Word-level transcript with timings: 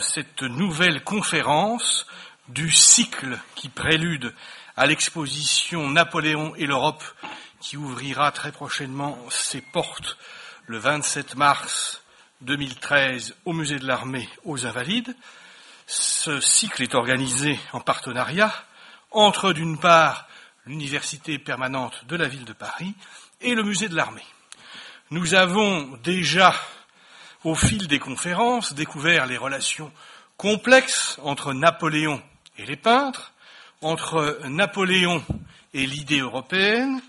cette 0.00 0.42
nouvelle 0.42 1.04
conférence 1.04 2.08
du 2.48 2.72
cycle 2.72 3.38
qui 3.54 3.68
prélude 3.68 4.34
à 4.76 4.84
l'exposition 4.84 5.88
Napoléon 5.88 6.56
et 6.56 6.66
l'Europe 6.66 7.04
qui 7.60 7.76
ouvrira 7.76 8.32
très 8.32 8.50
prochainement 8.50 9.16
ses 9.30 9.60
portes 9.60 10.18
le 10.66 10.78
27 10.78 11.36
mars 11.36 12.02
2013 12.40 13.36
au 13.44 13.52
musée 13.52 13.78
de 13.78 13.86
l'armée 13.86 14.28
aux 14.44 14.66
Invalides. 14.66 15.14
Ce 15.86 16.40
cycle 16.40 16.82
est 16.82 16.96
organisé 16.96 17.56
en 17.72 17.78
partenariat 17.78 18.52
entre 19.12 19.52
d'une 19.52 19.78
part 19.78 20.26
l'université 20.64 21.38
permanente 21.38 22.06
de 22.06 22.16
la 22.16 22.26
ville 22.26 22.44
de 22.44 22.52
Paris 22.52 22.92
et 23.40 23.54
le 23.54 23.62
musée 23.62 23.88
de 23.88 23.94
l'armée. 23.94 24.26
Nous 25.12 25.34
avons 25.34 25.96
déjà 26.02 26.56
au 27.46 27.54
fil 27.54 27.86
des 27.86 28.00
conférences, 28.00 28.74
découvert 28.74 29.24
les 29.26 29.36
relations 29.36 29.92
complexes 30.36 31.16
entre 31.22 31.52
Napoléon 31.52 32.20
et 32.58 32.66
les 32.66 32.74
peintres, 32.74 33.32
entre 33.82 34.40
Napoléon 34.48 35.24
et 35.72 35.86
l'idée 35.86 36.18
européenne, 36.18 37.00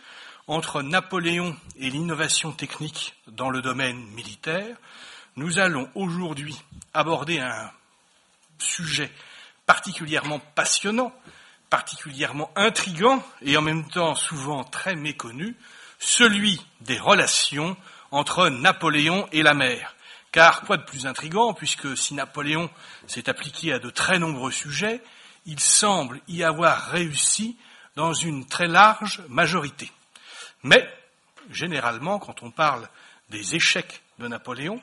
entre 0.46 0.84
Napoléon 0.84 1.58
et 1.80 1.90
l'innovation 1.90 2.52
technique 2.52 3.16
dans 3.26 3.50
le 3.50 3.64
domaine 3.64 3.98
militaire, 4.12 4.78
nous 5.38 5.58
allons 5.58 5.90
aujourd'hui 5.96 6.56
aborder 6.94 7.40
un 7.40 7.72
sujet 8.60 9.12
particulièrement 9.66 10.40
passionnant, 10.54 11.12
particulièrement 11.72 12.52
intrigant 12.56 13.26
et 13.42 13.58
en 13.58 13.64
même 13.64 13.90
temps 13.90 14.14
souvent 14.14 14.64
très 14.64 14.96
méconnu, 14.96 15.56
celui 15.98 16.64
des 16.82 17.00
relations 17.00 17.76
entre 18.12 18.50
Napoléon 18.50 19.28
et 19.32 19.42
la 19.42 19.56
mer. 19.56 19.96
Car 20.38 20.62
quoi 20.62 20.78
de 20.78 20.84
plus 20.84 21.08
intrigant, 21.08 21.56
puisque 21.56 21.98
si 21.98 22.14
Napoléon 22.14 22.70
s'est 23.08 23.28
appliqué 23.28 23.74
à 23.74 23.80
de 23.80 23.90
très 23.90 24.20
nombreux 24.20 24.52
sujets, 24.52 25.02
il 25.48 25.60
semble 25.60 26.22
y 26.28 26.44
avoir 26.44 26.92
réussi 26.92 27.58
dans 27.96 28.14
une 28.14 28.46
très 28.46 28.68
large 28.68 29.24
majorité. 29.30 29.92
Mais, 30.62 30.88
généralement, 31.50 32.20
quand 32.20 32.44
on 32.44 32.52
parle 32.52 32.88
des 33.32 33.56
échecs 33.56 34.04
de 34.20 34.28
Napoléon, 34.28 34.80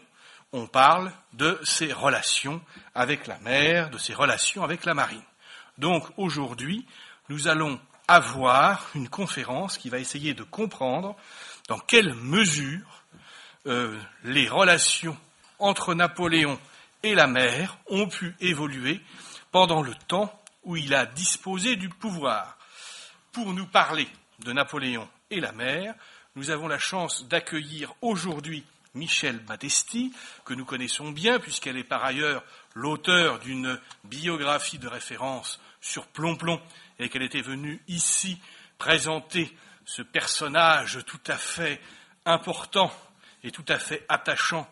on 0.52 0.66
parle 0.66 1.12
de 1.34 1.60
ses 1.62 1.92
relations 1.92 2.60
avec 2.96 3.28
la 3.28 3.38
mer, 3.38 3.90
de 3.90 3.98
ses 3.98 4.12
relations 4.12 4.64
avec 4.64 4.84
la 4.84 4.94
marine. 4.94 5.22
Donc 5.78 6.04
aujourd'hui, 6.16 6.84
nous 7.28 7.46
allons 7.46 7.78
avoir 8.08 8.88
une 8.96 9.08
conférence 9.08 9.78
qui 9.78 9.88
va 9.88 10.00
essayer 10.00 10.34
de 10.34 10.42
comprendre 10.42 11.14
dans 11.68 11.78
quelle 11.78 12.12
mesure 12.14 13.04
euh, 13.68 13.96
les 14.24 14.48
relations 14.48 15.16
entre 15.58 15.94
Napoléon 15.94 16.58
et 17.02 17.14
la 17.14 17.26
mer 17.26 17.76
ont 17.88 18.08
pu 18.08 18.34
évoluer 18.40 19.00
pendant 19.52 19.82
le 19.82 19.94
temps 20.08 20.42
où 20.64 20.76
il 20.76 20.94
a 20.94 21.06
disposé 21.06 21.76
du 21.76 21.88
pouvoir. 21.88 22.58
Pour 23.32 23.52
nous 23.52 23.66
parler 23.66 24.08
de 24.40 24.52
Napoléon 24.52 25.08
et 25.30 25.40
la 25.40 25.52
mer, 25.52 25.94
nous 26.36 26.50
avons 26.50 26.68
la 26.68 26.78
chance 26.78 27.28
d'accueillir 27.28 27.94
aujourd'hui 28.00 28.64
Michel 28.94 29.38
Battesti, 29.40 30.12
que 30.44 30.54
nous 30.54 30.64
connaissons 30.64 31.10
bien, 31.10 31.40
puisqu'elle 31.40 31.76
est 31.76 31.84
par 31.84 32.04
ailleurs 32.04 32.44
l'auteur 32.74 33.40
d'une 33.40 33.78
biographie 34.04 34.78
de 34.78 34.88
référence 34.88 35.60
sur 35.80 36.06
Plomplon, 36.06 36.60
et 36.98 37.08
qu'elle 37.08 37.22
était 37.22 37.42
venue 37.42 37.82
ici 37.88 38.38
présenter 38.78 39.56
ce 39.84 40.02
personnage 40.02 41.00
tout 41.06 41.20
à 41.26 41.36
fait 41.36 41.80
important 42.24 42.92
et 43.42 43.50
tout 43.50 43.64
à 43.68 43.78
fait 43.78 44.04
attachant 44.08 44.68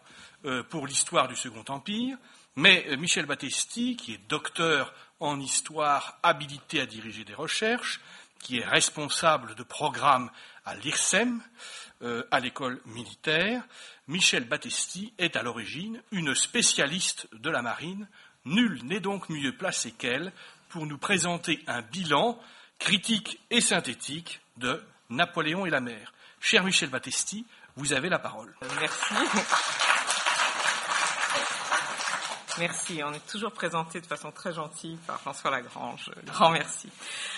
pour 0.71 0.87
l'histoire 0.87 1.29
du 1.29 1.37
Second 1.37 1.65
Empire, 1.69 2.17
mais 2.57 2.85
euh, 2.89 2.97
Michel 2.97 3.27
Battesti, 3.27 3.97
qui 3.97 4.15
est 4.15 4.29
docteur 4.29 4.93
en 5.21 5.41
histoire, 5.41 6.19
habilité 6.23 6.81
à 6.81 6.87
diriger 6.87 7.25
des 7.25 7.35
recherches, 7.35 8.01
qui 8.41 8.59
est 8.59 8.65
responsable 8.65 9.55
de 9.55 9.63
programmes 9.63 10.31
à 10.65 10.75
l'IRSEM, 10.75 11.41
euh, 12.03 12.25
à 12.31 12.41
l'école 12.41 12.81
militaire, 12.87 13.63
Michel 14.09 14.45
Battesti 14.45 15.15
est 15.19 15.37
à 15.37 15.43
l'origine 15.43 16.03
une 16.11 16.35
spécialiste 16.35 17.29
de 17.33 17.51
la 17.51 17.63
marine. 17.63 18.09
Nul 18.45 18.85
n'est 18.85 19.01
donc 19.01 19.29
mieux 19.29 19.57
placé 19.57 19.93
qu'elle 19.93 20.33
pour 20.69 20.87
nous 20.87 20.99
présenter 20.99 21.63
un 21.69 21.83
bilan 21.83 22.39
critique 22.81 23.39
et 23.51 23.61
synthétique 23.61 24.41
de 24.57 24.83
Napoléon 25.09 25.67
et 25.67 25.71
la 25.71 25.81
mer. 25.81 26.13
Cher 26.41 26.65
Michel 26.65 26.91
Battesti, 26.91 27.47
vous 27.77 27.93
avez 27.93 28.09
la 28.09 28.19
parole. 28.19 28.53
Merci. 28.81 29.15
Merci. 32.59 33.01
On 33.03 33.13
est 33.15 33.27
toujours 33.27 33.53
présenté 33.53 34.01
de 34.01 34.07
façon 34.07 34.31
très 34.31 34.53
gentille 34.53 34.99
par 35.07 35.19
François 35.21 35.51
Lagrange. 35.51 36.11
Grand 36.27 36.51
merci. 36.51 36.91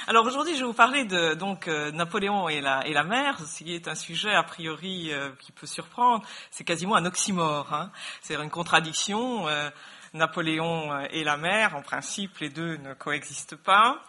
Alors 0.09 0.27
aujourd'hui, 0.27 0.55
je 0.55 0.61
vais 0.61 0.67
vous 0.67 0.73
parler 0.73 1.05
de 1.05 1.35
donc 1.35 1.69
euh, 1.69 1.93
Napoléon 1.93 2.49
et 2.49 2.61
la, 2.61 2.87
et 2.87 2.93
la 2.93 3.05
mer, 3.05 3.39
ce 3.39 3.63
qui 3.63 3.75
est 3.75 3.87
un 3.87 3.95
sujet 3.95 4.35
a 4.35 4.43
priori 4.43 5.13
euh, 5.13 5.31
qui 5.39 5.53
peut 5.53 5.67
surprendre. 5.67 6.25
C'est 6.51 6.65
quasiment 6.65 6.97
un 6.97 7.05
oxymore. 7.05 7.73
Hein. 7.73 7.91
C'est 8.23 8.35
une 8.35 8.51
contradiction. 8.51 9.47
Euh, 9.49 9.71
Napoléon 10.15 11.01
et 11.11 11.25
la 11.25 11.37
mer, 11.37 11.75
en 11.75 11.83
principe, 11.83 12.39
les 12.39 12.49
deux 12.49 12.77
ne 12.77 12.95
coexistent 12.95 13.57
pas. 13.57 14.01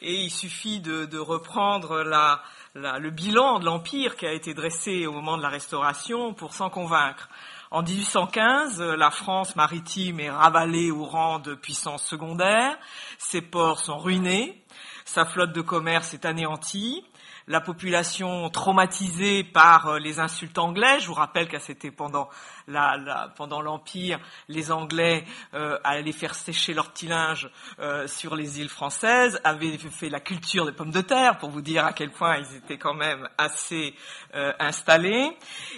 Et 0.00 0.14
il 0.14 0.30
suffit 0.30 0.80
de, 0.80 1.04
de 1.04 1.18
reprendre 1.18 2.02
la, 2.04 2.42
la, 2.76 3.00
le 3.00 3.10
bilan 3.10 3.58
de 3.58 3.64
l'empire 3.64 4.14
qui 4.14 4.24
a 4.26 4.32
été 4.32 4.54
dressé 4.54 5.06
au 5.06 5.12
moment 5.12 5.36
de 5.36 5.42
la 5.42 5.48
Restauration 5.48 6.32
pour 6.32 6.54
s'en 6.54 6.70
convaincre. 6.70 7.28
En 7.70 7.82
1815, 7.82 8.80
la 8.80 9.10
France 9.10 9.54
maritime 9.54 10.20
est 10.20 10.30
ravalée 10.30 10.90
au 10.90 11.04
rang 11.04 11.38
de 11.38 11.54
puissance 11.54 12.02
secondaire, 12.02 12.78
ses 13.18 13.42
ports 13.42 13.78
sont 13.78 13.98
ruinés, 13.98 14.64
sa 15.04 15.26
flotte 15.26 15.52
de 15.52 15.60
commerce 15.60 16.14
est 16.14 16.24
anéantie, 16.24 17.04
la 17.46 17.60
population 17.60 18.48
traumatisée 18.48 19.44
par 19.44 19.88
euh, 19.88 19.98
les 19.98 20.18
insultes 20.18 20.58
anglais. 20.58 21.00
Je 21.00 21.08
vous 21.08 21.14
rappelle 21.14 21.48
qu'à 21.48 21.60
c'était 21.60 21.90
pendant 21.90 22.28
la, 22.68 23.32
pendant 23.36 23.60
l'Empire, 23.60 24.20
les 24.48 24.70
Anglais 24.70 25.24
euh, 25.54 25.78
allaient 25.82 26.12
faire 26.12 26.34
sécher 26.34 26.74
leur 26.74 26.90
petit 26.90 27.06
linge 27.06 27.50
euh, 27.80 28.06
sur 28.06 28.36
les 28.36 28.60
îles 28.60 28.68
françaises, 28.68 29.40
avaient 29.44 29.76
fait 29.78 30.08
la 30.08 30.20
culture 30.20 30.66
des 30.66 30.72
pommes 30.72 30.90
de 30.90 31.00
terre 31.00 31.38
pour 31.38 31.50
vous 31.50 31.62
dire 31.62 31.84
à 31.84 31.92
quel 31.92 32.10
point 32.10 32.36
ils 32.36 32.56
étaient 32.56 32.78
quand 32.78 32.94
même 32.94 33.28
assez 33.38 33.94
euh, 34.34 34.52
installés. 34.58 35.36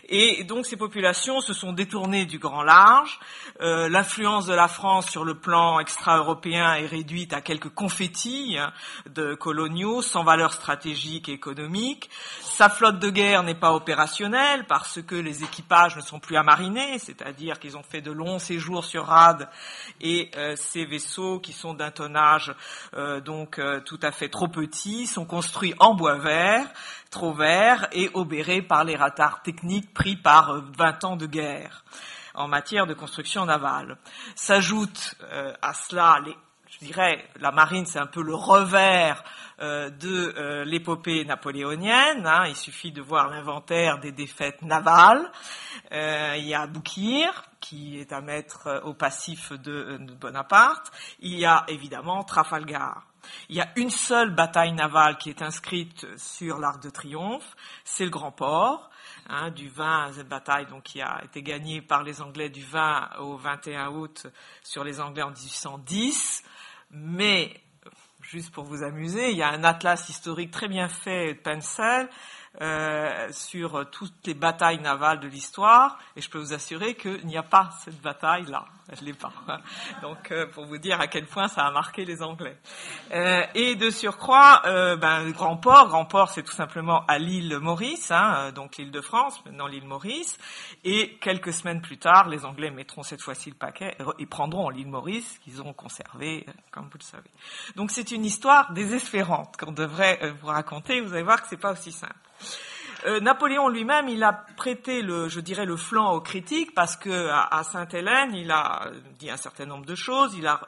Et 0.08 0.44
donc 0.44 0.66
ces 0.66 0.76
populations 0.76 1.40
se 1.40 1.54
sont 1.54 1.72
détournées 1.72 2.26
du 2.26 2.38
grand 2.38 2.62
large. 2.62 3.20
Euh, 3.60 3.88
l'influence 3.88 4.46
de 4.46 4.54
la 4.54 4.68
France 4.68 5.08
sur 5.08 5.24
le 5.24 5.34
plan 5.34 5.78
extra-européen 5.78 6.74
est 6.74 6.86
réduite 6.86 7.32
à 7.32 7.40
quelques 7.40 7.68
confettis 7.68 8.56
hein, 8.58 8.72
de 9.08 9.34
coloniaux 9.34 10.02
sans 10.02 10.24
valeur 10.24 10.52
stratégique 10.52 11.28
et 11.28 11.32
économique. 11.32 12.10
Sa 12.42 12.68
flotte 12.68 12.98
de 12.98 13.10
guerre 13.10 13.42
n'est 13.42 13.54
pas 13.54 13.72
opérationnelle 13.72 14.66
parce 14.66 15.00
que 15.02 15.14
les 15.14 15.44
équipages 15.44 15.96
ne 15.96 16.00
sont 16.00 16.18
plus 16.18 16.36
à 16.36 16.42
c'est-à-dire 16.98 17.58
qu'ils 17.58 17.76
ont 17.76 17.82
fait 17.82 18.00
de 18.00 18.10
longs 18.10 18.38
séjours 18.38 18.84
sur 18.84 19.06
rade 19.06 19.48
et 20.00 20.30
euh, 20.36 20.54
ces 20.56 20.84
vaisseaux 20.84 21.41
qui 21.41 21.52
sont 21.52 21.74
d'un 21.74 21.91
tonnage 21.91 22.54
euh, 22.94 23.20
donc 23.20 23.58
euh, 23.58 23.80
tout 23.80 23.98
à 24.02 24.12
fait 24.12 24.28
trop 24.28 24.48
petit 24.48 25.06
sont 25.06 25.24
construits 25.24 25.74
en 25.78 25.94
bois 25.94 26.19
vert, 26.19 26.66
trop 27.10 27.32
vert 27.32 27.88
et 27.92 28.10
obérés 28.14 28.62
par 28.62 28.84
les 28.84 28.96
retards 28.96 29.42
techniques 29.42 29.92
pris 29.92 30.16
par 30.16 30.62
20 30.76 31.04
ans 31.04 31.16
de 31.16 31.26
guerre 31.26 31.84
en 32.34 32.46
matière 32.46 32.86
de 32.86 32.94
construction 32.94 33.44
navale. 33.44 33.98
S'ajoute 34.36 35.16
à 35.60 35.74
cela 35.74 36.20
je 36.70 36.86
dirais, 36.86 37.28
la 37.40 37.50
marine, 37.50 37.84
c'est 37.84 37.98
un 37.98 38.06
peu 38.06 38.22
le 38.22 38.34
revers 38.34 39.24
de 39.60 40.34
euh, 40.37 40.65
l'épopée 40.65 41.25
napoléonienne. 41.25 42.26
Hein. 42.26 42.47
Il 42.48 42.56
suffit 42.56 42.93
de 42.93 43.03
voir 43.03 43.28
l'inventaire 43.28 43.98
des 43.98 44.12
défaites 44.12 44.62
navales. 44.62 45.31
Euh, 45.93 46.34
il 46.38 46.47
y 46.47 46.54
a 46.54 46.66
Boukir, 46.66 47.44
qui 47.60 47.99
est 47.99 48.12
à 48.12 48.20
mettre 48.20 48.82
au 48.84 48.94
passif 48.94 49.53
de, 49.53 49.99
de 50.00 50.15
Bonaparte. 50.15 50.91
Il 51.20 51.38
y 51.38 51.44
a 51.44 51.64
évidemment 51.69 52.25
Trafalgar. 52.25 53.06
Il 53.49 53.56
y 53.56 53.61
a 53.61 53.69
une 53.76 53.90
seule 53.90 54.34
bataille 54.34 54.73
navale 54.73 55.19
qui 55.19 55.31
est 55.31 55.43
inscrite 55.43 56.06
sur 56.17 56.58
l'Arc 56.58 56.82
de 56.82 56.90
Triomphe, 56.90 57.55
c'est 57.84 58.05
le 58.05 58.11
Grand 58.11 58.32
Port. 58.32 58.90
Hein, 59.29 59.50
du 59.50 59.69
20, 59.69 60.14
cette 60.14 60.29
bataille 60.29 60.67
donc, 60.67 60.82
qui 60.82 61.00
a 61.00 61.23
été 61.25 61.43
gagnée 61.43 61.82
par 61.82 62.02
les 62.02 62.20
Anglais 62.20 62.49
du 62.49 62.64
20 62.64 63.19
au 63.20 63.37
21 63.37 63.90
août 63.90 64.26
sur 64.62 64.82
les 64.82 65.00
Anglais 65.00 65.23
en 65.23 65.31
1810. 65.31 66.43
Mais, 66.90 67.55
juste 68.31 68.53
pour 68.53 68.62
vous 68.62 68.85
amuser, 68.85 69.31
il 69.31 69.37
y 69.37 69.43
a 69.43 69.50
un 69.50 69.65
atlas 69.65 70.09
historique 70.09 70.53
très 70.53 70.69
bien 70.69 70.88
fait 70.88 71.35
de 71.35 71.38
Pencil 71.41 72.09
euh, 72.61 73.29
sur 73.32 73.88
toutes 73.91 74.26
les 74.26 74.35
batailles 74.35 74.81
navales 74.81 75.20
de 75.20 75.29
l'histoire, 75.29 75.99
et 76.17 76.20
je 76.20 76.29
peux 76.29 76.38
vous 76.38 76.52
assurer 76.52 76.94
qu'il 76.94 77.26
n'y 77.26 77.37
a 77.37 77.43
pas 77.43 77.70
cette 77.85 78.00
bataille-là. 78.00 78.64
Je 78.99 79.05
l'ai 79.05 79.12
pas. 79.12 79.32
Donc, 80.02 80.31
euh, 80.32 80.47
pour 80.47 80.67
vous 80.67 80.79
dire 80.79 81.00
à 81.00 81.06
quel 81.06 81.26
point 81.26 81.49
ça 81.49 81.64
a 81.64 81.70
marqué 81.70 82.05
les 82.05 82.23
Anglais. 82.23 82.56
Euh, 83.12 83.43
et 83.55 83.76
de 83.76 83.91
surcroît, 83.91 84.62
euh, 84.67 84.97
ben, 84.97 85.31
Grand 85.31 85.56
Port, 85.56 85.88
Grand 85.88 86.06
Port, 86.06 86.31
c'est 86.31 86.43
tout 86.43 86.52
simplement 86.52 87.05
à 87.06 87.19
l'île 87.19 87.58
Maurice, 87.58 88.11
hein, 88.11 88.50
donc 88.53 88.76
l'île 88.76 88.91
de 88.91 89.00
France, 89.00 89.44
maintenant 89.44 89.67
l'île 89.67 89.87
Maurice. 89.87 90.38
Et 90.85 91.19
quelques 91.20 91.53
semaines 91.53 91.81
plus 91.81 91.99
tard, 91.99 92.29
les 92.29 92.44
Anglais 92.44 92.70
mettront 92.70 93.03
cette 93.03 93.23
fois-ci 93.23 93.50
le 93.50 93.56
paquet 93.56 93.96
et 94.19 94.26
prendront 94.26 94.70
l'île 94.70 94.88
Maurice, 94.88 95.38
qu'ils 95.44 95.62
ont 95.62 95.73
conservé, 95.73 96.46
comme 96.70 96.85
vous 96.85 96.99
le 96.99 97.05
savez. 97.05 97.31
Donc, 97.76 97.91
c'est 97.91 98.11
une 98.11 98.25
histoire 98.25 98.73
désespérante 98.73 99.56
qu'on 99.56 99.73
devrait 99.73 100.19
vous 100.41 100.49
raconter. 100.49 101.00
Vous 101.00 101.12
allez 101.12 101.23
voir 101.23 101.43
que 101.43 101.49
c'est 101.49 101.56
pas 101.56 101.73
aussi 101.73 101.93
simple. 101.93 102.14
Euh, 103.06 103.20
Napoléon 103.20 103.69
lui-même, 103.69 104.08
il 104.08 104.22
a 104.22 104.32
prêté 104.32 105.00
le, 105.02 105.28
je 105.28 105.40
dirais, 105.40 105.64
le 105.64 105.76
flanc 105.76 106.12
aux 106.12 106.20
critiques 106.20 106.75
parce 106.75 106.96
que 106.96 107.28
à, 107.31 107.62
Sainte-Hélène, 107.64 108.34
il 108.34 108.50
a 108.50 108.90
dit 109.19 109.31
un 109.31 109.38
certain 109.38 109.64
nombre 109.64 109.87
de 109.87 109.94
choses. 109.94 110.34
Il 110.37 110.46
a 110.46 110.60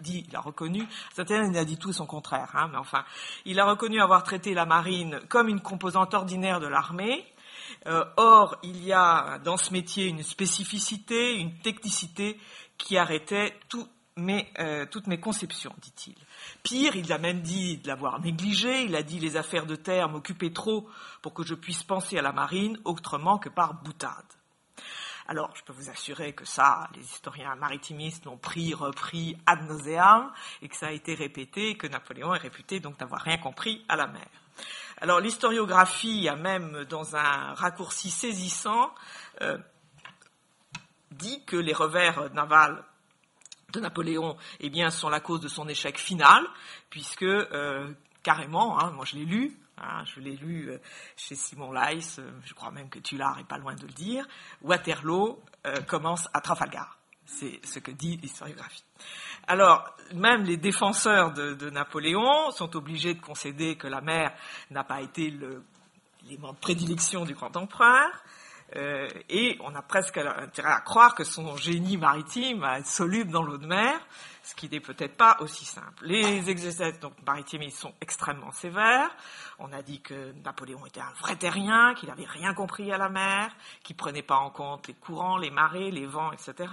dit, 0.00 0.24
il 0.28 0.36
a 0.36 0.40
reconnu, 0.40 0.86
Sainte-Hélène, 1.14 1.56
a 1.56 1.64
dit 1.64 1.76
tout 1.76 1.92
son 1.92 2.06
contraire, 2.06 2.50
hein, 2.54 2.68
mais 2.72 2.78
enfin, 2.78 3.04
il 3.44 3.60
a 3.60 3.64
reconnu 3.64 4.00
avoir 4.00 4.22
traité 4.22 4.54
la 4.54 4.66
marine 4.66 5.20
comme 5.28 5.48
une 5.48 5.60
composante 5.60 6.14
ordinaire 6.14 6.60
de 6.60 6.66
l'armée. 6.66 7.24
Euh, 7.86 8.04
or, 8.16 8.56
il 8.62 8.84
y 8.84 8.92
a 8.92 9.38
dans 9.38 9.56
ce 9.56 9.72
métier 9.72 10.06
une 10.06 10.22
spécificité, 10.22 11.36
une 11.36 11.58
technicité 11.58 12.38
qui 12.78 12.98
arrêtait 12.98 13.58
euh, 14.18 14.86
toutes 14.86 15.06
mes 15.06 15.20
conceptions, 15.20 15.74
dit-il. 15.80 16.14
Pire, 16.62 16.96
il 16.96 17.12
a 17.12 17.18
même 17.18 17.40
dit 17.40 17.78
de 17.78 17.88
l'avoir 17.88 18.20
négligé, 18.20 18.82
il 18.82 18.94
a 18.96 19.02
dit 19.02 19.18
les 19.18 19.36
affaires 19.36 19.66
de 19.66 19.76
terre 19.76 20.08
m'occupaient 20.08 20.52
trop 20.52 20.88
pour 21.22 21.34
que 21.34 21.42
je 21.42 21.54
puisse 21.54 21.82
penser 21.82 22.18
à 22.18 22.22
la 22.22 22.32
marine 22.32 22.78
autrement 22.84 23.38
que 23.38 23.48
par 23.48 23.74
boutade. 23.82 24.24
Alors, 25.30 25.54
je 25.54 25.62
peux 25.62 25.72
vous 25.72 25.90
assurer 25.90 26.32
que 26.32 26.44
ça, 26.44 26.88
les 26.96 27.02
historiens 27.02 27.54
maritimistes 27.54 28.24
l'ont 28.24 28.36
pris, 28.36 28.74
repris 28.74 29.36
ad 29.46 29.62
nauseam, 29.68 30.32
et 30.60 30.68
que 30.68 30.74
ça 30.74 30.88
a 30.88 30.90
été 30.90 31.14
répété, 31.14 31.76
que 31.76 31.86
Napoléon 31.86 32.34
est 32.34 32.38
réputé 32.38 32.80
donc 32.80 32.98
d'avoir 32.98 33.22
rien 33.22 33.38
compris 33.38 33.84
à 33.88 33.94
la 33.94 34.08
mer. 34.08 34.26
Alors, 35.00 35.20
l'historiographie 35.20 36.28
a 36.28 36.34
même, 36.34 36.84
dans 36.86 37.14
un 37.14 37.54
raccourci 37.54 38.10
saisissant, 38.10 38.92
euh, 39.40 39.56
dit 41.12 41.44
que 41.44 41.56
les 41.56 41.74
revers 41.74 42.32
navals 42.34 42.84
de 43.72 43.80
Napoléon, 43.80 44.36
eh 44.60 44.70
bien, 44.70 44.90
sont 44.90 45.08
la 45.08 45.20
cause 45.20 45.40
de 45.40 45.48
son 45.48 45.68
échec 45.68 45.98
final, 45.98 46.44
puisque 46.88 47.22
euh, 47.22 47.92
carrément, 48.22 48.80
hein, 48.80 48.90
moi 48.90 49.04
je 49.04 49.16
l'ai 49.16 49.24
lu, 49.24 49.56
hein, 49.78 50.04
je 50.04 50.20
l'ai 50.20 50.36
lu 50.36 50.70
euh, 50.70 50.78
chez 51.16 51.34
Simon 51.34 51.72
Leys, 51.72 52.18
euh, 52.18 52.30
je 52.44 52.54
crois 52.54 52.70
même 52.70 52.88
que 52.88 52.98
Tullard 52.98 53.38
est 53.38 53.48
pas 53.48 53.58
loin 53.58 53.74
de 53.74 53.86
le 53.86 53.92
dire, 53.92 54.26
Waterloo 54.62 55.42
commence 55.86 56.26
à 56.32 56.40
Trafalgar. 56.40 56.96
C'est 57.26 57.60
ce 57.64 57.78
que 57.78 57.90
dit 57.90 58.16
l'historiographie. 58.16 58.82
Alors, 59.46 59.94
même 60.14 60.44
les 60.44 60.56
défenseurs 60.56 61.32
de, 61.32 61.70
Napoléon 61.70 62.50
sont 62.50 62.74
obligés 62.76 63.14
de 63.14 63.20
concéder 63.20 63.76
que 63.76 63.86
la 63.86 64.00
mer 64.00 64.32
n'a 64.70 64.84
pas 64.84 65.02
été 65.02 65.30
l'élément 65.30 66.52
de 66.52 66.58
prédilection 66.58 67.24
du 67.24 67.34
grand 67.34 67.54
empereur, 67.56 68.08
euh, 68.76 69.08
et 69.28 69.58
on 69.60 69.74
a 69.74 69.82
presque 69.82 70.18
intérêt 70.18 70.70
à 70.70 70.80
croire 70.80 71.14
que 71.14 71.24
son 71.24 71.56
génie 71.56 71.96
maritime 71.96 72.64
est 72.64 72.86
soluble 72.86 73.30
dans 73.30 73.42
l'eau 73.42 73.58
de 73.58 73.66
mer, 73.66 73.98
ce 74.44 74.54
qui 74.54 74.68
n'est 74.68 74.80
peut-être 74.80 75.16
pas 75.16 75.36
aussi 75.40 75.64
simple. 75.64 76.04
Les 76.04 76.48
exégètes 76.48 77.00
donc, 77.00 77.14
maritimes 77.26 77.62
ils 77.62 77.72
sont 77.72 77.92
extrêmement 78.00 78.52
sévères. 78.52 79.10
On 79.58 79.72
a 79.72 79.82
dit 79.82 80.00
que 80.00 80.32
Napoléon 80.44 80.86
était 80.86 81.00
un 81.00 81.12
vrai 81.20 81.36
terrien, 81.36 81.94
qu'il 81.94 82.08
n'avait 82.08 82.24
rien 82.24 82.54
compris 82.54 82.92
à 82.92 82.96
la 82.96 83.08
mer, 83.08 83.50
qu'il 83.82 83.96
prenait 83.96 84.22
pas 84.22 84.36
en 84.36 84.50
compte 84.50 84.86
les 84.86 84.94
courants, 84.94 85.36
les 85.36 85.50
marées, 85.50 85.90
les 85.90 86.06
vents, 86.06 86.32
etc., 86.32 86.72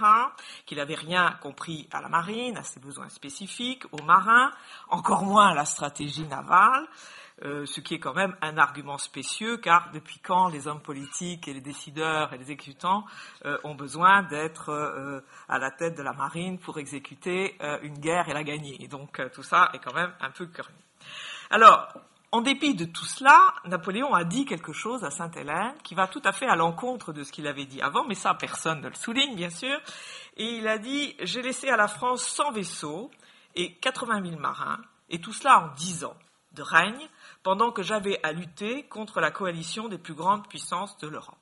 qu'il 0.66 0.78
n'avait 0.78 0.94
rien 0.94 1.36
compris 1.42 1.88
à 1.92 2.00
la 2.00 2.08
marine, 2.08 2.56
à 2.56 2.62
ses 2.62 2.80
besoins 2.80 3.08
spécifiques, 3.08 3.84
aux 3.92 4.02
marins, 4.02 4.52
encore 4.88 5.24
moins 5.24 5.48
à 5.48 5.54
la 5.54 5.64
stratégie 5.64 6.26
navale. 6.26 6.86
Euh, 7.44 7.66
ce 7.66 7.80
qui 7.80 7.94
est 7.94 8.00
quand 8.00 8.14
même 8.14 8.34
un 8.42 8.58
argument 8.58 8.98
spécieux, 8.98 9.58
car 9.58 9.90
depuis 9.92 10.18
quand 10.18 10.48
les 10.48 10.66
hommes 10.66 10.80
politiques 10.80 11.46
et 11.46 11.54
les 11.54 11.60
décideurs 11.60 12.32
et 12.32 12.38
les 12.38 12.50
exécutants 12.50 13.04
euh, 13.44 13.56
ont 13.62 13.76
besoin 13.76 14.24
d'être 14.24 14.70
euh, 14.70 15.20
à 15.48 15.58
la 15.58 15.70
tête 15.70 15.96
de 15.96 16.02
la 16.02 16.12
marine 16.12 16.58
pour 16.58 16.78
exécuter 16.78 17.56
une 17.82 17.98
guerre 17.98 18.28
et 18.28 18.32
la 18.32 18.42
gagner? 18.42 18.88
Donc 18.88 19.22
tout 19.32 19.44
ça 19.44 19.70
est 19.72 19.78
quand 19.78 19.94
même 19.94 20.12
un 20.20 20.30
peu 20.30 20.46
curieux. 20.46 20.74
Alors, 21.50 21.88
en 22.32 22.40
dépit 22.40 22.74
de 22.74 22.84
tout 22.84 23.04
cela, 23.04 23.40
Napoléon 23.64 24.12
a 24.14 24.24
dit 24.24 24.44
quelque 24.44 24.72
chose 24.72 25.04
à 25.04 25.10
Sainte-Hélène 25.10 25.74
qui 25.84 25.94
va 25.94 26.08
tout 26.08 26.22
à 26.24 26.32
fait 26.32 26.46
à 26.46 26.56
l'encontre 26.56 27.12
de 27.12 27.22
ce 27.22 27.30
qu'il 27.30 27.46
avait 27.46 27.66
dit 27.66 27.80
avant, 27.80 28.04
mais 28.04 28.14
ça 28.14 28.34
personne 28.34 28.80
ne 28.80 28.88
le 28.88 28.94
souligne 28.94 29.36
bien 29.36 29.50
sûr. 29.50 29.78
Et 30.36 30.56
il 30.56 30.66
a 30.66 30.78
dit 30.78 31.14
J'ai 31.20 31.42
laissé 31.42 31.68
à 31.68 31.76
la 31.76 31.88
France 31.88 32.22
100 32.22 32.52
vaisseaux 32.52 33.10
et 33.54 33.74
80 33.74 34.28
000 34.30 34.40
marins, 34.40 34.80
et 35.08 35.20
tout 35.20 35.32
cela 35.32 35.60
en 35.60 35.74
10 35.74 36.04
ans 36.04 36.16
de 36.52 36.62
règne, 36.62 37.08
pendant 37.42 37.70
que 37.70 37.82
j'avais 37.82 38.20
à 38.24 38.32
lutter 38.32 38.84
contre 38.84 39.20
la 39.20 39.30
coalition 39.30 39.88
des 39.88 39.98
plus 39.98 40.14
grandes 40.14 40.48
puissances 40.48 40.96
de 40.98 41.08
l'Europe. 41.08 41.36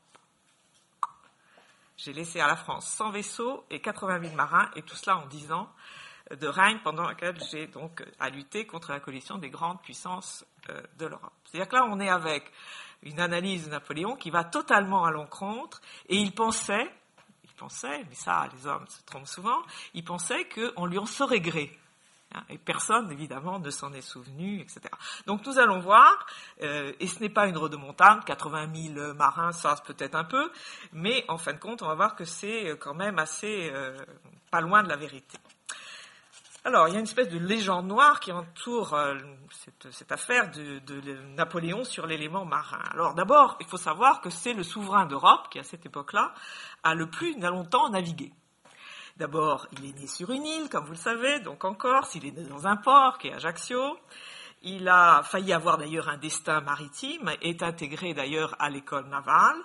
J'ai 1.96 2.12
laissé 2.12 2.40
à 2.40 2.46
la 2.46 2.56
France 2.56 2.86
100 2.88 3.10
vaisseaux 3.10 3.64
et 3.70 3.80
80 3.80 4.20
000 4.20 4.34
marins, 4.34 4.70
et 4.76 4.82
tout 4.82 4.96
cela 4.96 5.18
en 5.18 5.26
10 5.26 5.52
ans 5.52 5.68
de 6.30 6.46
règne 6.48 6.78
pendant 6.82 7.08
lequel 7.08 7.38
j'ai 7.50 7.68
donc 7.68 8.04
à 8.18 8.30
lutter 8.30 8.66
contre 8.66 8.90
la 8.90 9.00
coalition 9.00 9.38
des 9.38 9.48
grandes 9.48 9.80
puissances 9.80 10.44
euh, 10.70 10.82
de 10.98 11.06
l'Europe. 11.06 11.32
C'est-à-dire 11.44 11.68
que 11.68 11.76
là, 11.76 11.86
on 11.88 12.00
est 12.00 12.08
avec 12.08 12.52
une 13.02 13.20
analyse 13.20 13.66
de 13.66 13.70
Napoléon 13.70 14.16
qui 14.16 14.30
va 14.30 14.44
totalement 14.44 15.04
à 15.04 15.10
l'encontre, 15.10 15.80
et 16.08 16.16
il 16.16 16.34
pensait, 16.34 16.90
il 17.44 17.52
pensait, 17.52 18.04
mais 18.08 18.14
ça, 18.14 18.48
les 18.52 18.66
hommes 18.66 18.86
se 18.88 19.02
trompent 19.04 19.28
souvent, 19.28 19.62
il 19.94 20.04
pensait 20.04 20.48
qu'on 20.48 20.86
lui 20.86 20.98
en 20.98 21.06
saurait 21.06 21.40
gré. 21.40 21.78
Hein, 22.34 22.42
et 22.48 22.58
personne, 22.58 23.10
évidemment, 23.12 23.60
ne 23.60 23.70
s'en 23.70 23.92
est 23.92 24.00
souvenu, 24.00 24.60
etc. 24.60 24.80
Donc 25.26 25.46
nous 25.46 25.58
allons 25.58 25.78
voir, 25.78 26.26
euh, 26.62 26.92
et 26.98 27.06
ce 27.06 27.20
n'est 27.20 27.28
pas 27.28 27.46
une 27.46 27.56
rodomontane, 27.56 28.22
80 28.24 28.94
000 28.94 29.14
marins, 29.14 29.52
ça 29.52 29.76
peut-être 29.86 30.16
un 30.16 30.24
peu, 30.24 30.50
mais 30.92 31.24
en 31.28 31.38
fin 31.38 31.52
de 31.52 31.58
compte, 31.58 31.82
on 31.82 31.86
va 31.86 31.94
voir 31.94 32.16
que 32.16 32.24
c'est 32.24 32.70
euh, 32.70 32.76
quand 32.76 32.94
même 32.94 33.18
assez 33.20 33.70
euh, 33.72 33.96
pas 34.50 34.60
loin 34.60 34.82
de 34.82 34.88
la 34.88 34.96
vérité. 34.96 35.38
Alors, 36.64 36.88
il 36.88 36.94
y 36.94 36.96
a 36.96 36.98
une 36.98 37.04
espèce 37.04 37.28
de 37.28 37.38
légende 37.38 37.86
noire 37.86 38.18
qui 38.18 38.32
entoure 38.32 38.98
cette, 39.92 40.10
affaire 40.10 40.50
de, 40.50 40.80
de 40.80 41.12
Napoléon 41.36 41.84
sur 41.84 42.08
l'élément 42.08 42.44
marin. 42.44 42.82
Alors, 42.90 43.14
d'abord, 43.14 43.56
il 43.60 43.68
faut 43.68 43.76
savoir 43.76 44.20
que 44.20 44.30
c'est 44.30 44.52
le 44.52 44.64
souverain 44.64 45.06
d'Europe 45.06 45.48
qui, 45.48 45.60
à 45.60 45.62
cette 45.62 45.86
époque-là, 45.86 46.34
a 46.82 46.96
le 46.96 47.08
plus 47.08 47.38
longtemps 47.38 47.88
navigué. 47.90 48.32
D'abord, 49.16 49.66
il 49.72 49.88
est 49.88 49.98
né 49.98 50.06
sur 50.06 50.30
une 50.30 50.44
île, 50.44 50.68
comme 50.68 50.84
vous 50.84 50.92
le 50.92 50.98
savez, 50.98 51.40
donc 51.40 51.64
en 51.64 51.72
Corse, 51.72 52.14
il 52.16 52.26
est 52.26 52.32
né 52.32 52.42
dans 52.42 52.66
un 52.66 52.76
port 52.76 53.16
qui 53.16 53.28
est 53.28 53.32
Ajaccio. 53.32 53.98
Il 54.62 54.88
a 54.88 55.22
failli 55.22 55.54
avoir 55.54 55.78
d'ailleurs 55.78 56.10
un 56.10 56.18
destin 56.18 56.60
maritime, 56.60 57.30
est 57.40 57.62
intégré 57.62 58.12
d'ailleurs 58.12 58.54
à 58.58 58.68
l'école 58.68 59.06
navale, 59.06 59.56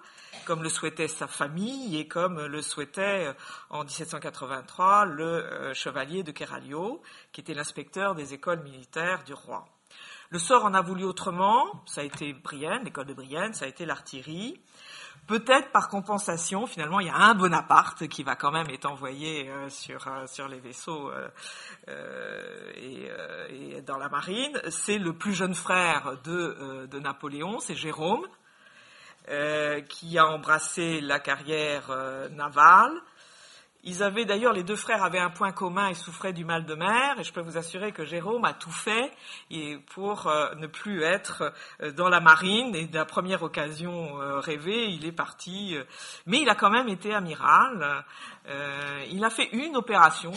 comme 0.46 0.64
le 0.64 0.70
souhaitait 0.70 1.10
sa 1.10 1.28
famille 1.28 1.98
et 1.98 2.08
comme 2.08 2.46
le 2.46 2.62
souhaitait 2.62 3.28
euh, 3.28 3.34
en 3.70 3.84
1783 3.84 5.06
le 5.06 5.24
euh, 5.26 5.74
chevalier 5.74 6.24
de 6.24 6.32
Keralio, 6.32 7.02
qui 7.34 7.42
était 7.42 7.54
l'inspecteur 7.54 8.16
des 8.16 8.34
écoles 8.34 8.62
militaires 8.62 9.24
du 9.26 9.34
roi. 9.34 9.66
Le 10.30 10.40
sort 10.40 10.64
en 10.64 10.74
a 10.74 10.82
voulu 10.82 11.04
autrement, 11.04 11.84
ça 11.86 12.00
a 12.00 12.04
été 12.06 12.32
Brienne, 12.32 12.86
l'école 12.86 13.06
de 13.06 13.14
Brienne, 13.14 13.54
ça 13.54 13.66
a 13.66 13.68
été 13.68 13.86
l'artillerie. 13.86 14.62
Peut-être 15.28 15.72
par 15.72 15.88
compensation, 15.88 16.68
finalement, 16.68 17.00
il 17.00 17.08
y 17.08 17.10
a 17.10 17.16
un 17.16 17.36
Bonaparte 17.36 18.08
qui 18.08 18.24
va 18.24 18.36
quand 18.36 18.52
même 18.52 18.70
être 18.70 18.86
envoyé 18.86 19.50
euh, 19.50 19.70
sur, 19.70 20.08
euh, 20.08 20.26
sur 20.28 20.48
les 20.48 20.60
vaisseaux 20.60 21.10
euh, 21.12 22.72
et, 22.76 23.82
dans 23.82 23.98
la 23.98 24.10
marine. 24.10 24.60
C'est 24.70 24.98
le 24.98 25.14
plus 25.14 25.34
jeune 25.34 25.54
frère 25.56 26.18
de, 26.24 26.88
de 26.88 27.00
Napoléon, 27.00 27.60
c'est 27.60 27.76
Jérôme, 27.76 28.28
qui 29.90 30.18
a 30.18 30.28
embrassé 30.28 31.00
la 31.02 31.20
carrière 31.20 31.90
navale. 32.32 33.02
Ils 33.84 34.04
avaient 34.04 34.26
d'ailleurs, 34.26 34.54
les 34.54 34.64
deux 34.64 34.76
frères 34.76 35.04
avaient 35.04 35.20
un 35.20 35.32
point 35.32 35.52
commun, 35.52 35.90
ils 35.90 35.96
souffraient 35.96 36.34
du 36.34 36.46
mal 36.46 36.66
de 36.66 36.76
mer, 36.76 37.20
et 37.20 37.24
je 37.24 37.34
peux 37.34 37.42
vous 37.42 37.58
assurer 37.58 37.92
que 37.92 38.06
Jérôme 38.06 38.46
a 38.46 38.54
tout 38.54 38.72
fait 38.72 39.12
pour 39.88 40.28
euh, 40.28 40.54
ne 40.56 40.68
plus 40.68 41.02
être 41.02 41.52
euh, 41.82 41.92
dans 41.92 42.08
la 42.08 42.20
marine, 42.20 42.76
et 42.76 42.86
de 42.86 42.96
la 42.96 43.06
première 43.06 43.42
occasion 43.42 44.22
euh, 44.22 44.40
rêvée, 44.40 44.86
il 44.90 45.06
est 45.06 45.12
parti. 45.12 45.76
mais 46.28 46.42
il 46.42 46.50
a 46.50 46.56
quand 46.56 46.70
même 46.70 46.90
été 46.90 47.14
amiral. 47.14 48.06
Il 48.48 49.24
a 49.24 49.30
fait 49.30 49.50
une 49.54 49.76
opération 49.78 50.32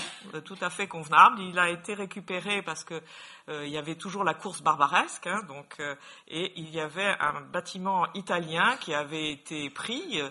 tout 0.44 0.56
à 0.60 0.70
fait 0.70 0.86
convenable. 0.86 1.40
Il 1.40 1.58
a 1.58 1.70
été 1.70 1.94
récupéré 1.94 2.62
parce 2.62 2.84
que 2.84 3.00
il 3.48 3.68
y 3.68 3.76
avait 3.76 3.96
toujours 3.96 4.24
la 4.24 4.34
course 4.34 4.62
barbaresque, 4.62 5.26
hein, 5.26 5.42
donc, 5.46 5.78
et 6.28 6.52
il 6.56 6.70
y 6.70 6.80
avait 6.80 7.14
un 7.20 7.42
bâtiment 7.42 8.06
italien 8.14 8.76
qui 8.80 8.94
avait 8.94 9.30
été 9.30 9.68
pris 9.68 10.22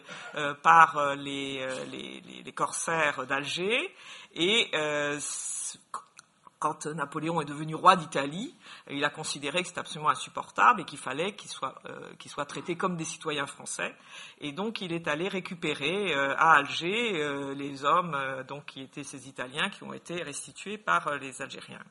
par 0.64 1.16
les, 1.16 1.68
les, 1.92 2.22
les 2.44 2.52
corsaires 2.52 3.28
d'Alger 3.28 3.94
et 4.34 4.70
euh, 4.74 5.20
quand 6.64 6.86
Napoléon 6.86 7.42
est 7.42 7.46
devenu 7.46 7.76
roi 7.76 7.98
d'Italie, 7.98 8.56
il 8.90 9.04
a 9.04 9.10
considéré 9.10 9.62
que 9.62 9.68
c'était 9.68 9.82
absolument 9.82 10.12
insupportable 10.12 10.80
et 10.80 10.86
qu'il 10.86 10.98
fallait 10.98 11.36
qu'ils 11.36 11.52
soient, 11.52 11.76
euh, 11.88 12.46
traités 12.46 12.78
comme 12.78 12.96
des 12.96 13.04
citoyens 13.04 13.48
français. 13.48 13.94
Et 14.40 14.54
donc 14.54 14.80
il 14.80 14.94
est 14.94 15.10
allé 15.10 15.28
récupérer 15.28 16.16
euh, 16.16 16.34
à 16.38 16.54
Alger 16.54 17.22
euh, 17.22 17.54
les 17.54 17.84
hommes 17.84 18.18
donc, 18.48 18.68
qui 18.68 18.82
étaient 18.82 19.04
ces 19.04 19.28
Italiens 19.28 19.70
qui 19.70 19.84
ont 19.84 19.92
été 19.92 20.24
restitués 20.24 20.78
par 20.78 21.18
les 21.18 21.42
Algériens. 21.42 21.84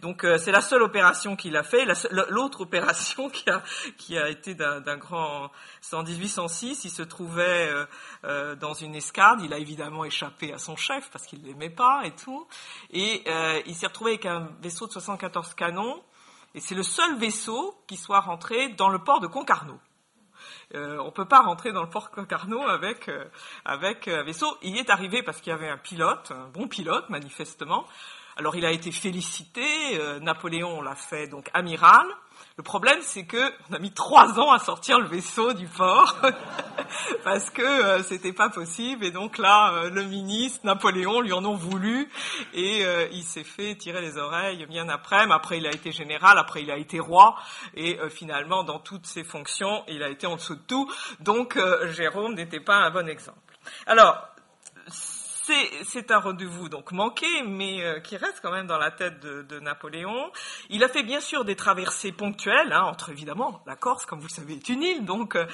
Donc 0.00 0.26
c'est 0.38 0.50
la 0.50 0.62
seule 0.62 0.82
opération 0.82 1.36
qu'il 1.36 1.56
a 1.56 1.62
fait. 1.62 1.86
L'autre 2.28 2.62
opération 2.62 3.30
qui 3.30 3.48
a, 3.48 3.62
qui 3.96 4.18
a 4.18 4.28
été 4.28 4.56
d'un 4.56 4.96
grand... 4.96 5.52
C'est 5.80 5.94
en 5.94 6.02
1806, 6.02 6.84
il 6.84 6.90
se 6.90 7.02
trouvait 7.02 7.72
dans 8.24 8.74
une 8.74 8.96
escade, 8.96 9.42
il 9.42 9.54
a 9.54 9.58
évidemment 9.58 10.04
échappé 10.04 10.52
à 10.52 10.58
son 10.58 10.74
chef 10.74 11.08
parce 11.10 11.24
qu'il 11.24 11.40
ne 11.42 11.46
l'aimait 11.46 11.70
pas 11.70 12.02
et 12.04 12.10
tout. 12.16 12.48
Et 12.90 13.22
il 13.66 13.74
s'est 13.76 13.86
retrouvé 13.86 14.07
avec 14.08 14.26
un 14.26 14.48
vaisseau 14.62 14.86
de 14.86 14.92
74 14.92 15.54
canons, 15.54 16.02
et 16.54 16.60
c'est 16.60 16.74
le 16.74 16.82
seul 16.82 17.18
vaisseau 17.18 17.74
qui 17.86 17.96
soit 17.96 18.20
rentré 18.20 18.70
dans 18.70 18.88
le 18.88 18.98
port 18.98 19.20
de 19.20 19.26
Concarneau. 19.26 19.78
Euh, 20.74 20.98
on 20.98 21.06
ne 21.06 21.10
peut 21.10 21.26
pas 21.26 21.40
rentrer 21.40 21.72
dans 21.72 21.82
le 21.82 21.90
port 21.90 22.10
Concarneau 22.10 22.62
avec, 22.62 23.08
euh, 23.08 23.24
avec 23.64 24.08
un 24.08 24.22
vaisseau. 24.22 24.46
Il 24.62 24.76
y 24.76 24.78
est 24.78 24.90
arrivé 24.90 25.22
parce 25.22 25.40
qu'il 25.40 25.50
y 25.50 25.54
avait 25.54 25.68
un 25.68 25.78
pilote, 25.78 26.30
un 26.30 26.48
bon 26.48 26.68
pilote 26.68 27.08
manifestement. 27.10 27.86
Alors 28.36 28.56
il 28.56 28.64
a 28.64 28.70
été 28.70 28.92
félicité, 28.92 29.64
euh, 29.94 30.20
Napoléon 30.20 30.80
l'a 30.80 30.94
fait 30.94 31.26
donc 31.26 31.50
amiral, 31.54 32.06
le 32.58 32.64
problème, 32.64 32.98
c'est 33.02 33.24
que 33.24 33.52
on 33.70 33.74
a 33.74 33.78
mis 33.78 33.92
trois 33.92 34.40
ans 34.40 34.50
à 34.50 34.58
sortir 34.58 34.98
le 34.98 35.06
vaisseau 35.06 35.52
du 35.52 35.68
port 35.68 36.16
parce 37.24 37.50
que 37.50 37.62
euh, 37.62 38.02
c'était 38.02 38.32
pas 38.32 38.50
possible. 38.50 39.04
Et 39.04 39.12
donc 39.12 39.38
là, 39.38 39.74
euh, 39.74 39.90
le 39.90 40.02
ministre 40.02 40.66
Napoléon 40.66 41.20
lui 41.20 41.32
en 41.32 41.44
ont 41.44 41.54
voulu 41.54 42.10
et 42.52 42.84
euh, 42.84 43.06
il 43.12 43.22
s'est 43.22 43.44
fait 43.44 43.76
tirer 43.76 44.00
les 44.00 44.18
oreilles 44.18 44.66
bien 44.66 44.88
après. 44.88 45.24
Mais 45.28 45.34
après, 45.34 45.58
il 45.58 45.68
a 45.68 45.70
été 45.70 45.92
général, 45.92 46.36
après 46.36 46.62
il 46.62 46.70
a 46.72 46.76
été 46.76 46.98
roi 46.98 47.36
et 47.74 47.96
finalement, 48.10 48.64
dans 48.64 48.80
toutes 48.80 49.06
ses 49.06 49.22
fonctions, 49.22 49.84
il 49.86 50.02
a 50.02 50.08
été 50.08 50.26
en 50.26 50.34
dessous 50.34 50.56
de 50.56 50.62
tout. 50.66 50.90
Donc 51.20 51.56
Jérôme 51.92 52.34
n'était 52.34 52.58
pas 52.58 52.78
un 52.78 52.90
bon 52.90 53.08
exemple. 53.08 53.38
Alors, 53.86 54.27
c'est 55.84 56.10
un 56.10 56.18
rendez-vous 56.18 56.68
donc 56.68 56.92
manqué, 56.92 57.26
mais 57.46 57.82
euh, 57.82 58.00
qui 58.00 58.16
reste 58.16 58.40
quand 58.42 58.52
même 58.52 58.66
dans 58.66 58.78
la 58.78 58.90
tête 58.90 59.20
de, 59.20 59.58
Napoléon. 59.60 60.30
Il 60.70 60.84
a 60.84 60.88
fait 60.88 61.02
bien 61.02 61.20
sûr 61.20 61.44
des 61.44 61.56
traversées 61.56 62.12
ponctuelles 62.12 62.72
hein, 62.72 62.82
entre 62.82 63.10
évidemment 63.10 63.60
la 63.66 63.76
Corse, 63.76 64.06
comme 64.06 64.20
vous 64.20 64.28
le 64.28 64.32
savez, 64.32 64.54
est 64.54 64.68
une 64.68 64.82
île, 64.82 65.04
donc 65.04 65.36
euh, 65.36 65.46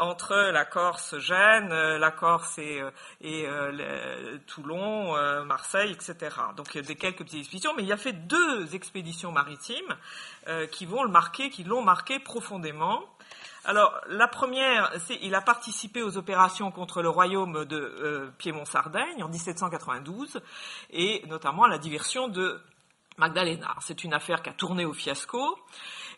entre 0.00 0.34
la 0.34 0.64
Corse, 0.64 1.18
Gênes, 1.18 1.70
euh, 1.70 1.98
la 1.98 2.10
Corse 2.10 2.58
et, 2.58 2.82
et 3.20 3.46
Toulon, 4.46 5.14
Marseille, 5.44 5.92
etc. 5.92 6.36
Donc 6.56 6.74
il 6.74 6.80
y 6.80 6.84
a 6.84 6.86
des 6.86 6.96
quelques 6.96 7.18
petites 7.18 7.40
expéditions, 7.40 7.72
mais 7.76 7.82
il 7.82 7.92
a 7.92 7.96
fait 7.96 8.12
deux 8.12 8.74
expéditions 8.74 9.32
maritimes 9.32 9.96
qui 10.70 10.86
vont 10.86 11.02
le 11.02 11.10
marquer, 11.10 11.50
qui 11.50 11.64
l'ont 11.64 11.82
marqué 11.82 12.18
profondément. 12.18 13.04
Alors, 13.64 14.00
la 14.08 14.26
première, 14.26 14.92
c'est 15.06 15.18
il 15.22 15.36
a 15.36 15.40
participé 15.40 16.02
aux 16.02 16.16
opérations 16.16 16.72
contre 16.72 17.00
le 17.00 17.08
royaume 17.08 17.64
de 17.64 17.76
euh, 17.76 18.30
Piémont-Sardaigne 18.38 19.22
en 19.22 19.28
1792 19.28 20.40
et 20.90 21.22
notamment 21.28 21.64
à 21.64 21.68
la 21.68 21.78
diversion 21.78 22.26
de 22.26 22.60
Magdalena. 23.18 23.76
C'est 23.80 24.02
une 24.02 24.14
affaire 24.14 24.42
qui 24.42 24.48
a 24.48 24.52
tourné 24.52 24.84
au 24.84 24.92
fiasco 24.92 25.58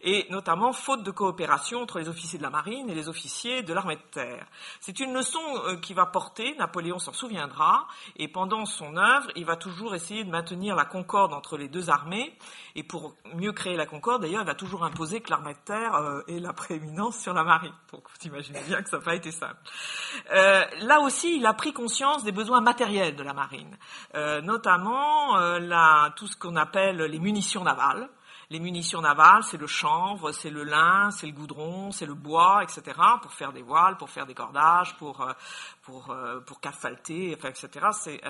et 0.04 0.26
notamment 0.30 0.72
faute 0.72 1.02
de 1.02 1.10
coopération 1.10 1.80
entre 1.80 1.98
les 1.98 2.08
officiers 2.08 2.38
de 2.38 2.42
la 2.42 2.50
marine 2.50 2.90
et 2.90 2.94
les 2.94 3.08
officiers 3.08 3.62
de 3.62 3.72
l'armée 3.72 3.96
de 3.96 4.02
terre. 4.12 4.46
C'est 4.80 5.00
une 5.00 5.14
leçon 5.14 5.40
euh, 5.66 5.76
qui 5.76 5.94
va 5.94 6.04
porter, 6.04 6.54
Napoléon 6.58 6.98
s'en 6.98 7.14
souviendra, 7.14 7.88
et 8.16 8.28
pendant 8.28 8.66
son 8.66 8.96
œuvre, 8.98 9.28
il 9.34 9.46
va 9.46 9.56
toujours 9.56 9.94
essayer 9.94 10.22
de 10.22 10.30
maintenir 10.30 10.76
la 10.76 10.84
concorde 10.84 11.32
entre 11.32 11.56
les 11.56 11.68
deux 11.68 11.88
armées, 11.88 12.36
et 12.76 12.82
pour 12.82 13.16
mieux 13.34 13.52
créer 13.52 13.76
la 13.76 13.86
concorde, 13.86 14.22
d'ailleurs, 14.22 14.42
il 14.42 14.46
va 14.46 14.54
toujours 14.54 14.84
imposer 14.84 15.22
que 15.22 15.30
l'armée 15.30 15.54
de 15.54 15.58
terre 15.64 15.94
euh, 15.94 16.20
ait 16.28 16.38
la 16.38 16.52
prééminence 16.52 17.18
sur 17.18 17.32
la 17.32 17.42
marine. 17.42 17.72
Donc 17.90 18.04
vous 18.08 18.26
imaginez 18.28 18.60
bien 18.66 18.82
que 18.82 18.90
ça 18.90 18.98
n'a 18.98 19.02
pas 19.02 19.14
été 19.14 19.30
simple. 19.30 19.56
Euh, 20.32 20.64
là 20.80 21.00
aussi, 21.00 21.38
il 21.38 21.46
a 21.46 21.54
pris 21.54 21.72
conscience 21.72 22.24
des 22.24 22.32
besoins 22.32 22.60
matériels 22.60 23.16
de 23.16 23.22
la 23.22 23.32
marine, 23.32 23.76
notamment 24.42 25.36
tout 26.16 26.26
ce 26.26 26.36
qu'on 26.36 26.56
appelle 26.56 26.98
les 26.98 27.18
munitions 27.18 27.64
navales, 27.64 28.08
les 28.54 28.60
munitions 28.60 29.00
navales, 29.00 29.42
c'est 29.42 29.56
le 29.56 29.66
chanvre, 29.66 30.30
c'est 30.30 30.48
le 30.48 30.62
lin, 30.62 31.10
c'est 31.10 31.26
le 31.26 31.32
goudron, 31.32 31.90
c'est 31.90 32.06
le 32.06 32.14
bois, 32.14 32.62
etc. 32.62 32.82
pour 33.20 33.32
faire 33.32 33.52
des 33.52 33.62
voiles, 33.62 33.96
pour 33.96 34.10
faire 34.10 34.26
des 34.26 34.34
cordages, 34.34 34.94
pour 34.96 35.22
euh, 35.22 35.32
euh, 36.08 36.40
pour 36.40 36.60
cafalter, 36.60 37.32
etc. 37.32 37.68
C'est 37.90 38.20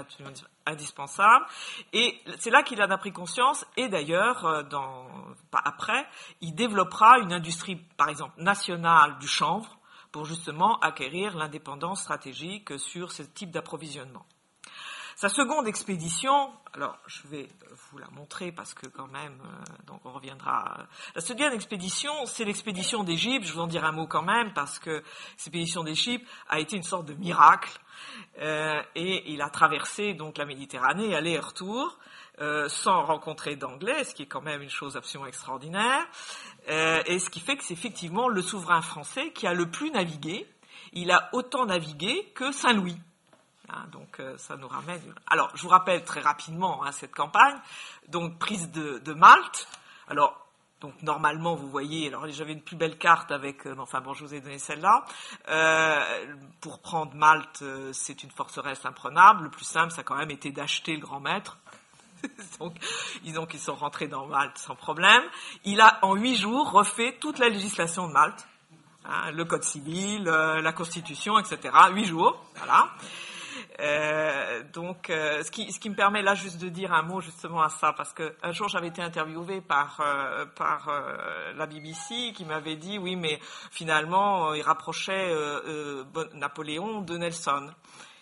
indispensable. 0.65 1.45
Et 1.93 2.19
c'est 2.39 2.49
là 2.49 2.63
qu'il 2.63 2.83
en 2.83 2.91
a 2.91 2.97
pris 2.97 3.13
conscience. 3.13 3.67
Et 3.77 3.91
d'ailleurs, 3.91 4.47
euh, 4.47 4.63
dans 4.63 5.07
après, 5.53 6.07
il 6.41 6.55
développera 6.55 7.19
une 7.19 7.35
industrie, 7.35 7.77
par 7.77 8.09
exemple 8.09 8.41
nationale 8.43 9.19
du 9.19 9.29
chanvre, 9.29 9.77
pour 10.11 10.25
justement 10.25 10.79
acquérir 10.81 11.37
l'indépendance 11.37 12.01
stratégique 12.01 12.79
sur 12.79 13.13
ce 13.13 13.23
type 13.23 13.51
d'approvisionnement. 13.51 14.25
Sa 15.17 15.29
seconde 15.29 15.69
expédition, 15.69 16.51
alors 16.73 16.99
je 17.07 17.23
vais 17.29 17.49
vous 17.91 17.99
la 17.99 18.09
montrer 18.11 18.51
parce 18.51 18.75
que 18.75 18.89
quand 18.89 19.07
même, 19.07 19.41
euh, 19.45 19.65
donc 19.87 20.01
on 20.05 20.13
reviendra. 20.13 20.87
La 21.15 21.21
seconde 21.21 21.53
expédition, 21.53 22.13
c'est 22.27 22.45
l'expédition 22.45 23.05
d'Égypte. 23.05 23.47
Je 23.47 23.53
vous 23.53 23.61
en 23.61 23.69
dire 23.69 23.85
un 23.85 23.93
mot 23.93 24.09
quand 24.09 24.23
même 24.23 24.53
parce 24.55 24.81
que 24.81 25.05
l'expédition 25.31 25.85
d'Égypte 25.85 26.27
a 26.49 26.59
été 26.59 26.77
une 26.77 26.83
sorte 26.83 27.07
de 27.07 27.15
miracle 27.15 27.79
euh, 28.41 28.83
et 28.97 29.33
il 29.33 29.41
a 29.41 29.51
traversé 29.51 30.15
donc 30.15 30.37
la 30.37 30.47
Méditerranée 30.47 31.15
aller 31.15 31.33
et 31.33 31.41
retour. 31.41 31.99
Euh, 32.41 32.69
sans 32.69 33.05
rencontrer 33.05 33.55
d'anglais, 33.55 34.03
ce 34.03 34.13
qui 34.13 34.25
est 34.25 34.27
quand 34.27 34.41
même 34.41 34.61
une 34.61 34.69
chose 34.69 34.97
absolument 34.97 35.29
extraordinaire, 35.29 36.05
et 36.67 37.21
ce 37.21 37.31
qui 37.31 37.39
fait 37.39 37.57
que 37.57 37.63
c'est 37.63 37.75
effectivement 37.75 38.27
le 38.27 38.43
souverain 38.43 38.83
français 38.83 39.31
qui 39.31 39.47
a 39.47 39.55
le 39.55 39.71
plus 39.71 39.93
navigué. 39.93 40.45
Il 40.95 41.13
a 41.13 41.29
autant 41.33 41.67
navigué 41.67 42.33
que 42.35 42.51
Saint-Louis. 42.51 42.97
Hein, 43.75 43.87
donc 43.91 44.21
euh, 44.21 44.37
ça 44.39 44.57
nous 44.57 44.69
ramène. 44.69 45.01
Alors 45.27 45.51
je 45.55 45.63
vous 45.63 45.69
rappelle 45.69 46.05
très 46.05 46.21
rapidement 46.21 46.85
hein, 46.85 46.93
cette 46.93 47.15
campagne. 47.15 47.57
Donc 48.09 48.39
prise 48.39 48.71
de, 48.71 49.13
Malte. 49.13 49.69
Alors 50.09 50.47
donc 50.81 51.03
normalement, 51.03 51.55
vous 51.55 51.69
voyez, 51.69 52.09
alors 52.09 52.29
j'avais 52.29 52.53
une 52.53 52.61
plus 52.61 52.77
belle 52.77 52.99
carte 52.99 53.33
avec, 53.33 53.67
euh, 53.67 53.75
enfin 53.79 54.01
bon, 54.01 54.13
je 54.13 54.25
vous 54.25 54.35
ai 54.35 54.41
donné 54.41 54.59
celle-là. 54.59 55.05
Euh, 55.49 56.27
pour 56.61 56.81
prendre 56.81 57.15
Malte, 57.15 57.65
c'est 57.93 58.23
une 58.23 58.31
forteresse 58.31 58.85
imprenable. 58.85 59.45
Le 59.45 59.51
plus 59.51 59.65
simple, 59.65 59.93
ça 59.93 60.03
a 60.03 60.05
quand 60.05 60.17
même 60.17 60.31
été 60.31 60.51
d'acheter 60.51 60.95
le 60.95 61.01
grand 61.01 61.21
maître. 61.21 61.59
donc, 62.61 62.77
disons 63.23 63.47
qu'ils 63.47 63.61
sont 63.61 63.75
rentrés 63.75 64.09
dans 64.09 64.27
Malte 64.27 64.59
sans 64.59 64.77
problème. 64.77 65.23
Il 65.65 65.81
a 65.81 65.99
en 66.03 66.15
huit 66.15 66.37
jours 66.37 66.71
refait 66.71 67.17
toute 67.19 67.39
la 67.39 67.49
législation 67.49 68.07
de 68.07 68.13
Malte, 68.13 68.47
hein, 69.07 69.31
le 69.33 69.45
code 69.47 69.65
civil, 69.65 70.25
la 70.25 70.73
constitution, 70.73 71.39
etc. 71.39 71.75
Huit 71.93 72.05
jours, 72.05 72.45
voilà. 72.57 72.91
Euh, 73.81 74.63
donc, 74.73 75.11
euh, 75.11 75.43
ce, 75.43 75.51
qui, 75.51 75.91
me 75.91 75.95
permet 75.95 76.23
là 76.23 76.35
juste 76.35 76.61
de 76.61 76.69
dire 76.69 76.93
un 76.93 77.03
mot 77.03 77.21
justement 77.21 77.63
à 77.63 77.69
ça, 77.69 77.93
parce 77.93 78.13
qu'un 78.13 78.53
jour 78.53 78.69
j'avais 78.69 78.89
été 78.89 79.03
interviewé 79.03 79.61
par, 79.61 80.01
euh, 80.01 80.47
par 80.47 80.91
la 81.57 81.67
BBC 81.67 82.33
qui 82.35 82.45
m'avait 82.45 82.77
dit 82.77 82.99
oui, 82.99 83.17
mais 83.17 83.41
finalement 83.71 84.55
il 84.55 84.63
rapprochait 84.63 85.35
Napoléon 86.35 87.01
de 87.01 87.17
Nelson. 87.17 87.71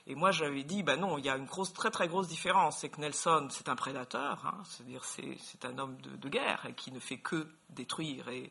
Et 0.09 0.17
moi, 0.17 0.33
j'avais 0.33 0.65
dit, 0.65 0.83
ben 0.83 0.99
non, 0.99 1.17
il 1.17 1.25
y 1.25 1.29
a 1.29 1.37
une 1.37 1.47
très 1.47 1.91
très 1.91 2.09
grosse 2.09 2.27
différence. 2.27 2.79
C'est 2.79 2.89
que 2.89 3.01
Nelson, 3.01 3.47
c'est 3.51 3.69
un 3.69 3.77
prédateur, 3.77 4.45
hein, 4.45 4.61
c'est-à-dire 4.65 5.05
c'est, 5.05 5.65
un 5.65 5.79
homme 5.79 5.97
de, 6.01 6.29
guerre 6.29 6.67
qui 6.77 6.91
ne 6.91 6.99
fait 6.99 7.19
que 7.19 7.47
détruire 7.71 8.29
et, 8.29 8.51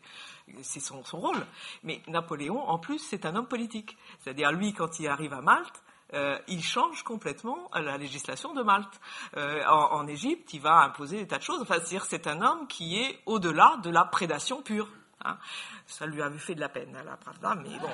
c'est 0.61 0.79
son, 0.79 1.03
son, 1.03 1.19
rôle. 1.19 1.45
Mais 1.83 2.01
Napoléon, 2.07 2.57
en 2.57 2.79
plus, 2.79 2.99
c'est 2.99 3.25
un 3.25 3.35
homme 3.35 3.47
politique. 3.47 3.97
C'est-à-dire 4.19 4.53
lui, 4.53 4.71
quand 4.71 4.97
il 5.01 5.07
arrive 5.09 5.33
à 5.33 5.41
Malte, 5.41 5.83
euh, 6.13 6.37
il 6.47 6.63
change 6.63 7.03
complètement 7.03 7.69
la 7.73 7.97
législation 7.97 8.53
de 8.53 8.63
Malte. 8.63 8.99
Euh, 9.37 9.63
en, 9.65 10.07
Égypte, 10.07 10.53
il 10.53 10.61
va 10.61 10.83
imposer 10.83 11.17
des 11.17 11.27
tas 11.27 11.37
de 11.37 11.43
choses. 11.43 11.61
Enfin, 11.61 11.75
c'est-à-dire 11.75 12.05
c'est 12.05 12.27
un 12.27 12.41
homme 12.41 12.67
qui 12.67 12.97
est 12.97 13.19
au-delà 13.25 13.77
de 13.83 13.89
la 13.89 14.05
prédation 14.05 14.61
pure. 14.61 14.87
Hein. 15.25 15.37
Ça 15.87 16.05
lui 16.05 16.21
avait 16.21 16.37
fait 16.37 16.55
de 16.55 16.59
la 16.59 16.69
peine, 16.69 16.95
Pravda, 17.21 17.55
mais 17.55 17.77
bon, 17.79 17.89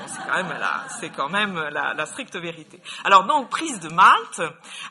c'est 1.00 1.10
quand 1.10 1.30
même, 1.30 1.58
la, 1.70 2.06
stricte 2.06 2.36
vérité. 2.36 2.82
Alors, 3.04 3.26
donc, 3.26 3.50
prise 3.50 3.80
de 3.80 3.90
Malte. 3.90 4.42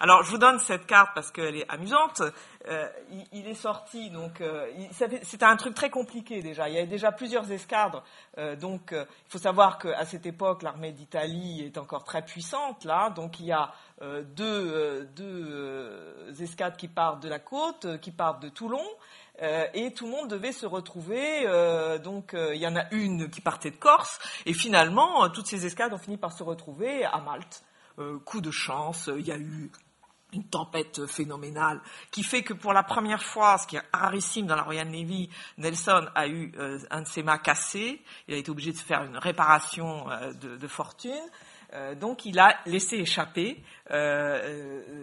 Alors, 0.01 0.23
je 0.25 0.31
vous 0.31 0.39
donne 0.39 0.59
cette 0.59 0.87
carte 0.87 1.11
parce 1.15 1.31
qu'elle 1.31 1.57
est 1.57 1.71
amusante. 1.71 2.23
Euh, 2.69 2.89
il, 3.31 3.47
est 3.47 3.55
sorti, 3.55 4.11
donc 4.11 4.41
euh, 4.41 4.67
c'était 5.23 5.45
un 5.45 5.55
truc 5.55 5.75
très 5.75 5.89
compliqué 5.89 6.43
déjà. 6.43 6.69
Il 6.69 6.75
y 6.75 6.79
avait 6.79 6.89
déjà 6.89 7.13
plusieurs 7.13 7.49
escadres, 7.53 8.03
euh, 8.39 8.57
donc 8.57 8.89
il 8.91 9.31
faut 9.31 9.39
savoir 9.39 9.79
qu'à 9.79 10.05
cette 10.05 10.27
époque 10.27 10.63
l'armée 10.63 10.91
d'Italie 10.91 11.63
est 11.63 11.79
encore 11.79 12.03
très 12.03 12.25
puissante 12.25 12.85
là, 12.85 13.11
donc 13.11 13.39
il 13.39 13.47
y 13.47 13.53
a 13.53 13.73
deux, 14.35 15.09
deux 15.15 16.35
escadres 16.41 16.77
qui 16.77 16.89
partent 16.89 17.23
de 17.23 17.29
la 17.29 17.39
côte, 17.39 18.01
qui 18.01 18.11
partent 18.11 18.43
de 18.43 18.49
Toulon, 18.49 18.85
et 19.39 19.93
tout 19.93 20.07
le 20.07 20.13
monde 20.13 20.31
devait 20.31 20.53
se 20.53 20.67
retrouver. 20.67 21.47
donc 22.03 22.35
il 22.35 22.59
y 22.59 22.67
en 22.67 22.77
a 22.77 22.93
une 22.93 23.29
qui 23.29 23.41
partait 23.41 23.71
de 23.71 23.77
Corse, 23.77 24.19
et 24.47 24.55
finalement 24.55 25.29
toutes 25.31 25.47
ces 25.47 25.67
escadres 25.67 25.97
ont 25.97 25.99
fini 25.99 26.17
par 26.17 26.33
se 26.33 26.43
retrouver 26.43 27.05
à 27.05 27.19
Malte. 27.19 27.63
coup 28.25 28.41
de 28.41 28.51
chance, 28.51 29.11
il 29.15 29.27
y 29.27 29.33
a 29.33 29.39
eu 29.39 29.71
une 30.33 30.45
tempête 30.45 31.07
phénoménale 31.07 31.81
qui 32.11 32.23
fait 32.23 32.43
que 32.43 32.53
pour 32.53 32.73
la 32.73 32.83
première 32.83 33.23
fois, 33.23 33.59
ce 33.59 33.67
qui 33.67 33.77
est 33.77 33.83
rarissime 33.93 34.47
dans 34.47 34.57
la 34.57 34.63
Royal 34.63 34.89
Navy, 34.89 35.31
Nelson 35.59 36.07
a 36.15 36.29
eu 36.29 36.53
euh, 36.59 36.79
un 36.91 37.03
de 37.03 37.09
ses 37.09 37.23
mâts 37.23 37.39
cassé. 37.39 38.03
Il 38.29 38.35
a 38.35 38.37
été 38.37 38.51
obligé 38.51 38.73
de 38.73 38.79
faire 38.79 39.03
une 39.05 39.17
réparation 39.17 40.11
euh, 40.11 40.33
de, 40.33 40.69
fortune. 40.69 41.13
Euh, 41.77 41.95
donc 41.95 42.25
il 42.25 42.39
a 42.39 42.57
laissé 42.67 42.97
échapper 42.97 43.63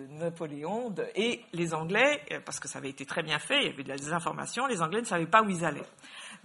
Napoléon 0.10 0.90
de, 0.90 1.06
et 1.16 1.42
les 1.54 1.74
Anglais, 1.74 2.22
parce 2.46 2.60
que 2.60 2.68
ça 2.68 2.80
avait 2.80 2.90
été 2.90 3.06
très 3.06 3.24
bien 3.24 3.40
fait, 3.40 3.60
il 3.62 3.68
y 3.68 3.70
avait 3.70 3.84
des 3.98 4.12
informations, 4.12 4.66
les 4.68 4.82
Anglais 4.82 5.00
ne 5.00 5.06
savaient 5.06 5.26
pas 5.26 5.42
où 5.42 5.50
ils 5.50 5.64
allaient. 5.64 5.86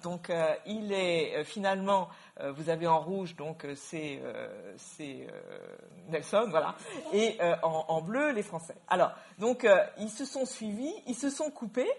Donc 0.05 0.31
il 0.67 0.93
est 0.93 1.43
finalement 1.43 2.09
euh, 2.41 2.53
vous 2.53 2.71
avez 2.71 2.87
en 2.87 3.01
rouge, 3.01 3.35
donc 3.35 3.65
euh, 3.65 3.75
c'est 3.75 4.21
euh, 4.23 4.49
Nelson, 6.09 6.47
voilà, 6.51 6.77
et 7.13 7.37
en, 7.63 8.01
bleu 8.01 8.31
les 8.33 8.43
Français. 8.43 8.77
Alors, 8.87 9.13
donc 9.39 9.67
ils 9.99 10.11
se 10.11 10.25
sont 10.25 10.47
suivis, 10.47 10.93
ils 11.07 11.17
se 11.17 11.31
sont 11.31 11.51
coupés. 11.51 11.91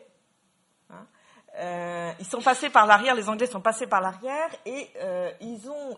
Hein, 0.89 1.05
ils 2.19 2.25
sont 2.25 2.41
passés 2.41 2.69
par 2.69 2.85
l'arrière, 2.85 3.15
les 3.15 3.27
Anglais 3.27 3.47
sont 3.47 3.61
passés 3.61 3.87
par 3.87 4.01
l'arrière 4.01 4.49
et 4.65 4.87
ils 5.41 5.69
ont 5.69 5.97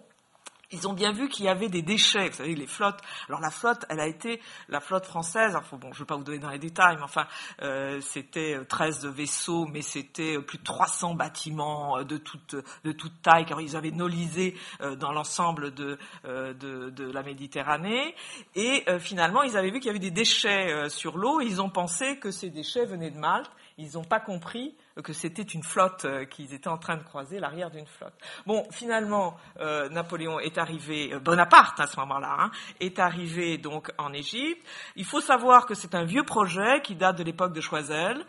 ils 0.71 0.87
ont 0.87 0.93
bien 0.93 1.11
vu 1.11 1.29
qu'il 1.29 1.45
y 1.45 1.49
avait 1.49 1.69
des 1.69 1.81
déchets, 1.81 2.29
vous 2.29 2.37
savez, 2.37 2.55
les 2.55 2.67
flottes. 2.67 2.99
Alors 3.27 3.41
la 3.41 3.51
flotte, 3.51 3.85
elle 3.89 3.99
a 3.99 4.07
été, 4.07 4.41
la 4.69 4.79
flotte 4.79 5.05
française, 5.05 5.55
enfin 5.55 5.77
bon, 5.77 5.91
je 5.91 5.99
ne 5.99 6.03
vais 6.03 6.07
pas 6.07 6.15
vous 6.15 6.23
donner 6.23 6.39
dans 6.39 6.49
les 6.49 6.59
détails, 6.59 6.95
mais 6.97 7.03
enfin, 7.03 7.27
euh, 7.61 7.99
c'était 8.01 8.59
13 8.67 9.05
vaisseaux, 9.07 9.65
mais 9.65 9.81
c'était 9.81 10.39
plus 10.41 10.57
de 10.57 10.63
300 10.63 11.15
bâtiments 11.15 11.97
euh, 11.97 12.03
de 12.03 12.17
toute, 12.17 12.55
de 12.83 12.91
toute 12.91 13.21
taille, 13.21 13.45
car 13.45 13.61
ils 13.61 13.75
avaient 13.75 13.91
nolisé 13.91 14.55
euh, 14.81 14.95
dans 14.95 15.11
l'ensemble 15.11 15.73
de, 15.73 15.97
euh, 16.25 16.53
de, 16.53 16.89
de, 16.89 17.11
la 17.11 17.23
Méditerranée. 17.23 18.15
Et 18.55 18.85
finalement, 18.99 19.43
ils 19.43 19.57
avaient 19.57 19.69
vu 19.69 19.79
qu'il 19.79 19.87
y 19.87 19.89
avait 19.89 19.99
des 19.99 20.11
déchets 20.11 20.89
sur 20.89 21.17
l'eau, 21.17 21.41
ils 21.41 21.61
ont 21.61 21.69
pensé 21.69 22.17
que 22.19 22.31
ces 22.31 22.49
déchets 22.49 22.85
venaient 22.85 23.11
de 23.11 23.17
Malte. 23.17 23.51
Ils 23.77 23.93
n'ont 23.93 24.03
pas 24.03 24.19
compris 24.19 24.75
que 25.03 25.13
c'était 25.13 25.41
une 25.41 25.63
flotte 25.63 26.05
euh, 26.05 26.25
qu'ils 26.25 26.53
étaient 26.53 26.67
en 26.67 26.77
train 26.77 26.97
de 26.97 27.03
croiser, 27.03 27.39
l'arrière 27.39 27.71
d'une 27.71 27.85
flotte. 27.85 28.13
Bon, 28.45 28.65
finalement, 28.71 29.37
euh, 29.59 29.89
Napoléon 29.89 30.39
est 30.39 30.57
arrivé, 30.57 31.13
euh, 31.13 31.19
Bonaparte 31.19 31.79
à 31.79 31.87
ce 31.87 31.99
moment-là, 32.01 32.35
hein, 32.39 32.51
est 32.79 32.99
arrivé 32.99 33.57
donc 33.57 33.91
en 33.97 34.13
Égypte. 34.13 34.65
Il 34.95 35.05
faut 35.05 35.21
savoir 35.21 35.65
que 35.65 35.73
c'est 35.73 35.95
un 35.95 36.03
vieux 36.03 36.23
projet 36.23 36.81
qui 36.81 36.95
date 36.95 37.17
de 37.17 37.23
l'époque 37.23 37.53
de 37.53 37.61
Choiseul, 37.61 38.25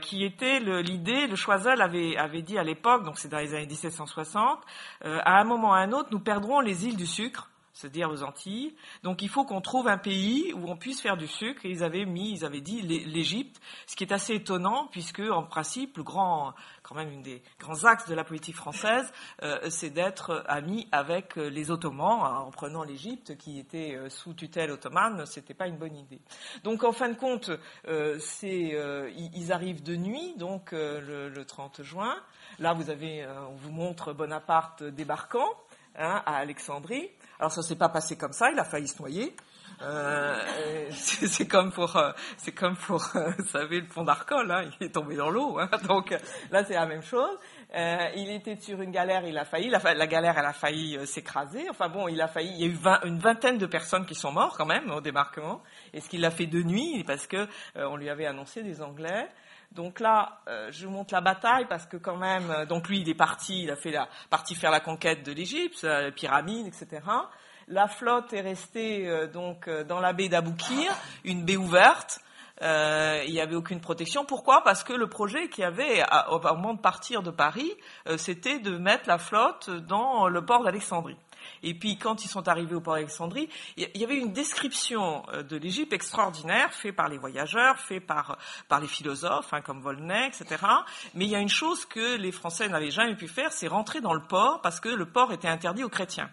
qui 0.00 0.24
était 0.24 0.60
l'idée, 0.60 1.26
le, 1.26 1.36
Choiseul 1.36 1.82
avait, 1.82 2.16
avait 2.16 2.42
dit 2.42 2.58
à 2.58 2.64
l'époque, 2.64 3.04
donc 3.04 3.18
c'est 3.18 3.28
dans 3.28 3.38
les 3.38 3.54
années 3.54 3.66
1760, 3.66 4.58
à 5.02 5.40
un 5.40 5.44
moment 5.44 5.70
ou 5.70 5.72
à 5.72 5.78
un 5.78 5.92
autre, 5.92 6.08
nous 6.12 6.20
perdrons 6.20 6.60
les 6.60 6.86
îles 6.86 6.96
du 6.96 7.06
sucre 7.06 7.50
c'est-à-dire 7.74 8.08
aux 8.08 8.22
Antilles. 8.22 8.74
Donc 9.02 9.20
il 9.20 9.28
faut 9.28 9.44
qu'on 9.44 9.60
trouve 9.60 9.88
un 9.88 9.98
pays 9.98 10.52
où 10.54 10.70
on 10.70 10.76
puisse 10.76 11.02
faire 11.02 11.16
du 11.16 11.26
sucre. 11.26 11.66
Et 11.66 11.70
ils 11.70 11.82
avaient 11.82 12.06
mis, 12.06 12.30
ils 12.30 12.44
avaient 12.44 12.60
dit 12.60 12.80
l'Égypte, 12.82 13.60
ce 13.86 13.96
qui 13.96 14.04
est 14.04 14.12
assez 14.12 14.34
étonnant 14.34 14.86
puisque 14.92 15.20
en 15.20 15.42
principe 15.42 15.96
le 15.96 16.04
grand, 16.04 16.54
quand 16.82 16.94
même 16.94 17.10
une 17.10 17.22
des 17.22 17.42
grands 17.58 17.84
axes 17.84 18.08
de 18.08 18.14
la 18.14 18.22
politique 18.24 18.54
française, 18.54 19.12
euh, 19.42 19.58
c'est 19.70 19.90
d'être 19.90 20.44
ami 20.46 20.88
avec 20.92 21.36
euh, 21.36 21.48
les 21.48 21.70
Ottomans. 21.70 22.20
Hein, 22.22 22.44
en 22.46 22.50
prenant 22.50 22.84
l'Égypte 22.84 23.36
qui 23.36 23.58
était 23.58 23.96
euh, 23.96 24.08
sous 24.08 24.34
tutelle 24.34 24.70
ottomane, 24.70 25.26
c'était 25.26 25.54
pas 25.54 25.66
une 25.66 25.76
bonne 25.76 25.96
idée. 25.96 26.20
Donc 26.62 26.84
en 26.84 26.92
fin 26.92 27.08
de 27.08 27.14
compte, 27.14 27.50
ils 27.86 29.52
arrivent 29.52 29.82
de 29.82 29.96
nuit, 29.96 30.34
donc 30.36 30.70
le, 30.72 31.28
le, 31.28 31.44
30 31.44 31.82
juin. 31.82 32.14
Là 32.60 32.72
vous 32.72 32.90
avez, 32.90 33.26
on 33.26 33.56
vous 33.56 33.72
montre 33.72 34.12
Bonaparte 34.12 34.84
débarquant. 34.84 35.48
Hein, 35.96 36.22
à 36.26 36.38
Alexandrie. 36.38 37.08
Alors 37.38 37.52
ça 37.52 37.62
s'est 37.62 37.76
pas 37.76 37.88
passé 37.88 38.16
comme 38.16 38.32
ça, 38.32 38.50
il 38.50 38.58
a 38.58 38.64
failli 38.64 38.88
se 38.88 38.98
noyer. 39.00 39.34
Euh, 39.82 40.40
c'est 40.90 41.48
comme 41.48 41.72
pour, 41.72 41.96
euh, 41.96 42.12
c'est 42.36 42.52
comme 42.52 42.76
pour, 42.76 43.04
euh, 43.16 43.30
vous 43.38 43.46
savez, 43.46 43.80
le 43.80 43.86
pont 43.86 44.04
d'Arcole, 44.04 44.50
hein, 44.50 44.70
il 44.80 44.86
est 44.86 44.90
tombé 44.90 45.16
dans 45.16 45.30
l'eau. 45.30 45.58
Hein, 45.58 45.68
donc 45.88 46.14
là, 46.50 46.64
c'est 46.64 46.74
la 46.74 46.86
même 46.86 47.02
chose. 47.02 47.36
Euh, 47.74 48.08
il 48.16 48.30
était 48.30 48.56
sur 48.56 48.80
une 48.80 48.92
galère, 48.92 49.26
il 49.26 49.36
a 49.36 49.44
failli, 49.44 49.68
la, 49.68 50.06
galère, 50.06 50.38
elle 50.38 50.44
a 50.44 50.52
failli 50.52 50.96
euh, 50.96 51.06
s'écraser. 51.06 51.68
Enfin 51.70 51.88
bon, 51.88 52.08
il 52.08 52.20
a 52.20 52.28
failli. 52.28 52.52
Il 52.56 52.60
y 52.60 52.64
a 52.64 52.66
eu 52.68 53.08
une 53.08 53.18
vingtaine 53.18 53.58
de 53.58 53.66
personnes 53.66 54.06
qui 54.06 54.14
sont 54.14 54.32
mortes 54.32 54.56
quand 54.56 54.66
même 54.66 54.90
au 54.90 55.00
débarquement. 55.00 55.62
Et 55.92 56.00
ce 56.00 56.08
qu'il 56.08 56.20
l'a 56.20 56.30
fait 56.30 56.46
de 56.46 56.62
nuit, 56.62 57.02
parce 57.04 57.26
que 57.26 57.48
on 57.74 57.96
lui 57.96 58.08
avait 58.08 58.26
annoncé 58.26 58.62
des 58.62 58.80
Anglais. 58.80 59.28
Donc 59.74 59.98
là, 59.98 60.38
euh, 60.48 60.68
je 60.70 60.86
vous 60.86 60.92
montre 60.92 61.12
la 61.12 61.20
bataille 61.20 61.66
parce 61.68 61.86
que 61.86 61.96
quand 61.96 62.16
même, 62.16 62.48
euh, 62.50 62.64
donc 62.64 62.88
lui, 62.88 63.00
il 63.00 63.08
est 63.08 63.14
parti, 63.14 63.64
il 63.64 63.70
a 63.70 63.76
fait 63.76 63.90
la 63.90 64.08
partie 64.30 64.54
faire 64.54 64.70
la 64.70 64.80
conquête 64.80 65.24
de 65.24 65.32
l'Égypte, 65.32 65.82
les 65.82 66.12
pyramides, 66.12 66.66
etc. 66.66 67.02
La 67.66 67.88
flotte 67.88 68.32
est 68.32 68.40
restée 68.40 69.08
euh, 69.08 69.26
donc 69.26 69.68
dans 69.68 69.98
la 69.98 70.12
baie 70.12 70.28
d'Aboukir, 70.28 70.92
une 71.24 71.44
baie 71.44 71.56
ouverte. 71.56 72.20
il 72.60 73.32
n'y 73.32 73.40
avait 73.40 73.56
aucune 73.56 73.80
protection. 73.80 74.24
Pourquoi? 74.24 74.62
Parce 74.62 74.84
que 74.84 74.92
le 74.92 75.08
projet 75.08 75.48
qu'il 75.48 75.62
y 75.62 75.66
avait 75.66 76.04
au 76.30 76.38
moment 76.38 76.74
de 76.74 76.80
partir 76.80 77.22
de 77.22 77.32
Paris, 77.32 77.72
c'était 78.16 78.60
de 78.60 78.78
mettre 78.78 79.08
la 79.08 79.18
flotte 79.18 79.70
dans 79.70 80.28
le 80.28 80.44
port 80.44 80.62
d'Alexandrie. 80.62 81.16
Et 81.62 81.74
puis 81.74 81.98
quand 81.98 82.24
ils 82.24 82.28
sont 82.28 82.48
arrivés 82.48 82.74
au 82.74 82.80
port 82.80 82.94
d'Alexandrie, 82.94 83.48
il 83.76 83.88
y 83.94 84.04
avait 84.04 84.18
une 84.18 84.32
description 84.32 85.24
euh, 85.32 85.42
de 85.42 85.56
l'Égypte 85.56 85.92
extraordinaire, 85.92 86.72
faite 86.72 86.96
par 86.96 87.08
les 87.08 87.18
voyageurs, 87.18 87.78
faite 87.78 88.06
par, 88.06 88.38
par 88.68 88.80
les 88.80 88.88
philosophes, 88.88 89.52
hein, 89.52 89.60
comme 89.60 89.80
Volney, 89.80 90.26
etc. 90.26 90.62
Mais 91.14 91.24
il 91.24 91.30
y 91.30 91.36
a 91.36 91.40
une 91.40 91.48
chose 91.48 91.84
que 91.84 92.16
les 92.16 92.32
Français 92.32 92.68
n'avaient 92.68 92.90
jamais 92.90 93.16
pu 93.16 93.28
faire, 93.28 93.52
c'est 93.52 93.68
rentrer 93.68 94.00
dans 94.00 94.14
le 94.14 94.22
port, 94.22 94.60
parce 94.62 94.80
que 94.80 94.88
le 94.88 95.06
port 95.06 95.32
était 95.32 95.48
interdit 95.48 95.84
aux 95.84 95.88
chrétiens. 95.88 96.30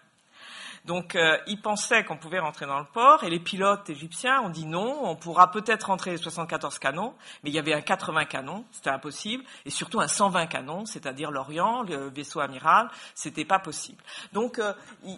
Donc 0.85 1.15
euh, 1.15 1.37
ils 1.47 1.61
pensaient 1.61 2.03
qu'on 2.03 2.17
pouvait 2.17 2.39
rentrer 2.39 2.65
dans 2.65 2.79
le 2.79 2.85
port 2.85 3.23
et 3.23 3.29
les 3.29 3.39
pilotes 3.39 3.89
égyptiens 3.89 4.41
ont 4.41 4.49
dit 4.49 4.65
non, 4.65 5.05
on 5.05 5.15
pourra 5.15 5.51
peut-être 5.51 5.87
rentrer 5.87 6.11
les 6.11 6.17
74 6.17 6.79
canons, 6.79 7.13
mais 7.43 7.51
il 7.51 7.53
y 7.53 7.59
avait 7.59 7.73
un 7.73 7.81
80 7.81 8.25
canons, 8.25 8.65
c'était 8.71 8.89
impossible, 8.89 9.43
et 9.65 9.69
surtout 9.69 9.99
un 9.99 10.07
120 10.07 10.47
canons, 10.47 10.85
c'est-à-dire 10.85 11.29
l'Orient, 11.29 11.83
le 11.83 12.09
vaisseau 12.09 12.39
amiral, 12.39 12.89
c'était 13.13 13.45
pas 13.45 13.59
possible. 13.59 14.01
Donc 14.33 14.59
euh, 14.59 14.73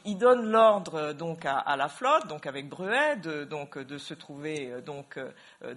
ils, 0.06 0.18
donnent 0.18 0.52
l'ordre 0.52 0.96
euh, 0.96 1.14
donc 1.14 1.46
à, 1.46 1.76
la 1.78 1.88
flotte, 1.88 2.28
donc 2.28 2.46
avec 2.46 2.70
Bruet, 2.70 3.18
de, 3.18 3.44
donc 3.46 3.78
de 3.78 3.98
se 3.98 4.14
trouver 4.14 4.72
euh, 4.72 4.82
donc 4.82 5.20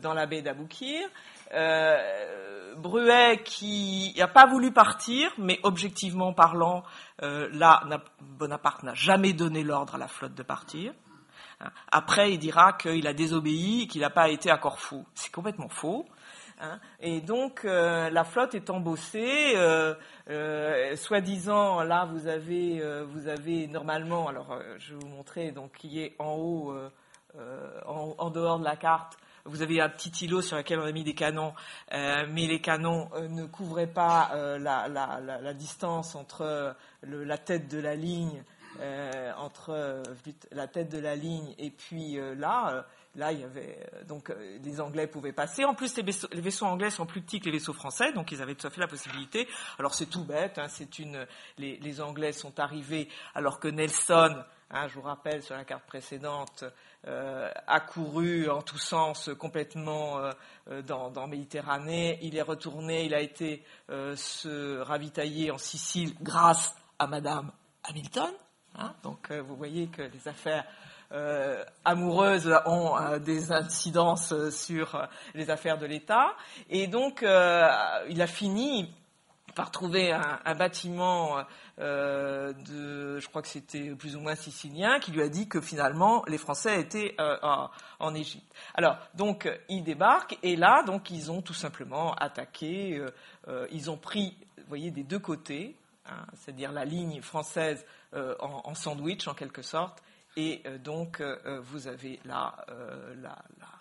dans 0.02 0.14
la 0.14 0.26
baie 0.26 0.42
d'Aboukir. 0.42 1.08
Euh, 1.54 2.74
Bruet 2.76 3.42
qui 3.42 4.14
n'a 4.18 4.28
pas 4.28 4.46
voulu 4.46 4.70
partir, 4.70 5.32
mais 5.38 5.58
objectivement 5.62 6.32
parlant, 6.32 6.82
euh, 7.22 7.48
là, 7.52 7.82
Bonaparte 8.20 8.82
n'a 8.82 8.94
jamais 8.94 9.32
donné 9.32 9.62
l'ordre 9.64 9.94
à 9.94 9.98
la 9.98 10.08
flotte 10.08 10.34
de 10.34 10.42
partir. 10.42 10.92
Hein. 11.60 11.70
Après, 11.90 12.32
il 12.32 12.38
dira 12.38 12.74
qu'il 12.74 13.06
a 13.06 13.14
désobéi 13.14 13.84
et 13.84 13.86
qu'il 13.86 14.02
n'a 14.02 14.10
pas 14.10 14.28
été 14.28 14.50
à 14.50 14.58
Corfou. 14.58 15.06
C'est 15.14 15.32
complètement 15.32 15.68
faux. 15.68 16.06
Hein. 16.58 16.78
Et 17.00 17.20
donc, 17.20 17.64
euh, 17.64 18.08
la 18.10 18.24
flotte 18.24 18.54
est 18.54 18.70
embossée. 18.70 19.52
Euh, 19.56 19.94
euh, 20.30 20.96
soi-disant, 20.96 21.82
là, 21.82 22.06
vous 22.06 22.26
avez, 22.26 22.82
vous 23.04 23.28
avez 23.28 23.66
normalement, 23.68 24.28
alors 24.28 24.58
je 24.78 24.94
vais 24.94 25.00
vous 25.00 25.08
montrer, 25.08 25.52
donc 25.52 25.72
qui 25.72 26.00
est 26.00 26.16
en 26.18 26.34
haut, 26.34 26.74
en, 27.86 28.14
en, 28.18 28.30
dehors 28.30 28.58
de 28.58 28.64
la 28.64 28.76
carte, 28.76 29.16
vous 29.46 29.62
avez 29.62 29.80
un 29.80 29.88
petit 29.88 30.24
îlot 30.24 30.42
sur 30.42 30.56
lequel 30.56 30.80
on 30.80 30.84
a 30.84 30.92
mis 30.92 31.04
des 31.04 31.14
canons, 31.14 31.54
euh, 31.92 32.26
mais 32.30 32.46
les 32.46 32.60
canons 32.60 33.08
euh, 33.14 33.28
ne 33.28 33.44
couvraient 33.46 33.86
pas 33.86 34.30
euh, 34.34 34.58
la, 34.58 34.88
la, 34.88 35.20
la, 35.20 35.40
la, 35.40 35.54
distance 35.54 36.14
entre 36.14 36.74
le, 37.02 37.24
la 37.24 37.38
tête 37.38 37.68
de 37.68 37.78
la 37.78 37.94
ligne, 37.94 38.42
entre 39.38 40.02
la 40.52 40.66
tête 40.66 40.90
de 40.90 40.98
la 40.98 41.16
ligne 41.16 41.54
et 41.58 41.70
puis 41.70 42.18
là. 42.36 42.84
Là, 43.14 43.32
il 43.32 43.40
y 43.40 43.44
avait 43.44 43.78
donc 44.06 44.30
les 44.62 44.78
Anglais 44.78 45.06
pouvaient 45.06 45.32
passer. 45.32 45.64
En 45.64 45.74
plus, 45.74 45.96
les 45.96 46.02
vaisseaux, 46.02 46.28
les 46.32 46.42
vaisseaux, 46.42 46.66
anglais 46.66 46.90
sont 46.90 47.06
plus 47.06 47.22
petits 47.22 47.40
que 47.40 47.46
les 47.46 47.52
vaisseaux 47.52 47.72
français, 47.72 48.12
donc 48.12 48.30
ils 48.30 48.42
avaient 48.42 48.54
tout 48.54 48.66
à 48.66 48.70
fait 48.70 48.82
la 48.82 48.88
possibilité. 48.88 49.48
Alors 49.78 49.94
c'est 49.94 50.04
tout 50.04 50.22
bête. 50.22 50.58
Hein, 50.58 50.68
c'est 50.68 50.98
une. 50.98 51.26
Les, 51.56 51.78
les, 51.78 52.02
Anglais 52.02 52.32
sont 52.32 52.60
arrivés 52.60 53.08
alors 53.34 53.58
que 53.58 53.68
Nelson, 53.68 54.44
hein, 54.70 54.88
je 54.88 54.94
vous 54.96 55.00
rappelle 55.00 55.42
sur 55.42 55.56
la 55.56 55.64
carte 55.64 55.86
précédente, 55.86 56.64
euh, 57.08 57.48
accouru 57.68 58.50
en 58.50 58.62
tous 58.62 58.78
sens 58.78 59.30
complètement 59.38 60.18
euh, 60.18 60.32
euh, 60.72 60.82
dans, 60.82 61.08
dans, 61.08 61.28
Méditerranée. 61.28 62.18
Il 62.20 62.36
est 62.36 62.42
retourné, 62.42 63.04
il 63.04 63.14
a 63.14 63.20
été 63.20 63.62
se 63.88 64.80
ravitailler 64.80 65.52
en 65.52 65.58
Sicile 65.58 66.14
grâce 66.20 66.74
à 66.98 67.06
Madame 67.06 67.52
Hamilton. 67.84 68.30
Hein. 68.76 68.92
Donc 69.04 69.30
vous 69.30 69.54
voyez 69.54 69.86
que 69.86 70.02
les 70.02 70.26
affaires 70.26 70.64
amoureuses 71.84 72.52
ont 72.66 72.96
des 73.18 73.52
incidences 73.52 74.50
sur 74.50 75.06
les 75.34 75.50
affaires 75.50 75.78
de 75.78 75.86
l'État. 75.86 76.34
Et 76.68 76.88
donc 76.88 77.20
il 77.22 77.26
a 78.22 78.26
fini 78.26 78.92
par 79.56 79.70
trouver 79.70 80.12
un, 80.12 80.38
un 80.44 80.54
bâtiment 80.54 81.38
euh, 81.80 82.52
de, 82.52 83.18
je 83.18 83.26
crois 83.28 83.40
que 83.40 83.48
c'était 83.48 83.94
plus 83.94 84.14
ou 84.14 84.20
moins 84.20 84.34
sicilien, 84.34 85.00
qui 85.00 85.12
lui 85.12 85.22
a 85.22 85.28
dit 85.28 85.48
que 85.48 85.62
finalement 85.62 86.22
les 86.28 86.36
Français 86.38 86.78
étaient 86.78 87.14
euh, 87.18 87.36
en, 87.98 88.14
Égypte. 88.14 88.46
Alors 88.74 88.98
donc 89.14 89.48
ils 89.70 89.82
débarquent 89.82 90.38
et 90.42 90.56
là 90.56 90.82
donc 90.84 91.10
ils 91.10 91.32
ont 91.32 91.40
tout 91.40 91.54
simplement 91.54 92.14
attaqué, 92.14 93.02
euh, 93.48 93.66
ils 93.72 93.90
ont 93.90 93.96
pris, 93.96 94.36
vous 94.58 94.68
voyez, 94.68 94.90
des 94.90 95.04
deux 95.04 95.18
côtés, 95.18 95.74
hein, 96.04 96.26
c'est-à-dire 96.34 96.70
la 96.70 96.84
ligne 96.84 97.20
française 97.22 97.84
en, 98.40 98.74
sandwich 98.74 99.26
en 99.26 99.34
quelque 99.34 99.60
sorte, 99.60 100.02
et 100.36 100.62
donc 100.82 101.22
vous 101.64 101.86
avez 101.86 102.18
là 102.24 102.56
la, 103.20 103.36
la 103.60 103.75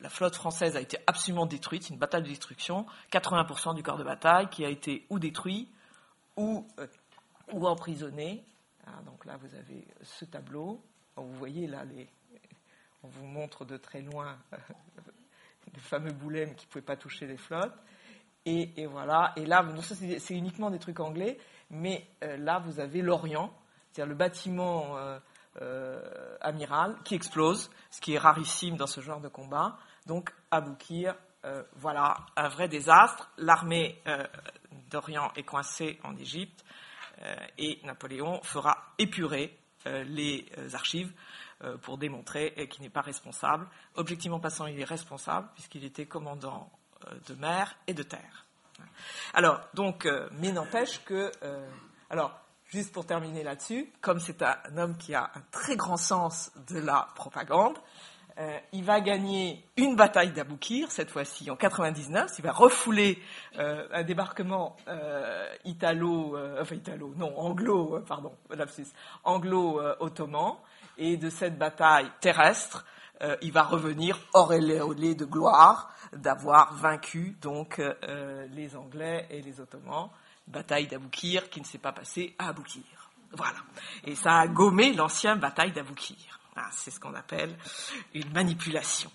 la, 0.00 0.08
flotte 0.08 0.34
française 0.34 0.76
a 0.76 0.80
été 0.80 0.98
absolument 1.06 1.46
détruite, 1.46 1.84
c'est 1.84 1.94
une 1.94 1.98
bataille 1.98 2.22
de 2.22 2.28
destruction, 2.28 2.86
80% 3.12 3.74
du 3.74 3.82
corps 3.82 3.96
de 3.96 4.04
bataille 4.04 4.48
qui 4.48 4.64
a 4.64 4.68
été 4.68 5.06
ou 5.10 5.18
détruit 5.18 5.68
ou, 6.36 6.66
ou 7.52 7.66
emprisonné. 7.66 8.44
Ah, 8.86 9.00
donc 9.06 9.24
là, 9.24 9.36
vous 9.36 9.54
avez 9.54 9.86
ce 10.02 10.24
tableau. 10.24 10.82
Vous 11.16 11.32
voyez 11.34 11.66
là, 11.66 11.84
on 13.02 13.08
vous 13.08 13.26
montre 13.26 13.64
de 13.64 13.76
très 13.76 14.02
loin 14.02 14.36
le 15.74 15.80
fameux 15.80 16.12
boulem 16.12 16.54
qui 16.54 16.66
ne 16.66 16.70
pouvait 16.70 16.84
pas 16.84 16.96
toucher 16.96 17.26
les 17.26 17.36
flottes. 17.36 17.76
Et, 18.46 18.86
voilà. 18.86 19.32
Et 19.36 19.46
là, 19.46 19.64
c'est 20.18 20.34
uniquement 20.34 20.70
des 20.70 20.78
trucs 20.78 21.00
anglais, 21.00 21.38
mais 21.70 22.06
euh, 22.22 22.36
là, 22.36 22.58
vous 22.58 22.78
avez 22.78 23.00
l'Orient, 23.00 23.50
c'est-à-dire 23.90 24.10
le 24.10 24.16
bâtiment 24.16 24.96
euh, 25.60 26.02
euh, 26.04 26.36
amiral 26.40 26.96
qui 27.04 27.14
explose, 27.14 27.70
ce 27.90 28.00
qui 28.00 28.14
est 28.14 28.18
rarissime 28.18 28.76
dans 28.76 28.86
ce 28.86 29.00
genre 29.00 29.20
de 29.20 29.28
combat. 29.28 29.78
Donc, 30.06 30.32
Aboukir, 30.50 31.14
voilà, 31.76 32.16
un 32.36 32.48
vrai 32.48 32.68
désastre. 32.68 33.30
L'armée 33.36 34.02
d'Orient 34.90 35.30
est 35.36 35.42
coincée 35.42 35.98
en 36.02 36.16
Égypte 36.16 36.64
et 37.58 37.80
Napoléon 37.84 38.42
fera 38.42 38.94
épurer 38.98 39.58
les 39.86 40.46
archives 40.72 41.12
pour 41.82 41.98
démontrer 41.98 42.66
qu'il 42.70 42.82
n'est 42.82 42.90
pas 42.90 43.02
responsable. 43.02 43.66
Objectivement 43.94 44.40
passant, 44.40 44.66
il 44.66 44.80
est 44.80 44.84
responsable 44.84 45.48
puisqu'il 45.54 45.84
était 45.84 46.06
commandant 46.06 46.70
euh, 47.08 47.14
de 47.26 47.34
mer 47.34 47.76
et 47.86 47.94
de 47.94 48.02
terre. 48.02 48.44
Alors, 49.34 49.60
donc, 49.74 50.06
euh, 50.06 50.28
mais 50.32 50.52
n'empêche 50.52 51.02
que, 51.04 51.30
euh, 51.42 51.68
alors, 52.10 52.38
juste 52.74 52.92
pour 52.92 53.06
terminer 53.06 53.44
là-dessus, 53.44 53.88
comme 54.00 54.18
c'est 54.18 54.42
un 54.42 54.56
homme 54.76 54.96
qui 54.96 55.14
a 55.14 55.30
un 55.32 55.42
très 55.52 55.76
grand 55.76 55.96
sens 55.96 56.50
de 56.68 56.80
la 56.80 57.08
propagande, 57.14 57.78
il 58.72 58.82
va 58.82 59.00
gagner 59.00 59.64
une 59.76 59.94
bataille 59.94 60.32
d'Aboukir, 60.32 60.90
cette 60.90 61.08
fois-ci 61.08 61.52
en 61.52 61.56
99. 61.56 62.32
Il 62.36 62.42
va 62.42 62.50
refouler 62.50 63.22
un 63.56 64.02
débarquement 64.02 64.76
italo, 65.64 66.36
enfin 66.60 66.74
italo, 66.74 67.14
non, 67.16 67.32
anglo, 67.38 68.00
pardon, 68.08 68.32
anglo-ottoman. 69.22 70.56
et 70.98 71.16
de 71.16 71.30
cette 71.30 71.56
bataille 71.56 72.10
terrestre, 72.20 72.84
il 73.40 73.52
va 73.52 73.62
revenir 73.62 74.18
hors 74.32 74.48
de 74.48 75.24
gloire 75.24 75.94
d'avoir 76.16 76.74
vaincu 76.74 77.36
donc 77.40 77.78
euh, 77.78 78.46
les 78.52 78.76
Anglais 78.76 79.26
et 79.30 79.42
les 79.42 79.60
Ottomans. 79.60 80.10
Bataille 80.46 80.86
d'Aboukir 80.86 81.48
qui 81.50 81.60
ne 81.60 81.64
s'est 81.64 81.78
pas 81.78 81.92
passée 81.92 82.34
à 82.38 82.48
Aboukir. 82.48 82.82
Voilà. 83.32 83.58
Et 84.04 84.14
ça 84.14 84.38
a 84.38 84.46
gommé 84.46 84.92
l'ancienne 84.92 85.38
bataille 85.38 85.72
d'Aboukir. 85.72 86.38
Ah, 86.56 86.68
c'est 86.70 86.90
ce 86.90 87.00
qu'on 87.00 87.14
appelle 87.14 87.56
une 88.14 88.30
manipulation. 88.32 89.10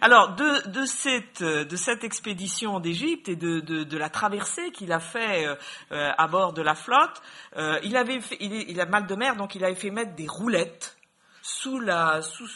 Alors, 0.00 0.34
de, 0.34 0.84
cette, 0.84 1.42
de 1.44 1.76
cette, 1.76 2.02
expédition 2.02 2.80
d'Égypte 2.80 3.28
et 3.28 3.36
de, 3.36 3.96
la 3.96 4.10
traversée 4.10 4.72
qu'il 4.72 4.90
a 4.90 4.98
fait 4.98 5.46
euh, 5.46 6.12
à 6.18 6.26
bord 6.26 6.52
de 6.52 6.62
la 6.62 6.74
flotte, 6.74 7.22
euh, 7.56 7.78
il, 7.84 7.96
avait 7.96 8.18
il, 8.40 8.80
a 8.80 8.86
mal 8.86 9.06
de 9.06 9.14
mer, 9.14 9.36
donc 9.36 9.54
il 9.54 9.64
avait 9.64 9.76
fait 9.76 9.90
mettre 9.90 10.16
des 10.16 10.26
roulettes 10.26 10.98
sous, 11.42 11.78
la, 11.78 12.20
sous 12.22 12.48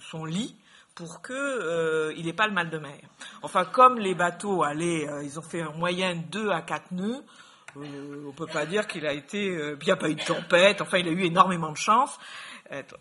son 0.00 0.24
lit 0.26 0.54
pour 0.94 1.22
qu'il 1.22 1.34
euh, 1.36 2.14
n'ait 2.22 2.32
pas 2.32 2.46
le 2.46 2.52
mal 2.52 2.70
de 2.70 2.78
mer. 2.78 3.00
Enfin, 3.42 3.64
comme 3.64 3.98
les 3.98 4.14
bateaux 4.14 4.62
allaient, 4.62 5.08
euh, 5.08 5.24
ils 5.24 5.38
ont 5.38 5.42
fait 5.42 5.64
en 5.64 5.74
moyenne 5.74 6.24
2 6.30 6.50
à 6.50 6.62
4 6.62 6.92
nœuds, 6.92 7.16
euh, 7.16 7.43
on 7.76 8.32
peut 8.32 8.46
pas 8.46 8.66
dire 8.66 8.86
qu'il 8.86 9.06
a 9.06 9.12
été, 9.12 9.50
euh, 9.50 9.76
bien 9.76 9.96
pas 9.96 10.08
eu 10.08 10.14
de 10.14 10.24
tempête, 10.24 10.80
enfin 10.80 10.98
il 10.98 11.08
a 11.08 11.10
eu 11.10 11.24
énormément 11.24 11.72
de 11.72 11.76
chance. 11.76 12.18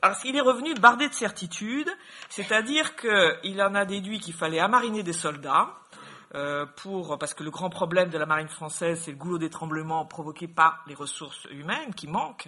Alors 0.02 0.18
il 0.26 0.36
est 0.36 0.42
revenu 0.42 0.74
bardé 0.76 1.08
de 1.08 1.14
certitude, 1.14 1.90
c'est-à-dire 2.30 2.96
qu'il 2.96 3.62
en 3.62 3.74
a 3.76 3.86
déduit 3.86 4.20
qu'il 4.20 4.34
fallait 4.34 4.60
amariner 4.60 5.04
des 5.04 5.14
soldats, 5.14 5.70
euh, 6.36 6.66
pour, 6.78 7.20
parce 7.20 7.36
que 7.36 7.44
le 7.44 7.52
grand 7.52 7.70
problème 7.70 8.10
de 8.10 8.18
la 8.18 8.26
marine 8.26 8.48
française, 8.48 9.00
c'est 9.04 9.12
le 9.12 9.18
goulot 9.18 9.38
des 9.38 9.52
tremblements 9.52 10.04
provoqué 10.06 10.48
par 10.48 10.84
les 10.88 10.96
ressources 10.96 11.46
humaines 11.52 11.94
qui 11.94 12.08
manquent. 12.08 12.48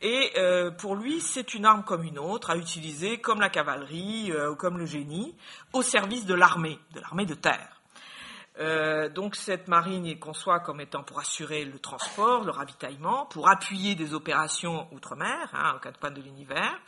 Et 0.00 0.30
euh, 0.36 0.70
pour 0.70 0.94
lui, 0.94 1.20
c'est 1.20 1.54
une 1.54 1.64
arme 1.64 1.82
comme 1.82 2.04
une 2.04 2.20
autre 2.20 2.50
à 2.50 2.56
utiliser 2.56 3.18
comme 3.18 3.40
la 3.40 3.50
cavalerie 3.50 4.30
euh, 4.30 4.52
ou 4.52 4.54
comme 4.54 4.78
le 4.78 4.86
génie 4.86 5.34
au 5.72 5.82
service 5.82 6.26
de 6.26 6.34
l'armée, 6.34 6.78
de 6.94 7.00
l'armée 7.00 7.26
de 7.26 7.34
terre. 7.34 7.77
Donc 9.14 9.36
cette 9.36 9.68
marine 9.68 10.04
il 10.04 10.18
conçoit 10.18 10.60
comme 10.60 10.80
étant 10.80 11.02
pour 11.02 11.20
assurer 11.20 11.64
le 11.64 11.78
transport, 11.78 12.44
le 12.44 12.50
ravitaillement, 12.50 13.26
pour 13.26 13.48
appuyer 13.48 13.94
des 13.94 14.14
opérations 14.14 14.88
outre-mer, 14.92 15.50
hein, 15.52 15.78
cas 15.82 15.92
de 15.92 15.98
panne 15.98 16.14
de 16.14 16.22
l'univers. 16.22 16.78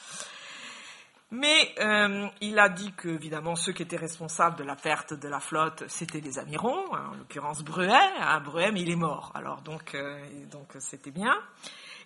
Mais 1.32 1.72
euh, 1.78 2.26
il 2.40 2.58
a 2.58 2.68
dit 2.68 2.92
que, 2.92 3.08
évidemment, 3.08 3.54
ceux 3.54 3.72
qui 3.72 3.82
étaient 3.82 3.96
responsables 3.96 4.56
de 4.56 4.64
la 4.64 4.74
perte 4.74 5.14
de 5.14 5.28
la 5.28 5.38
flotte, 5.38 5.84
c'était 5.86 6.20
les 6.20 6.40
amiraux, 6.40 6.92
hein, 6.92 7.10
en 7.12 7.16
l'occurrence 7.16 7.62
Bruet. 7.62 7.92
Hein, 8.18 8.40
Bruet, 8.40 8.72
mais 8.72 8.80
il 8.80 8.90
est 8.90 8.96
mort. 8.96 9.30
Alors, 9.36 9.62
donc, 9.62 9.94
euh, 9.94 10.18
donc 10.50 10.66
c'était 10.80 11.12
bien. 11.12 11.36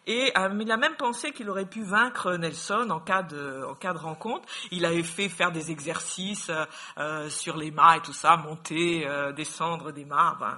Et 0.06 0.32
euh, 0.36 0.58
il 0.60 0.70
a 0.70 0.76
même 0.76 0.96
pensé 0.96 1.32
qu'il 1.32 1.48
aurait 1.48 1.66
pu 1.66 1.82
vaincre 1.82 2.34
Nelson 2.34 2.88
en 2.90 3.00
cas 3.00 3.22
de, 3.22 3.64
en 3.68 3.74
cas 3.74 3.92
de 3.92 3.98
rencontre. 3.98 4.46
Il 4.70 4.84
avait 4.84 5.02
fait 5.02 5.28
faire 5.28 5.52
des 5.52 5.70
exercices 5.70 6.50
euh, 6.98 7.28
sur 7.30 7.56
les 7.56 7.70
mâts 7.70 7.96
et 7.96 8.00
tout 8.00 8.12
ça, 8.12 8.36
monter, 8.36 9.06
descendre 9.36 9.92
des 9.92 10.04
mâts. 10.04 10.36
Ben, 10.38 10.56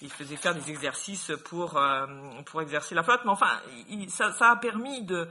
il 0.00 0.10
faisait 0.10 0.36
faire 0.36 0.54
des 0.54 0.70
exercices 0.70 1.32
pour, 1.44 1.80
pour 2.46 2.62
exercer 2.62 2.94
la 2.94 3.02
flotte. 3.02 3.22
Mais 3.24 3.30
enfin, 3.30 3.60
ça, 4.08 4.32
ça 4.32 4.50
a 4.50 4.56
permis 4.56 5.02
de 5.04 5.28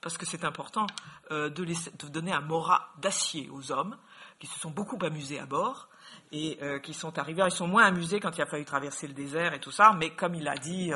parce 0.00 0.16
que 0.16 0.26
c'est 0.26 0.44
important, 0.44 0.86
euh, 1.30 1.50
de, 1.50 1.66
donner 2.08 2.32
un 2.32 2.40
morat 2.40 2.90
d'acier 2.98 3.48
aux 3.50 3.70
hommes 3.72 3.96
qui 4.38 4.46
se 4.46 4.58
sont 4.58 4.70
beaucoup 4.70 4.98
amusés 5.04 5.38
à 5.38 5.46
bord 5.46 5.88
et 6.32 6.58
euh, 6.62 6.78
qui 6.78 6.94
sont 6.94 7.18
arrivés. 7.18 7.42
Ils 7.44 7.50
sont 7.50 7.66
moins 7.66 7.84
amusés 7.84 8.20
quand 8.20 8.36
il 8.36 8.42
a 8.42 8.46
fallu 8.46 8.64
traverser 8.64 9.06
le 9.06 9.14
désert 9.14 9.54
et 9.54 9.60
tout 9.60 9.70
ça, 9.70 9.94
mais 9.98 10.10
comme 10.10 10.34
il 10.34 10.46
a 10.48 10.56
dit, 10.56 10.92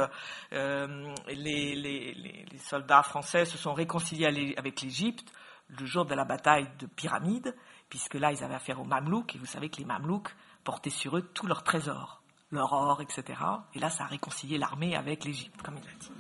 euh, 0.53 1.15
les, 1.29 2.47
soldats 2.59 3.03
français 3.03 3.45
se 3.45 3.59
sont 3.59 3.75
réconciliés 3.75 4.55
avec 4.57 4.81
l'Égypte 4.81 5.33
le 5.69 5.87
jour 5.87 6.05
de 6.05 6.15
la 6.15 6.25
bataille 6.25 6.69
de 6.79 6.87
Pyramide, 6.87 7.55
puisque 7.89 8.15
là 8.15 8.33
ils 8.33 8.45
avaient 8.45 8.55
affaire 8.55 8.81
aux 8.81 8.85
Mamelouks, 8.85 9.35
et 9.35 9.39
vous 9.39 9.47
savez 9.47 9.71
que 9.71 9.79
les 9.79 9.85
Mamelouks 9.85 10.35
portaient 10.63 10.91
sur 10.91 11.17
eux 11.17 11.23
tous 11.23 11.47
leurs 11.47 11.65
trésors 11.65 12.23
leur 12.55 12.73
or, 12.73 13.03
etc. 13.03 13.39
Et 13.75 13.79
là, 13.79 13.91
ça 13.91 14.05
a 14.05 14.07
réconcilié 14.07 14.57
l'armée 14.57 14.97
avec 14.97 15.25
l'Égypte, 15.25 15.61
comme 15.63 15.77
il 15.77 15.89
a 15.89 15.99
dit. 15.99 16.11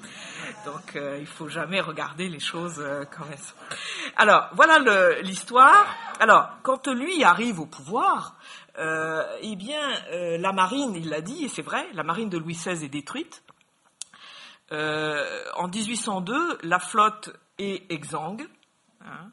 Donc, 0.65 0.97
euh, 0.97 1.19
il 1.19 1.27
faut 1.27 1.49
jamais 1.49 1.81
regarder 1.81 2.29
les 2.29 2.41
choses 2.41 2.81
euh, 2.81 3.05
comme 3.05 3.27
elles 3.31 3.39
sont. 3.39 3.55
Alors, 4.17 4.49
voilà 4.53 5.21
l'histoire. 5.23 5.87
Alors, 6.21 6.49
quand 6.63 6.89
lui 6.89 7.25
arrive 7.25 7.61
au 7.61 7.67
pouvoir, 7.67 8.37
euh, 8.64 8.64
eh 8.77 9.57
bien, 9.57 9.81
la 10.39 10.53
marine, 10.53 10.95
il 10.95 11.09
l'a 11.09 11.21
dit, 11.21 11.45
et 11.45 11.49
c'est 11.49 11.63
vrai, 11.63 11.87
la 11.93 12.03
marine 12.03 12.29
de 12.29 12.39
Louis 12.39 12.55
XVI 12.55 12.85
est 12.85 12.89
détruite. 12.89 13.43
en 14.71 15.69
1802, 15.69 16.59
la 16.63 16.79
flotte 16.79 17.31
est 17.59 17.91
exsangue. 17.91 18.47
Hein, 19.01 19.31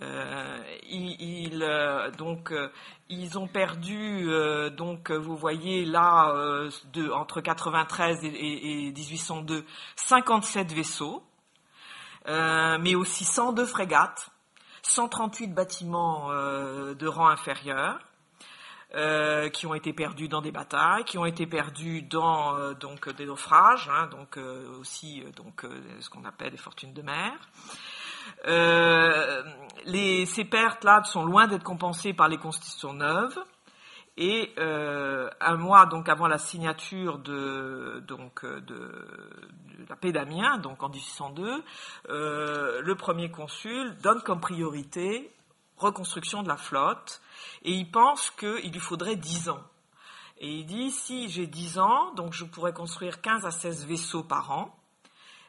euh, 0.00 0.62
ils, 0.88 1.62
euh, 1.62 2.10
donc, 2.12 2.50
euh, 2.50 2.70
ils 3.10 3.38
ont 3.38 3.46
perdu, 3.46 4.26
donc, 4.76 5.10
vous 5.10 5.36
voyez 5.36 5.84
là, 5.84 6.32
de, 6.92 7.10
entre 7.10 7.40
93 7.40 8.24
et, 8.24 8.86
et, 8.88 8.92
1802, 8.92 9.66
57 9.96 10.72
vaisseaux, 10.72 11.22
mais 12.26 12.94
aussi 12.94 13.24
102 13.24 13.66
frégates, 13.66 14.30
138 14.82 15.48
bâtiments 15.48 16.30
de 16.30 17.06
rang 17.06 17.28
inférieur. 17.28 17.98
Qui 19.52 19.66
ont 19.66 19.74
été 19.74 19.92
perdus 19.92 20.28
dans 20.28 20.42
des 20.42 20.52
batailles, 20.52 21.04
qui 21.04 21.16
ont 21.18 21.24
été 21.24 21.46
perdus 21.46 22.02
dans 22.02 22.72
donc 22.74 23.08
des 23.16 23.26
naufrages, 23.26 23.88
hein, 23.88 24.08
donc 24.10 24.38
aussi 24.80 25.24
donc 25.36 25.64
ce 26.00 26.10
qu'on 26.10 26.24
appelle 26.24 26.50
des 26.50 26.58
fortunes 26.58 26.92
de 26.92 27.02
mer. 27.02 27.32
Euh, 28.46 29.42
ces 30.26 30.44
pertes-là 30.44 31.02
sont 31.04 31.24
loin 31.24 31.46
d'être 31.46 31.64
compensées 31.64 32.12
par 32.12 32.28
les 32.28 32.38
constitutions 32.38 32.92
neuves. 32.92 33.38
Et 34.18 34.52
euh, 34.58 35.30
un 35.40 35.56
mois 35.56 35.86
donc 35.86 36.08
avant 36.10 36.28
la 36.28 36.36
signature 36.36 37.18
de, 37.18 38.04
donc, 38.06 38.44
de, 38.44 39.06
la 39.88 39.96
paix 39.96 40.12
d'Amiens, 40.12 40.58
donc 40.58 40.82
en 40.82 40.90
1802, 40.90 41.64
euh, 42.10 42.82
le 42.82 42.94
premier 42.94 43.30
consul 43.30 43.96
donne 44.02 44.20
comme 44.20 44.40
priorité 44.40 45.32
reconstruction 45.82 46.42
de 46.42 46.48
la 46.48 46.56
flotte 46.56 47.20
et 47.62 47.72
il 47.72 47.90
pense 47.90 48.30
qu'il 48.30 48.72
lui 48.72 48.80
faudrait 48.80 49.16
10 49.16 49.50
ans. 49.50 49.62
Et 50.38 50.48
il 50.48 50.66
dit 50.66 50.90
si 50.90 51.28
j'ai 51.28 51.46
10 51.46 51.78
ans, 51.78 52.12
donc 52.14 52.32
je 52.32 52.44
pourrais 52.44 52.72
construire 52.72 53.20
15 53.20 53.46
à 53.46 53.50
16 53.50 53.86
vaisseaux 53.86 54.24
par 54.24 54.50
an. 54.50 54.76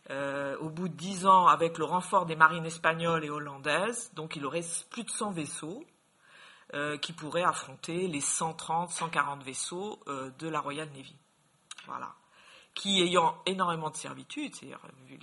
Euh, 0.09 0.57
au 0.57 0.69
bout 0.69 0.89
de 0.89 0.95
dix 0.95 1.25
ans 1.25 1.47
avec 1.47 1.77
le 1.77 1.85
renfort 1.85 2.25
des 2.25 2.35
marines 2.35 2.65
espagnoles 2.65 3.23
et 3.23 3.29
hollandaises. 3.29 4.11
Donc 4.15 4.35
il 4.35 4.45
aurait 4.45 4.65
plus 4.89 5.03
de 5.03 5.09
100 5.09 5.31
vaisseaux 5.31 5.85
euh, 6.73 6.97
qui 6.97 7.13
pourraient 7.13 7.43
affronter 7.43 8.07
les 8.07 8.19
130, 8.19 8.89
140 8.89 9.43
vaisseaux 9.43 9.99
euh, 10.07 10.29
de 10.39 10.49
la 10.49 10.59
Royal 10.59 10.89
Navy. 10.89 11.15
Voilà. 11.85 12.13
Qui 12.73 13.01
ayant 13.01 13.37
énormément 13.45 13.91
de 13.91 13.95
servitudes, 13.95 14.55
c'est-à-dire 14.55 14.81
vu 15.05 15.17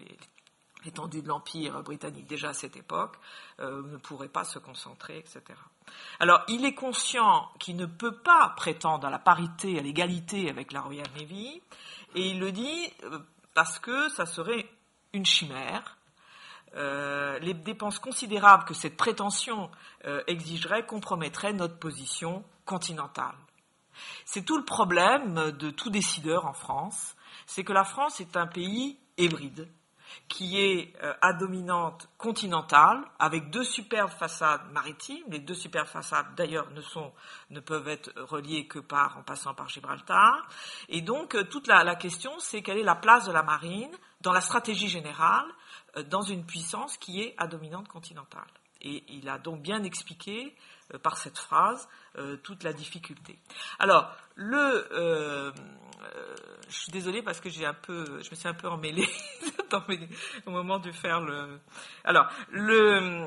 l'étendue 0.84 1.22
de 1.22 1.28
l'Empire 1.28 1.82
britannique 1.82 2.26
déjà 2.26 2.50
à 2.50 2.52
cette 2.52 2.76
époque, 2.76 3.16
euh, 3.60 3.82
ne 3.82 3.96
pourrait 3.96 4.28
pas 4.28 4.44
se 4.44 4.58
concentrer, 4.58 5.18
etc. 5.18 5.42
Alors, 6.18 6.42
il 6.48 6.64
est 6.64 6.74
conscient 6.74 7.48
qu'il 7.58 7.76
ne 7.76 7.86
peut 7.86 8.16
pas 8.16 8.54
prétendre 8.56 9.06
à 9.06 9.10
la 9.10 9.18
parité, 9.18 9.78
à 9.78 9.82
l'égalité 9.82 10.48
avec 10.48 10.72
la 10.72 10.80
Royal 10.80 11.06
Navy, 11.16 11.60
et 12.14 12.28
il 12.30 12.40
le 12.40 12.52
dit 12.52 12.92
euh, 13.04 13.18
parce 13.54 13.78
que 13.78 14.08
ça 14.08 14.26
serait 14.26 14.68
une 15.12 15.26
chimère. 15.26 15.96
Euh, 16.76 17.38
les 17.40 17.54
dépenses 17.54 17.98
considérables 17.98 18.64
que 18.64 18.74
cette 18.74 18.96
prétention 18.96 19.70
exigerait 20.28 20.86
compromettraient 20.86 21.52
notre 21.52 21.76
position 21.78 22.44
continentale. 22.64 23.34
C'est 24.24 24.44
tout 24.44 24.56
le 24.56 24.64
problème 24.64 25.50
de 25.50 25.70
tout 25.70 25.90
décideur 25.90 26.46
en 26.46 26.52
France, 26.52 27.16
c'est 27.46 27.64
que 27.64 27.72
la 27.72 27.84
France 27.84 28.20
est 28.20 28.36
un 28.36 28.46
pays 28.46 28.98
hybride 29.18 29.68
qui 30.28 30.60
est 30.60 30.92
euh, 31.02 31.12
à 31.20 31.32
dominante 31.32 32.08
continentale, 32.18 33.02
avec 33.18 33.50
deux 33.50 33.64
superbes 33.64 34.10
façades 34.10 34.62
maritimes. 34.72 35.24
Les 35.28 35.40
deux 35.40 35.54
superbes 35.54 35.88
façades, 35.88 36.34
d'ailleurs, 36.36 36.70
ne, 36.70 36.80
sont, 36.80 37.12
ne 37.50 37.60
peuvent 37.60 37.88
être 37.88 38.12
reliées 38.16 38.66
que 38.66 38.78
par, 38.78 39.18
en 39.18 39.22
passant 39.22 39.54
par 39.54 39.68
Gibraltar. 39.68 40.48
Et 40.88 41.00
donc, 41.00 41.34
euh, 41.34 41.44
toute 41.44 41.66
la, 41.66 41.94
question, 41.96 42.32
c'est 42.38 42.62
quelle 42.62 42.78
est 42.78 42.84
la 42.84 42.94
place 42.94 43.26
de 43.26 43.32
la 43.32 43.42
marine 43.42 43.90
dans 44.20 44.32
la 44.32 44.40
stratégie 44.40 44.88
générale, 44.88 45.46
euh, 45.96 46.02
dans 46.04 46.22
une 46.22 46.44
puissance 46.44 46.96
qui 46.96 47.22
est 47.22 47.34
à 47.36 47.46
dominante 47.46 47.88
continentale. 47.88 48.48
Et 48.82 49.04
il 49.08 49.28
a 49.28 49.38
donc 49.38 49.60
bien 49.60 49.82
expliqué 49.82 50.56
par 51.02 51.18
cette 51.18 51.38
phrase 51.38 51.86
toute 52.42 52.64
la 52.64 52.72
difficulté. 52.72 53.38
Alors, 53.78 54.10
le, 54.36 55.52
je 56.68 56.74
suis 56.74 56.92
désolée 56.92 57.22
parce 57.22 57.40
que 57.40 57.50
j'ai 57.50 57.66
un 57.66 57.74
peu, 57.74 58.04
je 58.22 58.30
me 58.30 58.34
suis 58.36 58.48
un 58.48 58.54
peu 58.54 58.68
emmêlée 58.68 59.08
au 60.46 60.50
moment 60.50 60.78
de 60.78 60.92
faire 60.92 61.20
le. 61.20 61.58
Alors, 62.04 62.28
le, 62.50 63.26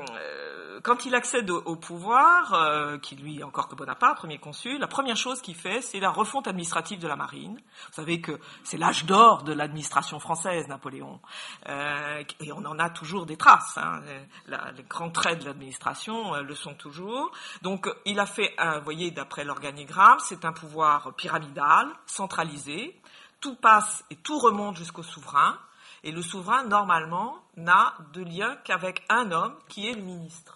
quand 0.84 1.06
il 1.06 1.14
accède 1.14 1.50
au, 1.50 1.76
pouvoir, 1.76 2.54
euh, 2.54 2.98
qui 2.98 3.16
lui 3.16 3.42
encore 3.42 3.68
que 3.68 3.74
Bonaparte, 3.74 4.18
premier 4.18 4.38
consul, 4.38 4.78
la 4.78 4.86
première 4.86 5.16
chose 5.16 5.40
qu'il 5.40 5.56
fait, 5.56 5.80
c'est 5.80 5.98
la 5.98 6.10
refonte 6.10 6.46
administrative 6.46 7.00
de 7.00 7.08
la 7.08 7.16
marine. 7.16 7.56
Vous 7.56 7.94
savez 7.94 8.20
que 8.20 8.38
c'est 8.62 8.76
l'âge 8.76 9.04
d'or 9.06 9.42
de 9.42 9.52
l'administration 9.52 10.20
française, 10.20 10.68
Napoléon, 10.68 11.20
euh, 11.68 12.22
et 12.40 12.52
on 12.52 12.64
en 12.66 12.78
a 12.78 12.90
toujours 12.90 13.26
des 13.26 13.36
traces. 13.36 13.78
Hein. 13.78 14.02
les 14.46 14.82
grands 14.84 15.10
traits 15.10 15.40
de 15.40 15.46
l'administration 15.46 16.34
le 16.34 16.54
sont 16.54 16.74
toujours. 16.74 17.32
Donc, 17.62 17.88
il 18.04 18.20
a 18.20 18.26
fait, 18.26 18.54
vous 18.58 18.84
voyez, 18.84 19.10
d'après 19.10 19.44
l'organigramme, 19.44 20.18
c'est 20.20 20.44
un 20.44 20.52
pouvoir 20.52 21.14
pyramidal, 21.14 21.88
centralisé 22.06 23.00
tout 23.44 23.56
passe 23.56 24.02
et 24.08 24.16
tout 24.16 24.38
remonte 24.38 24.78
jusqu'au 24.78 25.02
souverain. 25.02 25.58
Et 26.02 26.12
le 26.12 26.22
souverain, 26.22 26.64
normalement, 26.64 27.36
n'a 27.58 27.94
de 28.14 28.22
lien 28.22 28.56
qu'avec 28.64 29.04
un 29.10 29.32
homme 29.32 29.54
qui 29.68 29.86
est 29.86 29.92
le 29.92 30.00
ministre. 30.00 30.53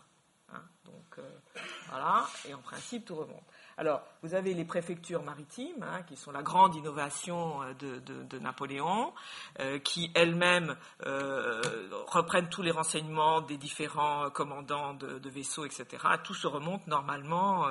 Euh, 1.89 1.91
voilà, 1.91 2.27
et 2.49 2.55
en 2.55 2.61
principe, 2.61 3.05
tout 3.07 3.17
remonte. 3.17 3.43
Alors, 3.77 4.03
vous 4.23 4.35
avez 4.35 4.55
les 4.55 4.65
préfectures 4.65 5.23
maritimes, 5.23 5.83
hein, 5.83 6.03
qui 6.03 6.17
sont 6.17 6.33
la 6.33 6.43
grande 6.43 6.75
innovation 6.75 7.63
euh, 7.63 7.75
de, 8.01 8.39
Napoléon, 8.39 9.13
euh, 9.61 9.79
qui 9.79 10.11
elles-mêmes 10.15 10.77
reprennent 12.07 12.49
tous 12.49 12.63
les 12.63 12.71
renseignements 12.71 13.41
des 13.41 13.57
différents 13.57 14.31
commandants 14.31 14.95
de, 14.95 15.29
vaisseaux, 15.29 15.65
etc. 15.65 15.87
Tout 16.25 16.35
se 16.35 16.47
remonte 16.47 16.87
normalement 16.87 17.67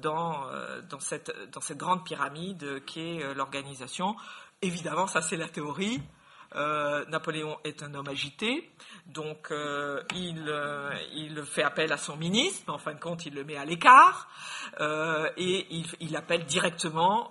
dans, 0.00 0.46
dans, 0.88 1.00
cette, 1.00 1.32
dans 1.52 1.60
cette 1.60 1.78
grande 1.78 2.04
pyramide 2.04 2.84
qui 2.84 3.00
est 3.00 3.34
l'organisation. 3.34 4.16
Évidemment, 4.62 5.06
ça 5.06 5.22
c'est 5.22 5.36
la 5.36 5.48
théorie. 5.48 6.00
Euh, 6.56 7.04
Napoléon 7.08 7.58
est 7.64 7.82
un 7.82 7.94
homme 7.94 8.08
agité, 8.08 8.70
donc 9.06 9.50
euh, 9.50 10.02
euh, 10.14 10.92
il, 11.12 11.42
fait 11.44 11.62
appel 11.62 11.92
à 11.92 11.98
son 11.98 12.16
ministre, 12.16 12.64
mais 12.66 12.74
en 12.74 12.78
fin 12.78 12.94
de 12.94 13.00
compte 13.00 13.26
il 13.26 13.34
le 13.34 13.44
met 13.44 13.56
à 13.56 13.64
l'écart, 13.64 14.28
et 15.36 15.66
il, 16.00 16.16
appelle 16.16 16.44
directement 16.46 17.30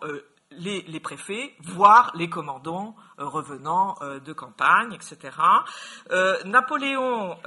les, 0.52 1.00
préfets, 1.00 1.56
voire 1.64 2.12
les 2.16 2.30
commandants 2.30 2.96
revenant 3.18 3.98
de 4.24 4.34
campagne, 4.34 4.94
etc. 4.94 5.36
Napoléon, 6.46 7.38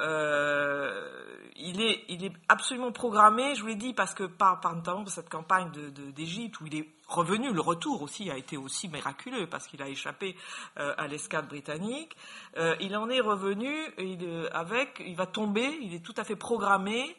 il, 1.56 1.80
est, 1.82 2.04
il 2.08 2.24
est 2.24 2.32
absolument 2.48 2.92
programmé, 2.92 3.54
je 3.54 3.60
vous 3.60 3.68
l'ai 3.68 3.74
dit, 3.76 3.94
parce 3.94 4.14
que 4.14 4.24
par, 4.24 4.60
par 4.60 4.74
notamment 4.74 5.06
cette 5.06 5.28
campagne 5.28 5.70
d'Égypte, 6.14 6.60
où 6.60 6.66
il 6.66 6.76
est 6.76 6.88
revenu. 7.12 7.52
Le 7.52 7.60
retour 7.60 8.02
aussi 8.02 8.30
a 8.30 8.36
été 8.36 8.56
aussi 8.56 8.88
miraculeux 8.88 9.46
parce 9.46 9.66
qu'il 9.66 9.82
a 9.82 9.88
échappé 9.88 10.36
euh, 10.78 10.94
à 10.96 11.06
l'escadre 11.06 11.48
britannique. 11.48 12.16
Euh, 12.56 12.76
il 12.80 12.96
en 12.96 13.08
est 13.08 13.20
revenu 13.20 13.72
il, 13.98 14.24
euh, 14.24 14.48
avec, 14.52 15.02
il 15.04 15.16
va 15.16 15.26
tomber, 15.26 15.78
il 15.80 15.94
est 15.94 16.04
tout 16.04 16.14
à 16.16 16.24
fait 16.24 16.36
programmé 16.36 17.16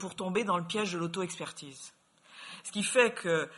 pour 0.00 0.14
tomber 0.14 0.44
dans 0.44 0.58
le 0.58 0.64
piège 0.64 0.92
de 0.92 0.98
l'auto-expertise. 0.98 1.94
Ce 2.62 2.70
qui 2.72 2.82
fait 2.82 3.14
que 3.14 3.48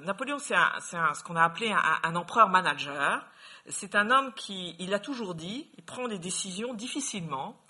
Napoléon, 0.00 0.38
c'est 0.38 0.54
ce 0.54 1.22
qu'on 1.22 1.36
a 1.36 1.42
appelé 1.42 1.70
un, 1.70 1.82
un 2.02 2.16
empereur 2.16 2.48
manager. 2.48 3.22
C'est 3.68 3.94
un 3.94 4.10
homme 4.10 4.32
qui, 4.32 4.74
il 4.78 4.94
a 4.94 4.98
toujours 4.98 5.34
dit, 5.34 5.68
il 5.76 5.84
prend 5.84 6.08
des 6.08 6.18
décisions 6.18 6.72
difficilement, 6.72 7.60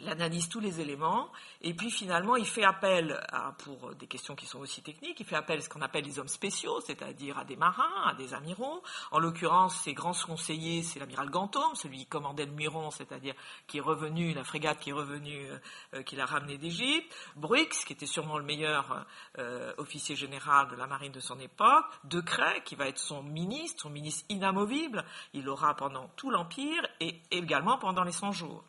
il 0.00 0.08
analyse 0.08 0.48
tous 0.48 0.60
les 0.60 0.80
éléments, 0.80 1.30
et 1.62 1.74
puis 1.74 1.90
finalement 1.90 2.36
il 2.36 2.46
fait 2.46 2.64
appel, 2.64 3.20
à, 3.32 3.52
pour 3.58 3.94
des 3.94 4.06
questions 4.06 4.34
qui 4.34 4.46
sont 4.46 4.60
aussi 4.60 4.82
techniques, 4.82 5.18
il 5.20 5.26
fait 5.26 5.36
appel 5.36 5.58
à 5.58 5.62
ce 5.62 5.68
qu'on 5.68 5.82
appelle 5.82 6.04
les 6.04 6.18
hommes 6.18 6.28
spéciaux, 6.28 6.80
c'est-à-dire 6.80 7.38
à 7.38 7.44
des 7.44 7.56
marins, 7.56 8.02
à 8.04 8.14
des 8.14 8.34
amiraux. 8.34 8.82
En 9.10 9.18
l'occurrence, 9.18 9.76
ses 9.80 9.94
grands 9.94 10.12
conseillers, 10.12 10.82
c'est 10.82 10.98
l'amiral 10.98 11.30
Gantôme, 11.30 11.74
celui 11.74 11.98
qui 11.98 12.06
commandait 12.06 12.46
le 12.46 12.52
Miron, 12.52 12.90
c'est-à-dire 12.90 13.34
qui 13.66 13.78
est 13.78 13.82
revenu, 13.82 14.34
la 14.34 14.44
frégate 14.44 14.78
qui 14.78 14.90
est 14.90 14.94
revenue, 14.94 15.46
euh, 15.50 15.58
euh, 15.94 16.02
qui 16.02 16.16
l'a 16.16 16.26
ramené 16.26 16.58
d'Égypte. 16.58 17.12
Bruix, 17.36 17.68
qui 17.68 17.92
était 17.92 18.06
sûrement 18.06 18.38
le 18.38 18.44
meilleur 18.44 19.06
euh, 19.38 19.72
officier 19.78 20.16
général 20.16 20.68
de 20.68 20.76
la 20.76 20.86
marine 20.86 21.12
de 21.12 21.20
son 21.20 21.38
époque. 21.38 21.86
Decret, 22.04 22.62
qui 22.64 22.74
va 22.74 22.88
être 22.88 22.98
son 22.98 23.22
ministre, 23.22 23.82
son 23.82 23.90
ministre 23.90 24.24
inamovible, 24.28 25.04
il 25.32 25.44
l'aura 25.44 25.74
pendant 25.74 26.08
tout 26.16 26.30
l'Empire 26.30 26.86
et 27.00 27.20
également 27.30 27.78
pendant 27.78 28.04
les 28.04 28.12
100 28.12 28.32
jours. 28.32 28.64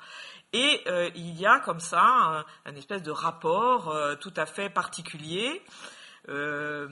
Et 0.54 0.82
euh, 0.88 1.10
il 1.16 1.40
y 1.40 1.46
a 1.46 1.60
comme 1.60 1.80
ça 1.80 2.46
un, 2.66 2.76
espèce 2.76 3.04
de 3.04 3.12
rapport 3.12 3.90
euh, 3.90 4.16
tout 4.16 4.34
à 4.36 4.46
fait 4.46 4.70
particulier. 4.70 5.62
Euh, 6.28 6.88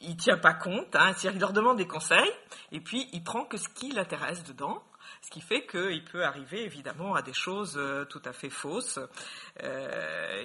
il 0.00 0.16
tient 0.16 0.38
pas 0.38 0.54
compte, 0.54 0.94
hein, 0.96 1.12
il 1.24 1.38
leur 1.38 1.52
demande 1.52 1.76
des 1.76 1.86
conseils, 1.86 2.32
et 2.72 2.80
puis 2.80 3.08
il 3.12 3.22
prend 3.22 3.44
que 3.44 3.56
ce 3.56 3.68
qui 3.68 3.92
l'intéresse 3.92 4.42
dedans, 4.44 4.82
ce 5.20 5.30
qui 5.30 5.40
fait 5.40 5.66
qu'il 5.66 6.04
peut 6.04 6.24
arriver 6.24 6.64
évidemment 6.64 7.14
à 7.14 7.22
des 7.22 7.34
choses 7.34 7.76
euh, 7.76 8.04
tout 8.06 8.22
à 8.24 8.32
fait 8.32 8.50
fausses. 8.50 8.98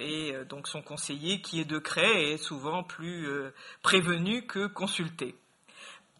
et 0.00 0.34
donc 0.48 0.68
son 0.68 0.82
conseiller, 0.82 1.40
qui 1.40 1.60
est 1.60 1.64
de 1.64 1.78
craie, 1.78 2.32
est 2.32 2.38
souvent 2.38 2.82
plus 2.82 3.28
prévenu 3.82 4.46
que 4.46 4.66
consulté. 4.66 5.36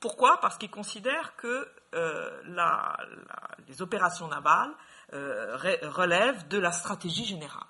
Pourquoi? 0.01 0.40
Parce 0.40 0.57
qu'il 0.57 0.70
considère 0.70 1.37
que 1.37 1.68
les 3.68 3.83
opérations 3.83 4.29
navales 4.29 4.74
relève 5.12 6.48
de 6.48 6.58
la 6.58 6.72
stratégie 6.72 7.24
générale. 7.24 7.64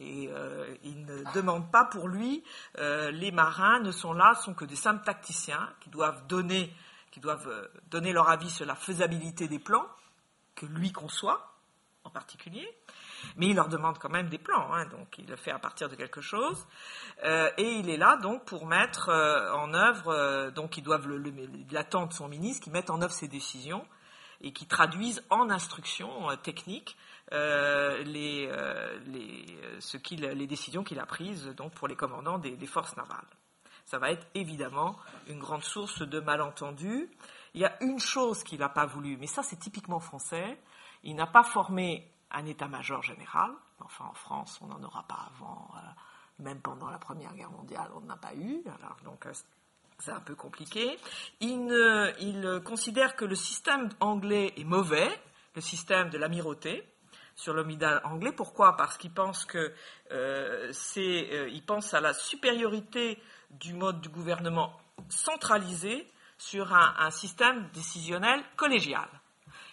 Et 0.00 0.28
euh, 0.28 0.76
il 0.84 1.04
ne 1.06 1.24
demande 1.34 1.72
pas 1.72 1.84
pour 1.84 2.06
lui, 2.06 2.44
euh, 2.78 3.10
les 3.10 3.32
marins 3.32 3.80
ne 3.80 3.90
sont 3.90 4.12
là, 4.12 4.34
sont 4.36 4.54
que 4.54 4.64
des 4.64 4.76
simples 4.76 5.04
tacticiens 5.04 5.68
qui 5.80 5.90
doivent 5.90 6.24
donner, 6.28 6.72
qui 7.10 7.18
doivent 7.18 7.68
donner 7.90 8.12
leur 8.12 8.28
avis 8.28 8.50
sur 8.50 8.64
la 8.64 8.76
faisabilité 8.76 9.48
des 9.48 9.58
plans 9.58 9.86
que 10.54 10.66
lui 10.66 10.92
conçoit 10.92 11.56
en 12.04 12.10
particulier, 12.10 12.66
mais 13.36 13.48
il 13.48 13.56
leur 13.56 13.68
demande 13.68 13.98
quand 13.98 14.08
même 14.08 14.28
des 14.28 14.38
plans, 14.38 14.72
hein, 14.72 14.86
donc 14.86 15.18
il 15.18 15.26
le 15.26 15.36
fait 15.36 15.50
à 15.50 15.58
partir 15.58 15.88
de 15.88 15.96
quelque 15.96 16.20
chose, 16.20 16.66
et 17.22 17.70
il 17.72 17.90
est 17.90 17.98
là 17.98 18.16
donc 18.16 18.46
pour 18.46 18.66
mettre 18.66 19.10
en 19.10 19.74
œuvre, 19.74 20.50
donc 20.50 20.78
ils 20.78 20.82
doivent 20.82 21.06
l'attendre 21.70 22.12
son 22.12 22.28
ministre, 22.28 22.64
qui 22.64 22.70
mette 22.70 22.88
en 22.88 23.02
œuvre 23.02 23.12
ses 23.12 23.28
décisions, 23.28 23.84
et 24.40 24.52
qui 24.52 24.66
traduisent 24.66 25.22
en 25.30 25.50
instructions 25.50 26.30
euh, 26.30 26.36
techniques 26.36 26.96
euh, 27.32 28.02
les, 28.04 28.48
euh, 28.50 28.98
les, 29.06 29.58
ce 29.80 29.96
décisions 30.46 30.84
qu'il 30.84 31.00
a 31.00 31.06
prises 31.06 31.46
donc, 31.56 31.72
pour 31.72 31.88
les 31.88 31.96
commandants 31.96 32.38
des, 32.38 32.66
forces 32.66 32.96
navales. 32.96 33.26
Ça 33.84 33.98
va 33.98 34.10
être 34.10 34.26
évidemment 34.34 34.96
une 35.28 35.38
grande 35.38 35.64
source 35.64 36.02
de 36.02 36.20
malentendus. 36.20 37.10
Il 37.54 37.60
y 37.60 37.64
a 37.64 37.82
une 37.82 37.98
chose 37.98 38.44
qu'il 38.44 38.60
n'a 38.60 38.68
pas 38.68 38.86
voulu, 38.86 39.16
mais 39.16 39.26
ça 39.26 39.42
c'est 39.42 39.58
typiquement 39.58 40.00
français, 40.00 40.58
il 41.02 41.16
n'a 41.16 41.26
pas 41.26 41.42
formé 41.42 42.10
un 42.30 42.44
état-major 42.44 43.02
général, 43.02 43.50
enfin 43.80 44.04
en 44.04 44.14
France 44.14 44.58
on 44.62 44.66
n'en 44.66 44.82
aura 44.82 45.02
pas 45.04 45.30
avant, 45.34 45.70
même 46.38 46.60
pendant 46.60 46.90
la 46.90 46.98
Première 46.98 47.34
Guerre 47.34 47.50
mondiale 47.50 47.90
on 47.94 48.00
n'en 48.00 48.14
a 48.14 48.18
pas 48.18 48.34
eu, 48.34 48.62
alors 48.66 48.98
donc 49.04 49.26
c'est 49.98 50.12
un 50.12 50.20
peu 50.20 50.34
compliqué. 50.34 50.98
Il, 51.40 52.60
considère 52.64 53.16
que 53.16 53.24
le 53.24 53.34
système 53.34 53.88
anglais 54.00 54.52
est 54.56 54.64
mauvais, 54.64 55.08
le 55.54 55.60
système 55.60 56.10
de 56.10 56.18
l'amirauté 56.18 56.84
sur 57.34 57.54
l'homidal 57.54 58.00
anglais. 58.04 58.32
Pourquoi? 58.32 58.76
Parce 58.76 58.96
qu'il 58.98 59.12
pense 59.12 59.44
que 59.44 59.72
euh, 60.10 60.72
euh, 60.96 61.60
pense 61.66 61.94
à 61.94 62.00
la 62.00 62.12
supériorité 62.12 63.20
du 63.50 63.74
mode 63.74 64.00
du 64.00 64.08
gouvernement 64.08 64.76
centralisé 65.08 66.06
sur 66.36 66.72
un, 66.72 67.10
système 67.10 67.68
décisionnel 67.72 68.40
collégial. 68.56 69.08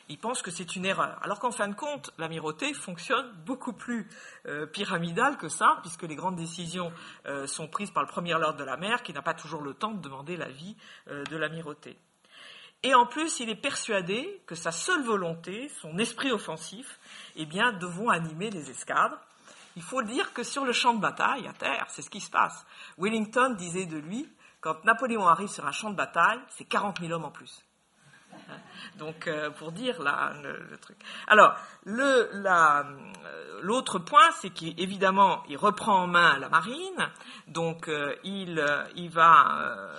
Il 0.10 0.18
pense 0.18 0.42
que 0.42 0.52
c'est 0.52 0.76
une 0.76 0.86
erreur. 0.86 1.18
Alors 1.24 1.40
qu'en 1.40 1.52
fin 1.52 1.68
de 1.68 1.76
compte, 1.76 2.12
l'amirauté 2.18 2.74
fonctionne 2.74 3.32
beaucoup 3.46 3.74
plus 3.74 4.08
euh, 4.46 4.66
pyramidal 4.66 5.38
que 5.38 5.50
ça, 5.50 5.80
puisque 5.82 6.04
les 6.04 6.16
grandes 6.16 6.36
décisions 6.36 6.92
euh, 7.26 7.48
sont 7.48 7.68
prises 7.68 7.92
par 7.92 8.04
le 8.04 8.10
premier 8.10 8.36
ordre 8.36 8.58
de 8.58 8.64
la 8.64 8.78
mer, 8.78 9.04
qui 9.04 9.14
n'a 9.14 9.22
pas 9.22 9.34
toujours 9.34 9.62
le 9.62 9.74
temps 9.74 9.92
de 9.92 10.02
demander 10.02 10.38
l'avis 10.38 10.76
euh, 11.10 11.24
de 11.26 11.38
l'amirauté. 11.38 11.98
Et 12.84 12.94
en 12.94 13.08
plus, 13.08 13.40
il 13.40 13.50
est 13.50 13.56
persuadé 13.56 14.42
que 14.46 14.54
sa 14.54 14.72
seule 14.72 15.02
volonté, 15.04 15.70
son 15.82 15.98
esprit 15.98 16.32
offensif, 16.32 17.00
eh 17.36 17.46
bien, 17.46 17.72
devront 17.74 18.10
animer 18.10 18.52
les 18.52 18.70
escadres. 18.70 19.18
Il 19.76 19.82
faut 19.82 20.04
dire 20.04 20.34
que 20.34 20.44
sur 20.44 20.66
le 20.66 20.72
champ 20.72 20.94
de 20.94 21.02
bataille, 21.02 21.48
à 21.48 21.54
terre, 21.54 21.88
c'est 21.90 22.04
ce 22.04 22.10
qui 22.12 22.22
se 22.22 22.30
passe. 22.30 22.66
Wellington 23.00 23.56
disait 23.58 23.88
de 23.88 23.98
lui, 23.98 24.30
quand 24.62 24.86
Napoléon 24.86 25.28
arrive 25.28 25.50
sur 25.50 25.66
un 25.66 25.72
champ 25.72 25.90
de 25.90 25.96
bataille, 25.96 26.40
c'est 26.50 26.66
40 26.66 27.00
000 27.00 27.12
hommes 27.12 27.26
en 27.26 27.32
plus. 27.32 27.66
Donc, 28.98 29.28
euh, 29.28 29.50
pour 29.52 29.72
dire 29.72 30.02
là, 30.02 30.34
le, 30.42 30.78
truc. 30.78 30.98
Alors, 31.28 31.56
euh, 31.88 33.60
l'autre 33.62 34.00
point, 34.00 34.32
c'est 34.40 34.50
qu'évidemment, 34.50 35.44
il 35.50 35.58
reprend 35.58 36.04
en 36.04 36.08
main 36.08 36.38
la 36.40 36.50
marine. 36.50 37.12
Donc, 37.48 37.88
euh, 37.88 38.16
il, 38.24 38.64
il 38.96 39.10
va 39.10 39.94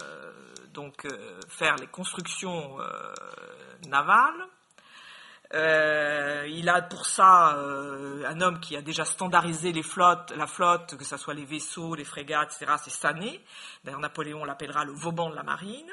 donc 0.72 1.06
faire 1.48 1.76
les 1.76 1.86
constructions 1.86 2.76
navales. 3.88 4.46
il 5.54 6.68
a 6.68 6.82
pour 6.82 7.06
ça 7.06 7.56
un 7.56 8.40
homme 8.42 8.60
qui 8.60 8.76
a 8.76 8.82
déjà 8.82 9.06
standardisé 9.06 9.72
les 9.72 9.82
flottes, 9.82 10.34
la 10.36 10.46
flotte, 10.46 10.96
que 10.96 11.04
ce 11.04 11.16
soit 11.16 11.32
les 11.32 11.46
vaisseaux, 11.46 11.94
les 11.94 12.04
frégates, 12.04 12.52
etc. 12.54 12.74
C'est 12.84 12.90
Sané. 12.90 13.42
D'ailleurs, 13.84 14.00
Napoléon 14.00 14.44
l'appellera 14.44 14.84
le 14.84 14.92
Vauban 14.92 15.30
de 15.30 15.34
la 15.34 15.44
marine. 15.44 15.90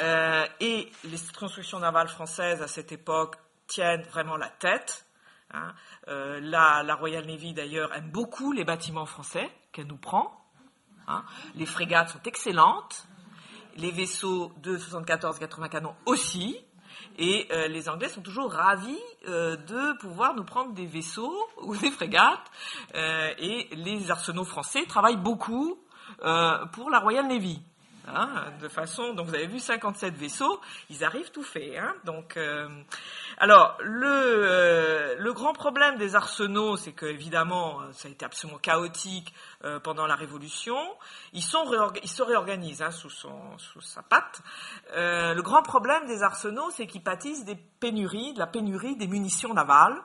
Euh, 0.00 0.46
et 0.60 0.90
les 1.04 1.18
constructions 1.38 1.78
navales 1.78 2.08
françaises 2.08 2.62
à 2.62 2.68
cette 2.68 2.92
époque 2.92 3.36
tiennent 3.66 4.02
vraiment 4.02 4.36
la 4.36 4.48
tête. 4.48 5.06
Hein. 5.52 5.72
Euh, 6.08 6.40
la, 6.40 6.94
Royal 6.94 7.26
Navy 7.26 7.52
d'ailleurs 7.52 7.92
aime 7.94 8.10
beaucoup 8.10 8.52
les 8.52 8.64
bâtiments 8.64 9.06
français 9.06 9.50
qu'elle 9.72 9.88
nous 9.88 9.98
prend. 9.98 10.44
Hein. 11.06 11.24
Les 11.54 11.66
frégates 11.66 12.10
sont 12.10 12.22
excellentes, 12.24 13.06
les 13.76 13.90
vaisseaux 13.90 14.52
de 14.62 14.78
74-80 14.78 15.68
canons 15.68 15.96
aussi, 16.06 16.56
et 17.18 17.46
euh, 17.52 17.68
les 17.68 17.88
Anglais 17.88 18.08
sont 18.08 18.22
toujours 18.22 18.52
ravis 18.52 18.98
de 19.26 19.98
pouvoir 19.98 20.34
nous 20.34 20.44
prendre 20.44 20.72
des 20.72 20.86
vaisseaux 20.86 21.36
ou 21.62 21.76
des 21.76 21.90
frégates, 21.90 22.50
et 22.94 23.68
les 23.72 24.10
arsenaux 24.10 24.44
français 24.44 24.86
travaillent 24.86 25.16
beaucoup 25.16 25.78
pour 26.72 26.90
la 26.90 26.98
Royal 27.00 27.26
Navy. 27.26 27.62
Hein, 28.14 28.52
de 28.60 28.68
façon, 28.68 29.14
donc 29.14 29.28
vous 29.28 29.34
avez 29.34 29.46
vu 29.46 29.60
57 29.60 30.14
vaisseaux, 30.14 30.60
ils 30.88 31.04
arrivent 31.04 31.30
tout 31.30 31.42
faits. 31.42 31.76
Hein, 31.78 31.94
donc, 32.04 32.36
euh, 32.36 32.68
alors 33.38 33.76
le, 33.80 34.06
euh, 34.08 35.14
le 35.18 35.32
grand 35.32 35.52
problème 35.52 35.96
des 35.96 36.16
arsenaux, 36.16 36.76
c'est 36.76 36.92
que 36.92 37.06
évidemment, 37.06 37.80
ça 37.92 38.08
a 38.08 38.10
été 38.10 38.24
absolument 38.24 38.58
chaotique 38.58 39.32
euh, 39.64 39.78
pendant 39.78 40.06
la 40.06 40.16
Révolution. 40.16 40.78
Ils, 41.32 41.42
sont 41.42 41.64
ils 42.02 42.10
se 42.10 42.22
réorganisent 42.22 42.82
hein, 42.82 42.90
sous, 42.90 43.10
son, 43.10 43.56
sous 43.58 43.80
sa 43.80 44.02
patte. 44.02 44.42
le 44.94 45.40
grand 45.40 45.62
problème 45.62 46.06
des 46.06 46.22
arsenaux, 46.22 46.70
c'est 46.70 46.86
qu'ils 46.86 47.02
pâtissent 47.02 47.44
des 47.44 47.56
pénuries, 47.56 48.34
de 48.34 48.38
la 48.38 48.46
pénurie 48.46 48.96
des 48.96 49.06
munitions 49.06 49.54
navales. 49.54 50.00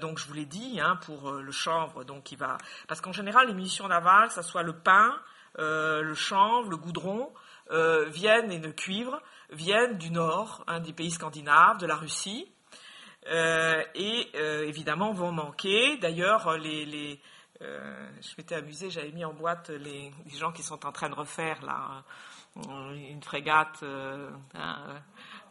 donc 0.00 0.18
je 0.18 0.26
vous 0.26 0.34
l'ai 0.34 0.46
dit 0.46 0.80
hein, 0.80 0.96
pour 1.06 1.32
le 1.32 1.52
chanvre, 1.52 2.04
donc 2.04 2.32
il 2.32 2.38
va 2.38 2.58
parce 2.88 3.00
qu'en 3.00 3.12
général 3.12 3.46
les 3.46 3.54
munitions 3.54 3.86
navales, 3.86 4.30
ça 4.30 4.42
soit 4.42 4.62
le 4.62 4.72
pain, 4.72 5.14
le 5.58 6.14
chanvre, 6.14 6.70
le 6.70 6.76
goudron, 6.76 7.30
euh, 7.70 8.06
viennent 8.06 8.50
et 8.50 8.58
le 8.58 8.72
cuivre 8.72 9.20
viennent 9.50 9.98
du 9.98 10.10
nord, 10.10 10.64
un 10.66 10.80
des 10.80 10.94
pays 10.94 11.10
scandinaves, 11.10 11.78
de 11.78 11.86
la 11.86 11.96
Russie, 11.96 12.50
euh, 13.30 13.82
et 13.94 14.30
évidemment 14.66 15.12
vont 15.12 15.32
manquer. 15.32 15.98
D'ailleurs, 15.98 16.58
je 16.60 18.34
m'étais 18.38 18.54
amusé, 18.54 18.88
j'avais 18.90 19.12
mis 19.12 19.24
en 19.24 19.34
boîte 19.34 19.68
les, 19.70 20.12
gens 20.38 20.52
qui 20.52 20.62
sont 20.62 20.86
en 20.86 20.92
train 20.92 21.10
de 21.10 21.14
refaire 21.14 21.62
là, 21.62 22.04
une 22.94 23.22
frégate. 23.22 23.84
Hein, 24.54 25.02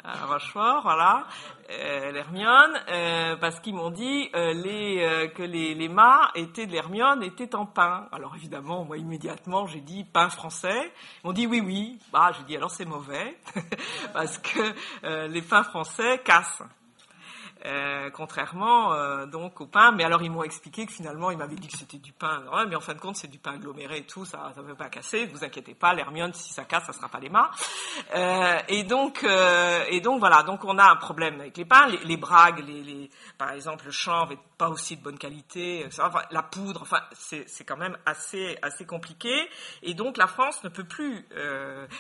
à 0.08 0.26
Rochefort, 0.26 0.82
voilà, 0.84 1.28
euh, 1.70 2.12
l'Hermione, 2.12 2.80
euh, 2.90 3.36
parce 3.36 3.60
qu'ils 3.60 3.76
m'ont 3.76 3.92
dit 3.92 4.30
euh, 4.36 4.54
les, 4.54 5.04
euh, 5.04 5.28
que 5.28 5.44
les, 5.44 5.76
les 5.76 5.90
mâts 5.90 6.32
étaient 6.36 6.66
de 6.66 6.72
l'Hermione 6.72 7.24
étaient 7.24 7.54
en 7.56 7.66
pain. 7.66 8.08
Alors 8.14 8.36
évidemment, 8.36 8.86
moi 8.86 8.98
immédiatement, 8.98 9.68
j'ai 9.68 9.82
dit 9.82 10.06
pain 10.06 10.30
français. 10.30 10.92
Ils 11.24 11.28
m'ont 11.28 11.34
dit 11.34 11.46
oui, 11.46 11.60
oui. 11.60 12.00
Bah, 12.14 12.32
j'ai 12.38 12.44
dit 12.46 12.56
alors 12.56 12.72
c'est 12.72 12.86
mauvais, 12.86 13.38
parce 14.14 14.38
que 14.38 15.28
les 15.28 15.42
pains 15.42 15.64
français 15.64 16.22
cassent. 16.24 16.64
Euh, 17.68 18.10
contrairement 18.12 18.94
euh, 18.94 19.26
donc 19.26 19.60
au 19.60 19.66
pain. 19.66 19.92
Mais 19.92 20.04
alors 20.04 20.22
ils 20.24 20.32
m'ont 20.32 20.44
expliqué 20.44 20.86
que 20.86 20.92
finalement 20.92 21.32
ils 21.32 21.38
m'avaient 21.38 21.56
dit 21.56 21.68
que 21.68 21.78
c'était 21.78 21.98
du 21.98 22.14
pain, 22.14 22.44
mais 22.70 22.76
en 22.76 22.80
fin 22.80 22.94
de 22.94 23.00
compte 23.00 23.18
c'est 23.18 23.28
du 23.28 23.40
pain 23.40 23.54
aggloméré 23.54 23.98
et 23.98 24.04
tout, 24.04 24.24
ça 24.26 24.54
ne 24.56 24.62
veut 24.62 24.76
pas 24.76 24.90
casser. 24.90 25.26
Vous 25.26 25.44
inquiétez 25.44 25.74
pas, 25.74 25.94
l'hermione 25.94 26.34
si 26.34 26.54
ça 26.54 26.64
casse, 26.64 26.86
ça 26.86 26.94
sera 26.94 27.10
pas 27.10 27.20
les 27.20 27.30
mâts. 27.30 27.52
Euh, 28.16 28.60
et 28.70 28.84
donc 28.84 29.26
et 29.90 30.02
donc 30.02 30.20
voilà, 30.20 30.44
donc 30.44 30.64
on 30.64 30.78
a 30.78 30.90
un 30.90 30.96
problème 30.96 31.42
avec 31.42 31.58
les 31.58 31.66
pains, 31.66 31.88
les, 31.88 32.18
bragues, 32.18 32.64
les, 32.66 32.82
les, 32.84 33.10
par 33.38 33.52
exemple 33.52 33.86
le 33.86 33.92
chanvre 33.92 34.34
pas 34.58 34.70
aussi 34.70 34.98
de 34.98 35.04
bonne 35.04 35.18
qualité, 35.18 35.86
enfin, 35.86 36.12
la 36.32 36.44
poudre, 36.44 36.82
enfin 36.82 37.02
c'est 37.14 37.66
quand 37.66 37.78
même 37.78 37.98
assez 38.06 38.58
assez 38.62 38.86
compliqué. 38.86 39.50
Et 39.84 39.94
donc 39.94 40.18
la 40.18 40.28
France 40.28 40.64
ne 40.64 40.70
peut 40.70 40.84
plus. 40.84 41.28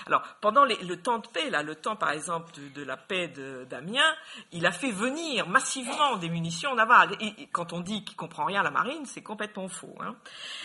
alors 0.06 0.24
pendant 0.42 0.66
le 0.66 0.96
temps 0.96 1.20
de 1.20 1.28
paix 1.28 1.50
là, 1.50 1.64
le 1.64 1.76
temps 1.76 1.96
par 1.96 2.12
exemple 2.12 2.52
de, 2.76 2.84
la 2.84 2.98
paix 2.98 3.28
d'Amiens, 3.70 4.16
il 4.52 4.66
a 4.66 4.72
fait 4.72 4.92
venir 4.92 5.48
massivement 5.48 6.18
des 6.18 6.30
munitions 6.30 6.76
navales. 6.76 7.16
Et, 7.20 7.48
quand 7.52 7.74
on 7.74 7.82
dit 7.82 8.04
qu'il 8.04 8.16
comprend 8.16 8.46
rien 8.46 8.62
à 8.62 8.64
la 8.64 8.72
marine, 8.72 9.06
c'est 9.06 9.24
complètement 9.24 9.68
faux. 9.68 9.96
Hein. 10.00 10.16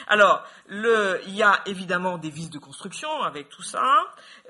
Alors, 0.09 0.45
il 0.69 1.35
y 1.35 1.43
a 1.43 1.61
évidemment 1.67 2.19
des 2.19 2.31
vices 2.31 2.51
de 2.51 2.59
construction 2.59 3.23
avec 3.23 3.49
tout 3.49 3.63
ça, 3.63 3.85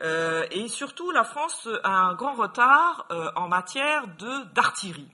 euh, 0.02 0.46
et 0.50 0.68
surtout 0.68 1.11
la 1.11 1.24
France 1.24 1.68
a 1.85 1.90
un 1.90 2.14
grand 2.14 2.35
retard 2.35 3.07
euh, 3.11 3.31
en 3.37 3.48
matière 3.48 4.05
d'artillerie. 4.55 5.09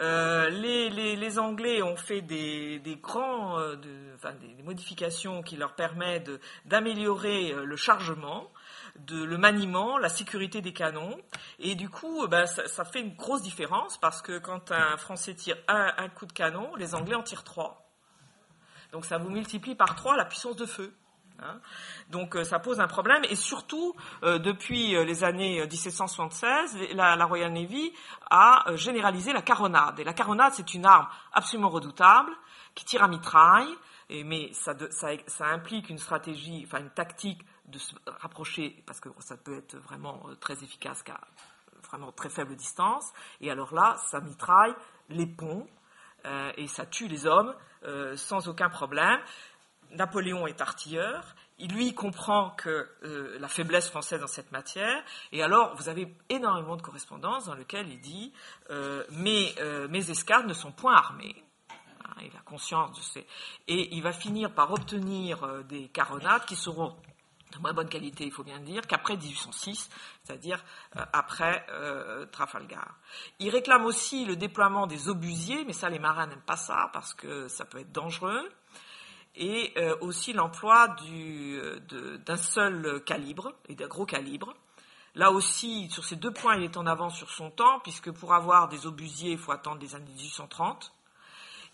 Euh, 0.00 0.48
les, 0.48 1.38
Anglais 1.38 1.82
ont 1.82 1.96
fait 1.96 2.22
des, 2.22 2.98
grands, 3.02 3.58
de, 3.58 4.14
enfin, 4.14 4.32
des, 4.32 4.62
modifications 4.62 5.42
qui 5.42 5.56
leur 5.56 5.74
permettent 5.74 6.30
d'améliorer 6.64 7.54
le 7.64 7.76
chargement 7.76 8.50
le 9.08 9.36
maniement, 9.36 9.98
la 9.98 10.08
sécurité 10.08 10.60
des 10.60 10.72
canons. 10.72 11.16
Et 11.58 11.74
du 11.74 11.88
coup, 11.88 12.26
ben, 12.28 12.46
ça, 12.46 12.84
fait 12.84 13.00
une 13.00 13.14
grosse 13.14 13.42
différence 13.42 13.98
parce 13.98 14.22
que 14.22 14.38
quand 14.38 14.72
un 14.72 14.96
Français 14.96 15.34
tire 15.34 15.56
un, 15.68 16.08
coup 16.08 16.26
de 16.26 16.32
canon, 16.32 16.74
les 16.76 16.94
Anglais 16.94 17.14
en 17.14 17.22
tirent 17.22 17.44
trois. 17.44 17.90
Donc 18.92 19.04
ça 19.04 19.18
vous 19.18 19.30
multiplie 19.30 19.74
par 19.74 19.94
trois 19.94 20.16
la 20.16 20.24
puissance 20.24 20.56
de 20.56 20.66
feu. 20.66 20.92
Hein. 21.42 21.60
Donc 22.10 22.36
euh, 22.36 22.44
ça 22.44 22.58
pose 22.58 22.80
un 22.80 22.86
problème 22.86 23.22
et 23.28 23.36
surtout 23.36 23.94
euh, 24.22 24.38
depuis 24.38 24.94
euh, 24.94 25.04
les 25.04 25.24
années 25.24 25.66
1776, 25.66 26.76
la, 26.92 27.24
Royal 27.24 27.52
Navy 27.52 27.92
a 28.30 28.64
généralisé 28.74 29.32
la 29.32 29.42
caronade. 29.42 29.98
Et 30.00 30.04
la 30.04 30.12
caronade 30.12 30.52
c'est 30.54 30.74
une 30.74 30.84
arme 30.86 31.08
absolument 31.32 31.70
redoutable 31.70 32.32
qui 32.74 32.84
tire 32.84 33.02
à 33.02 33.08
mitraille, 33.08 33.74
mais 34.10 34.52
ça, 34.52 34.74
implique 35.40 35.88
une 35.88 35.98
stratégie, 35.98 36.64
enfin 36.66 36.80
une 36.80 36.90
tactique 36.90 37.44
de 37.66 37.78
se 37.78 37.94
rapprocher, 38.06 38.82
parce 38.86 39.00
que 39.00 39.08
ça 39.18 39.36
peut 39.36 39.58
être 39.58 39.76
vraiment 39.76 40.22
très 40.40 40.54
efficace 40.64 41.02
qu'à 41.02 41.20
vraiment 41.88 42.12
très 42.12 42.28
faible 42.28 42.54
distance. 42.56 43.12
Et 43.40 43.50
alors 43.50 43.74
là, 43.74 43.96
ça 44.10 44.20
mitraille 44.20 44.74
les 45.08 45.26
ponts 45.26 45.68
et 46.56 46.66
ça 46.68 46.86
tue 46.86 47.08
les 47.08 47.26
hommes 47.26 47.54
sans 48.16 48.48
aucun 48.48 48.68
problème. 48.68 49.18
Napoléon 49.92 50.46
est 50.46 50.60
artilleur. 50.60 51.34
Il 51.58 51.72
lui 51.72 51.94
comprend 51.94 52.50
que 52.50 52.88
la 53.38 53.48
faiblesse 53.48 53.88
française 53.88 54.20
dans 54.20 54.26
cette 54.26 54.50
matière, 54.50 55.02
et 55.30 55.42
alors 55.42 55.76
vous 55.76 55.90
avez 55.90 56.14
énormément 56.30 56.76
de 56.76 56.80
correspondances 56.80 57.44
dans 57.44 57.54
lesquelles 57.54 57.86
il 57.86 58.00
dit 58.00 58.32
mes, 59.10 59.54
mes 59.90 60.10
escadres 60.10 60.48
ne 60.48 60.54
sont 60.54 60.72
point 60.72 60.94
armées 60.94 61.36
hein, 61.70 62.14
il 62.22 62.34
a 62.34 62.40
conscience 62.46 62.96
de 62.96 63.02
ces. 63.02 63.26
Et 63.68 63.94
il 63.94 64.02
va 64.02 64.12
finir 64.12 64.54
par 64.54 64.72
obtenir 64.72 65.64
des 65.64 65.88
caronades 65.88 66.46
qui 66.46 66.56
seront 66.56 66.96
de 67.52 67.58
moins 67.58 67.72
bonne 67.72 67.88
qualité, 67.88 68.24
il 68.24 68.32
faut 68.32 68.44
bien 68.44 68.58
le 68.58 68.64
dire, 68.64 68.86
qu'après 68.86 69.16
1806, 69.16 69.90
c'est-à-dire 70.22 70.62
euh, 70.96 71.04
après 71.12 71.66
euh, 71.70 72.26
Trafalgar. 72.26 72.96
Il 73.38 73.50
réclame 73.50 73.84
aussi 73.84 74.24
le 74.24 74.36
déploiement 74.36 74.86
des 74.86 75.08
obusiers, 75.08 75.64
mais 75.64 75.72
ça 75.72 75.88
les 75.88 75.98
marins 75.98 76.26
n'aiment 76.26 76.42
pas 76.42 76.56
ça 76.56 76.90
parce 76.92 77.14
que 77.14 77.48
ça 77.48 77.64
peut 77.64 77.78
être 77.78 77.92
dangereux, 77.92 78.48
et 79.36 79.72
euh, 79.76 79.96
aussi 80.00 80.32
l'emploi 80.32 80.96
d'un 82.26 82.36
seul 82.36 83.02
calibre 83.04 83.54
et 83.68 83.74
d'un 83.74 83.88
gros 83.88 84.06
calibre. 84.06 84.54
Là 85.14 85.32
aussi, 85.32 85.90
sur 85.90 86.04
ces 86.04 86.16
deux 86.16 86.32
points, 86.32 86.56
il 86.56 86.64
est 86.64 86.76
en 86.76 86.86
avance 86.86 87.16
sur 87.16 87.30
son 87.30 87.50
temps, 87.50 87.80
puisque 87.80 88.10
pour 88.12 88.32
avoir 88.32 88.68
des 88.68 88.86
obusiers, 88.86 89.32
il 89.32 89.38
faut 89.38 89.52
attendre 89.52 89.80
les 89.80 89.94
années 89.94 90.12
1830, 90.12 90.92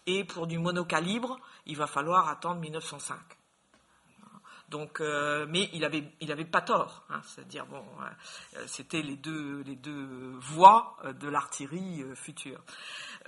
et 0.07 0.25
pour 0.25 0.47
du 0.47 0.59
monocalibre, 0.59 1.39
il 1.67 1.77
va 1.77 1.87
falloir 1.87 2.29
attendre 2.29 2.61
1905. 2.61 3.19
Donc, 4.69 5.01
mais 5.01 5.71
il 5.73 5.85
avait, 5.85 6.05
il 6.21 6.33
avait 6.33 6.45
pas 6.45 6.61
tort. 6.61 7.05
Hein. 7.11 7.21
C'est-à-dire, 7.25 7.67
bon, 7.67 7.85
c'était 8.67 9.03
les 9.03 9.17
deux, 9.17 9.63
les 9.63 9.77
deux 9.77 10.35
voies 10.41 10.97
de 11.21 11.29
l'artillerie 11.29 12.05
future. 12.15 12.61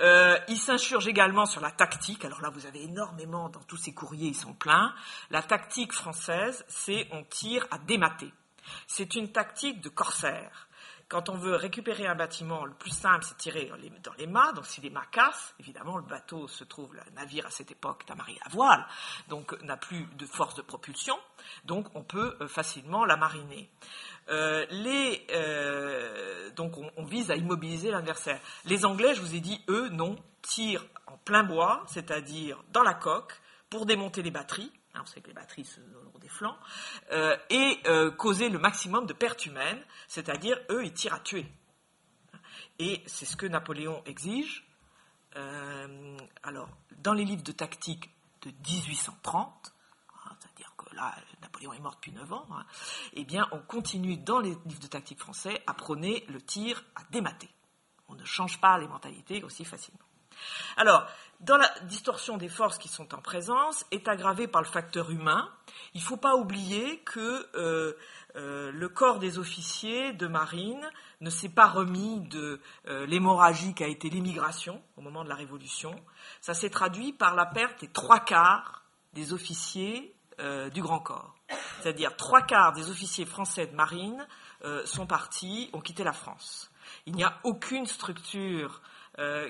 il 0.00 0.58
s'insurge 0.58 1.06
également 1.06 1.46
sur 1.46 1.60
la 1.60 1.70
tactique. 1.70 2.24
Alors 2.24 2.40
là, 2.40 2.50
vous 2.50 2.66
avez 2.66 2.82
énormément 2.82 3.48
dans 3.48 3.62
tous 3.62 3.76
ces 3.76 3.94
courriers, 3.94 4.28
ils 4.28 4.34
sont 4.34 4.54
pleins. 4.54 4.94
La 5.30 5.42
tactique 5.42 5.92
française, 5.92 6.64
c'est 6.68 7.08
on 7.12 7.24
tire 7.24 7.66
à 7.70 7.78
démater. 7.78 8.32
C'est 8.86 9.14
une 9.14 9.32
tactique 9.32 9.80
de 9.80 9.88
corsaire. 9.88 10.67
Quand 11.08 11.30
on 11.30 11.36
veut 11.36 11.56
récupérer 11.56 12.06
un 12.06 12.14
bâtiment, 12.14 12.66
le 12.66 12.74
plus 12.74 12.90
simple, 12.90 13.24
c'est 13.26 13.36
tirer 13.38 13.72
dans 14.02 14.12
les 14.18 14.26
mâts. 14.26 14.52
Donc, 14.52 14.66
si 14.66 14.82
les 14.82 14.90
mâts 14.90 15.06
cassent, 15.10 15.54
évidemment, 15.58 15.96
le 15.96 16.02
bateau 16.02 16.46
se 16.48 16.64
trouve, 16.64 16.94
le 16.94 17.00
navire 17.14 17.46
à 17.46 17.50
cette 17.50 17.70
époque 17.70 18.04
est 18.06 18.12
amarré 18.12 18.36
à 18.44 18.50
voile, 18.50 18.84
donc 19.28 19.58
n'a 19.62 19.78
plus 19.78 20.04
de 20.18 20.26
force 20.26 20.54
de 20.54 20.60
propulsion. 20.60 21.16
Donc, 21.64 21.86
on 21.94 22.02
peut 22.02 22.36
euh, 22.42 22.48
facilement 22.48 23.06
la 23.06 23.16
mariner. 23.16 23.70
Euh, 24.28 24.66
euh, 25.30 26.50
donc, 26.50 26.74
on, 26.76 27.04
vise 27.04 27.30
à 27.30 27.36
immobiliser 27.36 27.90
l'adversaire. 27.90 28.40
Les 28.66 28.84
Anglais, 28.84 29.14
je 29.14 29.22
vous 29.22 29.34
ai 29.34 29.40
dit, 29.40 29.64
eux, 29.68 29.88
non, 29.88 30.16
tirent 30.42 30.84
en 31.06 31.16
plein 31.16 31.42
bois, 31.42 31.84
c'est-à-dire 31.86 32.62
dans 32.70 32.82
la 32.82 32.92
coque, 32.92 33.40
pour 33.70 33.86
démonter 33.86 34.20
les 34.20 34.30
batteries. 34.30 34.72
On 35.00 35.06
sait 35.06 35.20
que 35.22 35.28
les 35.28 35.34
batteries 35.34 35.64
euh, 37.12 37.36
et 37.50 37.80
euh, 37.86 38.10
causer 38.10 38.48
le 38.48 38.58
maximum 38.58 39.06
de 39.06 39.12
pertes 39.12 39.46
humaines, 39.46 39.82
c'est-à-dire 40.06 40.58
eux, 40.70 40.84
ils 40.84 40.92
tirent 40.92 41.14
à 41.14 41.20
tuer. 41.20 41.46
Et 42.78 43.02
c'est 43.06 43.26
ce 43.26 43.36
que 43.36 43.46
Napoléon 43.46 44.02
exige. 44.06 44.64
Euh, 45.36 46.16
alors, 46.42 46.68
dans 46.98 47.12
les 47.12 47.24
livres 47.24 47.42
de 47.42 47.52
tactique 47.52 48.10
de 48.42 48.50
1830, 48.50 49.72
hein, 50.14 50.30
c'est-à-dire 50.38 50.72
que 50.76 50.94
là, 50.94 51.14
Napoléon 51.42 51.72
est 51.72 51.80
mort 51.80 51.96
depuis 51.96 52.12
9 52.12 52.32
ans, 52.32 52.46
hein, 52.52 52.64
eh 53.14 53.24
bien, 53.24 53.46
on 53.52 53.58
continue 53.58 54.16
dans 54.16 54.40
les 54.40 54.50
livres 54.50 54.80
de 54.80 54.86
tactique 54.86 55.18
français 55.18 55.62
à 55.66 55.74
prôner 55.74 56.24
le 56.28 56.40
tir 56.40 56.84
à 56.94 57.02
démater. 57.10 57.48
On 58.08 58.14
ne 58.14 58.24
change 58.24 58.60
pas 58.60 58.78
les 58.78 58.88
mentalités 58.88 59.42
aussi 59.42 59.64
facilement. 59.64 60.00
Alors, 60.76 61.06
dans 61.40 61.56
la 61.56 61.72
distorsion 61.84 62.36
des 62.36 62.48
forces 62.48 62.78
qui 62.78 62.88
sont 62.88 63.14
en 63.14 63.20
présence, 63.20 63.86
est 63.92 64.08
aggravée 64.08 64.48
par 64.48 64.60
le 64.60 64.66
facteur 64.66 65.10
humain. 65.10 65.48
Il 65.94 66.00
ne 66.00 66.06
faut 66.06 66.16
pas 66.16 66.34
oublier 66.34 66.98
que 67.00 67.46
euh, 67.54 67.96
euh, 68.36 68.72
le 68.72 68.88
corps 68.88 69.20
des 69.20 69.38
officiers 69.38 70.12
de 70.12 70.26
marine 70.26 70.84
ne 71.20 71.30
s'est 71.30 71.48
pas 71.48 71.66
remis 71.66 72.20
de 72.22 72.60
euh, 72.88 73.06
l'hémorragie 73.06 73.72
qui 73.74 73.84
a 73.84 73.86
été 73.86 74.10
l'immigration 74.10 74.82
au 74.96 75.00
moment 75.00 75.22
de 75.22 75.28
la 75.28 75.36
Révolution. 75.36 75.94
Ça 76.40 76.54
s'est 76.54 76.70
traduit 76.70 77.12
par 77.12 77.36
la 77.36 77.46
perte 77.46 77.80
des 77.80 77.88
trois 77.88 78.20
quarts 78.20 78.82
des 79.12 79.32
officiers 79.32 80.14
du 80.72 80.82
Grand 80.82 81.00
Corps. 81.00 81.34
C'est-à-dire 81.80 82.14
trois 82.14 82.42
quarts 82.42 82.72
des 82.72 82.90
officiers 82.90 83.26
français 83.26 83.66
de 83.66 83.74
marine 83.74 84.24
sont 84.84 85.04
partis, 85.04 85.68
ont 85.72 85.80
quitté 85.80 86.04
la 86.04 86.12
France. 86.12 86.70
Il 87.06 87.16
n'y 87.16 87.24
a 87.24 87.40
aucune 87.42 87.86
structure 87.86 88.80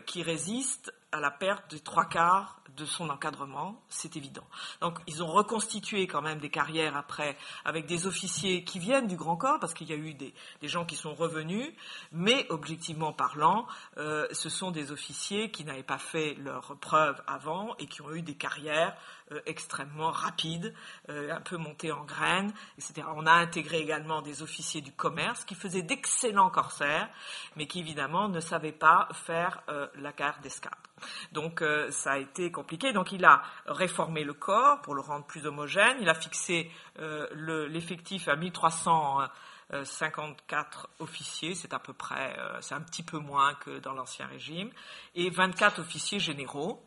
qui 0.07 0.23
résiste 0.23 0.95
à 1.13 1.21
la 1.21 1.31
perte 1.31 1.71
de 1.71 1.79
trois 1.79 2.05
quarts 2.05 2.59
de 2.77 2.85
son 2.85 3.09
encadrement, 3.09 3.83
c'est 3.89 4.17
évident. 4.17 4.47
Donc 4.81 4.99
ils 5.07 5.23
ont 5.23 5.27
reconstitué 5.27 6.07
quand 6.07 6.23
même 6.23 6.39
des 6.39 6.51
carrières 6.51 6.97
après 6.97 7.37
avec 7.65 7.87
des 7.87 8.07
officiers 8.07 8.63
qui 8.63 8.79
viennent 8.79 9.07
du 9.07 9.17
Grand 9.17 9.37
Corps, 9.37 9.59
parce 9.59 9.75
qu'il 9.75 9.89
y 9.89 9.93
a 9.93 9.97
eu 9.97 10.15
des, 10.15 10.33
gens 10.63 10.85
qui 10.85 10.97
sont 10.97 11.15
revenus, 11.15 11.73
mais 12.13 12.47
objectivement 12.51 13.13
parlant, 13.13 13.67
euh, 13.97 14.27
ce 14.33 14.49
sont 14.49 14.71
des 14.71 14.93
officiers 14.93 15.51
qui 15.51 15.65
n'avaient 15.65 15.83
pas 15.83 15.99
fait 15.99 16.35
leur 16.35 16.77
preuve 16.77 17.21
avant 17.27 17.75
et 17.79 17.87
qui 17.87 18.03
ont 18.03 18.13
eu 18.13 18.23
des 18.23 18.37
carrières 18.37 18.95
euh, 19.33 19.41
extrêmement 19.47 20.11
rapides, 20.11 20.75
euh, 21.09 21.35
un 21.35 21.41
peu 21.41 21.57
montées 21.57 21.91
en 21.91 22.05
graines, 22.05 22.53
etc. 22.77 23.07
On 23.17 23.27
a 23.27 23.33
intégré 23.33 23.81
également 23.81 24.23
des 24.23 24.43
officiers 24.43 24.83
du 24.83 24.93
commerce 24.93 25.45
qui 25.45 25.55
faisaient 25.55 25.83
d'excellents 25.83 26.51
corsaires, 26.51 27.09
mais 27.57 27.67
qui 27.67 27.81
évidemment 27.81 28.29
ne 28.29 28.41
savaient 28.41 28.73
pas 28.73 29.09
faire 29.13 29.63
la 29.95 30.13
carte 30.13 30.43
d'escadre. 30.43 30.88
Donc 31.33 31.63
euh, 31.63 31.91
ça 31.91 32.13
a 32.13 32.19
été 32.19 32.51
compliqué. 32.51 32.93
Donc 32.93 33.13
il 33.13 33.25
a 33.25 33.43
réformé 33.67 34.25
le 34.25 34.35
corps 34.35 34.83
pour 34.83 34.95
le 34.95 35.01
rendre 35.01 35.25
plus 35.27 35.47
homogène. 35.47 35.97
Il 36.01 36.09
a 36.09 36.15
fixé 36.15 36.71
euh, 36.99 37.69
l'effectif 37.69 38.27
à 38.29 38.37
1354 38.37 40.89
officiers, 41.01 41.55
c'est 41.55 41.75
à 41.75 41.79
peu 41.79 41.93
près, 41.93 42.35
euh, 42.39 42.59
c'est 42.61 42.75
un 42.75 42.81
petit 42.81 43.03
peu 43.03 43.19
moins 43.19 43.53
que 43.55 43.79
dans 43.79 43.93
l'ancien 43.93 44.27
régime, 44.27 44.71
et 45.15 45.29
24 45.31 45.81
officiers 45.81 46.21
généraux. 46.21 46.83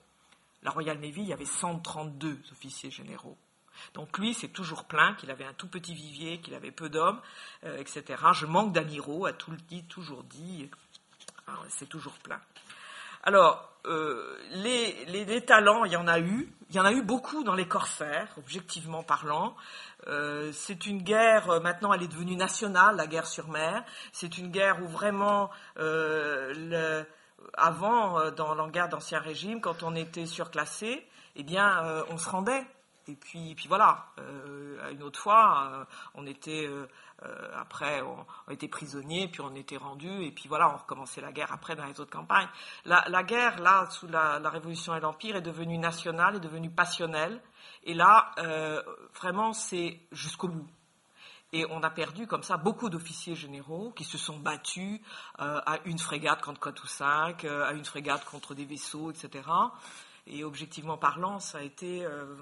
La 0.64 0.72
Royal 0.72 1.00
Navy, 1.00 1.22
il 1.22 1.28
y 1.28 1.34
avait 1.34 1.46
132 1.46 2.40
officiers 2.52 2.92
généraux. 2.92 3.38
Donc 3.96 4.20
lui, 4.20 4.36
c'est 4.36 4.50
toujours 4.50 4.84
plein, 4.84 5.16
qu'il 5.16 5.32
avait 5.32 5.46
un 5.46 5.54
tout 5.54 5.68
petit 5.68 5.96
vivier, 5.96 6.40
qu'il 6.40 6.54
avait 6.54 6.70
peu 6.70 6.88
d'hommes, 6.88 7.20
etc. 7.64 8.22
Je 8.34 8.46
manque 8.46 8.72
d'amiraux, 8.72 9.26
a 9.26 9.34
tout 9.34 9.50
le 9.50 9.58
dit, 9.58 9.84
toujours 9.86 10.24
dit. 10.24 10.70
C'est 11.70 11.90
toujours 11.90 12.14
plein. 12.20 12.40
Alors, 13.24 13.71
euh, 13.86 14.38
les, 14.52 15.44
talents, 15.46 15.86
il 15.86 15.92
y 15.92 15.96
en 15.96 16.08
a 16.08 16.20
eu. 16.20 16.54
Il 16.70 16.76
y 16.76 16.80
en 16.80 16.86
a 16.86 16.94
eu 16.94 17.02
beaucoup 17.02 17.44
dans 17.44 17.56
les 17.56 17.68
corsaires, 17.68 18.30
objectivement 18.38 19.04
parlant. 19.04 19.56
Euh, 20.08 20.52
c'est 20.54 20.86
une 20.86 21.02
guerre, 21.02 21.50
euh, 21.50 21.60
maintenant 21.60 21.92
elle 21.92 22.02
est 22.02 22.08
devenue 22.08 22.36
nationale, 22.36 22.96
la 22.96 23.08
guerre 23.08 23.28
sur 23.28 23.50
mer. 23.50 23.84
C'est 24.14 24.38
une 24.38 24.50
guerre 24.50 24.82
où 24.82 24.88
vraiment, 24.88 25.50
avant, 27.56 28.32
dans 28.32 28.68
guerre 28.70 28.90
d'Ancien 28.90 29.20
Régime, 29.20 29.60
quand 29.60 29.84
on 29.84 29.96
était 29.96 30.26
surclassé, 30.26 31.06
eh 31.36 31.44
bien, 31.44 32.04
on 32.10 32.18
se 32.18 32.30
rendait. 32.30 32.66
Et 33.08 33.16
puis, 33.16 33.56
puis 33.56 33.68
voilà, 33.68 34.06
une 34.92 35.04
autre 35.04 35.20
fois, 35.20 35.88
on 36.14 36.26
était 36.28 36.68
euh, 36.68 36.88
après, 37.56 38.02
on, 38.02 38.52
était 38.52 38.68
prisonniers, 38.68 39.28
puis 39.28 39.42
on 39.42 39.54
était 39.56 39.78
rendus, 39.78 40.24
et 40.24 40.32
puis 40.32 40.48
voilà, 40.48 40.74
on 40.74 40.78
recommençait 40.78 41.22
la 41.22 41.32
guerre 41.32 41.52
après 41.52 41.76
dans 41.76 41.86
les 41.86 42.00
autres 42.00 42.12
campagnes. 42.12 42.48
La, 42.86 43.24
guerre, 43.24 43.60
là, 43.60 43.88
sous 43.90 44.08
la, 44.08 44.38
Révolution 44.50 44.96
et 44.96 45.00
l'Empire, 45.00 45.36
est 45.36 45.42
devenue 45.42 45.78
nationale, 45.78 46.36
est 46.36 46.40
devenue 46.40 46.72
passionnelle, 46.72 47.42
et 47.84 47.94
là, 47.94 48.32
euh, 48.40 48.82
vraiment, 49.16 49.54
c'est 49.54 50.00
jusqu'au 50.12 50.48
bout. 50.48 50.68
Et 51.54 51.66
on 51.70 51.84
a 51.84 51.90
perdu 51.90 52.28
comme 52.28 52.44
ça 52.44 52.56
beaucoup 52.58 52.90
d'officiers 52.90 53.36
généraux 53.36 53.92
qui 53.92 54.06
se 54.06 54.18
sont 54.18 54.40
battus 54.40 55.02
euh, 55.40 55.60
à 55.66 55.80
une 55.86 56.00
frégate 56.00 56.42
contre 56.42 56.62
4 56.62 56.84
ou 56.84 56.88
5, 56.88 57.46
à 57.46 57.74
une 57.74 57.84
frégate 57.84 58.24
contre 58.24 58.56
des 58.56 58.66
vaisseaux, 58.66 59.12
etc. 59.12 59.44
Et 60.28 60.44
objectivement 60.44 60.98
parlant, 60.98 61.40
ça 61.40 61.60
a 61.60 61.62
été 61.62 62.06
euh, 62.06 62.36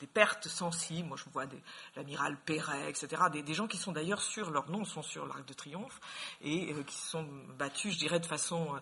des 0.00 0.06
pertes 0.06 0.48
sensibles. 0.48 1.08
Moi, 1.08 1.16
je 1.16 1.28
vois 1.30 1.44
l'amiral 1.96 2.36
Perret, 2.44 2.88
etc. 2.88 3.22
Des, 3.32 3.54
gens 3.54 3.66
qui 3.66 3.76
sont 3.76 3.92
d'ailleurs 3.92 4.22
sur, 4.22 4.50
leur 4.50 4.70
nom 4.70 4.84
sont 4.84 5.02
sur 5.02 5.26
l'Arc 5.26 5.44
de 5.46 5.52
Triomphe 5.52 6.00
et 6.40 6.72
euh, 6.72 6.82
qui 6.84 6.94
se 6.94 7.08
sont 7.08 7.28
battus, 7.58 7.94
je 7.94 7.98
dirais, 7.98 8.20
de 8.20 8.26
façon, 8.26 8.74
euh, 8.74 8.78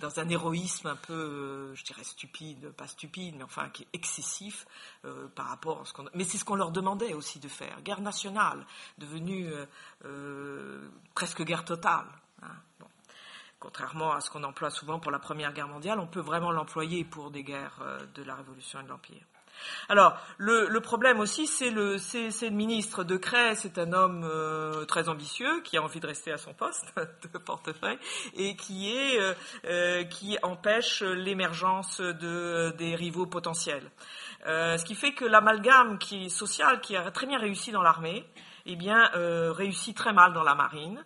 dans 0.00 0.18
un 0.18 0.28
héroïsme 0.28 0.86
un 0.86 0.96
peu, 0.96 1.74
je 1.74 1.84
dirais, 1.84 2.04
stupide, 2.04 2.70
pas 2.70 2.86
stupide, 2.86 3.34
mais 3.36 3.44
enfin, 3.44 3.68
qui 3.70 3.82
est 3.82 3.88
excessif 3.92 4.66
par 5.34 5.48
rapport 5.48 5.80
à 5.80 5.84
ce 5.84 5.92
qu'on. 5.92 6.06
Mais 6.14 6.22
c'est 6.22 6.38
ce 6.38 6.44
qu'on 6.44 6.54
leur 6.54 6.70
demandait 6.70 7.12
aussi 7.12 7.40
de 7.40 7.48
faire. 7.48 7.82
Guerre 7.82 8.00
nationale, 8.00 8.64
devenue 8.98 9.52
presque 11.14 11.42
guerre 11.42 11.64
totale. 11.64 12.06
Hein 12.40 12.54
contrairement 13.60 14.12
à 14.12 14.20
ce 14.20 14.30
qu'on 14.30 14.42
emploie 14.42 14.70
souvent 14.70 14.98
pour 14.98 15.12
la 15.12 15.18
Première 15.18 15.52
Guerre 15.52 15.68
mondiale, 15.68 16.00
on 16.00 16.06
peut 16.06 16.20
vraiment 16.20 16.50
l'employer 16.50 17.04
pour 17.04 17.30
des 17.30 17.44
guerres 17.44 17.78
euh, 17.82 18.00
de 18.14 18.24
la 18.24 18.34
Révolution 18.34 18.80
et 18.80 18.84
de 18.84 18.88
l'Empire. 18.88 19.22
Alors, 19.90 20.16
le, 20.38 20.78
problème 20.78 21.20
aussi, 21.20 21.46
c'est 21.46 21.68
le, 21.68 21.96
le, 21.96 22.50
ministre 22.50 23.04
de 23.04 23.18
Cray, 23.18 23.54
c'est 23.56 23.76
un 23.76 23.92
homme 23.92 24.24
euh, 24.24 24.86
très 24.86 25.10
ambitieux 25.10 25.60
qui 25.62 25.76
a 25.76 25.82
envie 25.82 26.00
de 26.00 26.06
rester 26.06 26.32
à 26.32 26.38
son 26.38 26.54
poste 26.54 26.94
de 27.32 27.38
portefeuille 27.38 27.98
et 28.34 28.56
qui, 28.56 28.90
est, 28.90 29.20
euh, 29.66 30.04
qui 30.04 30.38
empêche 30.42 31.02
l'émergence 31.02 32.00
de, 32.00 32.74
des 32.78 32.94
rivaux 32.94 33.26
potentiels. 33.26 33.90
ce 34.46 34.82
qui 34.82 34.94
fait 34.94 35.12
que 35.12 35.26
l'amalgame 35.26 35.98
qui 35.98 36.30
social, 36.30 36.80
qui 36.80 36.96
a 36.96 37.10
très 37.10 37.26
bien 37.26 37.38
réussi 37.38 37.70
dans 37.70 37.82
l'armée, 37.82 38.24
eh 38.64 38.76
bien, 38.76 39.10
réussit 39.52 39.94
très 39.94 40.14
mal 40.14 40.32
dans 40.32 40.44
la 40.44 40.54
marine. 40.54 41.04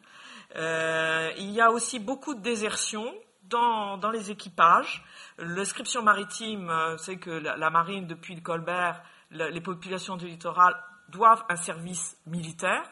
Euh, 0.57 1.33
il 1.39 1.51
y 1.51 1.61
a 1.61 1.71
aussi 1.71 1.99
beaucoup 1.99 2.35
de 2.35 2.41
désertion 2.41 3.13
dans, 3.45 3.97
dans 3.99 4.11
les 4.11 4.31
équipages. 4.31 5.05
L'inscription 5.39 6.03
maritime, 6.03 6.71
euh, 6.71 6.97
c'est 6.99 7.17
que 7.17 7.31
la, 7.31 7.71
marine, 7.71 8.07
depuis 8.07 8.35
le 8.35 8.41
Colbert, 8.41 9.03
les 9.31 9.61
populations 9.61 10.17
du 10.17 10.27
littoral 10.27 10.75
doivent 11.09 11.45
un 11.49 11.57
service 11.57 12.17
militaire. 12.27 12.83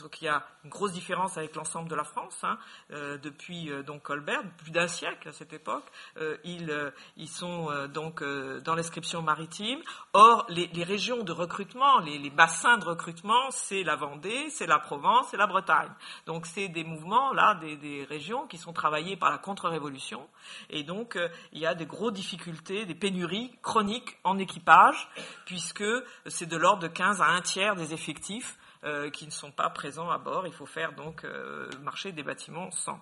Donc 0.00 0.20
il 0.20 0.24
y 0.24 0.28
a 0.28 0.44
une 0.64 0.70
grosse 0.70 0.92
différence 0.92 1.38
avec 1.38 1.54
l'ensemble 1.54 1.88
de 1.88 1.94
la 1.94 2.04
France. 2.04 2.42
Hein. 2.42 2.58
Euh, 2.90 3.16
depuis 3.18 3.70
euh, 3.70 3.82
donc 3.82 4.02
Colbert, 4.02 4.42
plus 4.58 4.72
d'un 4.72 4.88
siècle 4.88 5.28
à 5.28 5.32
cette 5.32 5.52
époque, 5.52 5.84
euh, 6.16 6.36
ils, 6.42 6.92
ils, 7.16 7.28
sont 7.28 7.68
donc 7.92 8.22
dans 8.22 8.74
l'inscription 8.74 9.22
maritime. 9.22 9.80
Or, 10.12 10.46
les, 10.48 10.66
les, 10.68 10.84
régions 10.84 11.22
de 11.22 11.32
recrutement, 11.32 12.00
les, 12.00 12.18
les 12.18 12.30
bassins 12.30 12.78
de 12.78 12.84
recrutement, 12.84 13.50
c'est 13.50 13.82
la 13.82 13.96
Vendée, 13.96 14.50
c'est 14.50 14.66
la 14.66 14.78
Provence, 14.78 15.28
c'est 15.30 15.36
la 15.36 15.46
Bretagne. 15.46 15.90
Donc 16.26 16.46
c'est 16.46 16.68
des 16.68 16.84
mouvements 16.84 17.32
là, 17.32 17.54
des, 17.54 17.76
des, 17.76 18.04
régions 18.04 18.46
qui 18.46 18.58
sont 18.58 18.72
travaillées 18.72 19.16
par 19.16 19.30
la 19.30 19.38
contre-révolution. 19.38 20.28
Et 20.70 20.82
donc 20.82 21.18
il 21.52 21.60
y 21.60 21.66
a 21.66 21.74
des 21.74 21.86
grosses 21.86 22.12
difficultés, 22.12 22.84
des 22.84 22.94
pénuries 22.94 23.56
chroniques 23.62 24.18
en 24.24 24.38
équipage, 24.38 25.08
puisque 25.46 25.84
c'est 26.26 26.46
de 26.46 26.56
l'ordre 26.56 26.82
de 26.82 26.88
15 26.88 27.20
à 27.20 27.26
un 27.26 27.40
tiers 27.40 27.76
des 27.76 27.94
effectifs 27.94 28.58
euh, 28.84 29.10
qui 29.10 29.24
ne 29.24 29.30
sont 29.30 29.50
pas 29.50 29.70
présents 29.70 30.10
à 30.10 30.18
bord. 30.18 30.46
Il 30.46 30.52
faut 30.52 30.66
faire 30.66 30.92
donc 30.92 31.24
euh, 31.24 31.70
marcher 31.82 32.12
des 32.12 32.22
bâtiments 32.22 32.70
sans. 32.70 33.00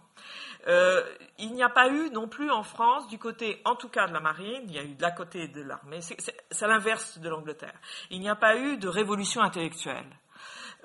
Euh, 0.69 1.03
il 1.39 1.53
n'y 1.53 1.63
a 1.63 1.69
pas 1.69 1.89
eu 1.89 2.11
non 2.11 2.29
plus 2.29 2.51
en 2.51 2.63
France, 2.63 3.09
du 3.09 3.19
côté 3.19 3.61
en 3.65 3.75
tout 3.75 3.89
cas 3.89 4.07
de 4.07 4.13
la 4.13 4.21
marine, 4.21 4.63
il 4.69 4.73
y 4.73 4.79
a 4.79 4.85
eu 4.85 4.95
de 4.95 5.03
la 5.03 5.11
côté 5.11 5.49
de 5.49 5.63
l'armée, 5.63 6.01
c'est 6.01 6.67
l'inverse 6.67 7.19
de 7.19 7.29
l'Angleterre. 7.29 7.75
Il 8.11 8.21
n'y 8.21 8.29
a 8.29 8.37
pas 8.37 8.57
eu 8.57 8.77
de 8.77 8.87
révolution 8.87 9.43
intellectuelle. 9.43 10.07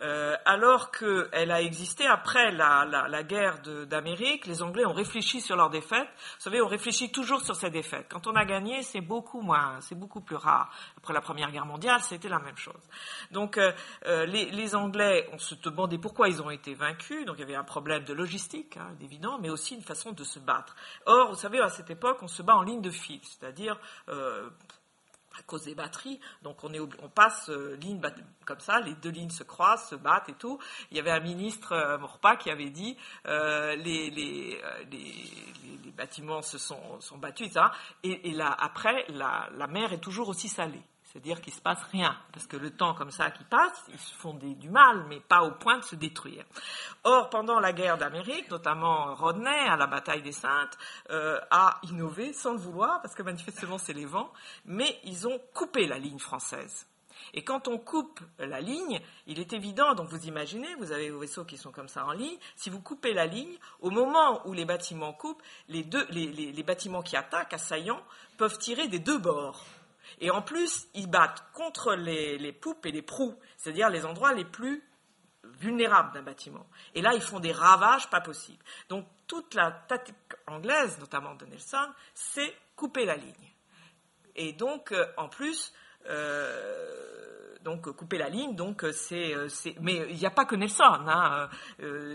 Euh, 0.02 0.36
alors 0.46 0.92
qu'elle 0.92 1.52
a 1.52 1.62
existé 1.62 2.06
après 2.06 2.52
la, 2.52 2.86
la, 2.86 3.08
la 3.08 3.24
guerre 3.24 3.60
d'Amérique, 3.62 4.46
les 4.46 4.62
Anglais 4.62 4.86
ont 4.86 4.94
réfléchi 4.94 5.42
sur 5.42 5.56
leur 5.56 5.70
défaite. 5.70 6.08
Vous 6.38 6.44
savez, 6.44 6.62
on 6.62 6.68
réfléchit 6.68 7.12
toujours 7.12 7.42
sur 7.42 7.56
ces 7.56 7.70
défaites. 7.70 8.06
Quand 8.10 8.28
on 8.28 8.36
a 8.36 8.46
gagné, 8.46 8.84
c'est 8.84 9.02
beaucoup 9.02 9.42
moins, 9.42 9.82
c'est 9.82 9.96
beaucoup 9.96 10.22
plus 10.22 10.36
rare. 10.36 10.72
Après 10.98 11.14
la 11.14 11.22
Première 11.22 11.52
Guerre 11.52 11.66
mondiale, 11.66 12.02
c'était 12.02 12.30
la 12.30 12.40
même 12.40 12.58
chose. 12.58 12.82
Donc, 13.32 13.58
euh, 13.58 13.72
euh 14.06 14.26
les, 14.26 14.52
les, 14.52 14.76
Anglais, 14.76 15.28
on 15.34 15.40
se 15.40 15.56
demandait 15.56 15.98
pourquoi 15.98 16.28
ils 16.28 16.42
ont 16.42 16.52
été 16.52 16.74
vaincus. 16.74 17.26
Donc, 17.26 17.38
il 17.38 17.42
y 17.42 17.44
avait 17.44 17.56
un 17.56 17.64
problème 17.64 18.04
de 18.04 18.14
logistique, 18.14 18.78
hein, 18.78 18.90
évident, 19.02 19.40
mais 19.40 19.50
aussi 19.50 19.76
une 19.76 19.82
façon 19.82 20.12
de 20.12 20.24
se 20.24 20.40
battre. 20.40 20.76
Or, 21.06 21.30
vous 21.30 21.36
savez, 21.36 21.60
à 21.60 21.70
cette 21.70 21.90
époque, 21.90 22.20
on 22.22 22.28
se 22.28 22.44
bat 22.44 22.56
en 22.56 22.62
ligne 22.62 22.82
de 22.82 22.92
fil, 22.92 23.20
c'est-à-dire 23.24 23.80
euh, 24.10 24.50
à 25.38 25.44
cause 25.44 25.64
des 25.64 25.76
batteries. 25.76 26.20
Donc 26.44 26.64
on, 26.64 26.74
est, 26.74 26.80
on 26.80 27.10
passe 27.10 27.50
euh, 27.50 27.76
ligne 27.78 28.02
comme 28.46 28.60
ça, 28.60 28.80
les 28.80 28.94
deux 28.96 29.10
lignes 29.10 29.30
se 29.30 29.44
croisent, 29.44 29.90
se 29.90 29.96
battent 29.96 30.30
et 30.30 30.34
tout. 30.34 30.60
Il 30.92 30.98
y 30.98 31.00
avait 31.00 31.12
un 31.12 31.20
ministre, 31.20 31.74
euh, 31.74 31.98
Morpa, 31.98 32.36
qui 32.36 32.50
avait 32.50 32.70
dit 32.70 32.98
euh, 33.28 33.76
les, 33.76 34.10
les, 34.10 34.62
les, 34.92 35.32
les, 35.84 35.92
bâtiments 35.92 36.42
se 36.42 36.58
sont, 36.58 37.00
sont 37.02 37.18
battus. 37.18 37.52
Et, 38.04 38.32
là, 38.32 38.56
après, 38.60 39.06
la 39.10 39.68
mer 39.68 39.94
est 39.94 40.00
toujours 40.00 40.30
aussi 40.30 40.48
salée. 40.48 40.84
C'est-à-dire 41.08 41.42
qu'il 41.42 41.54
ne 41.54 41.58
se 41.58 41.62
passe 41.62 41.82
rien, 41.92 42.18
parce 42.34 42.48
que 42.48 42.58
le 42.58 42.70
temps 42.70 42.94
comme 42.94 43.12
ça 43.12 43.32
qui 43.32 43.44
passe, 43.46 43.86
ils 43.94 44.00
se 44.00 44.14
font 44.14 44.34
du 44.34 44.70
mal, 44.70 45.06
mais 45.08 45.20
pas 45.22 45.44
au 45.44 45.52
point 45.52 45.78
de 45.78 45.84
se 45.84 45.96
détruire. 45.96 46.44
Or, 47.06 47.30
pendant 47.30 47.60
la 47.60 47.72
guerre 47.72 47.98
d'Amérique, 47.98 48.52
notamment 48.52 49.16
Rodney, 49.16 49.68
à 49.70 49.78
la 49.78 49.88
bataille 49.88 50.22
des 50.22 50.34
Saintes, 50.34 50.78
euh, 51.10 51.40
a 51.50 51.80
innové 51.84 52.34
sans 52.34 52.52
le 52.52 52.60
vouloir, 52.60 53.02
parce 53.02 53.16
que 53.16 53.24
manifestement 53.24 53.78
c'est 53.78 53.94
les 53.94 54.06
vents, 54.06 54.32
mais 54.66 55.00
ils 55.06 55.28
ont 55.28 55.40
coupé 55.54 55.88
la 55.88 55.98
ligne 55.98 56.20
française. 56.20 56.88
Et 57.34 57.44
quand 57.44 57.68
on 57.68 57.78
coupe 57.78 58.20
la 58.40 58.62
ligne, 58.62 59.00
il 59.26 59.40
est 59.40 59.54
évident, 59.54 59.94
donc 59.96 60.10
vous 60.10 60.28
imaginez, 60.28 60.74
vous 60.76 60.92
avez 60.92 61.10
vos 61.10 61.20
vaisseaux 61.20 61.46
qui 61.46 61.58
sont 61.58 61.72
comme 61.72 61.88
ça 61.88 62.06
en 62.06 62.12
ligne, 62.12 62.38
si 62.56 62.70
vous 62.70 62.82
coupez 62.82 63.14
la 63.14 63.26
ligne, 63.26 63.58
au 63.80 63.90
moment 63.90 64.46
où 64.48 64.54
les 64.54 64.66
bâtiments 64.66 65.14
coupent, 65.14 65.42
les, 65.68 65.84
bâtiments 66.64 67.02
qui 67.02 67.16
attaquent, 67.16 67.54
assaillants, 67.54 68.02
peuvent 68.38 68.58
tirer 68.58 68.88
des 68.88 69.00
deux 69.00 69.18
bords. 69.18 69.66
Et 70.20 70.32
en 70.32 70.42
plus, 70.42 70.88
ils 70.94 71.10
battent 71.10 71.44
contre 71.54 71.94
les, 71.94 72.52
poupes 72.52 72.86
et 72.86 72.92
les 72.92 73.02
proues, 73.02 73.36
c'est-à-dire 73.56 73.90
les 73.90 74.06
endroits 74.06 74.34
les 74.34 74.46
plus 74.46 74.84
vulnérables 75.44 76.12
d'un 76.14 76.24
bâtiment. 76.24 76.68
Et 76.96 77.02
là, 77.02 77.14
ils 77.14 77.22
font 77.22 77.40
des 77.40 77.52
ravages 77.52 78.10
pas 78.10 78.22
possibles. 78.22 78.64
Donc, 78.90 79.06
toute 79.28 79.54
la 79.54 79.72
tactique 79.72 80.16
anglaise, 80.48 80.98
notamment 81.00 81.36
de 81.36 81.46
Nelson, 81.46 81.92
c'est 82.14 82.54
couper 82.76 83.06
la 83.06 83.16
ligne. 83.16 83.54
Et 84.36 84.54
donc, 84.54 84.92
euh, 84.92 85.06
en 85.18 85.28
plus, 85.28 85.74
euh, 86.08 87.56
donc 87.62 87.90
couper 87.92 88.18
la 88.18 88.30
ligne, 88.30 88.56
donc 88.56 88.84
euh, 88.84 88.92
c'est, 88.92 89.36
mais 89.82 90.08
il 90.10 90.18
n'y 90.18 90.26
a 90.26 90.32
pas 90.32 90.46
que 90.46 90.56
Nelson. 90.56 90.84
Hein, 90.84 91.50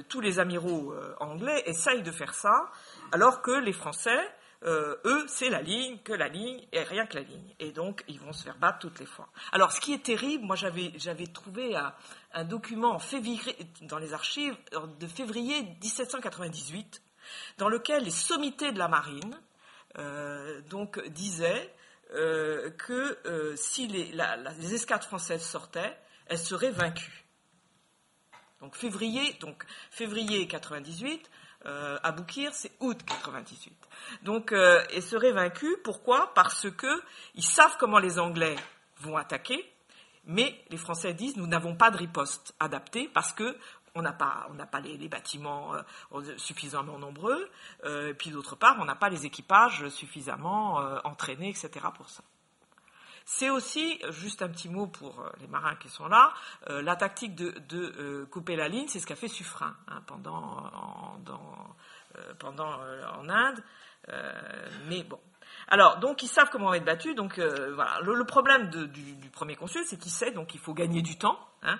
tous 0.08 0.20
les 0.20 0.38
amiraux 0.38 0.94
anglais 1.20 1.62
essayent 1.66 2.02
de 2.02 2.12
faire 2.12 2.34
ça, 2.34 2.70
alors 3.12 3.42
que 3.42 3.50
les 3.50 3.72
Français 3.72 4.20
euh, 4.64 4.96
eux, 5.04 5.24
c'est 5.28 5.50
la 5.50 5.60
ligne, 5.60 5.98
que 5.98 6.12
la 6.12 6.28
ligne, 6.28 6.60
et 6.72 6.82
rien 6.82 7.06
que 7.06 7.16
la 7.16 7.22
ligne. 7.22 7.54
Et 7.58 7.72
donc, 7.72 8.04
ils 8.08 8.20
vont 8.20 8.32
se 8.32 8.44
faire 8.44 8.56
battre 8.56 8.78
toutes 8.78 9.00
les 9.00 9.06
fois. 9.06 9.28
Alors, 9.52 9.72
ce 9.72 9.80
qui 9.80 9.92
est 9.92 10.02
terrible, 10.02 10.44
moi, 10.44 10.56
j'avais, 10.56 11.26
trouvé 11.26 11.76
un, 12.32 12.44
document 12.44 12.98
février, 12.98 13.40
dans 13.82 13.98
les 13.98 14.14
archives 14.14 14.56
de 15.00 15.06
février 15.06 15.62
1798, 15.82 17.02
dans 17.58 17.68
lequel 17.68 18.04
les 18.04 18.10
sommités 18.10 18.72
de 18.72 18.78
la 18.78 18.88
marine 18.88 19.40
euh, 19.98 20.60
disaient 21.08 21.74
euh, 22.14 22.70
que 22.70 23.54
si 23.56 23.88
les 23.88 24.74
escadres 24.74 25.04
françaises 25.04 25.44
sortaient, 25.44 25.96
elles 26.26 26.38
seraient 26.38 26.70
vaincues. 26.70 27.22
Donc 28.62 28.76
février, 28.76 29.36
donc 29.40 29.64
février 29.90 30.46
98, 30.46 31.28
euh, 31.66 31.98
Aboukir, 32.02 32.52
c'est 32.54 32.72
août 32.80 32.98
98. 33.06 33.72
Donc, 34.22 34.52
euh, 34.52 34.82
et 34.90 35.00
serait 35.00 35.32
vaincu. 35.32 35.76
Pourquoi? 35.84 36.32
Parce 36.34 36.70
que 36.70 37.02
ils 37.34 37.44
savent 37.44 37.76
comment 37.78 37.98
les 37.98 38.18
Anglais 38.18 38.56
vont 39.00 39.16
attaquer, 39.16 39.64
mais 40.24 40.64
les 40.70 40.76
Français 40.76 41.14
disent 41.14 41.36
nous 41.36 41.46
n'avons 41.46 41.74
pas 41.74 41.90
de 41.90 41.96
riposte 41.98 42.54
adaptée 42.60 43.10
parce 43.12 43.32
que 43.32 43.56
on 43.94 44.02
n'a 44.02 44.12
pas, 44.12 44.48
on 44.50 44.66
pas 44.66 44.80
les, 44.80 45.08
bâtiments 45.08 45.74
euh, 45.74 46.36
suffisamment 46.36 46.98
nombreux, 46.98 47.50
euh, 47.84 48.10
et 48.10 48.14
puis 48.14 48.30
d'autre 48.30 48.56
part, 48.56 48.76
on 48.80 48.84
n'a 48.84 48.94
pas 48.94 49.10
les 49.10 49.26
équipages 49.26 49.88
suffisamment 49.88 50.80
euh, 50.80 50.98
entraînés, 51.04 51.50
etc. 51.50 51.70
pour 51.94 52.08
ça. 52.08 52.22
C'est 53.24 53.50
aussi, 53.50 54.00
juste 54.10 54.42
un 54.42 54.48
petit 54.48 54.68
mot 54.68 54.86
pour 54.86 55.20
euh, 55.20 55.30
les 55.40 55.46
marins 55.46 55.76
qui 55.76 55.88
sont 55.88 56.08
là, 56.08 56.32
euh, 56.70 56.82
la 56.82 56.96
tactique 56.96 57.34
de, 57.34 57.54
euh, 57.74 58.26
couper 58.26 58.56
la 58.56 58.68
ligne, 58.68 58.88
c'est 58.88 59.00
ce 59.00 59.06
qu'a 59.06 59.16
fait 59.16 59.28
Suffren 59.28 59.72
hein, 59.88 60.02
pendant, 60.06 60.70
en, 60.72 61.18
Inde. 63.28 63.62
mais 64.88 65.02
bon. 65.04 65.20
Alors, 65.68 65.98
donc 65.98 66.22
ils 66.22 66.28
savent 66.28 66.50
comment 66.50 66.74
être 66.74 66.84
battu. 66.84 67.14
Donc 67.14 67.38
voilà, 67.38 68.00
le, 68.02 68.24
problème 68.24 68.68
du, 68.68 69.30
premier 69.30 69.54
consul, 69.54 69.82
c'est 69.86 69.96
qu'il 69.96 70.10
sait 70.10 70.32
donc 70.32 70.54
il 70.54 70.60
faut 70.60 70.74
gagner 70.74 71.02
du 71.02 71.16
temps 71.16 71.38
hein, 71.62 71.78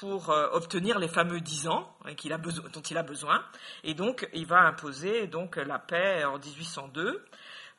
pour 0.00 0.30
obtenir 0.30 0.98
les 0.98 1.08
fameux 1.08 1.40
10 1.40 1.68
ans 1.68 1.94
hein, 2.04 2.12
dont 2.72 2.80
il 2.80 2.98
a 2.98 3.02
besoin. 3.02 3.44
Et 3.84 3.94
donc 3.94 4.28
il 4.32 4.46
va 4.46 4.60
imposer 4.62 5.26
donc 5.26 5.56
la 5.56 5.78
paix 5.78 6.24
en 6.24 6.38
1802. 6.38 7.24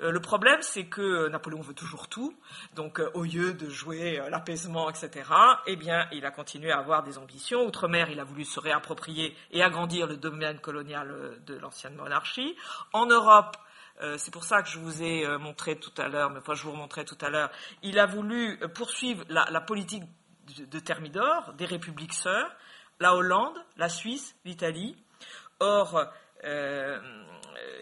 Euh, 0.02 0.12
le 0.12 0.20
problème, 0.20 0.62
c'est 0.62 0.86
que 0.86 1.28
Napoléon 1.28 1.62
veut 1.62 1.74
toujours 1.74 2.08
tout. 2.08 2.36
Donc, 2.76 3.00
euh, 3.00 3.10
au 3.14 3.24
lieu 3.24 3.54
de 3.54 3.70
jouer 3.70 4.20
euh, 4.20 4.30
l'apaisement, 4.30 4.90
etc., 4.90 5.30
eh 5.68 5.76
bien, 5.76 6.08
il 6.12 6.26
a 6.26 6.32
continué 6.32 6.72
à 6.72 6.80
avoir 6.80 7.04
des 7.04 7.18
ambitions. 7.18 7.66
Outre-mer, 7.66 8.10
il 8.10 8.20
a 8.20 8.24
voulu 8.24 8.46
se 8.46 8.60
réapproprier 8.60 9.36
et 9.52 9.62
agrandir 9.62 10.08
le 10.08 10.18
domaine 10.18 10.60
colonial 10.60 11.40
de 11.46 11.56
l'ancienne 11.56 11.96
monarchie. 11.96 12.56
En 12.94 13.06
Europe, 13.06 13.58
c'est 14.18 14.32
pour 14.32 14.46
ça 14.46 14.62
que 14.62 14.70
je 14.70 14.80
vous 14.80 15.04
ai 15.04 15.28
montré 15.38 15.78
tout 15.78 15.92
à 15.98 16.08
l'heure, 16.08 16.30
mais 16.30 16.40
je 16.54 16.64
vous 16.64 16.72
remontrais 16.72 17.04
tout 17.04 17.18
à 17.20 17.30
l'heure, 17.30 17.52
il 17.84 18.00
a 18.00 18.06
voulu 18.06 18.58
poursuivre 18.74 19.26
la, 19.28 19.60
politique 19.60 20.04
de 20.58 20.80
Thermidor, 20.80 21.54
des 21.58 21.66
républiques 21.66 22.14
sœurs, 22.14 22.50
la 23.02 23.14
Hollande, 23.14 23.58
la 23.76 23.90
Suisse, 23.90 24.38
l'Italie. 24.46 24.96
Or, 25.60 26.06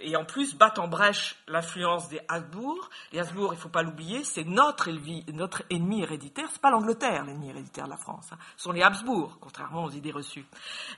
et 0.01 0.15
en 0.15 0.25
plus 0.25 0.55
battent 0.55 0.79
en 0.79 0.87
brèche 0.87 1.35
l'influence 1.47 2.09
des 2.09 2.21
Habsbourg. 2.27 2.89
Les 3.11 3.19
Habsbourg, 3.19 3.53
il 3.53 3.57
ne 3.57 3.61
faut 3.61 3.69
pas 3.69 3.83
l'oublier, 3.83 4.23
c'est 4.23 4.43
notre, 4.43 4.89
notre, 5.31 5.63
ennemi 5.69 6.01
héréditaire. 6.01 6.47
C'est 6.51 6.61
pas 6.61 6.71
l'Angleterre 6.71 7.25
l'ennemi 7.25 7.49
héréditaire 7.49 7.85
de 7.85 7.91
la 7.91 7.97
France. 7.97 8.29
Hein. 8.31 8.37
Ce 8.55 8.63
sont 8.63 8.71
les 8.71 8.81
Habsbourg, 8.81 9.37
contrairement 9.39 9.85
aux 9.85 9.91
idées 9.91 10.11
reçues. 10.11 10.45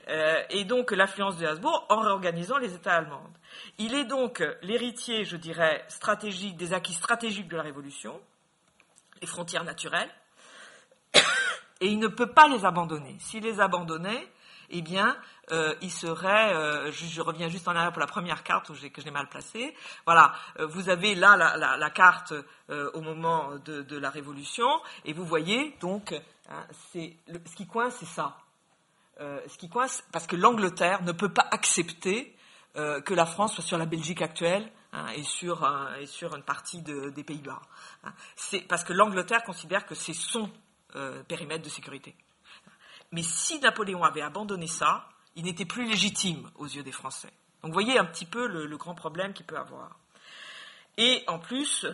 Euh, 0.09 0.41
et 0.49 0.65
donc 0.65 0.91
l'influence 0.91 1.37
des 1.37 1.45
Habsbourg 1.45 1.85
en 1.89 1.99
réorganisant 1.99 2.57
les 2.57 2.73
États 2.73 2.95
allemands. 2.95 3.23
Il 3.77 3.93
est 3.93 4.05
donc 4.05 4.43
l'héritier, 4.61 5.25
je 5.25 5.37
dirais, 5.37 5.83
stratégique 5.87 6.57
des 6.57 6.73
acquis 6.73 6.93
stratégiques 6.93 7.47
de 7.47 7.57
la 7.57 7.63
Révolution, 7.63 8.19
les 9.21 9.27
frontières 9.27 9.63
naturelles, 9.63 10.09
et 11.81 11.87
il 11.87 11.99
ne 11.99 12.07
peut 12.07 12.31
pas 12.31 12.47
les 12.47 12.65
abandonner. 12.65 13.15
S'il 13.19 13.43
les 13.43 13.59
abandonnait, 13.59 14.27
eh 14.71 14.81
bien, 14.81 15.17
euh, 15.51 15.73
il 15.81 15.91
serait, 15.91 16.53
euh, 16.53 16.91
je, 16.91 17.21
reviens 17.21 17.49
juste 17.49 17.67
en 17.67 17.75
arrière 17.75 17.91
pour 17.91 17.99
la 17.99 18.07
première 18.07 18.43
carte 18.43 18.69
où 18.69 18.73
que 18.73 19.01
j'ai 19.01 19.11
mal 19.11 19.27
placée. 19.27 19.75
Voilà, 20.05 20.33
euh, 20.59 20.67
vous 20.67 20.89
avez 20.89 21.15
là 21.15 21.35
la, 21.37 21.89
carte 21.89 22.33
au 22.69 23.01
moment 23.01 23.55
de, 23.65 23.97
la 23.97 24.09
Révolution, 24.09 24.67
et 25.05 25.13
vous 25.13 25.25
voyez 25.25 25.75
donc, 25.81 26.13
hein, 26.49 26.65
c'est 26.91 27.15
ce 27.27 27.55
qui 27.55 27.65
coince, 27.65 27.95
c'est 27.99 28.05
ça. 28.05 28.37
ce 29.19 29.57
qui 29.57 29.69
coince, 29.69 30.03
parce 30.11 30.27
que 30.27 30.35
l'Angleterre 30.35 31.01
ne 31.03 31.11
peut 31.11 31.33
pas 31.33 31.47
accepter 31.51 32.35
que 32.75 33.13
la 33.13 33.25
France 33.25 33.55
soit 33.55 33.63
sur 33.63 33.77
la 33.77 33.85
Belgique 33.85 34.21
actuelle 34.21 34.71
hein, 34.93 35.07
et, 35.15 35.23
sur, 35.23 35.67
et 35.99 36.05
sur 36.05 36.35
une 36.35 36.43
partie 36.43 36.81
des 36.81 37.23
Pays-Bas. 37.23 37.61
Hein. 38.03 38.13
C'est 38.35 38.61
parce 38.61 38.83
que 38.83 38.93
l'Angleterre 38.93 39.43
considère 39.43 39.85
que 39.85 39.95
c'est 39.95 40.13
son 40.13 40.49
périmètre 41.27 41.63
de 41.63 41.69
sécurité. 41.69 42.15
Mais 43.11 43.23
si 43.23 43.59
Napoléon 43.59 44.03
avait 44.03 44.21
abandonné 44.21 44.67
ça, 44.67 45.09
il 45.35 45.43
n'était 45.43 45.65
plus 45.65 45.85
légitime 45.87 46.49
aux 46.55 46.67
yeux 46.67 46.83
des 46.83 46.91
Français. 46.91 47.31
Donc 47.61 47.71
vous 47.71 47.73
voyez 47.73 47.97
un 47.97 48.05
petit 48.05 48.25
peu 48.25 48.47
le, 48.47 48.77
grand 48.77 48.95
problème 48.95 49.33
qu'il 49.33 49.45
peut 49.45 49.57
avoir. 49.57 49.97
Et 50.97 51.23
en 51.27 51.39
plus, 51.39 51.85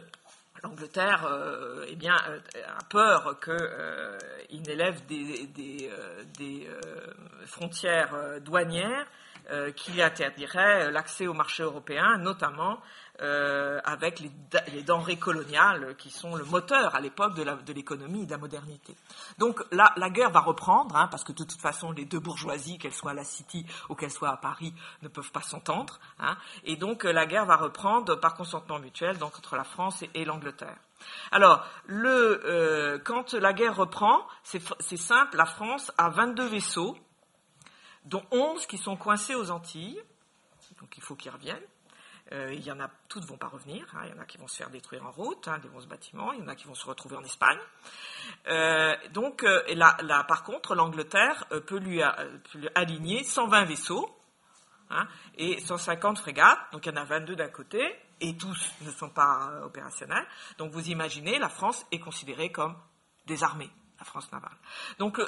l'Angleterre 0.64 1.26
euh, 1.26 1.86
eh 1.88 1.96
bien, 1.96 2.18
euh, 2.28 2.40
a 2.68 2.84
peur 2.86 3.40
qu'il 3.40 3.54
euh, 3.54 4.18
n'élève 4.68 5.06
des, 5.06 5.48
des 6.38 6.70
frontières 7.46 8.42
douanières 8.42 9.08
qui 9.76 10.02
interdiraient 10.02 10.92
l'accès 10.92 11.28
au 11.28 11.34
marché 11.34 11.62
européen, 11.62 12.18
notamment 12.18 12.82
euh, 13.22 13.80
avec 13.86 14.20
les, 14.20 14.84
denrées 14.84 15.18
coloniales 15.18 15.96
qui 15.98 16.10
sont 16.10 16.36
le 16.36 16.44
moteur 16.44 16.96
à 16.96 17.00
l'époque 17.00 17.34
de 17.34 17.74
l'économie 17.74 18.24
et 18.24 18.26
de 18.26 18.32
la 18.32 18.38
modernité. 18.38 18.96
Donc 19.38 19.64
la, 19.72 19.94
la 19.96 20.10
guerre 20.10 20.32
va 20.32 20.42
reprendre, 20.42 20.96
hein, 20.96 21.08
parce 21.10 21.24
que 21.24 21.32
de 21.32 21.44
toute 21.44 21.62
façon 21.62 21.92
les 21.92 22.04
deux 22.04 22.20
bourgeoisies, 22.20 22.78
qu'elles 22.78 22.94
soient 22.94 23.12
à 23.12 23.14
la 23.14 23.24
City 23.24 23.66
ou 23.90 23.96
qu'elles 23.96 24.12
soient 24.12 24.32
à 24.32 24.38
Paris, 24.38 24.74
ne 25.02 25.08
peuvent 25.08 25.32
pas 25.32 25.42
s'entendre. 25.42 26.00
Hein, 26.20 26.36
et 26.66 26.76
donc 26.76 27.06
euh, 27.06 27.14
la 27.14 27.26
guerre 27.26 27.46
va 27.46 27.56
reprendre 27.56 28.16
par 28.16 28.36
consentement 28.36 28.80
mutuel 28.80 29.18
donc, 29.18 29.38
entre 29.38 29.56
la 29.56 29.64
France 29.64 30.04
et, 30.14 30.26
l'Angleterre. 30.26 30.78
Alors, 31.32 31.66
le, 31.86 32.42
euh, 32.46 33.00
quand 33.00 33.34
la 33.34 33.54
guerre 33.54 33.76
reprend, 33.76 34.26
c'est 34.44 34.98
simple, 34.98 35.38
la 35.38 35.46
France 35.46 35.92
a 35.98 36.10
22 36.10 36.48
vaisseaux, 36.48 36.98
dont 38.06 38.24
11 38.32 38.66
qui 38.66 38.78
sont 38.78 38.98
coincés 38.98 39.36
aux 39.36 39.52
Antilles, 39.52 40.02
donc 40.80 40.98
il 40.98 41.04
faut 41.04 41.16
qu'ils 41.16 41.32
reviennent. 41.32 41.64
Euh, 42.32 42.52
il 42.54 42.64
y 42.66 42.72
en 42.72 42.80
a, 42.80 42.90
toutes 43.08 43.26
vont 43.26 43.38
pas 43.38 43.48
revenir. 43.48 43.86
Hein. 43.94 44.02
il 44.06 44.10
y 44.10 44.14
en 44.14 44.20
a 44.20 44.26
qui 44.26 44.38
vont 44.38 44.48
se 44.48 44.58
faire 44.58 44.70
détruire 44.70 45.06
en 45.06 45.12
route, 45.12 45.48
hein, 45.48 45.60
des 45.60 45.70
bons 45.70 45.86
bâtiments. 45.86 46.34
Il 46.34 46.40
y 46.40 46.44
en 46.44 46.48
a 46.48 46.56
qui 46.56 46.66
vont 46.66 46.74
se 46.74 46.86
retrouver 46.86 47.16
en 47.16 47.24
Espagne. 47.24 47.60
Euh, 48.48 48.96
donc, 49.12 49.44
euh, 49.44 49.62
là, 49.76 50.24
par 50.28 50.44
contre, 50.44 50.74
l'Angleterre 50.74 51.46
peut 51.68 51.78
lui, 51.78 52.02
aligner 52.74 53.24
120 53.24 53.66
vaisseaux 53.66 54.10
hein, 54.90 55.08
et 55.38 55.60
150 55.60 56.18
frégates. 56.18 56.60
Donc, 56.72 56.86
il 56.88 56.90
y 56.90 56.98
en 56.98 57.02
a 57.02 57.06
22 57.06 57.36
d'un 57.36 57.50
côté 57.50 57.96
et 58.22 58.36
tous 58.36 58.72
ne 58.82 58.92
sont 58.92 59.10
pas 59.10 59.62
opérationnels. 59.64 60.26
Donc, 60.58 60.72
vous 60.72 60.90
imaginez, 60.90 61.38
la 61.38 61.50
France 61.50 61.86
est 61.92 62.00
considérée 62.00 62.52
comme 62.52 62.76
des 63.28 63.44
armées, 63.44 63.70
la 64.00 64.06
France 64.06 64.32
navale. 64.32 64.58
Donc, 64.98 65.22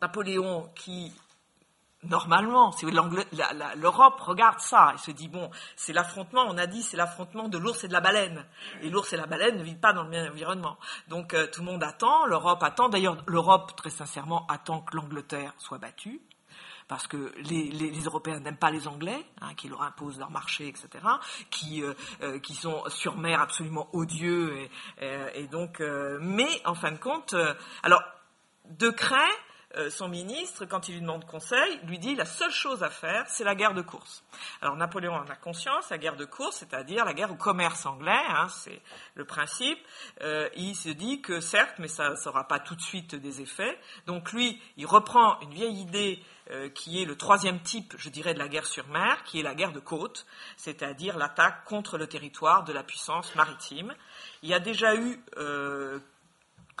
Napoléon, 0.00 0.72
qui 0.74 1.12
Normalement, 2.02 2.74
l'Europe 3.76 4.20
regarde 4.20 4.58
ça 4.60 4.92
et 4.94 4.98
se 4.98 5.10
dit 5.10 5.28
bon, 5.28 5.50
c'est 5.76 5.92
l'affrontement. 5.92 6.46
On 6.48 6.56
a 6.56 6.66
dit 6.66 6.82
c'est 6.82 6.96
l'affrontement 6.96 7.48
de 7.48 7.58
l'ours 7.58 7.84
et 7.84 7.88
de 7.88 7.92
la 7.92 8.00
baleine. 8.00 8.46
Et 8.80 8.88
l'ours 8.88 9.12
et 9.12 9.18
la 9.18 9.26
baleine 9.26 9.58
ne 9.58 9.62
vivent 9.62 9.80
pas 9.80 9.92
dans 9.92 10.04
le 10.04 10.08
même 10.08 10.32
environnement. 10.32 10.78
Donc 11.08 11.34
euh, 11.34 11.46
tout 11.52 11.60
le 11.60 11.66
monde 11.66 11.82
attend. 11.84 12.24
L'Europe 12.24 12.62
attend. 12.62 12.88
D'ailleurs, 12.88 13.18
l'Europe 13.26 13.76
très 13.76 13.90
sincèrement 13.90 14.46
attend 14.46 14.80
que 14.80 14.96
l'Angleterre 14.96 15.52
soit 15.58 15.76
battue 15.76 16.22
parce 16.88 17.06
que 17.06 17.32
les, 17.36 18.02
Européens 18.04 18.40
n'aiment 18.40 18.56
pas 18.56 18.72
les 18.72 18.88
Anglais, 18.88 19.24
hein, 19.42 19.54
qui 19.54 19.68
leur 19.68 19.82
imposent 19.82 20.18
leur 20.18 20.32
marché, 20.32 20.66
etc., 20.66 20.88
qui, 21.48 21.84
euh, 21.84 21.94
euh, 22.22 22.40
qui 22.40 22.54
sont 22.54 22.82
sur 22.88 23.16
mer 23.16 23.40
absolument 23.40 23.88
odieux, 23.92 24.68
et, 25.00 25.46
donc, 25.46 25.80
mais 26.20 26.48
en 26.64 26.74
fin 26.74 26.90
de 26.90 26.98
compte, 26.98 27.36
alors, 27.84 28.02
de 28.70 28.90
craint, 28.90 29.30
euh, 29.76 29.88
son 29.88 30.08
ministre, 30.08 30.64
quand 30.64 30.88
il 30.88 30.94
lui 30.94 31.00
demande 31.00 31.24
conseil, 31.24 31.78
lui 31.84 32.00
dit 32.00 32.16
la 32.16 32.24
seule 32.24 32.50
chose 32.50 32.82
à 32.82 32.90
faire, 32.90 33.24
c'est 33.28 33.44
la 33.44 33.54
guerre 33.54 33.72
de 33.72 33.82
course. 33.82 34.24
Alors 34.60 34.74
Napoléon 34.74 35.14
en 35.14 35.24
a 35.26 35.36
conscience, 35.36 35.90
la 35.90 35.98
guerre 35.98 36.16
de 36.16 36.24
course, 36.24 36.56
c'est-à-dire 36.56 37.04
la 37.04 37.14
guerre 37.14 37.30
au 37.30 37.36
commerce 37.36 37.86
anglais, 37.86 38.24
hein, 38.30 38.48
c'est 38.48 38.82
le 39.14 39.24
principe. 39.24 39.78
Euh, 40.22 40.48
il 40.56 40.74
se 40.74 40.88
dit 40.88 41.22
que 41.22 41.40
certes, 41.40 41.76
mais 41.78 41.86
ça 41.86 42.14
n'aura 42.26 42.48
pas 42.48 42.58
tout 42.58 42.74
de 42.74 42.80
suite 42.80 43.14
des 43.14 43.42
effets. 43.42 43.78
Donc 44.06 44.32
lui, 44.32 44.60
il 44.76 44.86
reprend 44.86 45.38
une 45.40 45.54
vieille 45.54 45.80
idée 45.80 46.20
euh, 46.50 46.68
qui 46.68 47.00
est 47.00 47.04
le 47.04 47.16
troisième 47.16 47.60
type, 47.60 47.94
je 47.96 48.08
dirais, 48.08 48.34
de 48.34 48.40
la 48.40 48.48
guerre 48.48 48.66
sur 48.66 48.88
mer, 48.88 49.22
qui 49.22 49.38
est 49.38 49.44
la 49.44 49.54
guerre 49.54 49.72
de 49.72 49.78
côte, 49.78 50.26
c'est-à-dire 50.56 51.16
l'attaque 51.16 51.64
contre 51.64 51.96
le 51.96 52.08
territoire 52.08 52.64
de 52.64 52.72
la 52.72 52.82
puissance 52.82 53.36
maritime. 53.36 53.94
Il 54.42 54.48
y 54.48 54.54
a 54.54 54.58
déjà 54.58 54.96
eu 54.96 55.22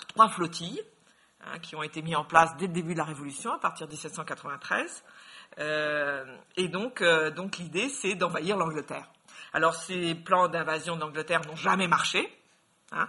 trois 0.08 0.28
flottilles 0.28 0.82
Hein, 1.46 1.58
qui 1.58 1.74
ont 1.74 1.82
été 1.82 2.02
mis 2.02 2.14
en 2.14 2.24
place 2.24 2.54
dès 2.58 2.66
le 2.66 2.72
début 2.72 2.92
de 2.92 2.98
la 2.98 3.04
Révolution, 3.04 3.52
à 3.52 3.58
partir 3.58 3.86
de 3.86 3.92
1793. 3.92 5.04
Euh, 5.58 6.24
et 6.56 6.68
donc, 6.68 7.00
euh, 7.00 7.30
donc 7.30 7.56
l'idée, 7.56 7.88
c'est 7.88 8.14
d'envahir 8.14 8.58
l'Angleterre. 8.58 9.08
Alors, 9.54 9.74
ces 9.74 10.14
plans 10.14 10.48
d'invasion 10.48 10.96
d'Angleterre 10.96 11.40
n'ont 11.46 11.56
jamais 11.56 11.88
marché. 11.88 12.30
Hein. 12.92 13.06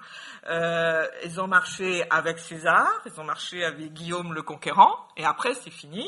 Euh, 0.48 1.08
ils 1.24 1.42
ont 1.42 1.48
marché 1.48 2.04
avec 2.12 2.38
César, 2.38 2.88
ils 3.06 3.20
ont 3.20 3.24
marché 3.24 3.66
avec 3.66 3.94
Guillaume 3.94 4.32
le 4.34 4.44
Conquérant, 4.44 4.96
et 5.18 5.26
après 5.26 5.56
c'est 5.56 5.72
fini. 5.72 6.08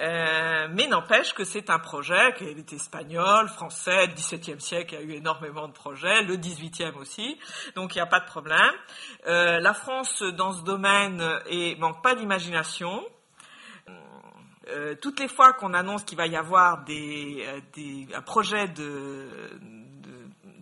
Euh, 0.00 0.66
mais 0.72 0.88
n'empêche 0.88 1.32
que 1.32 1.44
c'est 1.44 1.70
un 1.70 1.78
projet 1.78 2.34
qui 2.36 2.44
est 2.44 2.72
espagnol, 2.72 3.48
français, 3.48 4.06
le 4.08 4.14
XVIIe 4.14 4.60
siècle 4.60 4.96
a 4.96 5.00
eu 5.00 5.12
énormément 5.12 5.68
de 5.68 5.72
projets, 5.72 6.22
le 6.22 6.36
XVIIIe 6.36 6.92
aussi, 6.98 7.38
donc 7.76 7.94
il 7.94 7.98
n'y 7.98 8.02
a 8.02 8.06
pas 8.06 8.20
de 8.20 8.26
problème. 8.26 8.74
Euh, 9.28 9.60
la 9.60 9.74
France 9.74 10.22
dans 10.36 10.52
ce 10.52 10.64
domaine 10.64 11.22
et 11.46 11.76
manque 11.76 12.02
pas 12.02 12.16
d'imagination. 12.16 13.04
toutes 15.00 15.20
les 15.20 15.28
fois 15.28 15.52
qu'on 15.54 15.72
annonce 15.72 16.04
qu'il 16.04 16.18
va 16.18 16.26
y 16.26 16.36
avoir 16.36 16.84
des, 16.84 17.46
des, 17.72 18.08
un 18.12 18.22
projet 18.22 18.68
de, 18.68 19.28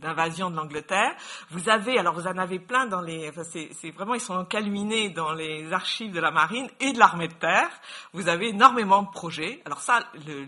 d'invasion 0.07 0.50
de 0.50 0.57
l'Angleterre. 0.57 1.14
Vous 1.50 1.68
avez, 1.68 1.98
alors 1.98 2.14
vous 2.14 2.26
en 2.26 2.38
avez 2.38 2.59
plein 2.59 2.86
dans 2.86 3.00
les, 3.00 3.30
c'est 3.44 3.90
vraiment, 3.90 4.14
ils 4.14 4.20
sont 4.20 4.34
encalminés 4.34 5.11
dans 5.11 5.32
les 5.32 5.72
archives 5.72 6.12
de 6.12 6.20
la 6.20 6.30
marine 6.30 6.68
et 6.80 6.92
de 6.92 6.98
l'armée 6.98 7.28
de 7.28 7.34
terre. 7.34 7.68
Vous 8.12 8.28
avez 8.28 8.48
énormément 8.48 9.02
de 9.02 9.11
projets. 9.11 9.62
Alors 9.64 9.80
ça, 9.80 10.00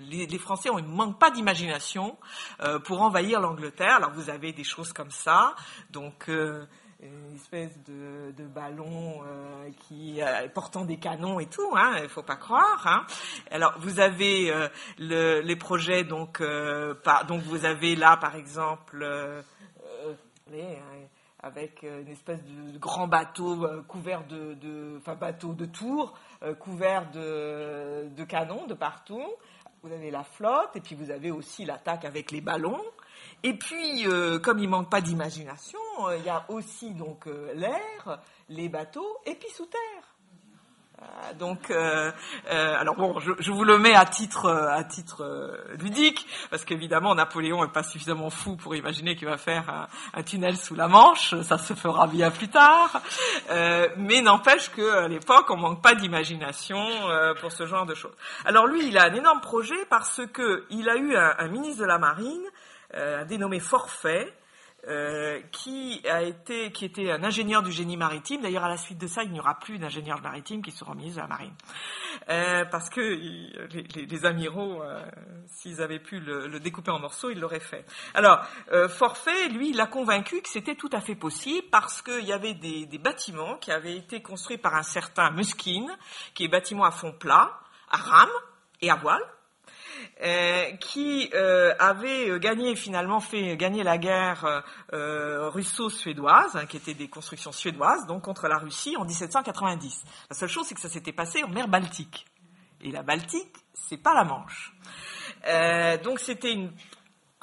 les, 0.08 0.38
Français 0.38 0.70
ont, 0.70 0.78
ils 0.78 0.84
ne 0.84 0.94
manquent 0.94 1.18
pas 1.18 1.30
d'imagination 1.30 2.16
euh, 2.60 2.78
pour 2.78 3.02
envahir 3.02 3.40
l'Angleterre. 3.40 3.96
Alors 3.96 4.12
vous 4.12 4.30
avez 4.30 4.52
des 4.52 4.64
choses 4.64 4.92
comme 4.92 5.10
ça. 5.10 5.54
Donc, 5.90 6.28
euh, 6.28 6.64
une 7.00 7.34
espèce 7.36 7.78
de, 7.84 8.44
ballon 8.46 9.22
euh, 9.24 9.70
qui 9.86 10.20
portant 10.54 10.84
des 10.84 10.96
canons 10.96 11.38
et 11.38 11.46
tout, 11.46 11.70
hein, 11.76 11.96
il 12.02 12.08
faut 12.08 12.22
pas 12.22 12.36
croire. 12.36 12.86
Hein. 12.86 13.06
Alors 13.50 13.74
vous 13.78 14.00
avez 14.00 14.52
les 14.98 15.56
projets 15.56 16.04
donc 16.04 16.42
donc 16.42 17.42
vous 17.42 17.64
avez 17.64 17.94
là 17.94 18.16
par 18.16 18.34
exemple 18.34 19.06
avec 21.40 21.82
une 21.84 22.08
espèce 22.08 22.42
de 22.44 22.78
grand 22.78 23.06
bateau 23.06 23.64
couvert 23.86 24.24
de, 24.26 24.96
enfin 24.98 25.14
bateau 25.14 25.52
de 25.52 25.66
tours 25.66 26.18
couvert 26.58 27.10
de, 27.10 28.08
de 28.08 28.24
canons 28.24 28.66
de 28.66 28.74
partout. 28.74 29.26
Vous 29.82 29.92
avez 29.92 30.10
la 30.10 30.24
flotte 30.24 30.74
et 30.74 30.80
puis 30.80 30.96
vous 30.96 31.12
avez 31.12 31.30
aussi 31.30 31.64
l'attaque 31.64 32.04
avec 32.04 32.32
les 32.32 32.40
ballons. 32.40 32.82
Et 33.44 33.54
puis, 33.54 34.06
euh, 34.06 34.38
comme 34.38 34.58
il 34.58 34.68
manque 34.68 34.90
pas 34.90 35.00
d'imagination, 35.00 35.78
euh, 36.08 36.16
il 36.16 36.24
y 36.24 36.28
a 36.28 36.44
aussi 36.48 36.92
donc 36.92 37.28
euh, 37.28 37.52
l'air, 37.54 38.18
les 38.48 38.68
bateaux, 38.68 39.18
et 39.26 39.34
puis 39.36 39.48
sous 39.50 39.66
terre. 39.66 41.38
donc, 41.38 41.70
alors 41.70 42.96
bon, 42.96 43.20
je, 43.20 43.52
vous 43.52 43.62
le 43.62 43.78
mets 43.78 43.94
à 43.94 44.04
titre 44.04 44.50
à 44.50 44.82
titre 44.82 45.56
ludique, 45.78 46.26
parce 46.50 46.64
qu'évidemment 46.64 47.14
Napoléon 47.14 47.64
est 47.64 47.72
pas 47.72 47.84
suffisamment 47.84 48.30
fou 48.30 48.56
pour 48.56 48.74
imaginer 48.74 49.14
qu'il 49.14 49.28
va 49.28 49.36
faire 49.36 49.88
un, 50.12 50.22
tunnel 50.24 50.56
sous 50.56 50.74
la 50.74 50.88
Manche. 50.88 51.40
Ça 51.42 51.56
se 51.56 51.74
fera 51.74 52.08
bien 52.08 52.32
plus 52.32 52.48
tard. 52.48 53.00
mais 53.96 54.20
n'empêche 54.22 54.70
qu'à 54.70 55.06
l'époque, 55.06 55.46
on 55.50 55.56
manque 55.56 55.82
pas 55.82 55.94
d'imagination 55.94 56.84
pour 57.40 57.52
ce 57.52 57.66
genre 57.66 57.86
de 57.86 57.94
choses. 57.94 58.16
Alors 58.44 58.66
lui, 58.66 58.88
il 58.88 58.98
a 58.98 59.04
un 59.04 59.14
énorme 59.14 59.40
projet 59.40 59.86
parce 59.88 60.22
que 60.32 60.66
il 60.70 60.88
a 60.88 60.96
eu 60.96 61.14
un 61.16 61.46
ministre 61.46 61.82
de 61.82 61.86
la 61.86 61.98
Marine 61.98 62.42
euh, 62.42 62.50
un 62.94 63.24
dénommé 63.24 63.60
Forfait, 63.60 64.32
euh, 64.86 65.40
qui 65.50 66.00
a 66.08 66.22
été, 66.22 66.70
qui 66.70 66.84
était 66.84 67.10
un 67.10 67.24
ingénieur 67.24 67.64
du 67.64 67.72
génie 67.72 67.96
maritime. 67.96 68.42
D'ailleurs, 68.42 68.62
à 68.62 68.68
la 68.68 68.76
suite 68.76 68.98
de 68.98 69.08
ça, 69.08 69.24
il 69.24 69.32
n'y 69.32 69.40
aura 69.40 69.58
plus 69.58 69.76
d'ingénieurs 69.76 70.22
maritime 70.22 70.62
qui 70.62 70.70
seront 70.70 70.94
mis 70.94 71.18
à 71.18 71.22
la 71.22 71.26
marine, 71.26 71.52
euh, 72.28 72.64
parce 72.64 72.88
que 72.88 73.00
les, 73.00 74.24
amiraux, 74.24 74.80
s'ils 75.46 75.82
avaient 75.82 75.98
pu 75.98 76.20
le, 76.20 76.60
découper 76.60 76.92
en 76.92 77.00
morceaux, 77.00 77.28
ils 77.30 77.40
l'auraient 77.40 77.58
fait. 77.58 77.84
Alors, 78.14 78.40
Forfait, 78.88 79.48
lui, 79.48 79.70
il 79.70 79.80
a 79.80 79.86
convaincu 79.86 80.40
que 80.42 80.48
c'était 80.48 80.76
tout 80.76 80.90
à 80.92 81.00
fait 81.00 81.16
possible 81.16 81.66
parce 81.72 82.00
qu'il 82.00 82.24
y 82.24 82.32
avait 82.32 82.54
des, 82.54 82.86
des, 82.86 82.98
bâtiments 82.98 83.56
qui 83.56 83.72
avaient 83.72 83.96
été 83.96 84.22
construits 84.22 84.58
par 84.58 84.76
un 84.76 84.84
certain 84.84 85.32
Muskine, 85.32 85.90
qui 86.34 86.44
est 86.44 86.48
bâtiment 86.48 86.84
à 86.84 86.92
fond 86.92 87.12
plat, 87.12 87.58
à 87.90 87.96
rame 87.96 88.30
et 88.80 88.90
à 88.90 88.94
voile 88.94 89.22
euh, 89.22 89.37
qui 90.80 91.30
euh, 91.34 91.74
avait 91.78 92.28
euh, 92.28 92.38
gagné 92.38 92.74
finalement 92.74 93.20
fait 93.20 93.56
gagner 93.56 93.84
la 93.84 93.98
guerre 93.98 94.64
russo-suédoise, 94.90 96.56
hein, 96.56 96.66
qui 96.66 96.76
était 96.76 96.94
des 96.94 97.08
constructions 97.08 97.52
suédoises, 97.52 98.06
donc 98.06 98.22
contre 98.24 98.48
la 98.48 98.58
Russie 98.58 98.96
en 98.96 99.04
1790. 99.04 100.04
La 100.30 100.36
seule 100.36 100.48
chose, 100.48 100.66
c'est 100.66 100.74
que 100.74 100.80
ça 100.80 100.88
s'était 100.88 101.12
passé 101.12 101.44
en 101.44 101.48
mer 101.48 101.68
Baltique. 101.68 102.26
Et 102.80 102.90
la 102.90 103.02
Baltique, 103.02 103.54
c'est 103.74 103.96
pas 103.96 104.14
la 104.14 104.24
Manche. 104.24 104.72
donc 106.02 106.18
c'était 106.18 106.52
une 106.52 106.72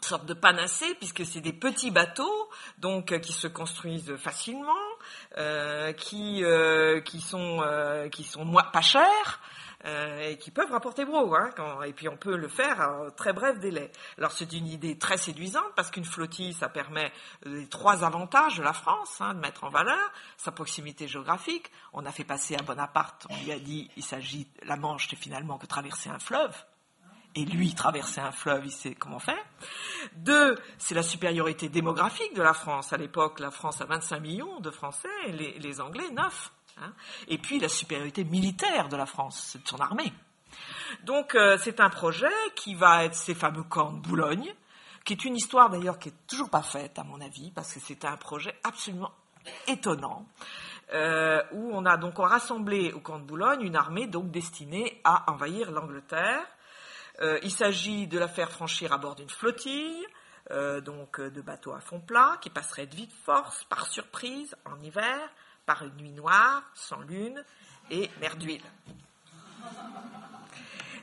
sorte 0.01 0.25
de 0.25 0.33
panacée 0.33 0.93
puisque 0.95 1.25
c'est 1.25 1.41
des 1.41 1.53
petits 1.53 1.91
bateaux 1.91 2.49
donc 2.77 3.19
qui 3.21 3.33
se 3.33 3.47
construisent 3.47 4.15
facilement, 4.17 4.73
qui 5.97 6.43
qui 7.05 7.21
sont 7.21 8.09
qui 8.11 8.23
sont 8.23 8.53
pas 8.71 8.81
chers, 8.81 9.39
euh, 9.85 10.29
et 10.29 10.37
qui 10.37 10.51
peuvent 10.51 10.71
rapporter 10.71 11.05
gros, 11.05 11.35
hein, 11.35 11.51
et 11.85 11.93
puis 11.93 12.09
on 12.09 12.17
peut 12.17 12.35
le 12.35 12.47
faire 12.47 12.79
en 12.79 13.11
très 13.11 13.33
bref 13.33 13.59
délai. 13.59 13.91
Alors 14.17 14.31
c'est 14.31 14.51
une 14.53 14.67
idée 14.67 14.97
très 14.97 15.17
séduisante 15.17 15.73
parce 15.75 15.91
qu'une 15.91 16.05
flottille, 16.05 16.53
ça 16.53 16.69
permet 16.69 17.11
les 17.43 17.67
trois 17.67 18.03
avantages 18.03 18.57
de 18.57 18.63
la 18.63 18.73
France, 18.73 19.21
hein, 19.21 19.35
de 19.35 19.39
mettre 19.39 19.63
en 19.63 19.69
valeur 19.69 20.11
sa 20.37 20.51
proximité 20.51 21.07
géographique. 21.07 21.71
On 21.93 22.05
a 22.05 22.11
fait 22.11 22.23
passer 22.23 22.55
à 22.55 22.63
Bonaparte, 22.63 23.27
on 23.29 23.37
lui 23.43 23.51
a 23.51 23.59
dit, 23.59 23.91
il 23.95 24.03
s'agit, 24.03 24.47
la 24.63 24.75
Manche, 24.75 25.07
c'est 25.09 25.15
finalement 25.15 25.57
que 25.57 25.67
traverser 25.67 26.09
un 26.09 26.19
fleuve. 26.19 26.55
Et 27.35 27.43
lui, 27.43 27.75
traverser 27.75 28.21
un 28.21 28.31
fleuve, 28.31 28.65
il 28.65 28.71
sait 28.71 28.95
comment 28.95 29.19
faire. 29.19 29.43
Deux, 30.15 30.57
c'est 30.77 30.95
la 30.95 31.03
supériorité 31.03 31.67
démographique 31.67 32.33
de 32.33 32.41
la 32.41 32.53
France. 32.53 32.93
À 32.93 32.97
l'époque, 32.97 33.41
la 33.41 33.51
France 33.51 33.81
a 33.81 33.85
25 33.85 34.19
millions 34.21 34.59
de 34.61 34.71
Français 34.71 35.09
et 35.27 35.33
les, 35.33 35.59
les 35.59 35.81
Anglais 35.81 36.09
9. 36.11 36.51
Hein. 36.77 36.91
et 37.29 37.37
puis 37.37 37.57
la 37.59 37.69
supériorité 37.69 38.25
militaire 38.25 38.89
de 38.89 38.97
la 38.97 39.05
France, 39.05 39.55
de 39.55 39.67
son 39.67 39.79
armée. 39.79 40.11
Donc 41.03 41.35
euh, 41.35 41.57
c'est 41.61 41.79
un 41.79 41.89
projet 41.89 42.27
qui 42.55 42.75
va 42.75 43.05
être 43.05 43.15
ces 43.15 43.35
fameux 43.35 43.63
camps 43.63 43.91
de 43.91 43.99
Boulogne, 43.99 44.53
qui 45.03 45.13
est 45.13 45.25
une 45.25 45.35
histoire 45.35 45.69
d'ailleurs 45.69 45.99
qui 45.99 46.09
est 46.09 46.27
toujours 46.27 46.49
pas 46.49 46.61
faite 46.61 46.97
à 46.99 47.03
mon 47.03 47.21
avis, 47.21 47.51
parce 47.51 47.73
que 47.73 47.79
c'est 47.79 48.05
un 48.05 48.17
projet 48.17 48.55
absolument 48.63 49.11
étonnant, 49.67 50.27
euh, 50.93 51.41
où 51.51 51.71
on 51.73 51.85
a 51.85 51.97
donc 51.97 52.17
rassemblé 52.17 52.91
au 52.91 52.99
camp 52.99 53.19
de 53.19 53.25
Boulogne 53.25 53.61
une 53.61 53.75
armée 53.75 54.07
donc 54.07 54.31
destinée 54.31 54.99
à 55.03 55.31
envahir 55.31 55.71
l'Angleterre. 55.71 56.45
Euh, 57.21 57.39
il 57.43 57.51
s'agit 57.51 58.07
de 58.07 58.19
la 58.19 58.27
faire 58.27 58.51
franchir 58.51 58.91
à 58.91 58.97
bord 58.97 59.15
d'une 59.15 59.29
flottille, 59.29 60.05
donc 60.83 61.19
de 61.19 61.41
bateaux 61.41 61.73
à 61.73 61.79
fond 61.79 61.99
plat, 61.99 62.37
qui 62.39 62.51
passerait 62.51 62.85
de 62.85 62.95
vite 62.95 63.13
force, 63.23 63.63
par 63.63 63.87
surprise, 63.87 64.55
en 64.65 64.79
hiver, 64.79 65.17
par 65.65 65.83
une 65.83 65.95
nuit 65.95 66.11
noire, 66.11 66.63
sans 66.73 66.99
lune 67.01 67.43
et 67.89 68.09
mer 68.19 68.35
d'huile. 68.37 68.63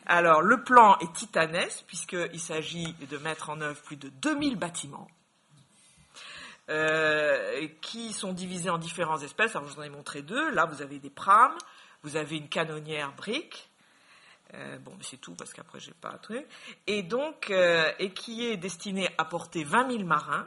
Alors, 0.07 0.43
le 0.43 0.63
plan 0.63 0.99
est 0.99 1.13
titanesque, 1.13 1.85
puisqu'il 1.87 2.41
s'agit 2.41 2.93
de 2.95 3.19
mettre 3.19 3.51
en 3.51 3.61
œuvre 3.61 3.81
plus 3.83 3.97
de 3.97 4.09
2000 4.09 4.57
bâtiments, 4.57 5.09
euh, 6.71 7.69
qui 7.81 8.13
sont 8.13 8.33
divisés 8.33 8.71
en 8.71 8.79
différentes 8.79 9.23
espèces. 9.23 9.55
Alors, 9.55 9.69
je 9.69 9.75
vous 9.75 9.81
en 9.81 9.85
ai 9.85 9.91
montré 9.91 10.23
deux. 10.23 10.51
Là, 10.51 10.67
vous 10.67 10.83
avez 10.83 10.99
des 10.99 11.11
prames, 11.11 11.57
vous 12.03 12.17
avez 12.17 12.37
une 12.37 12.49
canonnière 12.49 13.13
brique, 13.13 13.69
euh, 14.55 14.79
bon, 14.79 14.93
mais 14.97 15.05
c'est 15.05 15.17
tout 15.17 15.35
parce 15.35 15.53
qu'après 15.53 15.81
j'ai 15.81 15.95
pas 15.95 16.11
un 16.11 16.19
truc. 16.19 16.47
Et 16.87 17.03
donc, 17.03 17.51
euh, 17.51 17.91
et 17.99 18.13
qui 18.13 18.47
est 18.47 18.57
destiné 18.57 19.09
à 19.19 19.25
porter 19.25 19.65
20 19.65 19.91
000 19.93 20.05
marins, 20.05 20.47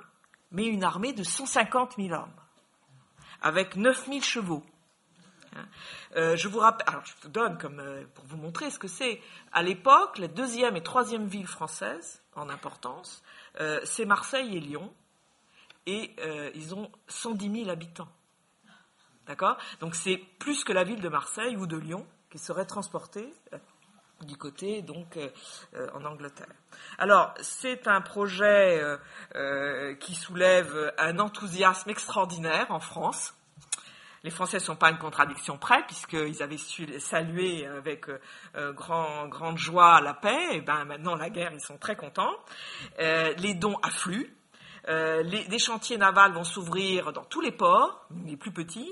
mais 0.52 0.66
une 0.66 0.84
armée 0.84 1.14
de 1.14 1.24
150 1.24 1.96
000 1.98 2.14
hommes 2.14 2.45
avec 3.46 3.76
9000 3.76 4.24
chevaux. 4.24 4.64
Hein. 5.56 5.66
Euh, 6.16 6.36
je 6.36 6.48
vous 6.48 6.58
rappelle, 6.58 6.90
alors 6.90 7.06
je 7.06 7.14
vous 7.22 7.30
donne 7.30 7.60
comme 7.60 7.80
euh, 7.80 8.04
pour 8.16 8.26
vous 8.26 8.38
montrer 8.38 8.72
ce 8.72 8.80
que 8.80 8.88
c'est. 8.88 9.22
À 9.54 9.62
l'époque, 9.62 10.18
la 10.18 10.28
deuxième 10.28 10.76
et 10.76 10.82
troisième 10.82 11.28
ville 11.28 11.46
française 11.46 12.24
en 12.36 12.50
importance, 12.50 13.22
euh, 13.62 13.80
c'est 13.84 14.06
Marseille 14.06 14.58
et 14.58 14.60
Lyon, 14.60 14.92
et 15.86 16.16
ils 16.56 16.74
ont 16.74 16.90
110 17.08 17.60
000 17.66 17.70
habitants. 17.70 18.10
D'accord? 19.28 19.58
Donc 19.80 19.94
c'est 19.94 20.18
plus 20.40 20.64
que 20.64 20.74
la 20.74 20.84
ville 20.84 21.00
de 21.00 21.10
Marseille 21.10 21.56
ou 21.56 21.68
de 21.68 21.78
Lyon 21.78 22.08
qui 22.32 22.40
serait 22.40 22.66
transportée 22.66 23.32
du 24.26 24.38
côté 24.38 24.82
donc 24.82 25.18
en 25.94 26.04
Angleterre. 26.06 26.52
Alors 26.98 27.34
c'est 27.42 27.88
un 27.88 28.02
projet 28.02 28.82
qui 30.00 30.16
soulève 30.16 30.94
un 30.98 31.20
enthousiasme 31.20 31.90
extraordinaire 31.90 32.68
en 32.70 32.80
France 32.80 33.34
les 34.26 34.32
Français 34.32 34.58
ne 34.58 34.64
sont 34.64 34.76
pas 34.76 34.90
une 34.90 34.98
contradiction 34.98 35.60
près, 35.60 35.86
puisqu'ils 35.86 36.42
avaient 36.42 36.58
su 36.58 37.00
saluer 37.00 37.68
avec 37.68 38.10
euh, 38.10 38.20
euh, 38.56 38.74
grand, 38.74 39.28
grande 39.28 39.60
joie 39.60 40.02
la 40.02 40.16
paix, 40.16 40.48
et 40.52 40.62
ben 40.62 40.84
maintenant 40.84 41.16
la 41.16 41.30
guerre, 41.30 41.52
ils 41.54 41.62
sont 41.62 41.78
très 41.78 41.96
contents. 41.96 42.34
Euh, 43.00 43.36
les 43.38 43.54
dons 43.54 43.78
affluent. 43.84 44.36
les, 44.88 45.48
des 45.48 45.60
chantiers 45.60 45.98
navals 45.98 46.34
vont 46.34 46.44
s'ouvrir 46.44 47.14
dans 47.14 47.24
tous 47.24 47.42
les 47.42 47.52
ports, 47.52 48.08
les 48.26 48.36
plus 48.36 48.52
petits, 48.52 48.92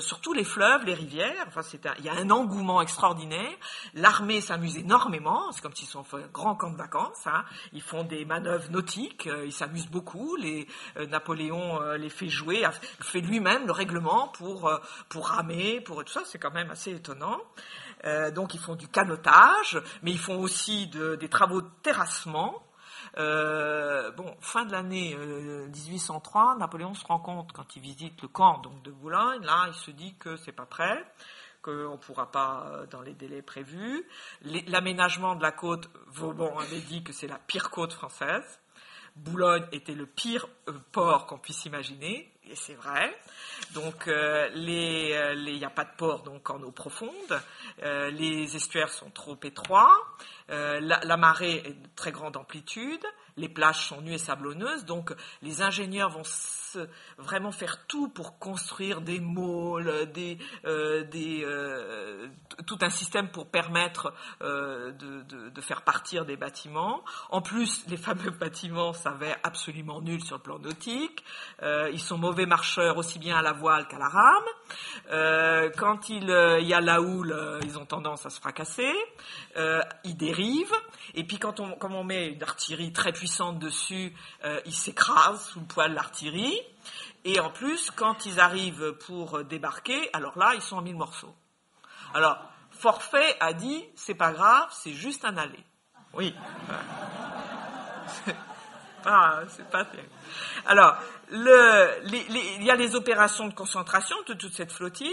sur 0.00 0.20
tous 0.20 0.32
les 0.32 0.44
fleuves, 0.44 0.84
les 0.84 0.94
rivières. 0.94 1.44
Enfin, 1.48 1.62
c'est 1.62 1.82
il 1.98 2.04
y 2.04 2.08
a 2.08 2.14
un 2.14 2.30
engouement 2.30 2.80
extraordinaire. 2.80 3.52
L'armée 3.94 4.40
s'amuse 4.40 4.76
énormément. 4.76 5.50
C'est 5.52 5.60
comme 5.60 5.74
s'ils 5.74 5.88
sont 5.88 6.04
fait 6.04 6.16
un 6.16 6.28
grand 6.32 6.54
camp 6.54 6.70
de 6.70 6.76
vacances. 6.76 7.26
Hein. 7.26 7.44
Ils 7.72 7.82
font 7.82 8.04
des 8.04 8.24
manœuvres 8.24 8.70
nautiques. 8.70 9.26
Euh, 9.26 9.44
ils 9.44 9.52
s'amusent 9.52 9.88
beaucoup. 9.90 10.36
Les, 10.36 10.66
euh, 10.96 11.06
Napoléon 11.06 11.82
euh, 11.82 11.96
les 11.96 12.10
fait 12.10 12.28
jouer. 12.28 12.64
Il 13.00 13.04
fait 13.04 13.20
lui-même 13.20 13.66
le 13.66 13.72
règlement 13.72 14.28
pour 14.28 14.70
pour 15.08 15.28
ramer, 15.28 15.80
pour 15.80 16.04
tout 16.04 16.12
ça. 16.12 16.22
C'est 16.24 16.38
quand 16.38 16.52
même 16.52 16.70
assez 16.70 16.92
étonnant. 16.92 17.40
donc 18.34 18.54
ils 18.54 18.60
font 18.60 18.74
du 18.74 18.88
canotage, 18.88 19.80
mais 20.02 20.10
ils 20.10 20.18
font 20.18 20.40
aussi 20.40 20.86
de, 20.88 21.16
des 21.16 21.28
travaux 21.28 21.60
de 21.60 21.70
terrassement. 21.82 22.62
Euh, 23.18 24.10
bon, 24.12 24.34
fin 24.40 24.64
de 24.64 24.72
l'année 24.72 25.16
1803, 25.16 26.54
euh, 26.54 26.58
Napoléon 26.58 26.94
se 26.94 27.04
rend 27.04 27.18
compte 27.18 27.52
quand 27.52 27.76
il 27.76 27.82
visite 27.82 28.20
le 28.22 28.28
camp 28.28 28.58
donc 28.58 28.82
de 28.82 28.90
Boulogne, 28.90 29.42
là, 29.42 29.66
il 29.68 29.74
se 29.74 29.90
dit 29.90 30.14
que 30.18 30.36
c'est 30.36 30.52
pas 30.52 30.64
prêt, 30.64 31.04
qu'on 31.60 31.92
ne 31.92 31.96
pourra 31.96 32.30
pas 32.30 32.66
euh, 32.66 32.86
dans 32.86 33.02
les 33.02 33.12
délais 33.12 33.42
prévus. 33.42 34.06
L'aménagement 34.68 35.34
de 35.34 35.42
la 35.42 35.52
côte, 35.52 35.90
Vauban 36.06 36.58
avait 36.58 36.80
dit 36.80 37.04
que 37.04 37.12
c'est 37.12 37.28
la 37.28 37.38
pire 37.38 37.70
côte 37.70 37.92
française. 37.92 38.60
Boulogne 39.14 39.66
était 39.72 39.94
le 39.94 40.06
pire 40.06 40.48
port 40.92 41.26
qu'on 41.26 41.38
puisse 41.38 41.66
imaginer, 41.66 42.31
et 42.50 42.56
c'est 42.56 42.74
vrai. 42.74 43.16
Donc, 43.74 44.04
il 44.06 44.64
n'y 44.64 45.64
a 45.64 45.70
pas 45.70 45.84
de 45.84 45.96
port 45.96 46.22
donc 46.22 46.50
en 46.50 46.60
eau 46.62 46.70
profonde. 46.72 47.40
les 47.82 48.56
estuaires 48.56 48.90
sont 48.90 49.10
trop 49.10 49.38
étroits. 49.42 49.96
Euh, 50.50 50.80
la, 50.80 51.16
marée 51.16 51.62
est 51.64 51.72
de 51.72 51.88
très 51.96 52.12
grande 52.12 52.36
amplitude, 52.36 53.02
les 53.36 53.48
plages 53.48 53.86
sont 53.86 54.02
nues 54.02 54.14
et 54.14 54.18
sablonneuses, 54.18 54.84
donc 54.84 55.14
les 55.40 55.62
ingénieurs 55.62 56.10
vont 56.10 56.24
vraiment 57.18 57.52
faire 57.52 57.86
tout 57.86 58.08
pour 58.08 58.38
construire 58.38 59.00
des 59.00 59.20
des, 59.20 60.38
euh, 60.64 61.04
euh, 61.14 62.28
tout 62.66 62.78
un 62.80 62.90
système 62.90 63.28
pour 63.28 63.46
permettre 63.50 64.12
de, 64.40 65.60
faire 65.60 65.82
partir 65.82 66.24
des 66.24 66.36
bâtiments. 66.36 67.04
En 67.30 67.40
plus, 67.40 67.84
les 67.86 67.96
fameux 67.96 68.30
bâtiments 68.40 68.92
s'avèrent 68.92 69.38
absolument 69.42 70.00
nuls 70.00 70.24
sur 70.24 70.36
le 70.36 70.42
plan 70.42 70.58
nautique. 70.58 71.24
ils 71.62 72.00
sont 72.00 72.18
mauvais 72.18 72.46
marcheurs 72.46 72.96
aussi 72.96 73.18
bien 73.18 73.36
à 73.36 73.42
la 73.42 73.52
voile 73.52 73.86
qu'à 73.88 73.98
la 73.98 74.08
rame. 74.08 75.70
quand 75.76 76.08
il, 76.08 76.24
y 76.26 76.74
a 76.74 76.80
la 76.80 77.00
houle, 77.00 77.60
ils 77.64 77.78
ont 77.78 77.86
tendance 77.86 78.26
à 78.26 78.30
se 78.30 78.40
fracasser. 78.40 78.92
ils 80.04 80.16
dérivent 80.16 80.74
et 81.14 81.24
puis 81.24 81.38
quand 81.38 81.60
on, 81.60 81.72
comme 81.72 81.94
on 81.94 82.04
met 82.04 82.28
une 82.28 82.42
artillerie 82.42 82.92
très 82.92 83.12
puissante 83.12 83.58
dessus, 83.58 84.12
euh, 84.44 84.60
ils 84.64 84.74
s'écrasent 84.74 85.48
sous 85.48 85.60
le 85.60 85.66
poids 85.66 85.88
de 85.88 85.94
l'artillerie. 85.94 86.60
Et 87.24 87.38
en 87.40 87.50
plus, 87.50 87.90
quand 87.90 88.26
ils 88.26 88.40
arrivent 88.40 88.92
pour 89.06 89.44
débarquer, 89.44 90.10
alors 90.12 90.36
là, 90.36 90.52
ils 90.54 90.62
sont 90.62 90.76
en 90.76 90.82
mille 90.82 90.96
morceaux. 90.96 91.34
Alors, 92.14 92.38
Forfait 92.70 93.36
a 93.40 93.52
dit, 93.52 93.84
c'est 93.94 94.14
pas 94.14 94.32
grave, 94.32 94.68
c'est 94.72 94.92
juste 94.92 95.24
un 95.24 95.36
aller. 95.36 95.64
Oui. 96.14 96.34
ah, 99.04 99.40
c'est 99.48 99.68
pas 99.70 99.84
terrible. 99.84 100.10
Alors, 100.66 100.96
il 101.34 102.64
y 102.64 102.70
a 102.70 102.76
les 102.76 102.94
opérations 102.94 103.48
de 103.48 103.54
concentration 103.54 104.16
de 104.28 104.34
toute 104.34 104.52
cette 104.52 104.72
flottille, 104.72 105.10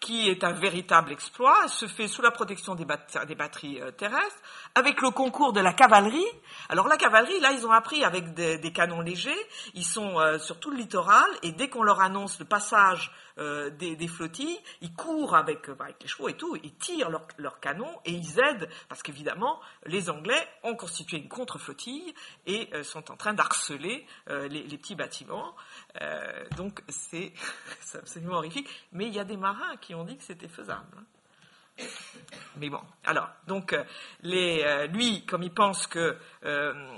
qui 0.00 0.28
est 0.28 0.44
un 0.44 0.52
véritable 0.52 1.12
exploit, 1.12 1.68
se 1.68 1.86
fait 1.86 2.08
sous 2.08 2.20
la 2.20 2.30
protection 2.30 2.74
des, 2.74 2.84
batteries 2.84 3.80
euh, 3.80 3.90
terrestres, 3.90 4.42
avec 4.74 5.00
le 5.00 5.10
concours 5.10 5.52
de 5.52 5.60
la 5.60 5.72
cavalerie. 5.72 6.26
Alors 6.68 6.88
la 6.88 6.96
cavalerie, 6.96 7.40
là, 7.40 7.52
ils 7.52 7.66
ont 7.66 7.72
appris 7.72 8.04
avec 8.04 8.34
des, 8.34 8.72
canons 8.72 9.00
légers, 9.00 9.30
ils 9.74 9.84
sont 9.84 10.18
euh, 10.18 10.38
sur 10.38 10.60
tout 10.60 10.70
le 10.70 10.76
littoral, 10.76 11.28
et 11.42 11.52
dès 11.52 11.68
qu'on 11.68 11.82
leur 11.82 12.00
annonce 12.00 12.38
le 12.38 12.44
passage 12.44 13.10
euh, 13.38 13.70
des, 13.70 14.08
flottilles, 14.08 14.58
ils 14.82 14.92
courent 14.92 15.34
avec, 15.34 15.68
les 16.00 16.06
chevaux 16.06 16.28
et 16.28 16.36
tout, 16.36 16.54
ils 16.62 16.74
tirent 16.74 17.10
leurs 17.38 17.60
canons 17.60 17.98
et 18.04 18.12
ils 18.12 18.38
aident, 18.38 18.68
parce 18.90 19.02
qu'évidemment, 19.02 19.58
les 19.86 20.10
Anglais 20.10 20.46
ont 20.62 20.76
constitué 20.76 21.16
une 21.16 21.28
contre-flottille 21.28 22.14
et 22.46 22.68
sont 22.82 23.10
en 23.10 23.16
train 23.16 23.32
d'harceler 23.32 24.06
les 24.28 24.61
petits 24.68 24.94
bâtiments. 24.94 25.54
Euh, 26.00 26.44
donc 26.56 26.82
c'est 26.88 27.32
absolument 27.94 28.36
horrifique. 28.36 28.68
Mais 28.92 29.06
il 29.06 29.14
y 29.14 29.20
a 29.20 29.24
des 29.24 29.36
marins 29.36 29.76
qui 29.80 29.94
ont 29.94 30.04
dit 30.04 30.16
que 30.16 30.24
c'était 30.24 30.48
faisable. 30.48 30.96
Mais 32.58 32.68
bon, 32.68 32.80
alors, 33.04 33.30
donc, 33.46 33.72
euh, 33.72 33.82
les, 34.20 34.62
euh, 34.62 34.86
lui, 34.88 35.24
comme 35.24 35.42
il 35.42 35.52
pense 35.52 35.86
que 35.86 36.18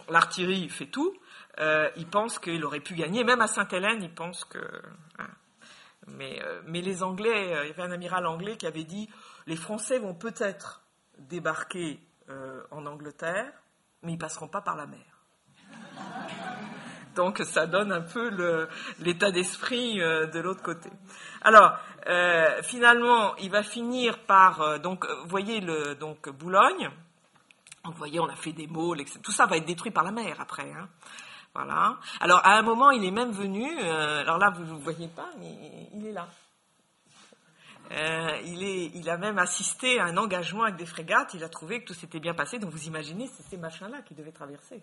l'artillerie 0.09 0.69
fait 0.69 0.87
tout, 0.87 1.17
il 1.59 2.07
pense 2.11 2.39
qu'il 2.39 2.65
aurait 2.65 2.81
pu 2.81 2.95
gagner. 2.95 3.25
Même 3.25 3.41
à 3.41 3.47
Sainte-Hélène, 3.47 4.03
il 4.03 4.13
pense 4.13 4.45
que. 4.45 4.59
Hein. 5.19 5.29
Mais, 6.07 6.43
mais 6.67 6.83
les 6.83 7.03
Anglais, 7.03 7.63
il 7.65 7.69
y 7.69 7.71
avait 7.71 7.83
un 7.83 7.93
amiral 7.93 8.27
anglais 8.27 8.59
qui 8.59 8.67
avait 8.67 8.85
dit 8.85 9.09
les 9.47 9.57
Français 9.57 9.99
vont 9.99 10.15
peut-être 10.15 10.83
débarquer 11.17 11.99
en 12.71 12.85
Angleterre, 12.85 13.51
mais 14.03 14.13
ils 14.13 14.19
passeront 14.19 14.49
pas 14.49 14.61
par 14.61 14.77
la 14.77 14.87
mer. 14.87 15.15
Donc 17.15 17.39
ça 17.45 17.67
donne 17.67 17.93
un 17.93 18.01
peu 18.01 18.31
l'état 19.01 19.31
d'esprit 19.31 19.97
de 19.97 20.39
l'autre 20.41 20.63
côté. 20.63 20.91
Alors 21.43 21.79
finalement, 22.63 23.37
il 23.37 23.51
va 23.51 23.63
finir 23.63 24.19
par 24.21 24.81
donc 24.81 25.07
vous 25.07 25.29
voyez 25.29 25.61
donc 25.95 26.29
Boulogne. 26.29 26.91
Vous 27.85 27.93
voyez, 27.93 28.19
on 28.19 28.29
a 28.29 28.37
fait 28.37 28.53
des 28.53 28.67
mots, 28.67 28.97
tout 29.23 29.33
ça 29.33 29.45
va 29.45 29.59
être 29.59 29.67
détruit 29.67 29.91
par 29.91 30.05
la 30.05 30.11
mer 30.11 30.41
après. 30.41 30.73
Hein. 30.73 30.89
Voilà. 31.55 31.99
Alors 32.21 32.41
à 32.45 32.57
un 32.57 32.63
moment, 32.63 32.91
il 32.91 33.05
est 33.05 33.11
même 33.11 33.33
venu. 33.33 33.79
alors 33.79 34.39
là, 34.39 34.51
vous 34.51 34.65
ne 34.65 34.81
voyez 34.81 35.09
pas, 35.09 35.31
mais 35.39 35.89
il 35.93 36.07
est 36.07 36.13
là. 36.13 36.27
Euh, 37.93 38.41
il, 38.45 38.63
il 38.97 39.11
a 39.11 39.17
même 39.17 39.39
assisté 39.39 40.01
à 40.01 40.07
un 40.07 40.17
engagement 40.17 40.65
avec 40.65 40.77
des 40.77 40.87
frégates. 40.87 41.35
Il 41.35 41.45
a 41.45 41.49
trouvé 41.49 41.81
que 41.81 41.87
tout 41.87 41.95
s'était 41.95 42.21
bien 42.21 42.35
passé. 42.35 42.59
Donc 42.59 42.71
vous 42.71 42.87
imaginez, 42.87 43.29
c'est 43.29 43.43
ces 43.43 43.57
machins-là 43.57 44.03
qui 44.03 44.15
devaient 44.15 44.33
traverser. 44.33 44.83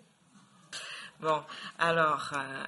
Bon, 1.22 1.40
alors, 1.78 2.30
euh, 2.32 2.64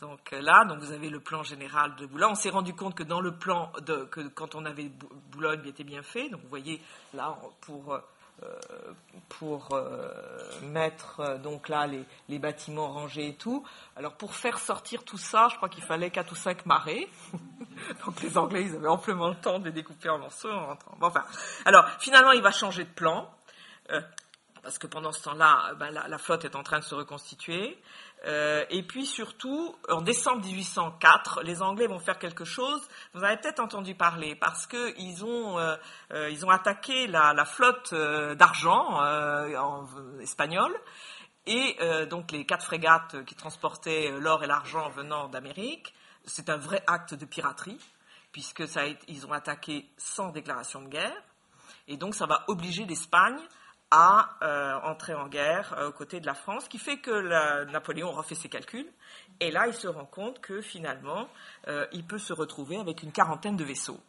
donc 0.00 0.32
là, 0.32 0.66
donc 0.66 0.80
vous 0.80 0.92
avez 0.92 1.08
le 1.08 1.18
plan 1.18 1.42
général 1.42 1.96
de 1.96 2.04
Boulogne. 2.04 2.32
On 2.32 2.34
s'est 2.34 2.50
rendu 2.50 2.74
compte 2.74 2.94
que 2.94 3.02
dans 3.02 3.22
le 3.22 3.32
plan, 3.32 3.72
de, 3.86 4.04
que 4.04 4.20
quand 4.20 4.54
on 4.54 4.66
avait 4.66 4.90
Boulogne, 5.32 5.60
il 5.64 5.70
était 5.70 5.84
bien 5.84 6.02
fait. 6.02 6.28
Donc 6.28 6.42
vous 6.42 6.48
voyez, 6.50 6.82
là, 7.14 7.34
pour 7.62 7.94
euh, 8.42 8.50
pour 9.30 9.68
euh, 9.72 10.10
mettre 10.62 11.38
donc 11.38 11.70
là 11.70 11.86
les, 12.28 12.38
bâtiments 12.38 12.88
rangés 12.88 13.28
et 13.28 13.34
tout. 13.34 13.64
Alors 13.96 14.12
pour 14.12 14.34
faire 14.34 14.58
sortir 14.58 15.02
tout 15.02 15.18
ça, 15.18 15.48
je 15.50 15.56
crois 15.56 15.70
qu'il 15.70 15.82
fallait 15.82 16.10
quatre 16.10 16.32
ou 16.32 16.36
cinq 16.36 16.66
marées. 16.66 17.08
donc 18.04 18.20
les 18.20 18.36
Anglais, 18.36 18.64
ils 18.64 18.76
avaient 18.76 18.88
amplement 18.88 19.28
le 19.28 19.36
temps 19.36 19.58
de 19.58 19.64
les 19.64 19.72
découper 19.72 20.10
en 20.10 20.18
morceaux. 20.18 20.50
Bon, 20.98 21.06
enfin, 21.06 21.24
alors 21.64 21.88
finalement, 21.98 22.32
il 22.32 22.42
va 22.42 22.50
changer 22.50 22.84
de 22.84 22.90
plan. 22.90 23.30
Parce 24.62 24.78
que 24.78 24.86
pendant 24.86 25.12
ce 25.12 25.22
temps-là, 25.22 25.74
ben, 25.78 25.90
la, 25.90 26.18
flotte 26.18 26.44
est 26.44 26.54
en 26.54 26.62
train 26.62 26.78
de 26.78 26.84
se 26.84 26.94
reconstituer. 26.94 27.78
Euh, 28.26 28.64
et 28.68 28.82
puis 28.82 29.06
surtout, 29.06 29.74
en 29.88 30.02
décembre 30.02 30.44
1804, 30.44 31.42
les 31.42 31.62
Anglais 31.62 31.86
vont 31.86 31.98
faire 31.98 32.18
quelque 32.18 32.44
chose. 32.44 32.86
Vous 33.14 33.24
avez 33.24 33.38
peut-être 33.38 33.60
entendu 33.60 33.94
parler 33.94 34.34
parce 34.34 34.66
qu'ils 34.66 35.24
ont 35.24 35.58
euh, 35.58 35.76
euh, 36.12 36.28
ils 36.30 36.44
ont 36.44 36.50
attaqué 36.50 37.06
la, 37.06 37.44
flotte 37.44 37.94
d'argent 37.94 39.00
en 39.00 39.86
espagnole 40.20 40.74
et 41.46 41.76
donc 42.10 42.30
les 42.32 42.44
quatre 42.44 42.64
frégates 42.64 43.24
qui 43.24 43.34
transportaient 43.34 44.12
l'or 44.20 44.44
et 44.44 44.46
l'argent 44.46 44.90
venant 44.90 45.28
d'Amérique. 45.28 45.94
C'est 46.26 46.50
un 46.50 46.58
vrai 46.58 46.82
acte 46.86 47.14
de 47.14 47.24
piraterie 47.24 47.80
puisque 48.30 48.62
ils 49.08 49.26
ont 49.26 49.32
attaqué 49.32 49.88
sans 49.96 50.28
déclaration 50.28 50.82
de 50.82 50.88
guerre 50.88 51.22
et 51.88 51.96
donc 51.96 52.14
ça 52.14 52.26
va 52.26 52.44
obliger 52.46 52.84
l'Espagne 52.84 53.40
à 53.90 54.36
euh, 54.42 54.78
entrer 54.84 55.14
en 55.14 55.26
guerre 55.26 55.74
euh, 55.76 55.88
aux 55.88 55.92
côtés 55.92 56.20
de 56.20 56.26
la 56.26 56.34
France, 56.34 56.68
qui 56.68 56.78
fait 56.78 56.98
que 56.98 57.64
Napoléon 57.70 58.12
refait 58.12 58.36
ses 58.36 58.48
calculs, 58.48 58.86
et 59.40 59.50
là 59.50 59.66
il 59.66 59.74
se 59.74 59.88
rend 59.88 60.04
compte 60.04 60.40
que 60.40 60.60
finalement 60.60 61.28
euh, 61.68 61.86
il 61.92 62.04
peut 62.04 62.18
se 62.18 62.32
retrouver 62.32 62.76
avec 62.76 63.02
une 63.02 63.12
quarantaine 63.12 63.56
de 63.56 63.64
vaisseaux. 63.64 64.00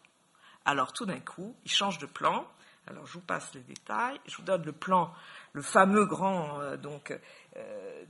Alors 0.66 0.94
tout 0.94 1.06
d'un 1.06 1.20
coup, 1.20 1.56
il 1.66 1.72
change 1.72 1.98
de 1.98 2.06
plan. 2.06 2.46
Alors 2.88 3.06
je 3.06 3.14
vous 3.14 3.22
passe 3.22 3.54
les 3.54 3.62
détails, 3.62 4.20
je 4.28 4.38
vous 4.38 4.44
donne 4.44 4.64
le 4.64 4.72
plan, 4.72 5.12
le 5.54 5.62
fameux 5.62 6.06
grand, 6.06 6.60
donc, 6.78 7.18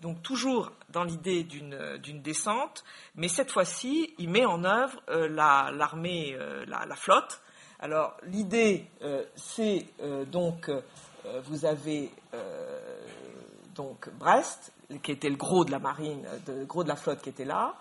donc 0.01 0.24
toujours 0.24 0.72
dans 0.89 1.03
l'idée 1.03 1.43
d'une 1.43 2.22
descente, 2.22 2.86
mais 3.15 3.28
cette 3.28 3.51
fois-ci, 3.51 4.13
il 4.17 4.30
met 4.30 4.45
en 4.45 4.63
œuvre 4.63 4.97
l'armée, 5.09 6.38
la, 6.67 6.86
la, 6.86 6.95
flotte. 6.95 7.41
Alors 7.80 8.15
l'idée, 8.24 8.89
c'est 9.36 9.86
donc 10.32 10.69
euh, 10.69 10.82
vous 11.43 11.65
avez 11.65 12.11
euh, 12.34 12.80
donc 13.76 14.09
Brest, 14.17 14.74
qui 15.03 15.11
était 15.11 15.30
le 15.30 15.36
gros 15.36 15.63
de 15.63 15.72
la 15.72 15.80
marine, 15.80 16.26
le 16.47 16.65
gros 16.65 16.84
de 16.84 16.89
la 16.89 16.95
flotte 16.95 17.22
qui 17.22 17.30
était 17.30 17.45
là. 17.45 17.76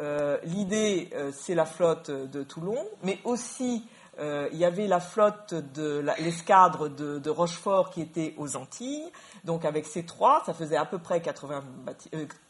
Euh, 0.00 0.38
l'idée, 0.44 1.10
c'est 1.32 1.54
la 1.54 1.64
flotte 1.64 2.10
de 2.10 2.42
Toulon, 2.42 2.84
mais 3.02 3.18
aussi 3.24 3.86
il 4.18 4.56
y 4.56 4.64
avait 4.64 4.86
la 4.86 4.98
flotte 4.98 5.52
de 5.52 6.02
l'escadre 6.18 6.88
de, 6.88 7.30
Rochefort 7.30 7.90
qui 7.90 8.00
était 8.00 8.34
aux 8.38 8.56
Antilles. 8.56 9.12
Donc 9.44 9.66
avec 9.66 9.84
ces 9.84 10.06
trois, 10.06 10.42
ça 10.46 10.54
faisait 10.54 10.78
à 10.78 10.86
peu 10.86 10.98
près 10.98 11.20
80 11.20 11.62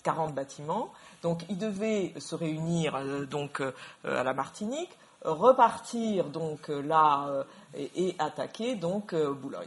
40 0.04 0.32
bâtiments. 0.32 0.92
Donc 1.22 1.42
ils 1.48 1.58
devaient 1.58 2.14
se 2.18 2.36
réunir 2.36 3.26
donc 3.28 3.60
à 4.04 4.22
la 4.22 4.32
Martinique, 4.32 4.96
repartir 5.22 6.26
donc 6.26 6.68
là 6.68 7.44
et, 7.74 7.90
et 8.10 8.16
attaquer 8.20 8.76
donc 8.76 9.12
Boulogne 9.12 9.66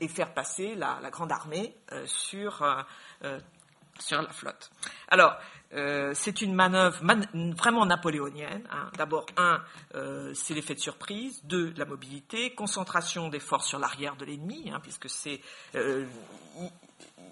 et 0.00 0.08
faire 0.08 0.34
passer 0.34 0.74
la, 0.74 0.98
grande 1.10 1.32
armée 1.32 1.76
euh, 1.92 2.06
sur, 2.06 2.62
euh, 2.62 2.82
euh, 3.24 3.38
sur 3.98 4.20
la 4.20 4.30
flotte. 4.30 4.70
Alors, 5.08 5.36
c'est 6.12 6.42
une 6.42 6.54
manœuvre 6.54 7.02
vraiment 7.56 7.86
napoléonienne. 7.86 8.68
Hein. 8.70 8.90
D'abord, 8.98 9.24
un, 9.38 9.62
c'est 10.34 10.52
l'effet 10.52 10.74
de 10.74 10.80
surprise. 10.80 11.40
Deux, 11.44 11.72
la 11.78 11.86
mobilité. 11.86 12.54
Concentration 12.54 13.30
des 13.30 13.40
forces 13.40 13.68
sur 13.68 13.78
l'arrière 13.78 14.16
de 14.16 14.26
l'ennemi, 14.26 14.70
hein, 14.70 14.80
puisque 14.82 15.08
c'est 15.08 15.40
ils 15.74 16.08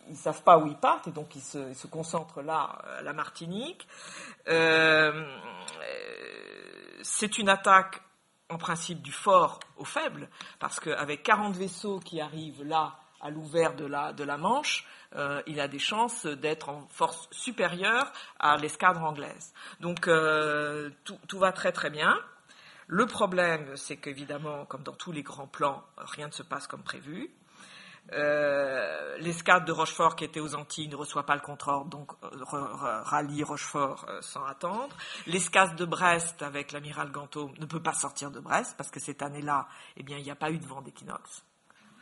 ne 0.09 0.17
savent 0.17 0.43
pas 0.43 0.57
où 0.57 0.67
ils 0.69 0.79
partent 0.79 1.09
et 1.09 1.11
donc 1.11 1.37
ils 1.37 1.43
se, 1.43 1.87
concentrent 1.87 2.41
là 2.41 2.79
à 2.99 3.03
la 3.03 3.13
Martinique. 3.13 3.87
c'est 7.03 7.37
une 7.39 7.51
attaque 7.51 8.01
en 8.51 8.59
principe 8.59 9.03
du 9.03 9.13
fort 9.13 9.61
au 9.77 9.85
faible, 9.85 10.29
parce 10.59 10.81
qu'avec 10.81 11.23
40 11.23 11.57
vaisseaux 11.57 12.01
qui 12.01 12.21
arrivent 12.21 12.65
là, 12.65 12.99
à 13.21 13.31
l'ouvert 13.31 13.75
de 13.75 13.85
la, 13.85 14.37
Manche, 14.39 14.87
euh, 15.15 15.43
il 15.47 15.61
a 15.61 15.69
des 15.69 15.79
chances 15.79 16.27
d'être 16.27 16.69
en 16.71 16.87
force 16.89 17.29
supérieure 17.31 18.11
à 18.39 18.57
l'escadre 18.57 19.03
anglaise. 19.03 19.53
Donc 19.81 20.09
euh, 20.09 20.91
tout, 21.05 21.19
tout, 21.29 21.39
va 21.39 21.53
très 21.53 21.73
très 21.73 21.91
bien. 21.91 22.19
Le 22.87 23.07
problème, 23.07 23.77
c'est 23.77 23.97
qu'évidemment, 23.97 24.65
comme 24.65 24.83
dans 24.83 24.95
tous 24.95 25.13
les 25.13 25.23
grands 25.23 25.47
plans, 25.47 25.85
rien 25.99 26.27
ne 26.27 26.33
se 26.33 26.43
passe 26.43 26.67
comme 26.67 26.83
prévu. 26.83 27.31
Euh, 28.13 29.19
l'escadre 29.19 29.65
de 29.65 29.73
Rochefort 29.73 30.17
qui 30.17 30.25
était 30.25 30.41
aux 30.41 30.57
Antilles 30.57 30.89
ne 30.89 30.97
reçoit 30.97 31.25
pas 31.25 31.35
le 31.35 31.41
contre-ordre, 31.41 31.91
donc 31.91 32.11
euh, 32.25 32.33
rallie 33.05 33.45
Rochefort 33.45 34.05
euh, 34.09 34.21
sans 34.21 34.45
attendre. 34.45 34.89
L'escadre 35.27 35.77
de 35.77 35.85
Brest 35.85 36.43
avec 36.43 36.73
l'amiral 36.73 37.13
Ganteau 37.13 37.53
ne 37.61 37.67
peut 37.67 37.83
pas 37.83 37.93
sortir 37.93 38.31
de 38.31 38.41
Brest 38.41 38.75
parce 38.77 38.91
que 38.91 38.99
cette 38.99 39.23
année-là, 39.23 39.69
eh 39.97 40.03
bien, 40.03 40.19
il 40.19 40.25
n'y 40.25 40.31
a 40.31 40.37
pas 40.37 40.51
eu 40.51 40.59
de 40.59 40.67
vent 40.67 40.83
d'équinoxe. 40.83 41.45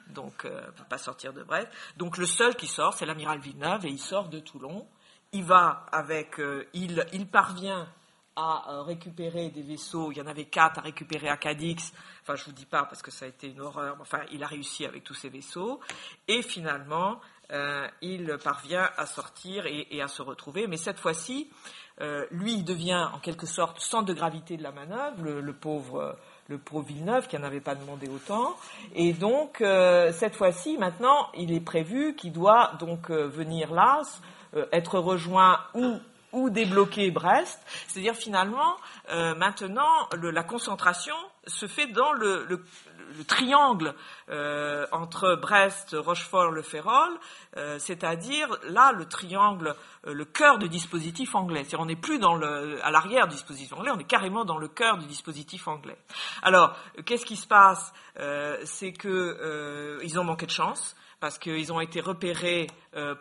Donc, 0.08 0.44
ne 0.44 0.70
peut 0.70 0.88
pas 0.88 0.96
sortir 0.96 1.34
de 1.34 1.42
Brest. 1.42 1.68
Donc, 1.98 2.16
le 2.16 2.24
seul 2.24 2.56
qui 2.56 2.66
sort, 2.66 2.94
c'est 2.94 3.04
l'amiral 3.04 3.40
Villeneuve 3.40 3.84
et 3.84 3.90
il 3.90 3.98
sort 3.98 4.30
de 4.30 4.38
Toulon. 4.38 4.88
Il 5.32 5.44
va 5.44 5.84
avec, 5.92 6.40
il, 6.72 7.06
il 7.12 7.28
parvient 7.28 7.86
à 8.38 8.70
euh, 8.70 8.82
récupérer 8.82 9.48
des 9.48 9.62
vaisseaux. 9.62 10.12
Il 10.12 10.18
y 10.18 10.22
en 10.22 10.26
avait 10.28 10.44
quatre 10.44 10.78
à 10.78 10.82
récupérer 10.82 11.28
à 11.28 11.36
Cadix. 11.36 11.92
Enfin, 12.22 12.36
je 12.36 12.44
vous 12.44 12.52
dis 12.52 12.66
pas 12.66 12.84
parce 12.84 13.02
que 13.02 13.10
ça 13.10 13.24
a 13.24 13.28
été 13.28 13.48
une 13.48 13.60
horreur. 13.60 13.96
Enfin, 14.00 14.20
il 14.32 14.44
a 14.44 14.46
réussi 14.46 14.86
avec 14.86 15.02
tous 15.02 15.14
ces 15.14 15.28
vaisseaux. 15.28 15.80
Et 16.28 16.42
finalement, 16.42 17.20
euh, 17.50 17.88
il 18.00 18.38
parvient 18.44 18.88
à 18.96 19.06
sortir 19.06 19.66
et, 19.66 20.00
à 20.00 20.06
se 20.06 20.22
retrouver. 20.22 20.68
Mais 20.68 20.76
cette 20.76 21.00
fois-ci, 21.00 21.50
euh, 22.00 22.26
lui, 22.30 22.52
il 22.54 22.64
devient 22.64 23.08
en 23.12 23.18
quelque 23.18 23.46
sorte 23.46 23.80
centre 23.80 24.06
de 24.06 24.14
gravité 24.14 24.56
de 24.56 24.62
la 24.62 24.70
manœuvre, 24.70 25.24
le, 25.24 25.52
pauvre. 25.52 26.16
Le 26.46 26.58
pauvre 26.58 26.86
Villeneuve 26.86 27.26
qui 27.26 27.36
n'avait 27.38 27.60
pas 27.60 27.74
demandé 27.74 28.08
autant. 28.08 28.56
Et 28.94 29.12
donc, 29.12 29.56
cette 29.58 30.34
fois-ci, 30.34 30.78
maintenant, 30.78 31.28
il 31.34 31.52
est 31.52 31.60
prévu 31.60 32.14
qu'il 32.14 32.32
doit 32.32 32.72
donc 32.78 33.10
venir 33.10 33.74
là, 33.74 34.00
être 34.72 34.98
rejoint 34.98 35.60
ou 35.74 35.98
ou 36.32 36.50
débloquer 36.50 37.10
Brest. 37.10 37.60
C'est-à-dire 37.86 38.14
finalement, 38.14 38.76
euh, 39.10 39.34
maintenant, 39.34 40.08
la 40.12 40.42
concentration 40.42 41.14
se 41.46 41.66
fait 41.66 41.86
dans 41.86 42.12
le, 42.12 42.46
triangle 43.26 43.94
euh, 44.28 44.86
entre 44.92 45.34
Brest, 45.36 45.96
Rochefort, 45.98 46.50
Le 46.50 46.62
Férol, 46.62 47.10
euh, 47.56 47.78
c'est-à-dire 47.78 48.48
là 48.64 48.92
le 48.92 49.06
triangle, 49.06 49.74
le 50.04 50.24
cœur 50.26 50.58
du 50.58 50.68
dispositif 50.68 51.34
anglais. 51.34 51.60
C'est-à-dire 51.60 51.80
on 51.80 51.86
n'est 51.86 51.96
plus 51.96 52.18
dans 52.18 52.34
le, 52.34 52.84
à 52.84 52.90
l'arrière 52.90 53.26
du 53.26 53.34
dispositif 53.34 53.72
anglais, 53.72 53.90
on 53.94 53.98
est 53.98 54.04
carrément 54.04 54.44
dans 54.44 54.58
le 54.58 54.68
cœur 54.68 54.98
du 54.98 55.06
dispositif 55.06 55.68
anglais. 55.68 55.96
Alors, 56.42 56.76
qu'est-ce 57.06 57.24
qui 57.24 57.36
se 57.36 57.46
passe 57.46 57.92
C'est 58.64 58.92
que 58.92 59.98
ils 60.02 60.18
ont 60.18 60.24
manqué 60.24 60.46
de 60.46 60.50
chance 60.50 60.94
parce 61.20 61.38
qu'ils 61.38 61.72
ont 61.72 61.80
été 61.80 62.00
repérés 62.00 62.66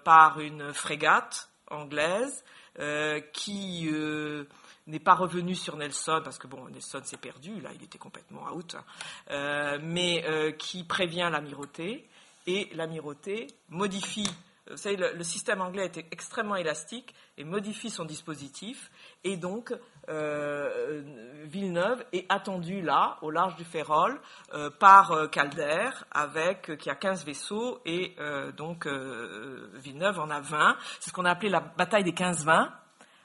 par 0.04 0.40
une 0.40 0.74
frégate 0.74 1.50
anglaise 1.70 2.44
euh, 2.80 3.20
qui 3.34 3.90
euh, 3.92 4.44
n'est 4.86 5.00
pas 5.00 5.16
revenu 5.16 5.56
sur 5.56 5.78
Nelson, 5.78 6.22
parce 6.24 6.38
que 6.38 6.48
Nelson 6.72 7.02
s'est 7.04 7.18
perdu, 7.18 7.60
là 7.60 7.70
il 7.74 7.84
était 7.84 7.98
complètement 7.98 8.44
out, 8.54 8.76
hein. 8.76 8.84
euh, 9.32 9.80
mais 9.82 10.24
qui 10.58 10.84
prévient 10.84 11.30
l'amirauté, 11.32 12.08
et 12.46 12.70
l'amirauté 12.74 13.48
modifie 13.70 14.30
vous 14.70 14.78
savez, 14.78 14.98
le, 14.98 15.24
système 15.24 15.62
anglais 15.62 15.86
était 15.86 16.06
extrêmement 16.12 16.56
élastique 16.56 17.14
et 17.38 17.44
modifie 17.44 17.90
son 17.90 18.06
dispositif. 18.06 18.92
Et 19.24 19.38
donc, 19.38 19.74
euh, 20.10 21.04
Villeneuve 21.46 22.04
est 22.14 22.26
attendu 22.30 22.82
là, 22.82 23.18
au 23.22 23.32
large 23.32 23.56
du 23.56 23.64
Férol, 23.64 24.20
euh, 24.54 24.70
par 24.70 25.12
euh, 25.12 25.28
Calder, 25.28 25.90
avec, 26.12 26.78
qui 26.78 26.90
a 26.90 26.96
15 26.96 27.26
vaisseaux, 27.26 27.80
et 27.86 28.16
donc 28.56 28.88
Villeneuve 28.88 30.20
en 30.20 30.30
a 30.30 30.40
20. 30.40 30.78
C'est 31.00 31.10
ce 31.10 31.14
qu'on 31.14 31.26
a 31.26 31.32
appelé 31.32 31.50
la 31.50 31.60
bataille 31.60 32.04
des 32.04 32.12
15-20. 32.12 32.70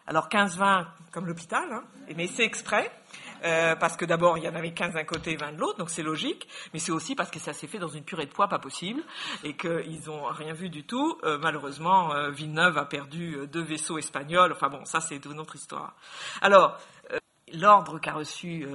Alors 0.06 0.28
15-20 0.28 0.86
comme 1.12 1.26
l'hôpital, 1.26 1.64
hein, 1.72 1.84
mais 2.16 2.26
c'est 2.26 2.44
exprès. 2.44 2.90
Euh, 3.44 3.76
parce 3.76 3.96
que 3.96 4.04
d'abord, 4.04 4.38
il 4.38 4.44
y 4.44 4.48
en 4.48 4.54
avait 4.54 4.72
15 4.72 4.94
d'un 4.94 5.04
côté 5.04 5.32
et 5.32 5.36
20 5.36 5.52
de 5.52 5.58
l'autre, 5.58 5.78
donc 5.78 5.90
c'est 5.90 6.02
logique, 6.02 6.48
mais 6.72 6.78
c'est 6.78 6.92
aussi 6.92 7.14
parce 7.14 7.30
que 7.30 7.38
ça 7.38 7.52
s'est 7.52 7.66
fait 7.66 7.78
dans 7.78 7.88
une 7.88 8.04
purée 8.04 8.26
de 8.26 8.32
poids 8.32 8.48
pas 8.48 8.58
possible, 8.58 9.02
et 9.44 9.56
qu'ils 9.56 10.02
n'ont 10.06 10.24
rien 10.24 10.52
vu 10.52 10.68
du 10.68 10.84
tout. 10.84 11.18
Euh, 11.24 11.38
malheureusement, 11.38 12.12
euh, 12.12 12.30
Villeneuve 12.30 12.78
a 12.78 12.84
perdu 12.84 13.38
deux 13.50 13.62
vaisseaux 13.62 13.98
espagnols, 13.98 14.52
enfin 14.52 14.68
bon, 14.68 14.84
ça 14.84 15.00
c'est 15.00 15.24
une 15.24 15.40
autre 15.40 15.56
histoire. 15.56 15.94
Alors, 16.40 16.78
l'ordre 17.52 17.98
qu'a 17.98 18.12
reçu 18.12 18.66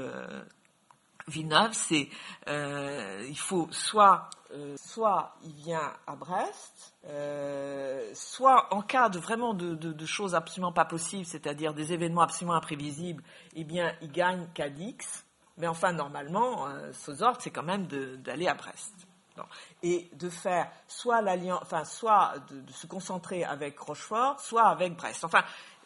Villeneuve, 1.28 1.73
c'est 1.73 2.09
il 2.47 3.38
faut 3.38 3.67
soit 3.71 4.30
soit 4.78 5.36
il 5.43 5.53
vient 5.53 5.93
à 6.07 6.15
Brest, 6.15 6.93
soit 8.13 8.73
en 8.73 8.82
cas 8.82 9.09
de 9.09 9.19
vraiment 9.19 9.53
de, 9.53 9.75
de, 9.75 10.05
choses 10.05 10.36
absolument 10.36 10.71
pas 10.71 10.86
possibles, 10.86 11.25
c'est-à-dire 11.25 11.73
des 11.73 11.91
événements 11.91 12.21
absolument 12.21 12.55
imprévisibles, 12.55 13.23
eh 13.55 13.63
bien, 13.63 13.93
il 14.01 14.11
gagne 14.11 14.47
Cadix. 14.53 15.25
Mais 15.57 15.67
enfin, 15.67 15.91
normalement, 15.91 16.67
euh, 16.67 16.91
ordres, 17.21 17.39
c'est 17.41 17.49
quand 17.49 17.63
même 17.63 17.88
d'aller 17.88 18.47
à 18.47 18.53
Brest. 18.53 18.93
Et 19.84 20.09
de 20.13 20.30
faire 20.30 20.71
soit 20.88 21.21
l'alliance, 21.21 21.59
enfin, 21.61 21.84
soit 21.84 22.34
de, 22.49 22.71
se 22.71 22.88
concentrer 22.88 23.43
avec 23.43 23.78
Rochefort, 23.78 24.39
soit 24.39 24.65
avec 24.65 24.95
Brest. 24.95 25.23
Enfin, 25.23 25.43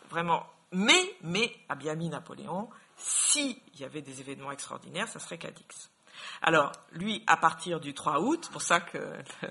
vraiment. 0.10 0.46
Mais, 0.72 1.16
mais, 1.22 1.54
a 1.68 1.76
bien 1.76 1.96
mis 1.96 2.08
Napoléon, 2.08 2.70
s'il 3.04 3.58
y 3.80 3.84
avait 3.84 4.02
des 4.02 4.22
événements 4.22 4.52
extraordinaires, 4.52 5.08
ça 5.08 5.20
serait 5.20 5.38
Cadix. 5.38 5.90
Alors, 6.42 6.72
lui, 6.92 7.24
à 7.28 7.38
partir 7.38 7.80
du 7.80 7.94
3 7.94 8.20
août, 8.22 8.50
pour 8.52 8.62
ça 8.62 8.80
que 8.80 9.00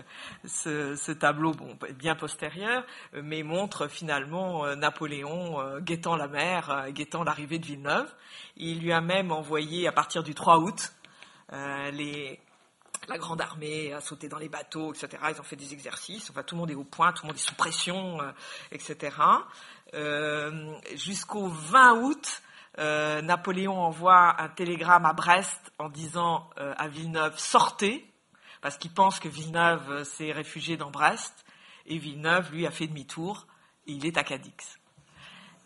ce, 0.45 1.13
tableau 1.13 1.53
bon, 1.53 1.77
bien 1.95 2.15
postérieur, 2.15 2.85
mais 3.13 3.43
montre 3.43 3.89
finalement 3.89 4.65
euh, 4.65 4.75
Napoléon 4.75 5.61
euh, 5.61 5.81
guettant 5.81 6.17
la 6.17 6.29
mer, 6.29 6.71
euh, 6.71 6.91
guettant 6.91 7.25
l'arrivée 7.25 7.59
de 7.59 7.67
Villeneuve. 7.67 8.13
Il 8.57 8.81
lui 8.81 8.93
a 8.93 9.01
même 9.01 9.33
envoyé, 9.33 9.87
à 9.87 9.93
partir 9.93 10.23
du 10.23 10.35
3 10.35 10.59
août, 10.59 10.93
la 13.09 13.19
grande 13.19 13.41
armée 13.41 13.93
a 13.93 14.01
sauté 14.01 14.29
dans 14.29 14.39
les 14.39 14.49
bateaux, 14.49 14.93
etc. 14.93 15.19
Ils 15.31 15.41
ont 15.41 15.45
fait 15.45 15.57
des 15.57 15.73
exercices. 15.73 16.31
Enfin, 16.31 16.45
tout 16.45 16.55
le 16.55 16.61
monde 16.61 16.71
est 16.71 16.77
au 16.77 16.85
point, 16.85 17.13
tout 17.13 17.25
le 17.25 17.29
monde 17.29 17.37
est 17.37 17.41
sous 17.41 17.57
pression, 17.57 18.19
etc. 18.71 19.17
Jusqu'au 20.95 21.49
20 21.49 22.03
août, 22.03 22.43
euh, 22.81 23.21
Napoléon 23.21 23.79
envoie 23.79 24.41
un 24.41 24.49
télégramme 24.49 25.05
à 25.05 25.13
Brest 25.13 25.71
en 25.79 25.91
disant 25.91 26.49
euh, 26.59 26.73
à 26.79 26.89
Villeneuve 26.89 27.39
sortez, 27.39 28.11
parce 28.63 28.79
qu'il 28.79 28.93
pense 28.93 29.21
que 29.21 29.29
Villeneuve 29.29 29.91
euh, 29.91 30.05
s'est 30.05 30.33
réfugié 30.33 30.79
dans 30.79 30.91
Brest, 30.91 31.45
et 31.87 31.99
Villeneuve, 31.99 32.53
lui, 32.53 32.67
a 32.67 32.71
fait 32.71 32.87
demi-tour, 32.87 33.47
et 33.87 33.93
il 33.93 34.07
est 34.07 34.17
à 34.17 34.25
Cadix. 34.25 34.79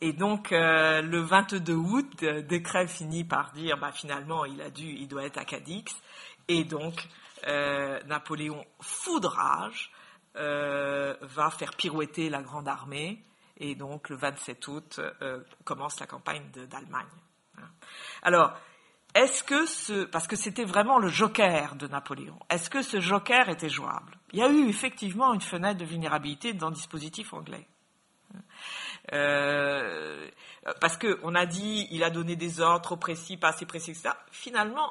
Et 0.00 0.12
donc, 0.12 0.50
le 0.50 1.18
22 1.18 1.72
août, 1.74 2.24
décret 2.24 2.86
finit 2.86 3.24
par 3.24 3.52
dire, 3.52 3.78
bah, 3.78 3.92
finalement, 3.92 4.44
il 4.44 4.60
a 4.60 4.70
dû, 4.70 4.84
il 4.84 5.08
doit 5.08 5.24
être 5.24 5.38
à 5.38 5.44
Cadix, 5.44 5.94
et 6.48 6.64
donc, 6.64 7.08
Napoléon, 7.46 8.64
foudrage, 8.80 9.92
va 10.34 11.50
faire 11.50 11.74
pirouetter 11.74 12.28
la 12.28 12.42
grande 12.42 12.68
armée, 12.68 13.24
et 13.70 13.74
donc, 13.74 14.08
le 14.08 14.16
27 14.16 14.68
août, 14.68 15.00
euh, 15.22 15.40
commence 15.64 15.98
la 16.00 16.06
campagne 16.06 16.44
d'Allemagne. 16.68 17.06
Alors, 18.22 18.52
est-ce 19.14 19.44
que 19.44 19.64
ce, 19.66 20.04
parce 20.04 20.26
que 20.26 20.36
c'était 20.36 20.64
vraiment 20.64 20.98
le 20.98 21.08
joker 21.08 21.76
de 21.76 21.86
Napoléon, 21.86 22.38
est-ce 22.50 22.68
que 22.68 22.82
ce 22.82 23.00
joker 23.00 23.48
était 23.48 23.68
jouable? 23.68 24.18
Il 24.32 24.40
y 24.40 24.42
a 24.42 24.48
eu 24.48 24.68
effectivement 24.68 25.32
une 25.32 25.40
fenêtre 25.40 25.78
de 25.78 25.84
vulnérabilité 25.84 26.52
dans 26.52 26.68
le 26.68 26.74
dispositif 26.74 27.32
anglais. 27.32 27.66
Euh, 29.12 30.28
parce 30.80 30.96
qu'on 30.96 31.34
a 31.34 31.46
dit, 31.46 31.86
il 31.90 32.02
a 32.02 32.10
donné 32.10 32.34
des 32.34 32.60
ordres 32.60 32.82
trop 32.82 32.96
précis, 32.96 33.36
pas 33.36 33.50
assez 33.50 33.66
précis, 33.66 33.92
etc. 33.92 34.10
Finalement, 34.32 34.90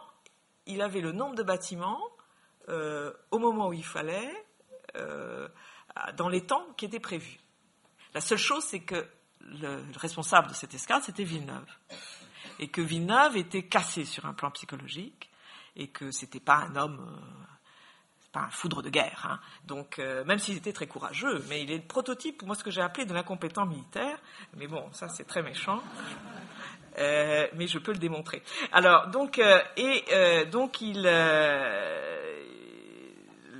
il 0.65 0.81
avait 0.81 1.01
le 1.01 1.11
nombre 1.11 1.35
de 1.35 1.43
bâtiments 1.43 1.99
euh, 2.69 3.11
au 3.31 3.39
moment 3.39 3.67
où 3.67 3.73
il 3.73 3.85
fallait, 3.85 4.45
dans 6.15 6.29
les 6.29 6.45
temps 6.45 6.65
qui 6.77 6.85
étaient 6.85 6.99
prévus. 6.99 7.42
La 8.13 8.21
seule 8.21 8.37
chose, 8.37 8.63
c'est 8.63 8.81
que 8.81 9.07
le, 9.41 9.83
responsable 9.97 10.49
de 10.49 10.53
cette 10.53 10.73
escale, 10.73 11.01
c'était 11.01 11.23
Villeneuve. 11.23 11.65
Et 12.59 12.67
que 12.67 12.81
Villeneuve 12.81 13.37
était 13.37 13.63
cassé 13.63 14.05
sur 14.05 14.25
un 14.25 14.33
plan 14.33 14.51
psychologique, 14.51 15.31
et 15.75 15.87
que 15.87 16.11
c'était 16.11 16.39
pas 16.39 16.57
un 16.57 16.75
homme, 16.75 16.99
euh, 16.99 17.19
pas 18.31 18.41
un 18.41 18.51
foudre 18.51 18.83
de 18.83 18.89
guerre. 18.89 19.27
Hein. 19.29 19.39
Donc, 19.65 19.97
euh, 19.97 20.23
même 20.25 20.37
s'il 20.37 20.55
était 20.57 20.73
très 20.73 20.85
courageux, 20.85 21.43
mais 21.49 21.63
il 21.63 21.71
est 21.71 21.77
le 21.77 21.83
prototype, 21.87 22.43
moi, 22.43 22.55
ce 22.55 22.63
que 22.63 22.69
j'ai 22.69 22.81
appelé 22.81 23.05
de 23.05 23.13
l'incompétent 23.13 23.65
militaire. 23.65 24.19
Mais 24.55 24.67
bon, 24.67 24.91
ça, 24.93 25.09
c'est 25.09 25.25
très 25.25 25.41
méchant. 25.41 25.81
Euh, 26.99 27.47
mais 27.55 27.65
je 27.65 27.79
peux 27.79 27.91
le 27.91 27.97
démontrer. 27.97 28.43
Alors, 28.71 29.07
donc, 29.07 29.39
et 29.39 30.45
donc, 30.51 30.79
il. 30.81 31.01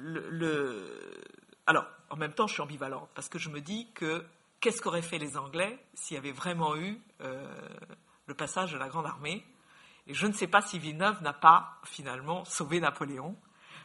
le, 0.06 0.94
alors, 1.66 1.88
en 2.12 2.16
même 2.16 2.34
temps, 2.34 2.46
je 2.46 2.54
suis 2.54 2.62
ambivalente, 2.62 3.10
parce 3.16 3.28
que 3.28 3.40
je 3.40 3.50
me 3.50 3.60
dis 3.60 3.88
que 3.96 4.24
qu'est-ce 4.64 4.82
qu'auraient 4.82 5.02
fait 5.02 5.18
les 5.18 5.36
Anglais 5.36 5.78
s'il 5.94 6.16
y 6.16 6.18
avait 6.18 6.32
vraiment 6.32 6.78
eu 6.78 6.98
euh, 7.20 7.46
le 8.28 8.34
passage 8.34 8.72
de 8.72 8.78
la 8.78 8.88
Grande 8.88 9.06
Armée? 9.06 9.46
Et 10.08 10.14
je 10.14 10.26
ne 10.26 10.32
sais 10.32 10.48
pas 10.48 10.62
si 10.62 10.80
Villeneuve 10.80 11.22
n'a 11.22 11.34
pas 11.34 11.80
finalement 11.84 12.46
sauvé 12.46 12.80
Napoléon, 12.80 13.36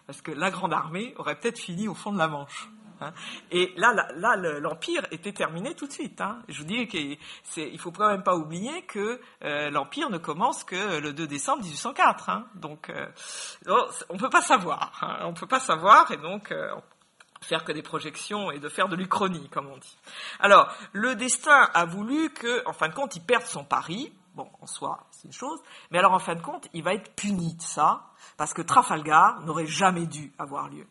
parce 0.06 0.22
que 0.22 0.30
la 0.30 0.52
Grande 0.52 0.72
Armée 0.72 1.14
aurait 1.16 1.34
peut-être 1.34 1.58
fini 1.58 1.88
au 1.88 1.94
fond 1.94 2.12
de 2.12 2.18
la 2.18 2.28
Manche. 2.28 2.68
Hein. 3.00 3.12
Et 3.50 3.72
là, 3.76 3.92
là, 4.14 4.36
l'empire 4.36 5.04
était 5.10 5.32
terminé 5.32 5.74
tout 5.74 5.88
de 5.88 5.92
suite. 5.92 6.20
Hein. 6.20 6.42
Je 6.48 6.58
vous 6.58 6.64
dis 6.64 6.86
qu'il 6.86 7.18
ne 7.56 7.78
faut 7.78 7.90
quand 7.90 8.08
même 8.08 8.22
pas 8.22 8.36
oublier 8.36 8.82
que 8.82 9.20
euh, 9.42 9.70
l'empire 9.70 10.10
ne 10.10 10.18
commence 10.18 10.62
que 10.62 11.00
le 11.00 11.12
2 11.12 11.26
décembre 11.26 11.62
1804. 11.62 12.28
Hein. 12.28 12.46
Donc, 12.54 12.90
euh, 12.90 13.06
on 14.08 14.14
ne 14.14 14.18
peut 14.18 14.30
pas 14.30 14.42
savoir. 14.42 15.18
On 15.22 15.30
ne 15.30 15.36
peut 15.36 15.46
pas 15.46 15.60
savoir, 15.60 16.10
et 16.12 16.16
donc 16.18 16.52
faire 17.40 17.64
que 17.64 17.72
des 17.72 17.82
projections 17.82 18.50
et 18.50 18.58
de 18.58 18.68
faire 18.68 18.88
de 18.88 18.96
l'uchronie, 18.96 19.48
comme 19.48 19.66
on 19.68 19.76
dit. 19.76 19.96
Alors, 20.40 20.72
le 20.92 21.14
destin 21.14 21.68
a 21.74 21.84
voulu 21.84 22.30
que, 22.30 22.66
en 22.66 22.72
fin 22.72 22.88
de 22.88 22.94
compte, 22.94 23.16
il 23.16 23.22
perde 23.22 23.44
son 23.44 23.64
pari. 23.64 24.12
Bon, 24.34 24.48
en 24.60 24.66
soi, 24.66 25.06
c'est 25.10 25.26
une 25.26 25.32
chose. 25.32 25.60
Mais 25.90 25.98
alors, 25.98 26.12
en 26.12 26.18
fin 26.18 26.34
de 26.34 26.42
compte, 26.42 26.68
il 26.72 26.82
va 26.82 26.94
être 26.94 27.14
puni 27.14 27.54
de 27.54 27.62
ça, 27.62 28.06
parce 28.36 28.54
que 28.54 28.62
Trafalgar 28.62 29.40
n'aurait 29.40 29.66
jamais 29.66 30.06
dû 30.06 30.32
avoir 30.38 30.68
lieu. 30.68 30.86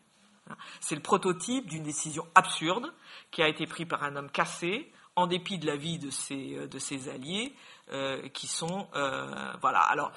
C'est 0.80 0.94
le 0.94 1.02
prototype 1.02 1.66
d'une 1.66 1.82
décision 1.82 2.26
absurde 2.34 2.92
qui 3.30 3.42
a 3.42 3.48
été 3.48 3.66
prise 3.66 3.86
par 3.86 4.02
un 4.02 4.16
homme 4.16 4.30
cassé, 4.30 4.90
en 5.16 5.26
dépit 5.26 5.58
de 5.58 5.66
la 5.66 5.76
vie 5.76 5.98
de 5.98 6.10
ses, 6.10 6.56
euh, 6.56 6.66
de 6.68 6.78
ses 6.78 7.08
alliés, 7.08 7.54
euh, 7.90 8.28
qui 8.28 8.46
sont... 8.46 8.86
Euh, 8.94 9.52
voilà, 9.60 9.80
alors, 9.80 10.12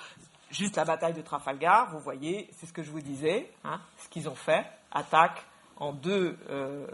juste 0.51 0.75
la 0.75 0.85
bataille 0.85 1.13
de 1.13 1.21
Trafalgar, 1.21 1.89
vous 1.91 1.99
voyez, 1.99 2.49
c'est 2.53 2.67
ce 2.67 2.73
que 2.73 2.83
je 2.83 2.91
vous 2.91 3.01
disais, 3.01 3.51
hein, 3.63 3.81
ce 3.97 4.09
qu'ils 4.09 4.29
ont 4.29 4.35
fait, 4.35 4.65
attaque, 4.91 5.43
en 5.81 5.93
deux, 5.93 6.37
euh, 6.49 6.85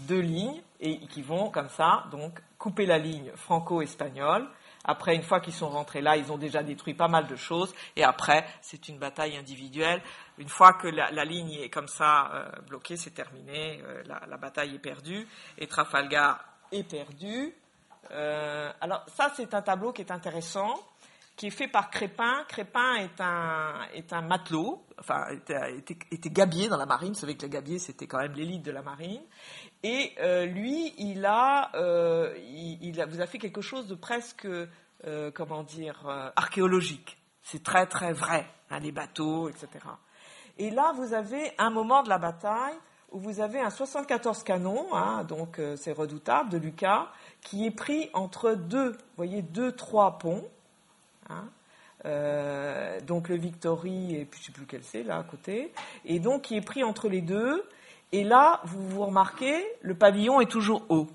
deux 0.00 0.20
lignes 0.20 0.62
et 0.80 0.98
qui 1.06 1.22
vont 1.22 1.50
comme 1.50 1.68
ça, 1.68 2.04
donc 2.10 2.40
couper 2.58 2.86
la 2.86 2.98
ligne 2.98 3.30
franco-espagnole. 3.36 4.48
Après, 4.84 5.14
une 5.14 5.22
fois 5.22 5.40
qu'ils 5.40 5.52
sont 5.52 5.68
rentrés 5.68 6.00
là, 6.00 6.16
ils 6.16 6.32
ont 6.32 6.38
déjà 6.38 6.62
détruit 6.62 6.94
pas 6.94 7.08
mal 7.08 7.26
de 7.26 7.36
choses. 7.36 7.74
Et 7.96 8.04
après, 8.04 8.46
c'est 8.62 8.88
une 8.88 8.98
bataille 8.98 9.36
individuelle. 9.36 10.00
Une 10.38 10.48
fois 10.48 10.72
que 10.72 10.88
la, 10.88 11.24
ligne 11.24 11.52
est 11.52 11.68
comme 11.68 11.88
ça 11.88 12.30
euh, 12.32 12.48
bloquée, 12.66 12.96
c'est 12.96 13.10
terminé. 13.10 13.82
Euh, 13.84 14.02
la, 14.06 14.36
bataille 14.38 14.74
est 14.74 14.78
perdue. 14.78 15.28
Et 15.58 15.66
Trafalgar 15.66 16.42
est 16.72 16.84
perdu. 16.84 17.52
alors 18.80 19.04
ça, 19.08 19.30
c'est 19.36 19.52
un 19.52 19.62
tableau 19.62 19.92
qui 19.92 20.00
est 20.00 20.10
intéressant 20.10 20.74
qui 21.38 21.46
est 21.46 21.50
fait 21.50 21.68
par 21.68 21.88
Crépin. 21.88 22.44
Crépin 22.48 22.96
est 22.96 23.20
un, 23.20 23.86
est 23.94 24.12
un 24.12 24.20
matelot, 24.22 24.84
enfin, 24.98 25.24
était, 25.30 26.02
était, 26.10 26.30
gabier 26.30 26.68
dans 26.68 26.76
la 26.76 26.84
marine. 26.84 27.12
Vous 27.12 27.20
savez 27.20 27.36
que 27.36 27.42
le 27.46 27.48
gabier, 27.48 27.78
c'était 27.78 28.08
quand 28.08 28.18
même 28.18 28.32
l'élite 28.32 28.64
de 28.64 28.72
la 28.72 28.82
marine. 28.82 29.22
Et 29.84 30.12
euh, 30.18 30.46
lui, 30.46 30.92
il 30.98 31.24
a, 31.24 31.70
euh, 31.76 32.36
il, 32.38 33.00
a, 33.00 33.06
vous 33.06 33.20
a 33.20 33.26
fait 33.26 33.38
quelque 33.38 33.60
chose 33.60 33.86
de 33.86 33.94
presque, 33.94 34.46
euh, 34.46 35.30
comment 35.30 35.62
dire, 35.62 36.04
archéologique. 36.34 37.16
C'est 37.42 37.62
très, 37.62 37.86
très 37.86 38.12
vrai, 38.12 38.44
hein, 38.68 38.80
les 38.80 38.92
bateaux, 38.92 39.48
etc. 39.48 39.68
Et 40.58 40.70
là, 40.70 40.92
vous 40.96 41.14
avez 41.14 41.52
un 41.56 41.70
moment 41.70 42.02
de 42.02 42.08
la 42.08 42.18
bataille 42.18 42.76
où 43.12 43.20
vous 43.20 43.40
avez 43.40 43.60
un 43.60 43.70
74 43.70 44.42
canons, 44.42 44.92
hein, 44.92 45.22
donc 45.24 45.58
c'est 45.76 45.92
redoutable, 45.92 46.50
de 46.50 46.58
Lucas, 46.58 47.06
qui 47.40 47.64
est 47.64 47.70
pris 47.70 48.10
entre 48.12 48.54
deux, 48.54 48.90
vous 48.90 49.16
voyez, 49.16 49.40
deux, 49.40 49.72
trois 49.72 50.18
ponts, 50.18 50.44
Hein. 51.28 51.48
Euh, 52.04 53.00
donc 53.00 53.28
le 53.28 53.36
Victory, 53.36 54.14
et 54.14 54.24
puis 54.24 54.40
je 54.40 54.44
ne 54.44 54.46
sais 54.46 54.52
plus 54.52 54.66
quel 54.66 54.84
c'est 54.84 55.02
là 55.02 55.18
à 55.18 55.22
côté, 55.24 55.72
et 56.04 56.20
donc 56.20 56.42
qui 56.42 56.56
est 56.56 56.60
pris 56.60 56.84
entre 56.84 57.08
les 57.08 57.22
deux, 57.22 57.64
Et 58.10 58.24
là, 58.24 58.60
vous 58.64 58.88
vous 58.88 59.04
remarquez, 59.04 59.66
le 59.82 59.94
pavillon 59.94 60.40
est 60.40 60.50
toujours 60.50 60.86
haut. 60.88 61.08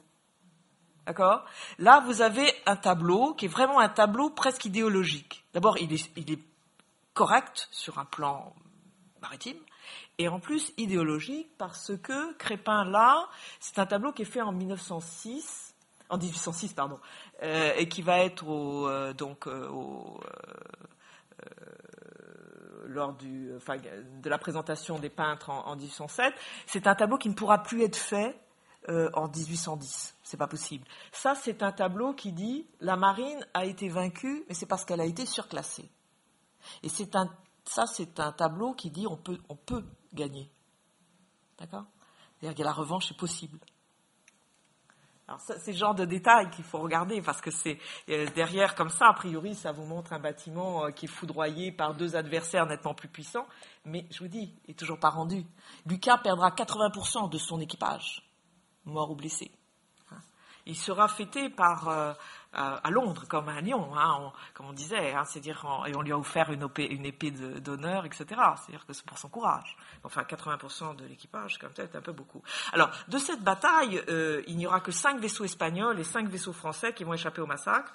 D'accord? 1.07 1.43
Là, 1.79 2.03
vous 2.05 2.21
avez 2.21 2.45
un 2.65 2.75
tableau 2.75 3.33
qui 3.33 3.45
est 3.45 3.47
vraiment 3.49 3.79
un 3.79 3.89
tableau 3.89 4.29
presque 4.29 4.65
idéologique. 4.65 5.43
D'abord, 5.53 5.77
il 5.79 5.91
est, 5.91 6.11
il 6.15 6.31
est 6.31 6.39
correct 7.13 7.67
sur 7.71 7.97
un 7.97 8.05
plan 8.05 8.53
maritime, 9.21 9.57
et 10.17 10.27
en 10.27 10.39
plus 10.39 10.71
idéologique 10.77 11.49
parce 11.57 11.91
que 11.97 12.33
Crépin, 12.33 12.85
là, 12.85 13.27
c'est 13.59 13.79
un 13.79 13.85
tableau 13.85 14.11
qui 14.11 14.21
est 14.21 14.25
fait 14.25 14.41
en 14.41 14.51
1906, 14.51 15.62
en 16.13 16.17
1806, 16.17 16.73
pardon, 16.73 16.99
euh, 17.41 17.73
et 17.75 17.89
qui 17.89 18.01
va 18.01 18.19
être 18.19 18.47
au, 18.47 18.87
euh, 18.87 19.13
donc, 19.13 19.47
euh, 19.47 19.67
au, 19.69 20.19
lors 22.85 23.13
du, 23.13 23.51
de 24.21 24.29
la 24.29 24.37
présentation 24.37 24.99
des 24.99 25.09
peintres 25.09 25.49
en, 25.49 25.65
en 25.65 25.75
1807. 25.75 26.33
C'est 26.67 26.85
un 26.85 26.93
tableau 26.93 27.17
qui 27.17 27.29
ne 27.29 27.33
pourra 27.33 27.63
plus 27.63 27.83
être 27.83 27.95
fait 27.95 28.39
en 28.87 29.29
1810. 29.29 30.15
C'est 30.23 30.37
pas 30.37 30.47
possible. 30.47 30.85
Ça, 31.11 31.35
c'est 31.35 31.63
un 31.63 31.71
tableau 31.71 32.13
qui 32.13 32.33
dit 32.33 32.67
la 32.81 32.97
marine 32.97 33.45
a 33.53 33.65
été 33.65 33.87
vaincue, 33.87 34.43
mais 34.47 34.53
c'est 34.53 34.65
parce 34.65 34.85
qu'elle 34.85 35.01
a 35.01 35.05
été 35.05 35.25
surclassée. 35.25 35.89
Et 36.83 36.89
c'est 36.89 37.15
un, 37.15 37.29
ça, 37.65 37.85
c'est 37.87 38.19
un 38.19 38.31
tableau 38.31 38.73
qui 38.73 38.91
dit 38.91 39.07
on 39.07 39.17
peut, 39.17 39.39
on 39.49 39.55
peut 39.55 39.83
gagner. 40.13 40.51
D'accord? 41.57 41.85
C'est-à-dire 42.39 42.57
que 42.57 42.63
la 42.63 42.73
revanche 42.73 43.09
est 43.11 43.17
possible. 43.17 43.57
C'est 45.39 45.71
le 45.71 45.77
genre 45.77 45.95
de 45.95 46.05
détails 46.05 46.49
qu'il 46.49 46.63
faut 46.63 46.79
regarder 46.79 47.21
parce 47.21 47.41
que 47.41 47.51
c'est 47.51 47.79
euh, 48.09 48.25
derrière 48.35 48.75
comme 48.75 48.89
ça, 48.89 49.07
a 49.07 49.13
priori, 49.13 49.55
ça 49.55 49.71
vous 49.71 49.85
montre 49.85 50.13
un 50.13 50.19
bâtiment 50.19 50.85
euh, 50.85 50.91
qui 50.91 51.05
est 51.05 51.09
foudroyé 51.09 51.71
par 51.71 51.93
deux 51.93 52.15
adversaires 52.15 52.65
nettement 52.65 52.93
plus 52.93 53.07
puissants, 53.07 53.47
mais 53.85 54.05
je 54.11 54.19
vous 54.19 54.27
dis, 54.27 54.53
il 54.65 54.71
n'est 54.71 54.75
toujours 54.75 54.99
pas 54.99 55.09
rendu. 55.09 55.45
Lucas 55.85 56.17
perdra 56.17 56.49
80% 56.49 57.29
de 57.29 57.37
son 57.37 57.59
équipage, 57.59 58.23
mort 58.85 59.11
ou 59.11 59.15
blessé. 59.15 59.51
Hein. 60.11 60.17
Il 60.65 60.77
sera 60.77 61.07
fêté 61.07 61.49
par 61.49 61.89
euh, 61.89 62.13
à 62.53 62.89
Londres 62.91 63.25
comme 63.27 63.49
un 63.49 63.61
lion, 63.61 63.97
hein, 63.97 64.31
comme 64.53 64.67
on 64.67 64.73
disait, 64.73 65.13
hein, 65.13 65.23
c'est-à-dire 65.25 65.65
et 65.87 65.95
on 65.95 66.01
lui 66.01 66.11
a 66.11 66.17
offert 66.17 66.51
une, 66.51 67.05
épée 67.05 67.31
d'honneur, 67.31 68.05
etc. 68.05 68.25
C'est-à-dire 68.27 68.85
que 68.85 68.93
c'est 68.93 69.05
pour 69.05 69.17
son 69.17 69.29
courage. 69.29 69.75
Enfin, 70.03 70.23
80% 70.23 70.95
de 70.95 71.05
l'équipage, 71.05 71.57
comme 71.57 71.73
ça, 71.73 71.83
c'est 71.89 71.95
un 71.95 72.01
peu 72.01 72.11
beaucoup. 72.11 72.41
Alors, 72.71 72.89
de 73.07 73.17
cette 73.17 73.41
bataille, 73.41 74.01
euh, 74.09 74.43
il 74.47 74.57
n'y 74.57 74.67
aura 74.67 74.79
que 74.79 74.91
cinq 74.91 75.19
vaisseaux 75.19 75.45
espagnols 75.45 75.99
et 75.99 76.03
cinq 76.03 76.27
vaisseaux 76.27 76.53
français 76.53 76.93
qui 76.93 77.03
vont 77.03 77.13
échapper 77.13 77.41
au 77.41 77.47
massacre. 77.47 77.93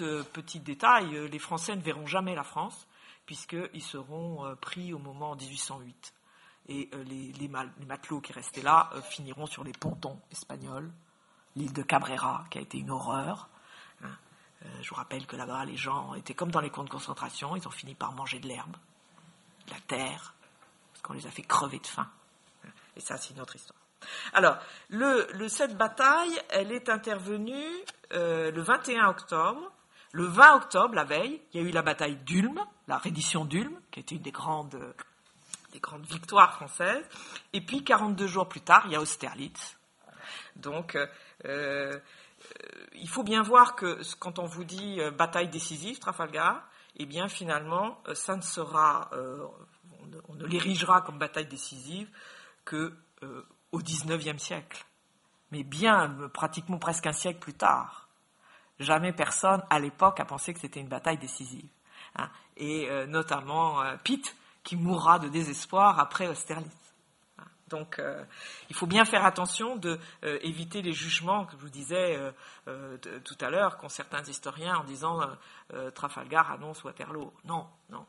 Euh, 0.00 0.22
petit 0.22 0.60
détail, 0.60 1.16
euh, 1.16 1.26
les 1.26 1.38
Français 1.38 1.74
ne 1.74 1.80
verront 1.80 2.06
jamais 2.06 2.34
la 2.34 2.44
France, 2.44 2.86
puisqu'ils 3.26 3.82
seront 3.82 4.54
pris 4.60 4.92
au 4.92 4.98
moment 4.98 5.30
en 5.30 5.36
1808. 5.36 6.14
Et 6.70 6.90
les, 7.06 7.48
matelots 7.48 8.20
qui 8.20 8.32
restaient 8.32 8.62
là 8.62 8.90
finiront 9.08 9.46
sur 9.46 9.64
les 9.64 9.72
pontons 9.72 10.20
espagnols, 10.30 10.90
l'île 11.56 11.72
de 11.72 11.82
Cabrera, 11.82 12.44
qui 12.50 12.58
a 12.58 12.60
été 12.60 12.78
une 12.78 12.90
horreur. 12.90 13.48
Euh, 14.64 14.68
je 14.82 14.88
vous 14.88 14.96
rappelle 14.96 15.26
que 15.26 15.36
là-bas, 15.36 15.64
les 15.64 15.76
gens 15.76 16.14
étaient 16.14 16.34
comme 16.34 16.50
dans 16.50 16.60
les 16.60 16.70
camps 16.70 16.84
de 16.84 16.90
concentration, 16.90 17.54
ils 17.56 17.66
ont 17.66 17.72
fini 17.72 17.94
par 17.94 18.12
manger 18.12 18.40
de 18.40 18.48
l'herbe, 18.48 18.76
de 19.66 19.72
la 19.72 19.80
terre, 19.80 20.34
parce 20.92 21.02
qu'on 21.02 21.12
les 21.12 21.26
a 21.26 21.30
fait 21.30 21.42
crever 21.42 21.78
de 21.78 21.86
faim. 21.86 22.10
Et 22.96 23.00
ça, 23.00 23.16
c'est 23.16 23.34
une 23.34 23.40
autre 23.40 23.56
histoire. 23.56 23.78
Alors, 24.32 24.58
cette 25.48 25.76
bataille, 25.76 26.40
elle 26.50 26.72
est 26.72 26.88
intervenue 26.88 27.66
euh, 28.12 28.50
le 28.50 28.62
21 28.62 29.08
octobre. 29.08 29.72
Le 30.12 30.24
20 30.24 30.56
octobre, 30.56 30.94
la 30.94 31.04
veille, 31.04 31.40
il 31.52 31.60
y 31.60 31.64
a 31.64 31.68
eu 31.68 31.70
la 31.70 31.82
bataille 31.82 32.16
d'Ulm, 32.16 32.58
la 32.86 32.98
reddition 32.98 33.44
d'Ulm, 33.44 33.78
qui 33.90 34.00
était 34.00 34.14
une 34.14 34.22
des 34.22 34.32
grandes, 34.32 34.94
des 35.72 35.80
grandes 35.80 36.06
victoires 36.06 36.54
françaises. 36.54 37.04
Et 37.52 37.60
puis, 37.60 37.84
42 37.84 38.26
jours 38.26 38.48
plus 38.48 38.62
tard, 38.62 38.82
il 38.86 38.92
y 38.92 38.96
a 38.96 39.00
Austerlitz. 39.00 39.76
Donc, 40.56 40.96
euh, 41.44 41.98
il 42.94 43.08
faut 43.08 43.22
bien 43.22 43.42
voir 43.42 43.76
que 43.76 44.00
quand 44.18 44.38
on 44.38 44.46
vous 44.46 44.64
dit 44.64 45.00
euh, 45.00 45.10
bataille 45.10 45.48
décisive, 45.48 45.98
Trafalgar, 45.98 46.62
eh 46.96 47.06
bien 47.06 47.28
finalement, 47.28 48.00
euh, 48.08 48.14
ça 48.14 48.36
ne 48.36 48.42
sera, 48.42 49.10
on 50.28 50.34
ne, 50.34 50.46
l'érigera 50.46 51.02
comme 51.02 51.18
bataille 51.18 51.46
décisive 51.46 52.08
que 52.64 52.94
au 53.72 53.78
XIXe 53.78 54.40
siècle, 54.40 54.84
mais 55.50 55.64
bien 55.64 56.28
pratiquement 56.32 56.78
presque 56.78 57.06
un 57.06 57.12
siècle 57.12 57.40
plus 57.40 57.54
tard. 57.54 58.08
Jamais 58.78 59.12
personne 59.12 59.62
à 59.70 59.80
l'époque 59.80 60.20
a 60.20 60.24
pensé 60.24 60.54
que 60.54 60.60
c'était 60.60 60.80
une 60.80 60.88
bataille 60.88 61.18
décisive. 61.18 61.68
Hein. 62.14 62.30
Et 62.56 62.88
notamment 63.06 63.82
Pitt, 64.04 64.36
qui 64.62 64.76
mourra 64.76 65.18
de 65.18 65.28
désespoir 65.28 65.98
après 65.98 66.28
Austerlitz. 66.28 66.87
Donc, 67.68 67.98
euh, 67.98 68.24
il 68.70 68.76
faut 68.76 68.86
bien 68.86 69.04
faire 69.04 69.24
attention 69.24 69.76
de 69.76 69.98
euh, 70.24 70.38
éviter 70.42 70.82
les 70.82 70.92
jugements 70.92 71.44
que 71.46 71.52
je 71.52 71.58
vous 71.58 71.70
disais 71.70 72.18
euh, 72.66 72.98
tout 73.24 73.36
à 73.40 73.50
l'heure, 73.50 73.78
qu'ont 73.78 73.88
certains 73.88 74.22
historiens 74.22 74.76
en 74.76 74.84
disant 74.84 75.20
Trafalgar 75.94 76.50
annonce 76.50 76.82
Waterloo. 76.84 77.32
Non, 77.44 77.66
non. 77.90 78.06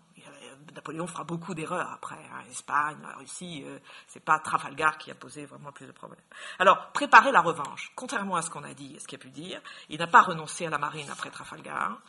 Napoléon 0.76 1.08
fera 1.08 1.24
beaucoup 1.24 1.54
d'erreurs 1.54 1.90
après. 1.92 2.16
Hein. 2.16 2.44
Espagne, 2.50 2.98
la 3.02 3.16
Russie, 3.16 3.66
c'est 4.08 4.24
pas 4.24 4.40
Trafalgar 4.40 4.98
qui 4.98 5.12
a 5.12 5.16
posé 5.16 5.46
vraiment 5.46 5.72
plus 5.72 5.88
de 5.88 5.92
problèmes. 5.92 6.22
Alors, 6.60 6.92
préparer 6.92 7.32
la 7.32 7.42
revanche. 7.42 7.92
Contrairement 7.96 8.36
à 8.36 8.42
ce 8.42 8.50
qu'on 8.50 8.64
a 8.64 8.74
dit, 8.74 8.98
ce 9.00 9.08
qu'il 9.08 9.18
a 9.18 9.22
pu 9.22 9.30
dire, 9.30 9.62
il 9.90 10.00
n'a 10.00 10.08
pas 10.08 10.22
renoncé 10.22 10.66
à 10.66 10.70
la 10.70 10.78
marine 10.78 11.10
après 11.10 11.30
Trafalgar. 11.32 12.00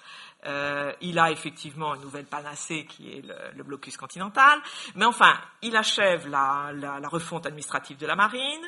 Euh, 0.46 0.92
il 1.02 1.18
a 1.18 1.30
effectivement 1.30 1.94
une 1.94 2.00
nouvelle 2.00 2.24
panacée 2.24 2.86
qui 2.86 3.10
est 3.10 3.22
le, 3.54 3.62
blocus 3.62 3.96
continental, 3.96 4.58
mais 4.94 5.04
enfin, 5.04 5.34
il 5.62 5.76
achève 5.76 6.26
la, 6.28 6.72
refonte 7.08 7.46
administrative 7.46 7.98
de 7.98 8.06
la 8.06 8.16
marine, 8.16 8.66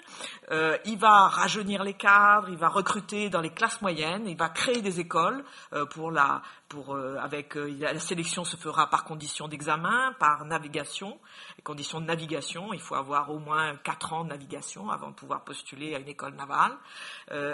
euh, 0.50 0.76
il 0.84 0.98
va 0.98 1.28
rajeunir 1.28 1.82
les 1.82 1.94
cadres, 1.94 2.48
il 2.50 2.58
va 2.58 2.68
recruter 2.68 3.30
dans 3.30 3.40
les 3.40 3.50
classes 3.50 3.80
moyennes, 3.80 4.26
il 4.26 4.36
va 4.36 4.50
créer 4.50 4.82
des 4.82 5.00
écoles 5.00 5.44
euh, 5.72 5.86
pour 5.86 6.10
la, 6.10 6.42
pour, 6.72 6.96
avec 6.96 7.54
la 7.54 7.98
sélection 8.00 8.44
se 8.44 8.56
fera 8.56 8.88
par 8.88 9.04
condition 9.04 9.46
d'examen, 9.46 10.14
par 10.18 10.46
navigation, 10.46 11.18
les 11.58 11.62
de 12.00 12.06
navigation, 12.06 12.72
il 12.72 12.80
faut 12.80 12.94
avoir 12.94 13.30
au 13.30 13.38
moins 13.38 13.76
quatre 13.76 14.14
ans 14.14 14.24
de 14.24 14.30
navigation 14.30 14.88
avant 14.88 15.10
de 15.10 15.14
pouvoir 15.14 15.44
postuler 15.44 15.94
à 15.94 15.98
une 15.98 16.08
école 16.08 16.34
navale, 16.34 16.72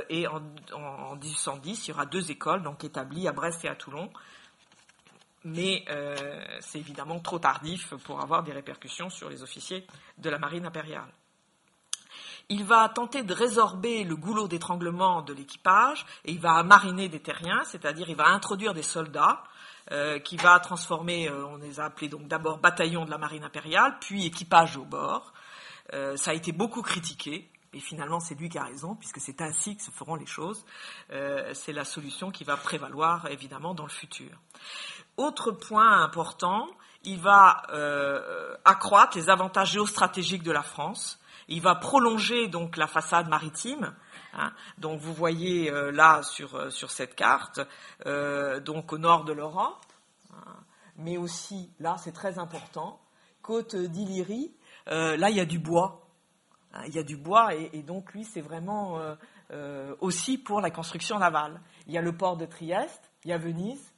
et 0.09 0.29
en, 0.29 0.41
en 0.73 1.17
1810, 1.17 1.89
il 1.89 1.91
y 1.91 1.95
aura 1.95 2.07
deux 2.07 2.31
écoles 2.31 2.63
donc 2.63 2.85
établies 2.85 3.27
à 3.27 3.33
Brest 3.33 3.65
et 3.65 3.69
à 3.69 3.75
Toulon. 3.75 4.09
Mais 5.45 5.85
euh, 5.89 6.59
c'est 6.61 6.79
évidemment 6.79 7.21
trop 7.21 7.39
tardif 7.39 7.95
pour 8.05 8.21
avoir 8.21 8.43
des 8.43 8.53
répercussions 8.53 9.09
sur 9.09 9.31
les 9.31 9.43
officiers 9.43 9.87
de 10.19 10.31
la 10.31 10.39
marine 10.39 10.67
impériale. 10.67 11.09
Il 12.49 12.65
va 12.65 12.89
tenter 12.89 13.23
de 13.23 13.35
résorber 13.35 14.05
le 14.05 14.17
goulot 14.17 14.49
d'étranglement 14.49 15.23
de 15.23 15.33
l'équipage 15.35 16.07
et 16.25 16.33
il 16.33 16.41
va 16.41 16.63
mariner 16.63 17.09
des 17.09 17.21
terriens, 17.21 17.63
c'est-à-dire 17.65 18.09
il 18.09 18.17
va 18.17 18.29
introduire 18.29 18.73
des 18.73 18.83
soldats 18.83 19.45
euh, 19.91 20.19
qui 20.19 20.37
va 20.37 20.59
transformer, 20.59 21.29
euh, 21.29 21.47
on 21.47 21.57
les 21.57 21.81
a 21.81 21.85
appelés 21.85 22.09
donc 22.09 22.27
d'abord 22.27 22.59
bataillon 22.59 23.05
de 23.05 23.11
la 23.11 23.19
marine 23.19 23.45
impériale, 23.45 23.99
puis 24.01 24.27
équipage 24.27 24.77
au 24.77 24.85
bord. 24.85 25.33
ça 26.17 26.31
a 26.33 26.35
été 26.35 26.53
beaucoup 26.53 26.83
critiqué, 26.83 27.51
et 27.73 27.81
finalement, 27.81 28.19
c'est 28.21 28.35
lui 28.35 28.49
qui 28.49 28.59
a 28.59 28.65
raison, 28.65 28.95
puisque 28.95 29.21
c'est 29.21 29.41
ainsi 29.43 29.77
que 29.77 29.83
se 29.83 29.91
feront 29.91 30.15
les 30.15 30.27
choses. 30.27 30.65
Euh, 31.13 31.53
c'est 31.55 31.73
la 31.73 31.85
solution 31.85 32.31
qui 32.31 32.45
va 32.45 32.57
prévaloir, 32.57 33.27
évidemment, 33.31 33.75
dans 33.75 33.85
le 33.85 33.91
futur. 33.91 34.31
Autre 35.17 35.51
point 35.51 36.03
important, 36.03 36.67
il 37.05 37.21
va 37.21 37.63
euh, 37.71 38.55
accroître 38.65 39.17
les 39.17 39.29
avantages 39.29 39.73
géostratégiques 39.73 40.43
de 40.43 40.53
la 40.53 40.63
France. 40.63 41.18
Il 41.49 41.63
va 41.63 41.75
prolonger 41.75 42.49
donc 42.49 42.77
la 42.77 42.87
façade 42.87 43.29
maritime. 43.29 43.95
Hein. 44.35 44.53
donc 44.77 45.01
vous 45.01 45.15
voyez 45.15 45.71
euh, 45.71 45.91
là 45.91 46.23
sur, 46.23 46.71
sur 46.71 46.91
cette 46.91 47.15
carte, 47.15 47.61
donc 48.05 48.93
au 48.93 48.99
nord 48.99 49.25
de 49.25 49.33
l'Europe, 49.33 49.85
hein. 50.35 50.57
mais 50.97 51.17
aussi 51.17 51.73
là 51.81 51.97
c'est 51.97 52.13
très 52.13 52.39
important, 52.39 53.01
côte 53.41 53.75
d'Illyrie, 53.75 54.53
là 54.87 55.31
il 55.31 55.37
y 55.37 55.41
a 55.41 55.47
du 55.47 55.59
bois. 55.59 56.09
Hein, 56.75 56.83
il 56.87 56.95
y 56.95 56.99
a 56.99 57.03
du 57.03 57.17
bois 57.17 57.55
et, 57.55 57.83
donc 57.83 58.13
lui, 58.13 58.25
c'est 58.25 58.41
vraiment 58.41 58.99
euh, 58.99 59.15
euh, 59.53 59.95
aussi 60.01 60.39
pour 60.39 60.61
la 60.61 60.71
construction 60.71 61.19
navale. 61.19 61.61
Il 61.87 61.95
y 61.95 61.99
a 61.99 62.03
le 62.03 62.17
port 62.17 62.37
de 62.37 62.47
Trieste, 62.47 63.11
il 63.25 63.31
y 63.31 63.33
a 63.33 63.39
Venise. 63.39 63.93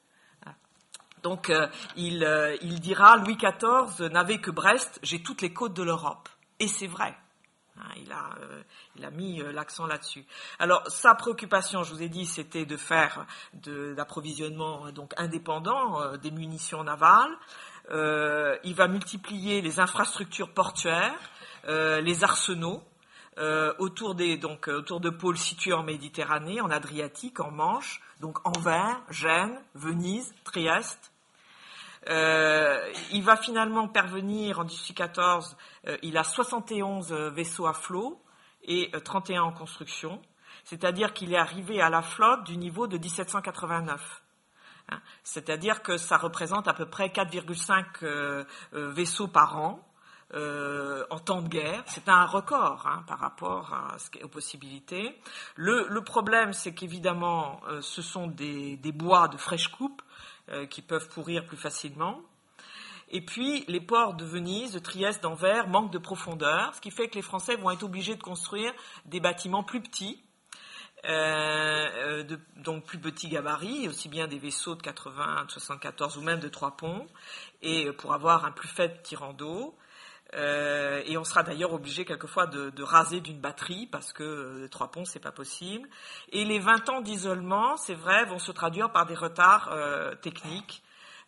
Donc 1.23 1.51
euh, 1.51 1.69
il, 1.97 2.27
il, 2.63 2.81
dira 2.81 3.19
Louis 3.19 3.37
XIV 3.37 4.09
n'avait 4.11 4.39
que 4.39 4.51
Brest, 4.51 4.99
j'ai 5.03 5.23
toutes 5.23 5.43
les 5.43 5.53
côtes 5.53 5.75
de 5.75 5.83
l'Europe. 5.83 6.31
Et 6.59 6.69
c'est 6.69 6.87
vrai. 6.87 7.15
Hein, 7.81 7.95
il, 7.97 8.13
a, 8.13 8.31
il 8.97 9.05
a 9.05 9.11
mis 9.11 9.43
l'accent 9.53 9.87
là-dessus. 9.87 10.25
Alors 10.59 10.87
sa 10.89 11.15
préoccupation, 11.15 11.83
je 11.83 11.95
vous 11.95 12.03
ai 12.03 12.09
dit, 12.09 12.27
c'était 12.27 12.67
de 12.67 12.77
faire 12.77 13.27
de 13.55 13.95
l'approvisionnement 13.97 14.91
donc 14.93 15.15
indépendant 15.17 16.17
des 16.17 16.31
munitions 16.31 16.85
navales. 16.85 17.37
il 17.91 18.75
va 18.75 18.89
multiplier 18.89 19.63
les 19.63 19.81
infrastructures 19.81 20.53
portuaires. 20.53 21.19
Euh, 21.69 22.01
les 22.01 22.25
arsenaux 22.25 22.83
euh, 23.39 23.75
autour, 23.79 24.15
des, 24.15 24.41
euh, 24.43 24.79
autour 24.79 25.01
de 25.01 25.11
pôles 25.11 25.37
situés 25.37 25.73
en 25.73 25.83
Méditerranée, 25.83 26.61
en 26.61 26.71
Adriatique, 26.71 27.41
en 27.41 27.51
Manche, 27.51 28.01
donc 28.21 28.39
Anvers, 28.47 29.01
Gênes, 29.11 29.61
Venise, 29.75 30.35
Trieste. 30.45 31.13
Il 32.07 33.23
va 33.23 33.37
finalement 33.37 33.89
parvenir 33.89 34.61
en 34.61 34.65
1814, 34.65 35.57
il 36.03 36.17
a 36.17 36.25
71 36.25 37.13
vaisseaux 37.13 37.67
à 37.67 37.73
flot 37.73 38.23
et 38.63 38.91
31 39.05 39.43
en 39.43 39.53
construction, 39.53 40.21
c'est-à-dire 40.65 41.13
qu'il 41.13 41.33
est 41.33 41.39
arrivé 41.39 41.81
à 41.81 41.91
la 41.91 42.03
flotte 42.03 42.45
du 42.45 42.57
niveau 42.57 42.87
de 42.87 42.99
1789. 42.99 44.23
Hein. 44.89 45.01
C'est-à-dire 45.23 45.83
que 45.83 45.97
ça 45.97 46.17
représente 46.17 46.69
à 46.69 46.75
peu 46.75 46.87
près 46.87 47.09
4,5 47.09 48.47
vaisseaux 48.73 49.29
par 49.29 49.59
an, 49.59 49.91
euh, 50.33 51.05
en 51.11 51.19
temps 51.19 51.43
de 51.43 51.49
guerre. 51.49 51.83
C'est 51.87 52.09
un 52.09 52.25
record 52.25 52.87
hein, 52.87 53.03
par 53.09 53.19
rapport 53.19 53.75
à 53.75 53.97
aux 54.23 54.29
possibilités. 54.29 55.21
Le, 55.57 55.99
problème, 56.03 56.53
c'est 56.53 56.73
qu'évidemment, 56.73 57.61
euh, 57.67 57.81
ce 57.81 58.01
sont 58.01 58.29
des, 58.29 58.79
bois 58.95 59.27
de 59.27 59.37
fraîche 59.37 59.67
coupe 59.67 60.03
euh, 60.53 60.67
qui 60.67 60.83
peuvent 60.83 61.09
pourrir 61.09 61.47
plus 61.47 61.57
facilement. 61.57 62.21
Et 63.09 63.25
puis, 63.25 63.65
les 63.67 63.81
ports 63.81 64.15
de 64.15 64.25
Venise, 64.25 64.73
de 64.73 64.79
Trieste, 64.79 65.23
d'Anvers 65.23 65.69
manquent 65.69 65.93
de 65.93 65.99
profondeur, 65.99 66.75
ce 66.75 66.81
qui 66.81 66.91
fait 66.91 67.09
que 67.09 67.17
les 67.17 67.23
Français 67.23 67.57
vont 67.57 67.71
être 67.71 67.83
obligés 67.83 68.15
de 68.15 68.23
construire 68.23 68.73
des 69.07 69.19
bâtiments 69.19 69.65
plus 69.65 69.81
petits, 69.81 70.23
de, 71.03 72.39
donc 72.57 72.85
plus 72.85 73.01
petits 73.01 73.29
gabarits, 73.29 73.89
aussi 73.89 74.09
bien 74.09 74.29
des 74.29 74.39
vaisseaux 74.39 74.77
de 74.77 74.83
80, 74.83 75.47
de 75.47 75.51
74 75.51 76.19
ou 76.19 76.23
même 76.23 76.39
de 76.39 76.49
trois 76.49 76.77
ponts, 76.77 77.09
et 77.63 77.91
pour 77.93 78.13
avoir 78.15 78.45
un 78.45 78.53
plus 78.53 78.69
faible 78.69 79.01
tirant 79.03 79.33
d'eau. 79.33 79.75
Euh, 80.35 81.03
et 81.07 81.17
on 81.19 81.25
sera 81.25 81.43
d'ailleurs 81.43 81.73
obligé 81.73 82.05
quelquefois 82.05 82.47
de, 82.47 82.83
raser 82.83 83.21
d'une 83.21 83.41
batterie 83.41 83.87
parce 83.87 84.13
que 84.13 84.23
euh, 84.23 84.69
trois 84.69 84.91
ponts 84.91 85.05
c'est 85.05 85.21
pas 85.21 85.33
possible. 85.33 85.89
Et 86.31 86.45
les 86.45 86.59
20 86.59 86.89
ans 86.89 87.01
d'isolement, 87.01 87.77
c'est 87.77 87.95
vrai, 87.95 88.25
vont 88.27 88.39
se 88.39 88.53
traduire 88.53 88.93
par 88.93 89.07
des 89.07 89.15
retards 89.15 89.71
euh, 89.73 90.15
techniques 90.15 90.83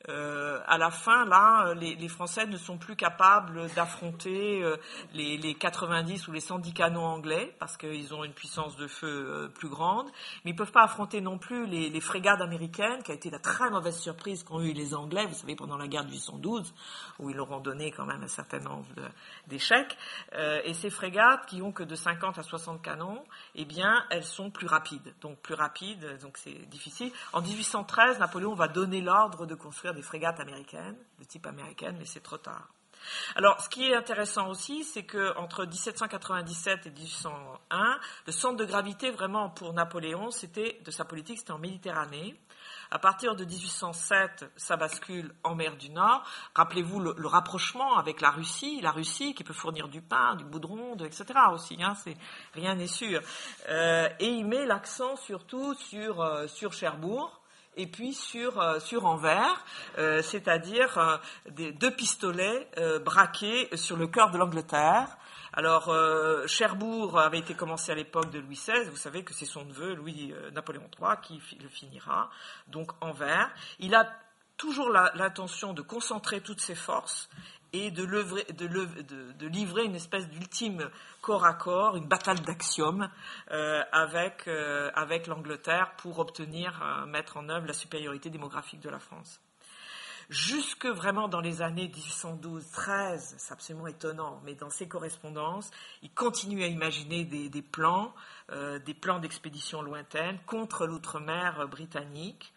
euh, 0.09 0.61
à 0.67 0.79
la 0.79 0.91
fin, 0.91 1.25
là, 1.27 1.75
les, 1.75 1.95
les, 1.95 2.09
Français 2.09 2.47
ne 2.47 2.57
sont 2.57 2.77
plus 2.77 2.97
capables 2.97 3.69
d'affronter 3.75 4.63
euh, 4.63 4.77
les, 5.13 5.37
les, 5.37 5.55
90 5.55 6.27
ou 6.27 6.33
les 6.33 6.41
110 6.41 6.73
canons 6.73 7.05
anglais 7.05 7.55
parce 7.61 7.77
qu'ils 7.77 8.13
ont 8.13 8.25
une 8.25 8.33
puissance 8.33 8.77
de 8.77 8.89
feu 8.89 9.07
euh, 9.07 9.49
plus 9.49 9.69
grande, 9.69 10.07
mais 10.45 10.51
ils 10.51 10.55
ne 10.55 10.59
peuvent 10.59 10.73
pas 10.73 10.83
affronter 10.83 11.21
non 11.21 11.39
plus 11.39 11.67
les, 11.67 11.89
les, 11.89 12.01
frégates 12.01 12.41
américaines, 12.41 13.03
qui 13.05 13.13
a 13.13 13.15
été 13.15 13.31
la 13.31 13.39
très 13.39 13.71
mauvaise 13.71 13.97
surprise 13.97 14.43
qu'ont 14.43 14.61
eu 14.61 14.73
les 14.73 14.95
Anglais, 14.95 15.27
vous 15.27 15.35
savez, 15.35 15.55
pendant 15.55 15.77
la 15.77 15.87
guerre 15.87 16.05
de 16.05 16.11
1812, 16.11 16.75
où 17.21 17.31
ils 17.31 17.37
leur 17.37 17.51
ont 17.53 17.61
donné 17.61 17.93
quand 17.93 18.07
même 18.07 18.23
un 18.23 18.29
certain 18.29 18.59
nombre 18.59 18.87
d'échecs. 19.47 19.97
et 20.65 20.75
ces 20.75 20.91
frégates, 20.91 21.47
qui 21.47 21.63
ont 21.63 21.73
que 21.73 21.83
de 21.83 21.95
50 21.95 22.39
à 22.39 22.43
60 22.43 22.83
canons, 22.83 23.25
eh 23.55 23.65
bien, 23.65 24.05
elles 24.11 24.25
sont 24.25 24.51
plus 24.51 24.67
rapides. 24.67 25.15
Donc 25.21 25.39
plus 25.39 25.55
rapides, 25.55 26.19
donc 26.23 26.37
c'est 26.39 26.69
difficile. 26.69 27.13
En 27.33 27.41
1813, 27.41 28.19
Napoléon 28.19 28.55
va 28.55 28.69
donner 28.69 29.01
l'ordre 29.01 29.47
de 29.47 29.55
construire 29.55 29.92
des 29.93 30.03
frégates 30.03 30.41
américaines, 30.41 30.97
de 31.19 31.25
type 31.25 31.47
américaine, 31.47 31.97
mais 31.99 32.07
c'est 32.07 32.23
trop 32.23 32.39
tard. 32.39 32.69
Alors, 33.35 33.61
ce 33.61 33.69
qui 33.69 33.91
est 33.91 33.95
intéressant 33.95 34.49
aussi, 34.49 34.85
c'est 34.85 35.05
qu'entre 35.05 35.65
1797 35.65 36.87
et 36.87 36.91
1801, 36.91 37.99
le 38.27 38.33
centre 38.33 38.57
de 38.57 38.65
gravité 38.65 39.11
vraiment 39.11 39.51
pour 39.51 39.73
Napoléon, 39.73 40.31
c'était 40.31 40.81
de 40.85 40.91
sa 40.91 41.05
politique, 41.05 41.39
c'était 41.39 41.53
en 41.53 41.59
Méditerranée. 41.59 42.37
À 42.91 42.99
partir 42.99 43.35
de 43.35 43.45
1807, 43.45 44.53
ça 44.55 44.77
bascule 44.77 45.33
en 45.45 45.55
mer 45.55 45.77
du 45.77 45.89
Nord. 45.89 46.25
Rappelez-vous 46.55 47.01
le, 47.01 47.27
rapprochement 47.27 47.97
avec 47.97 48.21
la 48.21 48.31
Russie, 48.31 48.81
la 48.83 48.91
Russie 48.91 49.35
qui 49.35 49.45
peut 49.45 49.55
fournir 49.55 49.89
du 49.89 50.03
pain, 50.03 50.35
du 50.37 50.45
boudron, 50.45 50.95
etc. 50.99 51.25
aussi. 51.53 51.83
Hein, 51.83 51.95
rien 52.53 52.75
n'est 52.75 52.87
sûr. 52.87 53.23
Euh, 53.71 54.09
et 54.21 54.29
il 54.29 54.47
met 54.47 54.67
l'accent 54.67 55.17
surtout 55.17 55.75
sur 55.75 56.21
euh, 56.21 56.47
sur 56.47 56.75
Cherbourg 56.75 57.42
et 57.77 57.87
puis 57.87 58.13
sur, 58.13 58.61
euh, 58.61 58.81
sur 58.81 59.07
Anvers, 59.07 59.65
euh, 59.99 60.23
c'est-à-dire 60.23 60.99
euh, 60.99 61.17
deux 61.73 61.91
pistolets 61.91 62.69
braqués 63.05 63.69
sur 63.77 63.97
le 63.97 64.07
cœur 64.07 64.31
de 64.31 64.39
l'Angleterre. 64.39 65.17
Alors, 65.55 65.95
Cherbourg 66.47 67.19
avait 67.19 67.39
été 67.39 67.53
commencé 67.53 67.93
à 67.93 67.95
l'époque 67.95 68.31
de 68.31 68.39
Louis 68.39 68.55
XVI. 68.55 68.89
Vous 68.89 68.97
savez 68.97 69.23
que 69.23 69.35
c'est 69.35 69.45
son 69.45 69.67
neveu, 69.67 69.95
Louis 69.95 70.33
Napoléon 70.55 70.89
III, 70.99 71.17
qui 71.21 71.43
le 71.63 71.69
finira. 71.69 72.31
Donc, 72.69 72.93
Anvers. 73.03 73.51
Il 73.79 73.95
a 73.95 74.11
toujours 74.57 74.89
l'intention 74.89 75.75
de 75.75 75.83
concentrer 75.83 76.41
toutes 76.41 76.61
ses 76.61 76.75
forces 76.75 77.29
et 77.73 77.91
de, 77.91 79.47
livrer 79.47 79.85
une 79.85 79.95
espèce 79.95 80.29
d'ultime 80.29 80.91
corps 81.21 81.45
à 81.45 81.55
corps, 81.55 81.97
une 81.97 82.07
bataille 82.07 82.41
d'axiomes 82.41 83.09
euh, 83.51 83.83
avec, 83.93 84.47
euh, 84.47 84.91
avec 84.95 85.27
l'Angleterre 85.27 85.93
pour 85.97 86.19
obtenir, 86.19 86.81
euh, 86.83 87.07
mettre 87.07 87.39
en 87.39 87.49
œuvre 87.49 87.67
la 87.67 87.73
supériorité 87.73 88.29
démographique 88.31 88.81
de 88.81 88.91
la 88.91 88.99
France. 88.99 89.41
Jusque 90.29 90.87
vraiment 90.87 91.29
dans 91.29 91.41
les 91.41 91.63
années 91.63 91.89
1812-13, 91.89 93.35
c'est 93.39 93.53
absolument 93.53 93.87
étonnant, 93.87 94.41
mais 94.45 94.55
dans 94.55 94.71
ses 94.71 94.89
correspondances, 94.89 95.71
il 96.03 96.13
continue 96.13 96.63
à 96.63 96.69
imaginer 96.69 97.25
des, 97.25 97.63
plans, 97.63 98.15
des 98.49 98.95
plans 98.95 99.19
d'expédition 99.19 99.83
lointaines 99.83 100.39
contre 100.47 100.87
l'outre-mer 100.87 101.67
britannique. 101.69 102.55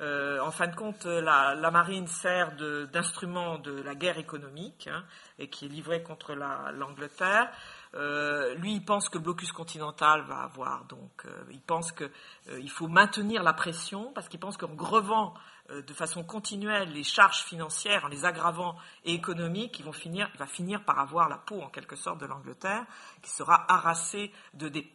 Euh, 0.00 0.38
en 0.40 0.50
fin 0.50 0.68
de 0.68 0.76
compte, 0.76 1.04
la, 1.06 1.70
marine 1.70 2.06
sert 2.06 2.52
d'instrument 2.92 3.58
de, 3.58 3.82
la 3.82 3.94
guerre 3.94 4.18
économique 4.18 4.88
hein, 4.92 5.04
et 5.38 5.48
qui 5.48 5.66
est 5.66 5.68
livrée 5.68 6.02
contre 6.02 6.34
l'Angleterre. 6.34 7.50
Euh, 7.94 8.54
lui, 8.56 8.74
il 8.74 8.84
pense 8.84 9.08
que 9.08 9.18
le 9.18 9.24
blocus 9.24 9.50
continental 9.50 10.22
va 10.22 10.42
avoir, 10.42 10.84
donc 10.84 11.24
euh, 11.24 11.44
il 11.50 11.60
pense 11.60 11.90
qu'il 11.90 12.70
faut 12.70 12.86
maintenir 12.86 13.42
la 13.42 13.54
pression 13.54 14.12
parce 14.14 14.28
qu'il 14.28 14.38
pense 14.38 14.56
qu'en 14.56 14.68
grevant 14.68 15.34
de 15.70 15.92
façon 15.92 16.24
continuelle 16.24 16.90
les 16.92 17.04
charges 17.04 17.42
financières, 17.42 18.06
en 18.06 18.08
les 18.08 18.24
aggravant 18.24 18.76
et 19.04 19.12
économiques, 19.12 19.82
finir, 19.92 20.30
il 20.32 20.38
va 20.38 20.46
finir 20.46 20.82
par 20.82 20.98
avoir 20.98 21.28
la 21.28 21.36
peau 21.36 21.60
en 21.60 21.68
quelque 21.68 21.94
sorte 21.94 22.18
de 22.22 22.24
l'Angleterre 22.24 22.86
qui 23.20 23.30
sera 23.30 23.70
harassée 23.70 24.32
de, 24.54 24.70
des 24.70 24.90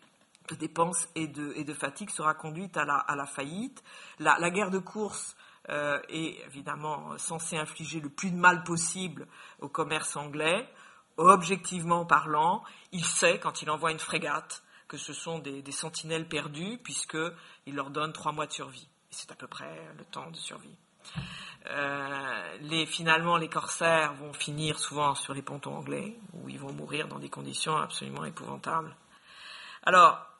de 0.49 0.55
dépenses 0.55 1.07
et 1.15 1.27
de, 1.27 1.53
et 1.55 1.65
fatigue 1.73 2.09
sera 2.09 2.33
conduite 2.33 2.77
à 2.77 2.85
la, 2.85 3.25
faillite. 3.25 3.83
La, 4.19 4.49
guerre 4.49 4.71
de 4.71 4.79
course 4.79 5.35
euh, 5.69 5.99
est 6.09 6.45
évidemment 6.45 7.17
censée 7.17 7.57
infliger 7.57 7.99
le 7.99 8.09
plus 8.09 8.31
de 8.31 8.37
mal 8.37 8.63
possible 8.63 9.27
au 9.59 9.69
commerce 9.69 10.15
anglais. 10.15 10.67
Objectivement 11.17 12.05
parlant, 12.05 12.63
il 12.91 13.05
sait, 13.05 13.39
quand 13.39 13.61
il 13.61 13.69
envoie 13.69 13.91
une 13.91 13.99
frégate, 13.99 14.63
que 14.87 14.97
ce 14.97 15.13
sont 15.13 15.39
des, 15.39 15.63
sentinelles 15.71 16.27
perdues, 16.27 16.77
puisqu'il 16.83 17.75
leur 17.75 17.89
donne 17.89 18.13
trois 18.13 18.31
mois 18.31 18.47
de 18.47 18.51
survie. 18.51 18.87
C'est 19.09 19.31
à 19.31 19.35
peu 19.35 19.47
près 19.47 19.89
le 19.97 20.05
temps 20.05 20.29
de 20.29 20.35
survie. 20.35 20.75
Euh, 21.67 22.85
finalement, 22.87 23.37
les 23.37 23.47
corsaires 23.47 24.13
vont 24.13 24.33
finir 24.33 24.79
souvent 24.79 25.15
sur 25.15 25.33
les 25.33 25.41
pontons 25.41 25.75
anglais, 25.75 26.17
où 26.33 26.49
ils 26.49 26.59
vont 26.59 26.73
mourir 26.73 27.07
dans 27.07 27.19
des 27.19 27.29
conditions 27.29 27.77
absolument 27.77 28.25
épouvantables. 28.25 28.95
Alors, 29.83 30.32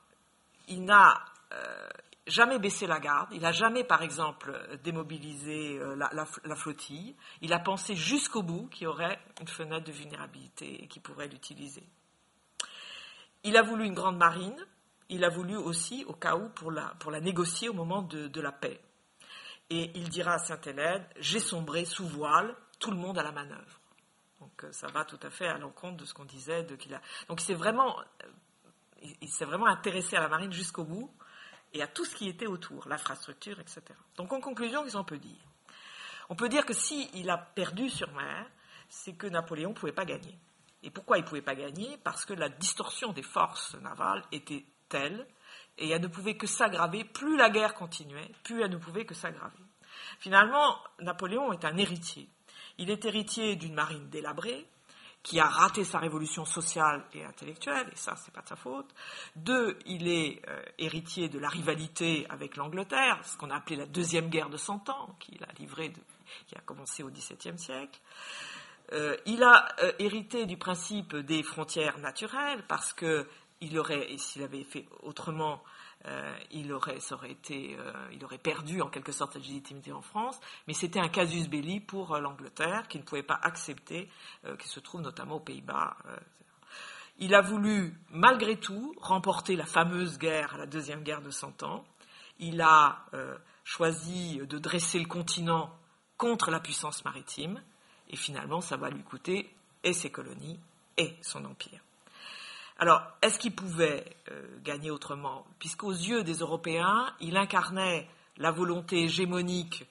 il 0.67 0.85
n'a 0.85 1.23
euh, 1.51 1.87
jamais 2.27 2.59
baissé 2.59 2.87
la 2.87 2.99
garde, 2.99 3.29
il 3.31 3.41
n'a 3.41 3.51
jamais, 3.51 3.83
par 3.83 4.01
exemple, 4.01 4.57
démobilisé 4.83 5.77
euh, 5.77 5.95
la, 5.95 6.55
flottille, 6.55 7.15
il 7.41 7.53
a 7.53 7.59
pensé 7.59 7.95
jusqu'au 7.95 8.43
bout 8.43 8.67
qu'il 8.67 8.83
y 8.83 8.87
aurait 8.87 9.19
une 9.41 9.47
fenêtre 9.47 9.85
de 9.85 9.91
vulnérabilité 9.91 10.83
et 10.83 10.87
qu'il 10.87 11.01
pourrait 11.01 11.27
l'utiliser. 11.27 11.83
Il 13.43 13.57
a 13.57 13.61
voulu 13.61 13.85
une 13.85 13.93
grande 13.93 14.17
marine, 14.17 14.65
il 15.09 15.25
a 15.25 15.29
voulu 15.29 15.55
aussi, 15.57 16.05
au 16.07 16.13
cas 16.13 16.35
où, 16.35 16.49
pour 16.49 16.71
la, 16.71 16.95
négocier 17.19 17.67
au 17.67 17.73
moment 17.73 18.01
de, 18.01 18.41
la 18.41 18.51
paix. 18.51 18.79
Et 19.69 19.91
il 19.95 20.09
dira 20.09 20.33
à 20.33 20.39
Sainte-Hélène, 20.39 21.05
j'ai 21.19 21.39
sombré 21.39 21.83
sous 21.85 22.07
voile, 22.07 22.55
tout 22.79 22.91
le 22.91 22.97
monde 22.97 23.17
à 23.17 23.23
la 23.23 23.31
manœuvre. 23.31 23.79
Donc 24.39 24.63
euh, 24.63 24.71
ça 24.71 24.87
va 24.87 25.05
tout 25.05 25.19
à 25.23 25.29
fait 25.29 25.47
à 25.47 25.57
l'encontre 25.57 25.97
de 25.97 26.05
ce 26.05 26.13
qu'on 26.13 26.25
disait. 26.25 26.63
De 26.63 26.75
qu'il 26.75 26.93
a... 26.93 27.01
Donc 27.29 27.39
c'est 27.39 27.53
vraiment 27.53 27.97
il, 29.21 29.29
s'est 29.29 29.45
vraiment 29.45 29.67
intéressé 29.67 30.15
à 30.15 30.21
la 30.21 30.27
marine 30.27 30.51
jusqu'au 30.51 30.83
bout 30.83 31.11
et 31.73 31.81
à 31.81 31.87
tout 31.87 32.05
ce 32.05 32.15
qui 32.15 32.27
était 32.27 32.47
autour, 32.47 32.87
l'infrastructure, 32.87 33.59
etc. 33.59 33.81
Donc 34.15 34.31
en 34.31 34.39
conclusion, 34.39 34.83
qu'est-ce 34.83 34.97
qu'on 34.97 35.03
peut 35.03 35.17
dire? 35.17 35.41
On 36.29 36.35
peut 36.35 36.49
dire 36.49 36.65
que 36.65 36.73
s'il 36.73 37.29
a 37.29 37.37
perdu 37.37 37.89
sur 37.89 38.11
mer, 38.13 38.45
c'est 38.89 39.13
que 39.13 39.27
Napoléon 39.27 39.69
ne 39.69 39.75
pouvait 39.75 39.91
pas 39.91 40.05
gagner. 40.05 40.37
Et 40.83 40.89
pourquoi 40.89 41.17
il 41.17 41.23
ne 41.23 41.27
pouvait 41.27 41.41
pas 41.41 41.55
gagner? 41.55 41.97
Parce 42.03 42.25
que 42.25 42.33
la 42.33 42.49
distorsion 42.49 43.13
des 43.13 43.23
forces 43.23 43.75
navales 43.75 44.23
était 44.31 44.65
telle 44.89 45.27
et 45.77 45.89
elle 45.89 46.01
ne 46.01 46.07
pouvait 46.07 46.37
que 46.37 46.47
s'aggraver. 46.47 47.03
Plus 47.03 47.37
la 47.37 47.49
guerre 47.49 47.73
continuait, 47.73 48.31
plus 48.43 48.61
elle 48.61 48.71
ne 48.71 48.77
pouvait 48.77 49.05
que 49.05 49.15
s'aggraver. 49.15 49.57
Finalement, 50.19 50.77
Napoléon 50.99 51.53
est 51.53 51.65
un 51.65 51.77
héritier. 51.77 52.29
Il 52.77 52.89
est 52.89 53.05
héritier 53.05 53.55
d'une 53.55 53.73
marine 53.73 54.09
délabrée, 54.09 54.67
qui 55.23 55.39
a 55.39 55.45
raté 55.45 55.85
sa 55.85 55.99
révolution 55.99 56.43
sociale 56.43 57.05
et 57.13 57.23
intellectuelle, 57.23 57.87
et 57.91 57.95
ça, 57.95 58.15
c'est 58.17 58.33
pas 58.33 58.41
de 58.41 58.49
sa 58.49 58.57
faute. 58.57 58.93
Deux, 59.37 59.79
il 59.85 60.09
est 60.09 60.41
euh, 60.49 60.61
héritier 60.77 61.29
de 61.29 61.39
la 61.39 61.47
rivalité 61.47 62.27
avec 62.29 62.57
l'Angleterre, 62.57 63.19
ce 63.23 63.37
qu'on 63.37 63.49
a 63.49 63.55
appelé 63.55 63.77
la 63.77 63.85
deuxième 63.85 64.29
guerre 64.29 64.49
de 64.49 64.57
Cent 64.57 64.89
Ans, 64.89 65.15
qu'il 65.19 65.41
a 65.43 65.47
livré, 65.57 65.93
qui 66.45 66.55
a 66.55 66.59
commencé 66.59 67.03
au 67.03 67.09
XVIIe 67.09 67.57
siècle. 67.57 67.99
Euh, 68.91 69.15
il 69.25 69.41
a 69.43 69.69
euh, 69.81 69.93
hérité 69.97 70.45
du 70.45 70.57
principe 70.57 71.15
des 71.15 71.41
frontières 71.41 71.99
naturelles 71.99 72.65
parce 72.67 72.91
que 72.91 73.25
il 73.61 73.79
aurait, 73.79 74.09
s'il 74.17 74.43
avait 74.43 74.65
fait 74.65 74.85
autrement, 75.03 75.63
euh, 76.05 76.35
il, 76.51 76.71
aurait, 76.73 76.99
ça 76.99 77.15
aurait 77.15 77.31
été, 77.31 77.77
euh, 77.79 77.93
il 78.11 78.23
aurait 78.25 78.37
perdu 78.37 78.81
en 78.81 78.89
quelque 78.89 79.11
sorte 79.11 79.35
la 79.35 79.41
légitimité 79.41 79.91
en 79.91 80.01
France, 80.01 80.39
mais 80.67 80.73
c'était 80.73 80.99
un 80.99 81.09
casus 81.09 81.47
belli 81.47 81.79
pour 81.79 82.17
l'Angleterre 82.17 82.87
qui 82.87 82.97
ne 82.97 83.03
pouvait 83.03 83.23
pas 83.23 83.39
accepter, 83.41 84.09
qui 84.59 84.67
se 84.67 84.79
trouve 84.79 85.01
notamment 85.01 85.35
aux 85.35 85.39
Pays-Bas. 85.39 85.95
il 87.17 87.33
a 87.35 87.41
voulu, 87.41 87.93
malgré 88.09 88.57
tout, 88.57 88.93
remporter 88.99 89.55
la 89.55 89.65
fameuse 89.65 90.17
guerre, 90.17 90.57
la 90.57 90.65
deuxième 90.65 91.03
guerre 91.03 91.21
de 91.21 91.31
Cent 91.31 91.63
Ans. 91.63 91.85
Il 92.39 92.61
a 92.61 93.05
choisi 93.63 94.37
de 94.45 94.57
dresser 94.57 94.99
le 94.99 95.05
continent 95.05 95.73
contre 96.17 96.51
la 96.51 96.59
puissance 96.59 97.05
maritime, 97.05 97.61
et 98.09 98.17
finalement, 98.17 98.61
ça 98.61 98.77
va 98.77 98.89
lui 98.89 99.03
coûter 99.03 99.53
et 99.83 99.93
ses 99.93 100.11
colonies 100.11 100.59
et 100.97 101.15
son 101.21 101.45
empire. 101.45 101.81
Alors, 102.79 103.03
est-ce 103.21 103.37
qu'il 103.39 103.53
pouvait 103.55 104.17
euh, 104.31 104.59
gagner 104.63 104.91
autrement? 104.91 105.45
Puisqu'aux 105.59 105.91
yeux 105.91 106.23
des 106.23 106.37
Européens, 106.37 107.13
il 107.19 107.37
incarnait 107.37 108.09
la 108.37 108.51
volonté 108.51 109.03
hégémonique 109.03 109.85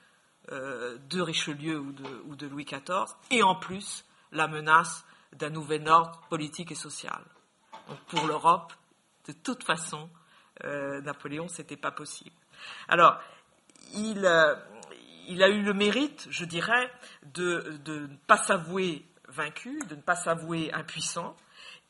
euh, 0.50 0.98
de 1.08 1.20
Richelieu 1.20 1.78
ou 1.78 1.92
de, 2.34 2.46
Louis 2.46 2.64
XIV, 2.64 3.14
et 3.30 3.42
en 3.42 3.54
plus 3.54 4.04
la 4.32 4.48
menace 4.48 5.04
d'un 5.32 5.50
nouvel 5.50 5.88
ordre 5.88 6.20
politique 6.28 6.72
et 6.72 6.76
social. 6.76 7.22
Donc 7.88 7.98
pour 8.06 8.26
l'Europe, 8.26 8.72
de 9.26 9.32
toute 9.32 9.62
façon, 9.62 10.10
euh, 10.64 11.00
Napoléon, 11.02 11.46
ce 11.48 11.62
n'était 11.62 11.76
pas 11.76 11.92
possible. 11.92 12.36
Alors, 12.88 13.18
il, 13.94 14.28
il, 15.28 15.42
a 15.42 15.48
eu 15.48 15.62
le 15.62 15.74
mérite, 15.74 16.26
je 16.30 16.44
dirais, 16.44 16.90
de 17.22 17.80
ne 17.86 18.06
pas 18.26 18.36
s'avouer 18.36 19.06
vaincu, 19.28 19.78
de 19.88 19.94
ne 19.94 20.00
pas 20.00 20.16
s'avouer 20.16 20.72
impuissant, 20.72 21.36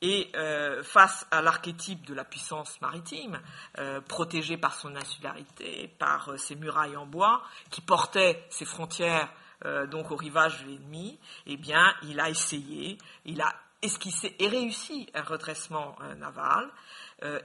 et 0.02 0.30
euh, 0.34 0.82
face 0.82 1.26
à 1.30 1.40
l'archétype 1.40 2.04
de 2.06 2.12
la 2.12 2.24
puissance 2.24 2.80
maritime, 2.80 3.40
euh, 3.78 4.00
protégée 4.00 4.56
par 4.56 4.74
son 4.74 4.94
insularité, 4.96 5.94
par 5.98 6.28
euh, 6.28 6.36
ses 6.36 6.56
murailles 6.56 6.96
en 6.96 7.06
bois, 7.06 7.42
qui 7.70 7.80
portait 7.80 8.44
ses 8.50 8.66
frontières 8.66 9.32
donc 9.92 10.10
au 10.10 10.16
rivage 10.16 10.64
de 10.64 10.70
l'ennemi, 10.70 11.20
eh 11.46 11.56
bien, 11.56 11.94
il 12.02 12.18
a 12.18 12.28
essayé, 12.28 12.98
il 13.24 13.40
a 13.40 13.54
esquissé 13.80 14.34
et 14.40 14.48
réussi 14.48 15.08
un 15.14 15.22
redressement 15.22 15.96
naval. 16.18 16.68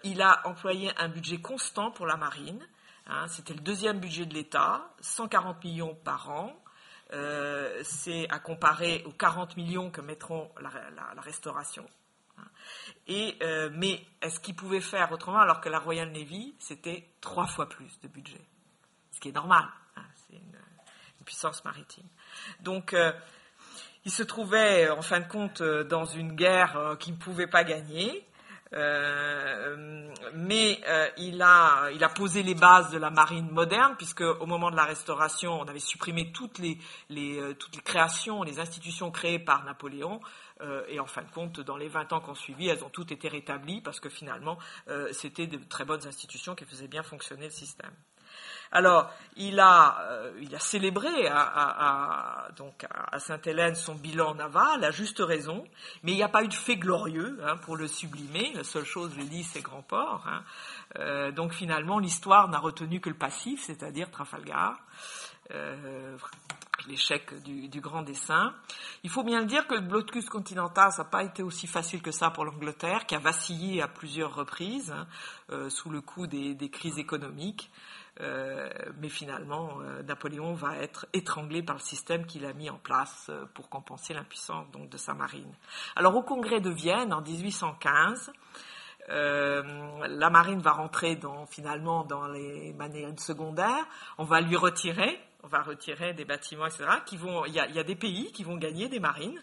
il 0.03 0.23
a 0.23 0.41
employé 0.47 0.89
un 0.97 1.09
budget 1.09 1.37
constant 1.37 1.91
pour 1.91 2.07
la 2.07 2.17
marine. 2.17 2.67
Hein, 3.05 3.27
c'était 3.27 3.53
le 3.53 3.59
deuxième 3.59 3.99
budget 3.99 4.25
de 4.25 4.33
l'État, 4.33 4.89
140 4.99 5.63
millions 5.63 5.93
par 5.93 6.31
an. 6.31 6.59
c'est 7.83 8.27
à 8.31 8.39
comparer 8.39 9.03
aux 9.05 9.11
40 9.11 9.55
millions 9.55 9.91
que 9.91 10.01
mettront 10.01 10.49
la 10.59 11.21
restauration 11.21 11.87
et, 13.07 13.37
euh, 13.41 13.69
mais 13.73 14.01
est-ce 14.21 14.39
qu'il 14.39 14.55
pouvait 14.55 14.81
faire 14.81 15.11
autrement 15.11 15.39
alors 15.39 15.61
que 15.61 15.69
la 15.69 15.79
Royal 15.79 16.11
Navy, 16.11 16.55
c'était 16.59 17.07
trois 17.21 17.47
fois 17.47 17.69
plus 17.69 17.99
de 18.01 18.07
budget? 18.07 18.41
Ce 19.11 19.19
qui 19.19 19.29
est 19.29 19.33
normal, 19.33 19.63
hein, 19.95 20.03
c'est 20.15 20.35
une, 20.35 20.57
puissance 21.25 21.65
maritime. 21.65 22.07
Donc, 22.61 22.93
euh, 22.93 23.11
il 24.05 24.11
se 24.11 24.23
trouvait, 24.23 24.89
en 24.89 25.01
fin 25.01 25.19
de 25.19 25.27
compte, 25.27 25.59
euh, 25.59 25.83
dans 25.83 26.05
une 26.05 26.31
guerre 26.35 26.95
qu'il 27.01 27.15
ne 27.15 27.19
pouvait 27.19 27.47
pas 27.47 27.65
gagner. 27.65 28.25
mais 30.33 30.81
il, 31.17 31.41
a, 31.41 31.89
il 31.91 32.01
a 32.01 32.09
posé 32.09 32.43
les 32.43 32.55
bases 32.55 32.91
de 32.91 32.97
la 32.97 33.09
marine 33.09 33.49
moderne, 33.51 33.95
puisque 33.97 34.21
au 34.21 34.45
moment 34.45 34.71
de 34.71 34.77
la 34.77 34.85
Restauration, 34.85 35.59
on 35.59 35.65
avait 35.65 35.79
supprimé 35.79 36.31
toutes 36.31 36.59
les, 36.59 36.77
toutes 37.59 37.75
les 37.75 37.81
créations, 37.81 38.43
les 38.43 38.59
institutions 38.61 39.11
créées 39.11 39.39
par 39.39 39.65
Napoléon, 39.65 40.21
euh, 40.21 40.27
et 40.89 40.99
en 40.99 41.05
fin 41.05 41.21
de 41.21 41.31
compte, 41.31 41.59
dans 41.59 41.77
les 41.77 41.87
20 41.87 42.13
ans 42.13 42.21
qui 42.21 42.29
ont 42.29 42.35
suivi, 42.35 42.67
elles 42.67 42.83
ont 42.83 42.89
toutes 42.89 43.11
été 43.11 43.27
rétablies 43.27 43.81
parce 43.81 43.99
que 43.99 44.09
finalement, 44.09 44.57
euh, 44.89 45.09
c'était 45.11 45.47
de 45.47 45.57
très 45.57 45.85
bonnes 45.85 46.05
institutions 46.07 46.55
qui 46.55 46.65
faisaient 46.65 46.87
bien 46.87 47.03
fonctionner 47.03 47.45
le 47.45 47.51
système. 47.51 47.91
Alors, 48.69 49.09
il 49.37 49.61
a, 49.61 50.01
euh, 50.01 50.37
il 50.41 50.53
a 50.53 50.59
célébré 50.59 51.27
à, 51.29 52.49
donc 52.57 52.85
à 52.89 53.17
Sainte-Hélène 53.17 53.75
son 53.75 53.95
bilan 53.95 54.35
naval, 54.35 54.83
à 54.83 54.91
juste 54.91 55.19
raison, 55.19 55.63
mais 56.03 56.11
il 56.11 56.15
n'y 56.15 56.23
a 56.23 56.27
pas 56.27 56.43
eu 56.43 56.49
de 56.49 56.53
fait 56.53 56.75
glorieux 56.75 57.39
hein, 57.45 57.55
pour 57.57 57.77
le 57.77 57.87
sublimer. 57.87 58.51
La 58.55 58.65
seule 58.65 58.83
chose, 58.83 59.13
je 59.17 59.23
dis, 59.23 59.43
c'est 59.43 59.61
Grand 59.61 59.83
Port. 59.83 60.27
Hein. 60.27 61.31
donc 61.31 61.53
finalement, 61.53 61.99
l'histoire 61.99 62.49
n'a 62.49 62.59
retenu 62.59 62.99
que 62.99 63.09
le 63.09 63.15
passif, 63.15 63.63
c'est-à-dire 63.63 64.11
Trafalgar 64.11 64.77
l'échec 66.87 67.33
du, 67.43 67.81
grand 67.81 68.01
dessin. 68.01 68.53
Il 69.03 69.09
faut 69.09 69.23
bien 69.23 69.39
le 69.41 69.45
dire 69.45 69.67
que 69.67 69.75
le 69.75 69.81
blocus 69.81 70.29
continental, 70.29 70.91
ça 70.91 71.03
n'a 71.03 71.09
pas 71.09 71.23
été 71.23 71.43
aussi 71.43 71.67
facile 71.67 72.01
que 72.01 72.11
ça 72.11 72.29
pour 72.29 72.45
l'Angleterre, 72.45 73.05
qui 73.05 73.15
a 73.15 73.19
vacillé 73.19 73.81
à 73.81 73.87
plusieurs 73.87 74.33
reprises 74.33 74.91
hein, 74.91 75.07
euh, 75.51 75.69
sous 75.69 75.89
le 75.89 76.01
coup 76.01 76.27
des, 76.27 76.69
crises 76.69 76.97
économiques. 76.97 77.69
Euh, 78.19 78.67
mais 78.99 79.09
finalement, 79.09 79.79
euh, 79.81 80.01
Napoléon 80.01 80.53
va 80.53 80.77
être 80.77 81.05
étranglé 81.13 81.61
par 81.61 81.75
le 81.75 81.81
système 81.81 82.25
qu'il 82.25 82.45
a 82.45 82.53
mis 82.53 82.69
en 82.69 82.77
place 82.77 83.29
pour 83.53 83.69
compenser 83.69 84.13
l'impuissance 84.13 84.65
de 84.73 84.97
sa 84.97 85.13
marine. 85.13 85.53
Alors 85.95 86.15
au 86.15 86.23
congrès 86.23 86.59
de 86.59 86.71
Vienne 86.71 87.13
en 87.13 87.21
1815, 87.21 88.31
la 89.09 90.29
marine 90.29 90.59
va 90.59 90.71
rentrer 90.71 91.17
finalement 91.49 92.03
dans 92.03 92.27
les 92.27 92.73
marines 92.73 93.17
secondaires. 93.17 93.85
On 94.17 94.25
va 94.25 94.41
lui 94.41 94.57
retirer 94.57 95.17
on 95.47 95.49
va 95.49 95.63
retirer 95.63 96.13
des 96.13 96.25
bâtiments, 96.25 96.65
etc. 96.65 96.83
Qui 97.05 97.15
vont, 97.15 97.45
il 97.45 97.53
y 97.53 97.59
a, 97.59 97.83
des 97.83 97.95
pays 97.95 98.33
qui 98.33 98.43
vont 98.43 98.57
gagner 98.57 98.89
des 98.89 98.99
marines 98.99 99.41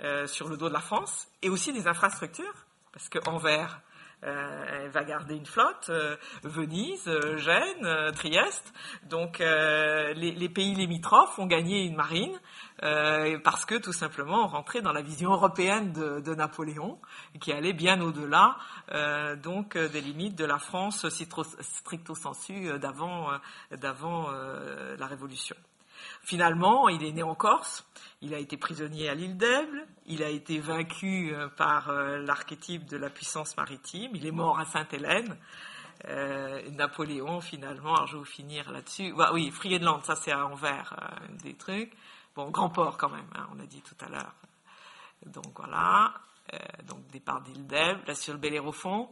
euh, 0.00 0.26
sur 0.26 0.48
le 0.48 0.56
dos 0.56 0.68
de 0.68 0.72
la 0.72 0.80
France 0.80 1.28
et 1.42 1.50
aussi 1.50 1.74
des 1.74 1.86
infrastructures, 1.86 2.66
parce 2.92 3.10
que 3.10 3.18
Anvers 3.28 3.82
euh, 4.24 4.88
va 4.92 5.04
garder 5.04 5.34
une 5.34 5.46
flotte, 5.46 5.88
euh, 5.90 6.16
Venise, 6.42 7.10
Gênes, 7.36 8.12
Trieste. 8.14 8.72
Donc 9.08 9.38
les, 9.40 10.48
pays 10.48 10.74
limitrophes 10.74 11.38
ont 11.38 11.46
gagné 11.46 11.84
une 11.84 11.96
marine 11.96 12.38
parce 13.44 13.64
que 13.64 13.76
tout 13.76 13.92
simplement 13.92 14.44
on 14.44 14.48
rentrait 14.48 14.82
dans 14.82 14.92
la 14.92 15.02
vision 15.02 15.32
européenne 15.32 15.92
de, 15.92 16.34
Napoléon, 16.34 16.98
qui 17.40 17.52
allait 17.52 17.72
bien 17.72 18.00
au-delà 18.00 18.56
donc 19.42 19.76
des 19.76 20.00
limites 20.00 20.36
de 20.36 20.44
la 20.44 20.58
France 20.58 21.06
stricto 21.08 22.14
sensu 22.14 22.78
d'avant 22.78 23.30
d'avant 23.70 24.30
la 24.30 25.06
Révolution. 25.06 25.56
Finalement, 26.22 26.88
il 26.88 27.04
est 27.04 27.12
né 27.12 27.22
en 27.22 27.34
Corse, 27.34 27.84
il 28.20 28.34
a 28.34 28.38
été 28.38 28.56
prisonnier 28.56 29.08
à 29.08 29.14
l'île 29.14 29.36
d'Elbe, 29.36 29.84
il 30.06 30.22
a 30.22 30.28
été 30.28 30.60
vaincu 30.60 31.34
euh, 31.34 31.48
par 31.48 31.90
euh, 31.90 32.18
l'archétype 32.18 32.86
de 32.86 32.96
la 32.96 33.10
puissance 33.10 33.56
maritime, 33.56 34.12
il 34.14 34.26
est 34.26 34.32
mort 34.32 34.58
à 34.58 34.64
Sainte-Hélène. 34.64 35.36
Euh, 36.08 36.68
Napoléon, 36.70 37.40
finalement, 37.40 37.94
alors 37.94 38.06
je 38.08 38.12
vais 38.14 38.18
vous 38.18 38.24
finir 38.24 38.70
là-dessus. 38.72 39.12
Bah, 39.12 39.30
oui, 39.32 39.50
Friedland, 39.50 40.02
ça 40.02 40.16
c'est 40.16 40.32
à 40.32 40.46
Anvers, 40.46 40.96
des 41.42 41.54
trucs. 41.54 41.92
Bon, 42.34 42.50
grand 42.50 42.70
port 42.70 42.96
quand 42.96 43.10
même, 43.10 43.28
hein, 43.36 43.46
on 43.54 43.60
a 43.60 43.66
dit 43.66 43.82
tout 43.82 43.94
à 44.04 44.08
l'heure. 44.08 44.34
Donc 45.26 45.56
voilà, 45.56 46.14
donc 46.88 47.06
départ 47.12 47.40
d'île 47.42 47.66
d'Elbe, 47.66 48.00
là 48.06 48.14
sur 48.16 48.32
le 48.32 48.40
Bellérophon. 48.40 49.08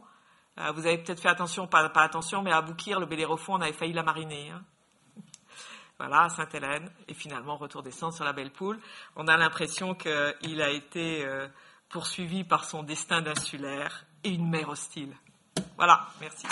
vous 0.57 0.85
avez 0.85 0.97
peut-être 0.97 1.21
fait 1.21 1.29
attention, 1.29 1.65
pas, 1.67 1.87
pas, 1.89 2.01
attention, 2.01 2.41
mais 2.41 2.51
à 2.51 2.61
Boukir, 2.61 2.99
le 2.99 3.05
Bellérophon, 3.05 3.53
on 3.53 3.61
avait 3.61 3.71
failli 3.71 3.93
la 3.93 4.03
mariner. 4.03 4.49
Hein 4.49 4.61
voilà, 6.01 6.29
Sainte-Hélène, 6.29 6.89
et 7.07 7.13
finalement 7.13 7.57
retour 7.57 7.83
des 7.83 7.91
sur 7.91 8.23
la 8.23 8.33
Belle 8.33 8.49
Poule. 8.49 8.79
On 9.15 9.27
a 9.27 9.37
l'impression 9.37 9.93
qu'il 9.93 10.61
a 10.61 10.71
été 10.71 11.23
euh, 11.23 11.47
poursuivi 11.89 12.43
par 12.43 12.65
son 12.65 12.81
destin 12.81 13.21
d'insulaire 13.21 14.05
et 14.23 14.29
une 14.29 14.49
mer 14.49 14.69
hostile. 14.69 15.15
Voilà, 15.77 16.07
merci. 16.19 16.47